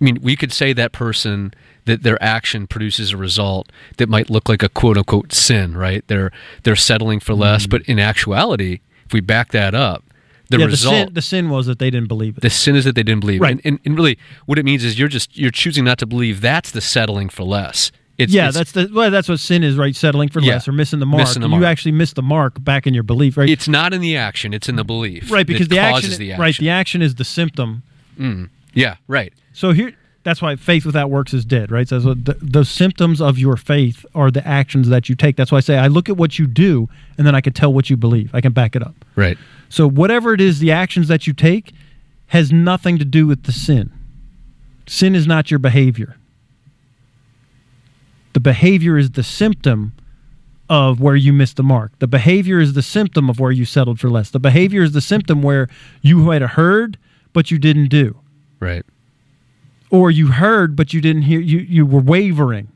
I 0.00 0.04
mean, 0.04 0.18
we 0.22 0.36
could 0.36 0.52
say 0.52 0.72
that 0.74 0.92
person 0.92 1.52
that 1.86 2.02
their 2.02 2.22
action 2.22 2.66
produces 2.66 3.12
a 3.12 3.16
result 3.16 3.70
that 3.98 4.08
might 4.08 4.30
look 4.30 4.48
like 4.48 4.62
a 4.62 4.68
quote 4.68 4.96
unquote 4.96 5.32
sin, 5.32 5.76
right? 5.76 6.02
They're 6.08 6.30
they're 6.62 6.76
settling 6.76 7.20
for 7.20 7.34
less, 7.34 7.66
but 7.66 7.82
in 7.82 7.98
actuality, 7.98 8.80
if 9.06 9.12
we 9.12 9.20
back 9.20 9.52
that 9.52 9.74
up, 9.74 10.02
the 10.50 10.56
Mm-hmm. 10.56 10.60
yeah, 10.60 10.66
result 10.66 10.92
the 10.94 10.98
sin, 11.06 11.14
the 11.14 11.22
sin 11.22 11.50
was 11.50 11.66
that 11.66 11.78
they 11.78 11.90
didn't 11.90 12.08
believe 12.08 12.36
it. 12.36 12.40
the 12.42 12.50
sin 12.50 12.76
is 12.76 12.84
that 12.84 12.94
they 12.94 13.02
didn't 13.02 13.20
believe. 13.20 13.40
Right. 13.40 13.52
And, 13.52 13.60
and, 13.64 13.78
and 13.84 13.96
really, 13.96 14.18
what 14.46 14.58
it 14.58 14.64
means 14.64 14.84
is 14.84 14.98
you're 14.98 15.08
just 15.08 15.36
you're 15.36 15.50
choosing 15.50 15.84
not 15.84 15.98
to 15.98 16.06
believe. 16.06 16.40
That's 16.40 16.70
the 16.70 16.80
settling 16.80 17.28
for 17.28 17.42
less. 17.44 17.90
It's, 18.16 18.32
yeah, 18.32 18.46
it's, 18.48 18.56
that's 18.56 18.70
the 18.72 18.88
well, 18.92 19.10
that's 19.10 19.28
what 19.28 19.40
sin 19.40 19.64
is, 19.64 19.76
right? 19.76 19.96
Settling 19.96 20.28
for 20.28 20.40
Yeah. 20.40 20.52
less 20.52 20.68
or 20.68 20.72
missing 20.72 21.00
the 21.00 21.06
mark. 21.06 21.22
Missing 21.22 21.42
the 21.42 21.48
You 21.48 21.64
actually 21.64 21.92
miss 21.92 22.12
the 22.12 22.22
mark 22.22 22.62
back 22.62 22.86
in 22.86 22.94
your 22.94 23.02
belief, 23.02 23.36
right? 23.36 23.48
it's 23.50 23.66
not 23.66 23.92
in 23.92 24.00
the 24.00 24.16
action; 24.16 24.54
it's 24.54 24.68
in 24.68 24.76
the 24.76 24.84
belief. 24.84 25.32
right, 25.32 25.44
because 25.46 25.66
the 25.68 25.76
causes 25.78 26.10
action, 26.10 26.18
the 26.20 26.32
action. 26.32 26.40
right, 26.40 26.56
the 26.58 26.70
action 26.70 27.02
is 27.02 27.16
the 27.16 27.24
symptom. 27.24 27.82
yeah, 28.72 28.96
right. 29.08 29.32
So 29.52 29.72
here, 29.72 29.92
that's 30.24 30.42
why 30.42 30.56
faith 30.56 30.84
without 30.84 31.10
works 31.10 31.32
is 31.34 31.44
dead, 31.44 31.70
right? 31.70 31.88
So 31.88 32.00
the, 32.00 32.36
the 32.40 32.64
symptoms 32.64 33.20
of 33.20 33.38
your 33.38 33.56
faith 33.56 34.04
are 34.14 34.30
the 34.30 34.46
actions 34.46 34.88
that 34.88 35.08
you 35.08 35.14
take. 35.14 35.36
That's 35.36 35.52
why 35.52 35.58
I 35.58 35.60
say 35.60 35.76
I 35.76 35.86
look 35.86 36.08
at 36.08 36.16
what 36.16 36.38
you 36.38 36.46
do, 36.46 36.88
and 37.16 37.26
then 37.26 37.34
I 37.34 37.40
can 37.40 37.52
tell 37.52 37.72
what 37.72 37.90
you 37.90 37.96
believe. 37.96 38.34
I 38.34 38.40
can 38.40 38.52
back 38.52 38.74
it 38.74 38.82
up. 38.82 38.94
Right. 39.16 39.38
So 39.68 39.88
whatever 39.88 40.32
it 40.34 40.40
is, 40.40 40.58
the 40.58 40.72
actions 40.72 41.08
that 41.08 41.26
you 41.26 41.32
take 41.32 41.72
has 42.28 42.50
nothing 42.50 42.98
to 42.98 43.04
do 43.04 43.26
with 43.26 43.44
the 43.44 43.52
sin. 43.52 43.92
Sin 44.86 45.14
is 45.14 45.26
not 45.26 45.50
your 45.50 45.58
behavior. 45.58 46.16
The 48.32 48.40
behavior 48.40 48.98
is 48.98 49.12
the 49.12 49.22
symptom 49.22 49.92
of 50.68 51.00
where 51.00 51.14
you 51.14 51.32
missed 51.32 51.56
the 51.56 51.62
mark. 51.62 51.92
The 51.98 52.06
behavior 52.06 52.58
is 52.58 52.72
the 52.72 52.82
symptom 52.82 53.28
of 53.28 53.38
where 53.38 53.52
you 53.52 53.64
settled 53.64 54.00
for 54.00 54.08
less. 54.08 54.30
The 54.30 54.40
behavior 54.40 54.82
is 54.82 54.92
the 54.92 55.00
symptom 55.00 55.42
where 55.42 55.68
you 56.02 56.16
might 56.16 56.40
have 56.40 56.52
heard 56.52 56.98
but 57.34 57.50
you 57.50 57.58
didn't 57.58 57.88
do. 57.88 58.16
Right. 58.60 58.86
Or 59.94 60.10
you 60.10 60.26
heard 60.28 60.74
but 60.74 60.92
you 60.92 61.00
didn't 61.00 61.22
hear 61.22 61.40
you 61.40 61.58
you 61.60 61.86
were 61.86 62.00
wavering. 62.00 62.68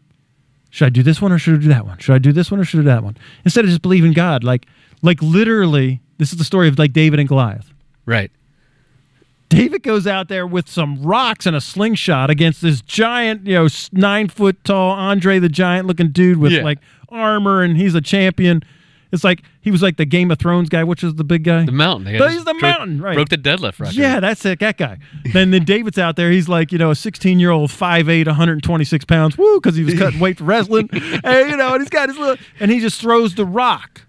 Should 0.71 0.87
I 0.87 0.91
do 0.91 1.03
this 1.03 1.21
one 1.21 1.33
or 1.33 1.39
should 1.39 1.55
I 1.55 1.59
do 1.62 1.69
that 1.69 1.85
one? 1.87 1.99
Should 1.99 2.14
I 2.14 2.19
do 2.19 2.33
this 2.33 2.51
one 2.51 2.61
or 2.61 2.64
should 2.64 2.79
I 2.81 2.83
do 2.83 2.89
that 2.89 3.03
one? 3.03 3.16
Instead 3.45 3.64
of 3.64 3.71
just 3.71 3.83
believing 3.83 4.12
God, 4.12 4.45
like 4.45 4.66
like 5.03 5.21
literally, 5.23 6.01
this 6.19 6.31
is 6.33 6.39
the 6.39 6.45
story 6.45 6.69
of 6.69 6.79
like 6.79 6.93
David 6.93 7.19
and 7.19 7.29
Goliath. 7.29 7.73
Right. 8.07 8.31
David 9.49 9.83
goes 9.83 10.07
out 10.07 10.29
there 10.29 10.47
with 10.47 10.69
some 10.69 11.03
rocks 11.03 11.47
and 11.47 11.57
a 11.57 11.61
slingshot 11.61 12.29
against 12.29 12.61
this 12.61 12.83
giant, 12.83 13.47
you 13.47 13.55
know, 13.55 13.66
nine 13.93 14.29
foot 14.29 14.62
tall 14.62 14.91
Andre 14.91 15.39
the 15.39 15.49
Giant 15.49 15.87
looking 15.87 16.11
dude 16.11 16.37
with 16.37 16.53
Yeah. 16.53 16.62
like 16.62 16.79
armor, 17.09 17.62
and 17.62 17.77
he's 17.79 17.95
a 17.95 18.03
champion. 18.03 18.62
It's 19.11 19.25
like 19.25 19.43
he 19.61 19.71
was 19.71 19.83
like 19.83 19.97
the 19.97 20.05
Game 20.05 20.31
of 20.31 20.39
Thrones 20.39 20.69
guy, 20.69 20.85
which 20.85 21.03
is 21.03 21.15
the 21.15 21.25
big 21.25 21.45
guy. 21.45 21.65
The 21.65 21.73
mountain. 21.73 22.13
He's 22.13 22.45
the 22.45 22.53
broke- 22.53 22.63
mountain, 22.63 23.01
right. 23.01 23.15
Broke 23.15 23.29
the 23.31 23.39
deadlift 23.39 23.81
record. 23.81 23.95
yeah, 23.95 24.21
that's 24.21 24.45
it, 24.45 24.61
that 24.61 24.77
guy. 24.77 24.99
then 25.33 25.51
then 25.51 25.65
David's 25.65 25.99
out 25.99 26.17
there. 26.17 26.31
He's 26.31 26.49
like, 26.49 26.73
you 26.73 26.79
know, 26.79 26.91
a 26.91 26.95
16 26.95 27.41
year 27.41 27.51
old, 27.51 27.71
5'8", 27.71 28.27
126 28.27 29.05
pounds. 29.07 29.39
Woo, 29.39 29.61
because 29.61 29.77
he 29.77 29.85
was 29.85 29.95
cutting 29.95 30.21
weight 30.21 30.39
for 30.39 30.45
wrestling. 30.45 30.89
and, 30.93 31.51
you 31.51 31.57
know, 31.57 31.73
and 31.75 31.81
he's 31.83 31.91
got 31.91 32.09
his 32.09 32.19
little, 32.19 32.37
and 32.61 32.71
he 32.71 32.81
just 32.81 33.01
throws 33.01 33.35
the 33.35 33.45
rock. 33.47 34.03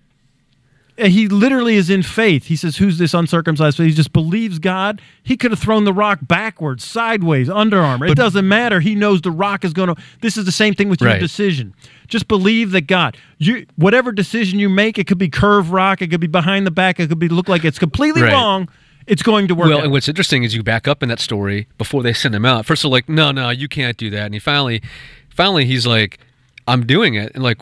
And 0.99 1.13
he 1.13 1.27
literally 1.29 1.75
is 1.75 1.89
in 1.89 2.03
faith. 2.03 2.45
He 2.45 2.55
says, 2.55 2.77
"Who's 2.77 2.97
this 2.97 3.13
uncircumcised?" 3.13 3.77
So 3.77 3.83
He 3.83 3.91
just 3.91 4.11
believes 4.11 4.59
God. 4.59 5.01
He 5.23 5.37
could 5.37 5.51
have 5.51 5.59
thrown 5.59 5.85
the 5.85 5.93
rock 5.93 6.19
backwards, 6.21 6.83
sideways, 6.83 7.47
underarm. 7.47 8.07
It 8.09 8.15
doesn't 8.15 8.47
matter. 8.47 8.79
He 8.81 8.95
knows 8.95 9.21
the 9.21 9.31
rock 9.31 9.63
is 9.63 9.71
going 9.73 9.95
to. 9.95 10.01
This 10.21 10.35
is 10.37 10.45
the 10.45 10.51
same 10.51 10.73
thing 10.73 10.89
with 10.89 11.01
your 11.01 11.17
decision. 11.17 11.73
Just 12.07 12.27
believe 12.27 12.71
that 12.71 12.81
God. 12.87 13.15
You 13.37 13.65
whatever 13.77 14.11
decision 14.11 14.59
you 14.59 14.67
make, 14.67 14.97
it 14.99 15.07
could 15.07 15.17
be 15.17 15.29
curved 15.29 15.69
rock, 15.69 16.01
it 16.01 16.07
could 16.07 16.19
be 16.19 16.27
behind 16.27 16.67
the 16.67 16.71
back, 16.71 16.99
it 16.99 17.07
could 17.07 17.19
be 17.19 17.29
look 17.29 17.47
like 17.47 17.63
it's 17.63 17.79
completely 17.79 18.21
Right. 18.23 18.33
wrong. 18.33 18.67
It's 19.07 19.23
going 19.23 19.47
to 19.47 19.55
work. 19.55 19.69
Well, 19.69 19.77
out. 19.79 19.83
and 19.85 19.91
what's 19.91 20.07
interesting 20.07 20.43
is 20.43 20.53
you 20.53 20.61
back 20.61 20.87
up 20.87 21.01
in 21.01 21.09
that 21.09 21.19
story 21.19 21.67
before 21.77 22.03
they 22.03 22.13
send 22.13 22.35
him 22.35 22.45
out. 22.45 22.65
First, 22.65 22.83
they're 22.83 22.91
like, 22.91 23.07
"No, 23.09 23.31
no, 23.31 23.49
you 23.49 23.67
can't 23.67 23.97
do 23.97 24.09
that." 24.11 24.25
And 24.25 24.33
he 24.35 24.39
finally, 24.39 24.81
finally, 25.29 25.65
he's 25.65 25.87
like, 25.87 26.19
"I'm 26.67 26.85
doing 26.85 27.15
it." 27.15 27.31
And 27.33 27.41
like, 27.43 27.57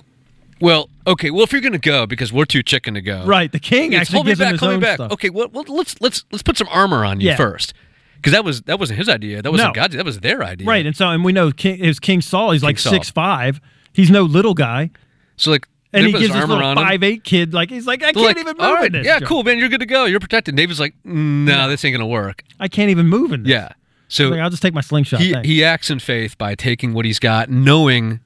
well, 0.60 0.90
okay, 1.06 1.32
well, 1.32 1.44
if 1.44 1.52
you're 1.52 1.62
gonna 1.62 1.78
go 1.78 2.06
because 2.06 2.32
we're 2.34 2.46
too 2.46 2.64
chicken 2.64 2.94
to 2.96 3.02
go, 3.02 3.26
Right, 3.26 3.52
the 3.52 3.60
king 3.60 3.94
It's, 3.94 4.02
actually 4.02 4.16
hold 4.16 4.26
me 4.26 4.32
gives 4.32 4.40
him 4.42 4.46
back, 4.46 4.52
his 4.54 4.60
hold 4.60 4.70
me 4.72 4.76
own 4.76 4.82
back. 4.82 4.96
stuff. 4.96 5.12
Okay, 5.14 5.30
well, 5.30 5.50
well, 5.52 5.64
let's 5.68 6.00
let's 6.02 6.24
let's 6.32 6.44
put 6.44 6.58
some 6.58 6.68
armor 6.72 7.04
on 7.06 7.20
you 7.22 7.28
Yeah. 7.30 7.36
first, 7.36 7.74
because 8.16 8.34
that 8.34 8.44
was 8.44 8.62
that 8.64 8.80
wasn't 8.80 8.98
his 9.00 9.10
idea. 9.10 9.42
That 9.42 9.52
wasn't 9.52 9.70
No. 9.70 9.74
God's. 9.74 9.96
That 9.96 10.06
was 10.06 10.20
their 10.22 10.44
idea. 10.44 10.68
Right, 10.68 10.86
and 10.86 10.96
so 10.96 11.10
and 11.10 11.24
we 11.24 11.32
know 11.34 11.52
King 11.52 11.80
it 11.80 11.88
was 11.88 12.00
King 12.00 12.22
Saul. 12.22 12.52
He's 12.52 12.64
like 12.64 12.80
Saul. 12.80 12.94
six 12.94 13.10
five. 13.10 13.60
He's 13.94 14.10
no 14.12 14.24
little 14.24 14.54
guy, 14.54 14.92
So 15.38 15.50
like, 15.52 15.68
and 15.94 16.06
he 16.06 16.12
gives 16.12 16.28
this 16.34 16.48
little 16.48 16.76
five 16.76 17.02
eight 17.02 17.24
kid 17.24 17.54
like 17.54 17.70
he's 17.70 17.88
like 17.88 18.02
I 18.04 18.12
They're 18.12 18.14
can't 18.14 18.26
like, 18.26 18.38
even 18.38 18.58
move 18.58 18.66
"All 18.66 18.74
right, 18.74 18.86
in 18.88 18.92
this. 18.92 19.06
yeah, 19.08 19.20
cool, 19.22 19.44
man, 19.44 19.58
you're 19.58 19.70
good 19.70 19.80
to 19.80 19.86
go. 19.88 20.06
You're 20.06 20.20
protected. 20.20 20.52
And 20.54 20.58
David's 20.58 20.80
like, 20.80 20.94
no, 21.04 21.68
this 21.70 21.84
ain't 21.86 21.94
gonna 21.96 22.06
work. 22.06 22.44
I 22.60 22.68
can't 22.68 22.90
even 22.92 23.08
move 23.08 23.32
in 23.32 23.44
this. 23.44 23.52
Yeah. 23.52 23.70
So 24.10 24.30
Like, 24.30 24.40
I'll 24.40 24.50
just 24.50 24.62
take 24.62 24.74
my 24.74 24.82
slingshot. 24.82 25.20
he 25.20 25.36
he 25.44 25.64
acts 25.64 25.90
in 25.90 26.00
faith 26.00 26.38
by 26.38 26.54
taking 26.56 26.94
what 26.94 27.06
he's 27.06 27.20
got, 27.20 27.50
knowing 27.50 28.20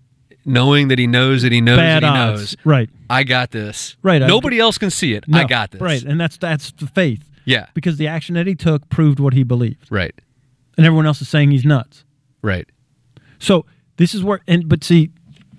knowing 0.46 0.88
that 0.90 0.98
he 1.00 1.08
knows 1.08 1.42
that 1.44 1.52
he 1.52 1.62
knows 1.62 1.78
Bad 1.78 2.04
that 2.04 2.14
he 2.14 2.20
odds. 2.20 2.40
knows. 2.42 2.56
Right. 2.66 2.90
I 3.10 3.24
got 3.24 3.52
this. 3.52 3.96
Right, 4.02 4.22
I- 4.22 4.28
Nobody 4.28 4.60
else 4.60 4.78
can 4.78 4.90
see 4.90 5.14
it. 5.14 5.26
I 5.34 5.44
got 5.46 5.72
this. 5.72 5.82
Right, 5.82 6.02
and 6.04 6.20
that's 6.20 6.38
that's 6.38 6.72
the 6.72 6.88
faith 6.88 7.24
Yeah. 7.46 7.68
because 7.74 7.98
the 7.98 8.08
action 8.08 8.36
that 8.36 8.48
he 8.48 8.56
took 8.56 8.90
proved 8.90 9.20
what 9.20 9.34
he 9.34 9.44
believed, 9.44 9.88
Right. 9.90 10.14
and 10.78 10.86
everyone 10.86 11.06
else 11.06 11.22
is 11.22 11.30
saying 11.30 11.52
he's 11.52 11.66
nuts. 11.66 12.04
Right. 12.42 12.68
So 13.40 13.66
this 13.98 14.14
is 14.16 14.24
where, 14.24 14.40
and 14.48 14.68
but 14.70 14.84
see, 14.84 15.12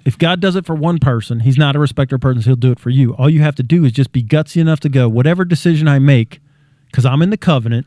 if 0.05 0.18
God 0.18 0.41
does 0.41 0.57
it 0.57 0.66
for 0.66 0.74
one 0.74 0.99
person, 0.99 1.41
He's 1.41 1.57
not 1.59 1.76
a 1.76 1.78
respecter 1.78 2.16
of 2.16 2.20
persons. 2.22 2.45
He'll 2.45 2.57
do 2.57 2.72
it 2.72 2.80
for 2.80 2.91
you. 2.91 3.14
All 3.14 3.30
you 3.30 3.41
have 3.43 3.55
to 3.57 3.62
do 3.62 3.85
is 3.85 3.93
just 3.93 4.11
be 4.11 4.20
gutsy 4.22 4.61
enough 4.61 4.80
to 4.80 4.89
go. 4.89 5.09
Whatever 5.09 5.45
decision 5.45 5.87
I 5.87 6.01
make, 6.01 6.41
because 6.87 7.07
I'm 7.07 7.22
in 7.22 7.30
the 7.30 7.37
covenant, 7.37 7.87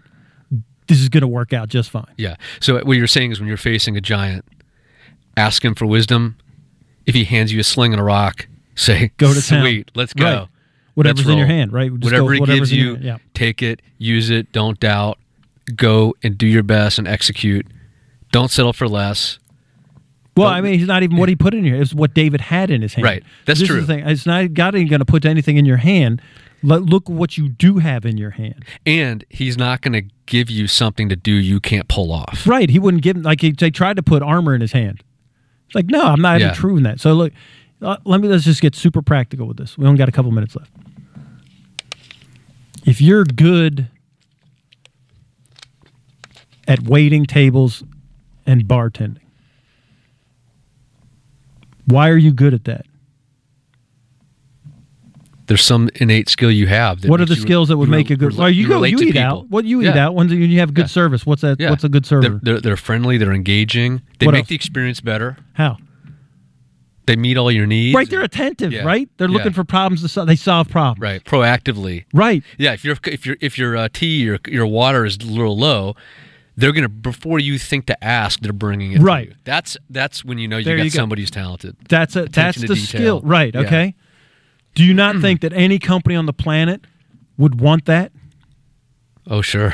this 0.88 1.02
is 1.02 1.10
going 1.10 1.22
to 1.22 1.28
work 1.28 1.52
out 1.52 1.68
just 1.68 1.90
fine. 1.90 2.06
Yeah. 2.18 2.36
So 2.62 2.80
what 2.86 2.96
you're 2.96 3.08
saying 3.08 3.32
is 3.32 3.40
when 3.42 3.50
you're 3.50 3.58
facing 3.58 3.98
a 3.98 4.02
giant, 4.02 4.46
ask 5.36 5.66
him 5.66 5.76
for 5.76 5.86
wisdom. 5.86 6.38
If 7.06 7.16
he 7.16 7.24
hands 7.24 7.54
you 7.54 7.60
a 7.60 7.64
sling 7.64 7.94
and 7.94 8.02
a 8.02 8.04
rock, 8.04 8.48
say, 8.76 9.12
Go 9.18 9.34
to 9.34 9.42
town. 9.42 9.62
Sweet, 9.62 9.92
let's 9.96 10.14
go. 10.14 10.26
Right. 10.26 10.48
Whatever's 10.96 11.26
Let's 11.26 11.32
in 11.32 11.38
your 11.38 11.48
hand, 11.48 11.74
right? 11.74 11.92
Just 11.92 12.04
Whatever 12.04 12.34
he 12.34 12.40
gives 12.42 12.72
you. 12.72 12.96
Yeah. 12.98 13.18
take 13.34 13.62
it, 13.62 13.82
use 13.98 14.30
it, 14.30 14.52
don't 14.52 14.80
doubt. 14.80 15.20
Go 15.76 16.16
and 16.24 16.38
do 16.38 16.48
your 16.48 16.64
best 16.64 16.98
and 16.98 17.08
execute. 17.08 17.68
Don't 18.32 18.50
settle 18.50 18.72
for 18.72 18.88
less. 18.88 19.40
Well, 20.38 20.48
I 20.48 20.60
mean, 20.60 20.80
it's 20.80 20.88
not 20.88 21.04
even 21.04 21.18
what 21.18 21.30
he 21.30 21.36
put 21.36 21.54
in 21.54 21.64
here. 21.64 21.82
It's 21.82 21.94
what 21.94 22.14
David 22.14 22.42
had 22.42 22.70
in 22.70 22.82
his 22.82 22.94
hand. 22.94 23.06
Right. 23.06 23.24
That's 23.46 23.62
true. 23.62 23.78
Is 23.78 23.88
the 23.88 23.96
thing. 23.96 24.08
It's 24.08 24.26
not 24.26 24.54
God 24.54 24.76
ain't 24.76 24.90
going 24.90 25.00
to 25.00 25.06
put 25.06 25.26
anything 25.26 25.56
in 25.56 25.66
your 25.66 25.78
hand. 25.78 26.22
Let, 26.62 26.82
look 26.82 27.08
what 27.08 27.38
you 27.38 27.48
do 27.48 27.78
have 27.78 28.06
in 28.06 28.18
your 28.18 28.32
hand. 28.32 28.66
And 28.86 29.24
he's 29.30 29.58
not 29.58 29.82
going 29.82 29.94
to 29.94 30.14
give 30.26 30.50
you 30.50 30.68
something 30.68 31.08
to 31.10 31.16
do 31.16 31.32
you 31.32 31.60
can't 31.60 31.88
pull 31.88 32.12
off. 32.12 32.46
Right. 32.46 32.70
He 32.70 32.80
wouldn't 32.80 33.04
give 33.04 33.18
like 33.18 33.42
he, 33.42 33.52
they 33.52 33.72
tried 33.72 33.96
to 33.96 34.04
put 34.04 34.22
armor 34.22 34.54
in 34.54 34.62
his 34.62 34.74
hand. 34.74 35.04
It's 35.68 35.76
like 35.76 35.88
no, 35.88 36.04
I'm 36.04 36.22
not 36.22 36.40
Yeah. 36.40 36.48
even 36.48 36.58
proving 36.58 36.84
that. 36.84 37.00
So 37.00 37.14
look, 37.14 37.34
uh, 37.82 37.98
let 38.06 38.22
me 38.22 38.28
let's 38.28 38.44
just 38.46 38.62
get 38.62 38.76
super 38.76 39.02
practical 39.02 39.48
with 39.48 39.58
this. 39.58 39.78
We 39.78 39.86
only 39.86 39.98
got 39.98 40.10
a 40.10 40.12
couple 40.12 40.32
minutes 40.32 40.56
left. 40.56 40.72
If 42.86 43.02
you're 43.02 43.24
good 43.24 43.88
at 46.68 46.82
waiting 46.84 47.26
tables 47.26 47.84
and 48.46 48.66
bartending, 48.66 49.18
why 51.86 52.10
are 52.10 52.18
you 52.18 52.32
good 52.32 52.54
at 52.54 52.64
that? 52.66 52.86
There's 55.48 55.64
some 55.64 55.90
innate 55.96 56.28
skill 56.28 56.50
you 56.52 56.66
have. 56.68 57.06
What 57.06 57.22
are 57.22 57.26
the 57.26 57.36
skills 57.36 57.68
that 57.70 57.78
would 57.78 57.88
make 57.90 58.10
re- 58.10 58.16
a 58.16 58.18
good? 58.18 58.32
rela- 58.34 58.38
Well, 58.40 58.50
you, 58.50 58.68
go, 58.68 58.84
you 58.84 58.98
eat 58.98 59.14
people. 59.14 59.22
out. 59.22 59.50
What 59.50 59.66
you 59.66 59.82
eat 59.82 59.86
Yeah. 59.94 60.06
out 60.08 60.16
when 60.16 60.30
you 60.30 60.60
have 60.60 60.74
good 60.74 60.84
Yeah. 60.84 60.88
service? 60.88 61.26
What's 61.26 61.44
that? 61.44 61.60
Yeah. 61.60 61.70
What's 61.70 61.84
a 61.84 61.90
good 61.90 62.06
server? 62.06 62.22
They're, 62.30 62.40
they're, 62.42 62.62
they're 62.62 62.78
friendly. 62.78 63.18
They're 63.20 63.32
engaging. 63.34 64.02
They 64.20 64.26
What 64.26 64.32
make 64.34 64.40
else? 64.42 64.50
the 64.50 64.56
experience 64.56 65.02
better. 65.02 65.38
How? 65.54 65.78
They 67.06 67.16
meet 67.16 67.38
all 67.38 67.52
your 67.52 67.68
needs. 67.68 67.96
Right, 67.96 68.10
they're 68.10 68.24
attentive. 68.24 68.74
Right, 68.84 69.08
they're 69.18 69.28
looking 69.28 69.54
for 69.54 69.64
problems 69.64 70.02
to 70.02 70.08
solve. 70.08 70.28
They 70.28 70.36
solve 70.36 70.68
problems. 70.70 71.00
right 71.02 71.24
proactively. 71.24 72.06
Right. 72.12 72.42
Yeah, 72.58 72.74
if 72.74 72.84
your 72.84 72.98
if 73.06 73.28
your 73.28 73.38
if 73.42 73.60
your 73.60 73.78
uh, 73.78 73.90
tea 73.94 74.28
or 74.28 74.40
your 74.48 74.66
water 74.66 75.06
is 75.06 75.18
a 75.18 75.26
little 75.28 75.56
low, 75.56 75.96
they're 76.58 76.72
gonna 76.72 76.90
before 76.90 77.38
you 77.38 77.60
think 77.60 77.86
to 77.86 78.04
ask, 78.04 78.40
they're 78.40 78.54
bringing 78.54 78.94
it. 78.94 78.98
to 78.98 79.04
Right. 79.04 79.28
you. 79.30 79.36
That's 79.44 79.78
that's 79.92 80.26
when 80.26 80.40
you 80.40 80.48
know 80.48 80.58
you 80.58 80.64
There 80.66 80.78
got 80.78 80.84
you 80.86 80.90
go. 80.90 80.96
somebody 80.96 81.22
who's 81.22 81.30
talented. 81.30 81.76
That's 81.88 82.16
a 82.16 82.22
that's 82.22 82.30
Attention 82.58 82.62
to 82.64 82.68
the 82.70 82.74
detail. 82.74 82.88
skill. 83.20 83.22
Right. 83.22 83.56
Okay. 83.56 83.94
Do 84.76 84.84
you 84.84 84.94
not 84.94 85.16
mm. 85.16 85.22
think 85.22 85.42
that 85.42 85.54
any 85.54 85.80
company 85.80 86.16
on 86.16 86.26
the 86.26 86.34
planet 86.34 86.86
would 87.38 87.60
want 87.60 87.86
that? 87.86 88.12
Oh 89.28 89.42
sure. 89.42 89.74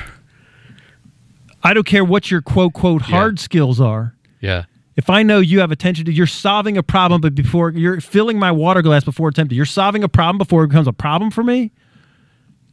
I 1.64 1.74
don't 1.74 1.86
care 1.86 2.06
what 2.06 2.32
your 2.32 2.41
quote 2.41 2.74
quote 2.74 3.02
Yeah. 3.02 3.08
hard 3.08 3.39
skills 3.39 3.80
are. 3.82 4.16
Yeah. 4.39 4.64
If 4.95 5.10
I 5.10 5.24
know 5.24 5.39
you 5.39 5.60
have 5.60 5.72
attention 5.72 6.06
to, 6.06 6.12
you're 6.14 6.28
solving 6.28 6.78
a 6.78 6.84
problem, 6.84 7.22
but 7.22 7.34
before 7.34 7.72
you're 7.72 8.02
filling 8.02 8.38
my 8.38 8.52
water 8.52 8.82
glass 8.82 9.04
before 9.04 9.30
it's 9.30 9.39
empty, 9.39 9.56
you're 9.56 9.66
solving 9.66 10.04
a 10.04 10.10
problem 10.10 10.38
before 10.38 10.64
it 10.64 10.68
becomes 10.68 10.88
a 10.88 10.93
problem 10.93 11.32
for 11.32 11.43
me. 11.43 11.72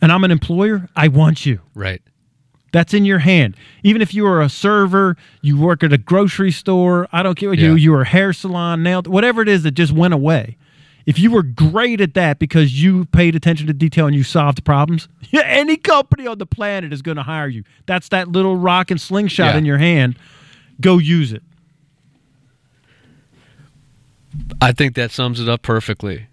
And 0.00 0.12
I'm 0.12 0.24
an 0.24 0.30
employer. 0.30 0.88
I 0.94 1.08
want 1.08 1.46
you. 1.46 1.60
Right. 1.74 2.02
That's 2.72 2.92
in 2.92 3.04
your 3.04 3.18
hand. 3.20 3.56
Even 3.82 4.02
if 4.02 4.12
you 4.12 4.26
are 4.26 4.42
a 4.42 4.48
server, 4.48 5.16
you 5.42 5.58
work 5.58 5.82
at 5.82 5.92
a 5.92 5.98
grocery 5.98 6.50
store, 6.50 7.08
I 7.12 7.22
don't 7.22 7.34
care 7.34 7.48
what 7.48 7.58
you 7.58 7.70
Yeah. 7.70 7.76
you 7.76 7.92
were 7.92 8.02
a 8.02 8.06
hair 8.06 8.32
salon, 8.32 8.82
nail 8.82 9.02
whatever 9.06 9.40
it 9.40 9.48
is 9.48 9.62
that 9.62 9.70
just 9.72 9.92
went 9.92 10.12
away. 10.12 10.56
If 11.08 11.18
you 11.18 11.30
were 11.30 11.42
great 11.42 12.02
at 12.02 12.12
that 12.14 12.38
because 12.38 12.82
you 12.82 13.06
paid 13.06 13.34
attention 13.34 13.66
to 13.68 13.72
detail 13.72 14.06
and 14.06 14.14
you 14.14 14.22
solved 14.22 14.62
problems, 14.62 15.08
any 15.32 15.78
company 15.78 16.26
on 16.26 16.36
the 16.36 16.44
planet 16.44 16.92
is 16.92 17.00
going 17.00 17.16
to 17.16 17.22
hire 17.22 17.48
you. 17.48 17.64
That's 17.86 18.10
that 18.10 18.28
little 18.28 18.56
rock 18.56 18.90
and 18.90 19.00
slingshot 19.00 19.54
Yeah. 19.54 19.58
in 19.58 19.64
your 19.64 19.78
hand. 19.78 20.16
Go 20.82 20.98
use 20.98 21.32
it. 21.32 21.42
I 24.60 24.72
think 24.72 24.94
that 24.96 25.10
sums 25.10 25.40
it 25.40 25.48
up 25.48 25.62
perfectly. 25.62 26.26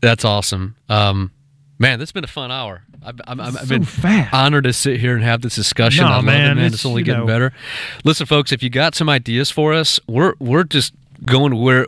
That's 0.00 0.24
awesome. 0.24 0.76
Um, 0.88 1.30
man, 1.78 1.98
this 1.98 2.08
has 2.08 2.12
been 2.12 2.24
a 2.24 2.28
fun 2.28 2.50
hour. 2.50 2.82
I've, 3.02 3.20
I'm, 3.26 3.40
I've 3.40 3.54
So 3.54 3.66
been 3.66 3.84
fast. 3.84 4.34
honored 4.34 4.64
to 4.64 4.72
sit 4.72 5.00
here 5.00 5.14
and 5.14 5.22
have 5.24 5.40
this 5.42 5.54
discussion. 5.54 6.04
No, 6.04 6.10
I 6.10 6.16
love 6.16 6.24
man, 6.24 6.50
it, 6.50 6.54
man. 6.56 6.64
it's, 6.66 6.74
It's, 6.76 6.86
only 6.86 7.02
getting 7.02 7.20
know- 7.22 7.26
better. 7.26 7.52
Listen, 8.04 8.26
folks, 8.26 8.52
if 8.52 8.62
you 8.62 8.70
got 8.70 8.94
some 8.94 9.08
ideas 9.08 9.50
for 9.50 9.72
us, 9.72 10.00
we're 10.06 10.34
we're 10.38 10.64
just 10.64 10.92
going 11.24 11.54
where 11.56 11.86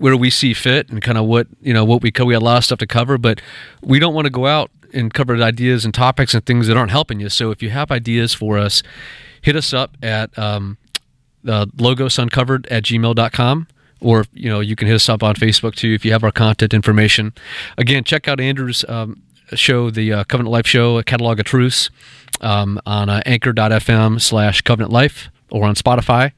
where 0.00 0.16
we 0.16 0.30
see 0.30 0.54
fit 0.54 0.88
and 0.88 1.02
kind 1.02 1.18
of 1.18 1.26
what 1.26 1.46
you 1.60 1.74
know 1.74 1.84
what 1.84 2.02
we 2.02 2.10
co- 2.10 2.24
we 2.24 2.34
had 2.34 2.42
a 2.42 2.44
lot 2.44 2.56
of 2.58 2.64
stuff 2.64 2.78
to 2.78 2.86
cover, 2.86 3.18
but 3.18 3.40
we 3.82 3.98
don't 3.98 4.14
want 4.14 4.24
to 4.24 4.30
go 4.30 4.46
out 4.46 4.70
and 4.92 5.12
cover 5.14 5.36
ideas 5.36 5.84
and 5.84 5.94
topics 5.94 6.34
and 6.34 6.44
things 6.44 6.66
that 6.66 6.76
aren't 6.76 6.90
helping 6.90 7.20
you. 7.20 7.28
So 7.28 7.50
if 7.50 7.62
you 7.62 7.70
have 7.70 7.90
ideas 7.90 8.34
for 8.34 8.58
us, 8.58 8.82
hit 9.42 9.54
us 9.54 9.72
up 9.72 9.96
at 10.02 10.36
um, 10.38 10.78
uh, 11.46 11.66
logosuncovered 11.76 12.66
at 12.70 12.84
gmail.com 12.84 13.66
or 14.00 14.24
you 14.32 14.48
know 14.48 14.60
you 14.60 14.74
can 14.74 14.88
hit 14.88 14.94
us 14.94 15.08
up 15.08 15.22
on 15.22 15.34
facebook 15.34 15.74
too 15.74 15.92
if 15.92 16.04
you 16.04 16.12
have 16.12 16.24
our 16.24 16.32
content 16.32 16.72
information 16.72 17.32
again 17.76 18.02
check 18.02 18.26
out 18.28 18.40
andrew's 18.40 18.84
um, 18.88 19.22
show 19.52 19.90
the 19.90 20.12
uh, 20.12 20.24
covenant 20.24 20.50
life 20.50 20.66
show 20.66 20.98
a 20.98 21.04
catalog 21.04 21.38
of 21.38 21.44
truths 21.44 21.90
um, 22.40 22.80
on 22.86 23.08
uh, 23.08 23.22
anchor.fm 23.26 24.20
slash 24.20 24.62
covenant 24.62 24.92
life 24.92 25.28
or 25.50 25.64
on 25.64 25.74
spotify 25.74 26.32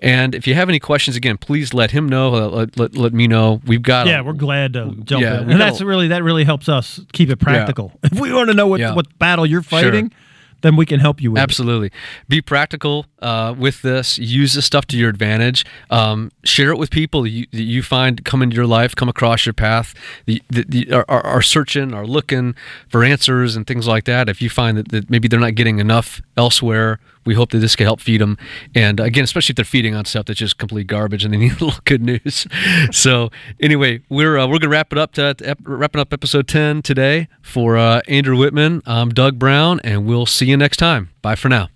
and 0.00 0.34
if 0.34 0.46
you 0.46 0.54
have 0.54 0.68
any 0.68 0.78
questions 0.78 1.16
again 1.16 1.36
please 1.36 1.74
let 1.74 1.90
him 1.90 2.08
know 2.08 2.30
let, 2.30 2.78
let, 2.78 2.96
let 2.96 3.12
me 3.12 3.26
know 3.26 3.60
we've 3.66 3.82
got 3.82 4.06
yeah 4.06 4.20
a- 4.20 4.24
we're 4.24 4.32
glad 4.32 4.72
to 4.72 4.94
jump 5.04 5.22
yeah, 5.22 5.40
in 5.42 5.50
and 5.50 5.60
that's 5.60 5.80
a- 5.80 5.86
really 5.86 6.08
that 6.08 6.22
really 6.22 6.44
helps 6.44 6.68
us 6.68 7.00
keep 7.12 7.30
it 7.30 7.36
practical 7.38 7.92
if 8.02 8.18
we 8.18 8.32
want 8.32 8.48
to 8.48 8.54
know 8.54 8.66
what 8.66 8.80
Yeah. 8.80 8.94
what 8.94 9.18
battle 9.18 9.46
you're 9.46 9.62
fighting 9.62 10.12
then 10.60 10.76
we 10.76 10.84
can 10.86 10.98
help 11.00 11.20
you 11.20 11.30
with 11.30 11.38
it. 11.38 11.42
Absolutely. 11.42 11.92
Be 12.28 12.40
practical 12.40 13.06
uh, 13.20 13.54
with 13.56 13.82
this. 13.82 14.18
Use 14.18 14.54
this 14.54 14.64
stuff 14.64 14.86
to 14.86 14.96
your 14.98 15.08
advantage. 15.08 15.64
Um, 15.88 16.32
share 16.44 16.70
it 16.70 16.78
with 16.78 16.90
people 16.90 17.26
you, 17.26 17.46
that 17.52 17.62
you 17.62 17.82
find 17.82 18.24
come 18.24 18.42
into 18.42 18.56
your 18.56 18.66
life, 18.66 18.94
come 18.96 19.08
across 19.08 19.46
your 19.46 19.52
path, 19.52 19.94
the, 20.26 20.42
the, 20.48 20.64
the, 20.68 20.92
are, 20.92 21.04
are 21.08 21.24
are 21.24 21.42
searching, 21.42 21.94
are 21.94 22.06
looking 22.06 22.54
for 22.88 23.04
answers 23.04 23.54
and 23.54 23.66
things 23.66 23.86
like 23.86 24.04
that. 24.06 24.28
If 24.28 24.42
you 24.42 24.50
find 24.50 24.76
that, 24.78 24.88
that 24.88 25.08
maybe 25.10 25.28
they're 25.28 25.38
not 25.38 25.54
getting 25.54 25.78
enough 25.78 26.20
elsewhere, 26.36 26.98
we 27.28 27.34
hope 27.34 27.50
that 27.50 27.58
this 27.58 27.76
can 27.76 27.84
help 27.84 28.00
feed 28.00 28.22
them. 28.22 28.38
And 28.74 28.98
again, 28.98 29.22
especially 29.22 29.52
if 29.52 29.56
they're 29.56 29.64
feeding 29.66 29.94
on 29.94 30.06
stuff 30.06 30.24
that's 30.24 30.38
just 30.38 30.56
complete 30.56 30.86
garbage 30.86 31.24
and 31.26 31.34
they 31.34 31.38
need 31.44 31.52
a 31.60 31.64
little 31.66 31.80
good 31.84 32.02
news. 32.02 32.46
so 32.90 33.30
anyway, 33.60 34.00
we're 34.08 34.38
uh, 34.38 34.46
we're 34.46 34.58
gonna 34.58 34.70
wrap 34.70 34.92
it 34.92 34.98
up 34.98 35.12
to, 35.12 35.34
to 35.34 35.50
ep- 35.50 35.58
wrapping 35.62 36.00
up 36.00 36.12
episode 36.12 36.48
ten 36.48 36.80
today 36.80 37.28
for 37.42 37.76
uh, 37.76 38.00
Andrew 38.08 38.36
Whitman. 38.36 38.82
I'm 38.86 39.10
Doug 39.10 39.38
Brown, 39.38 39.78
and 39.84 40.06
we'll 40.06 40.26
see 40.26 40.46
you 40.46 40.56
next 40.56 40.78
time. 40.78 41.10
Bye 41.20 41.36
for 41.36 41.50
now. 41.50 41.68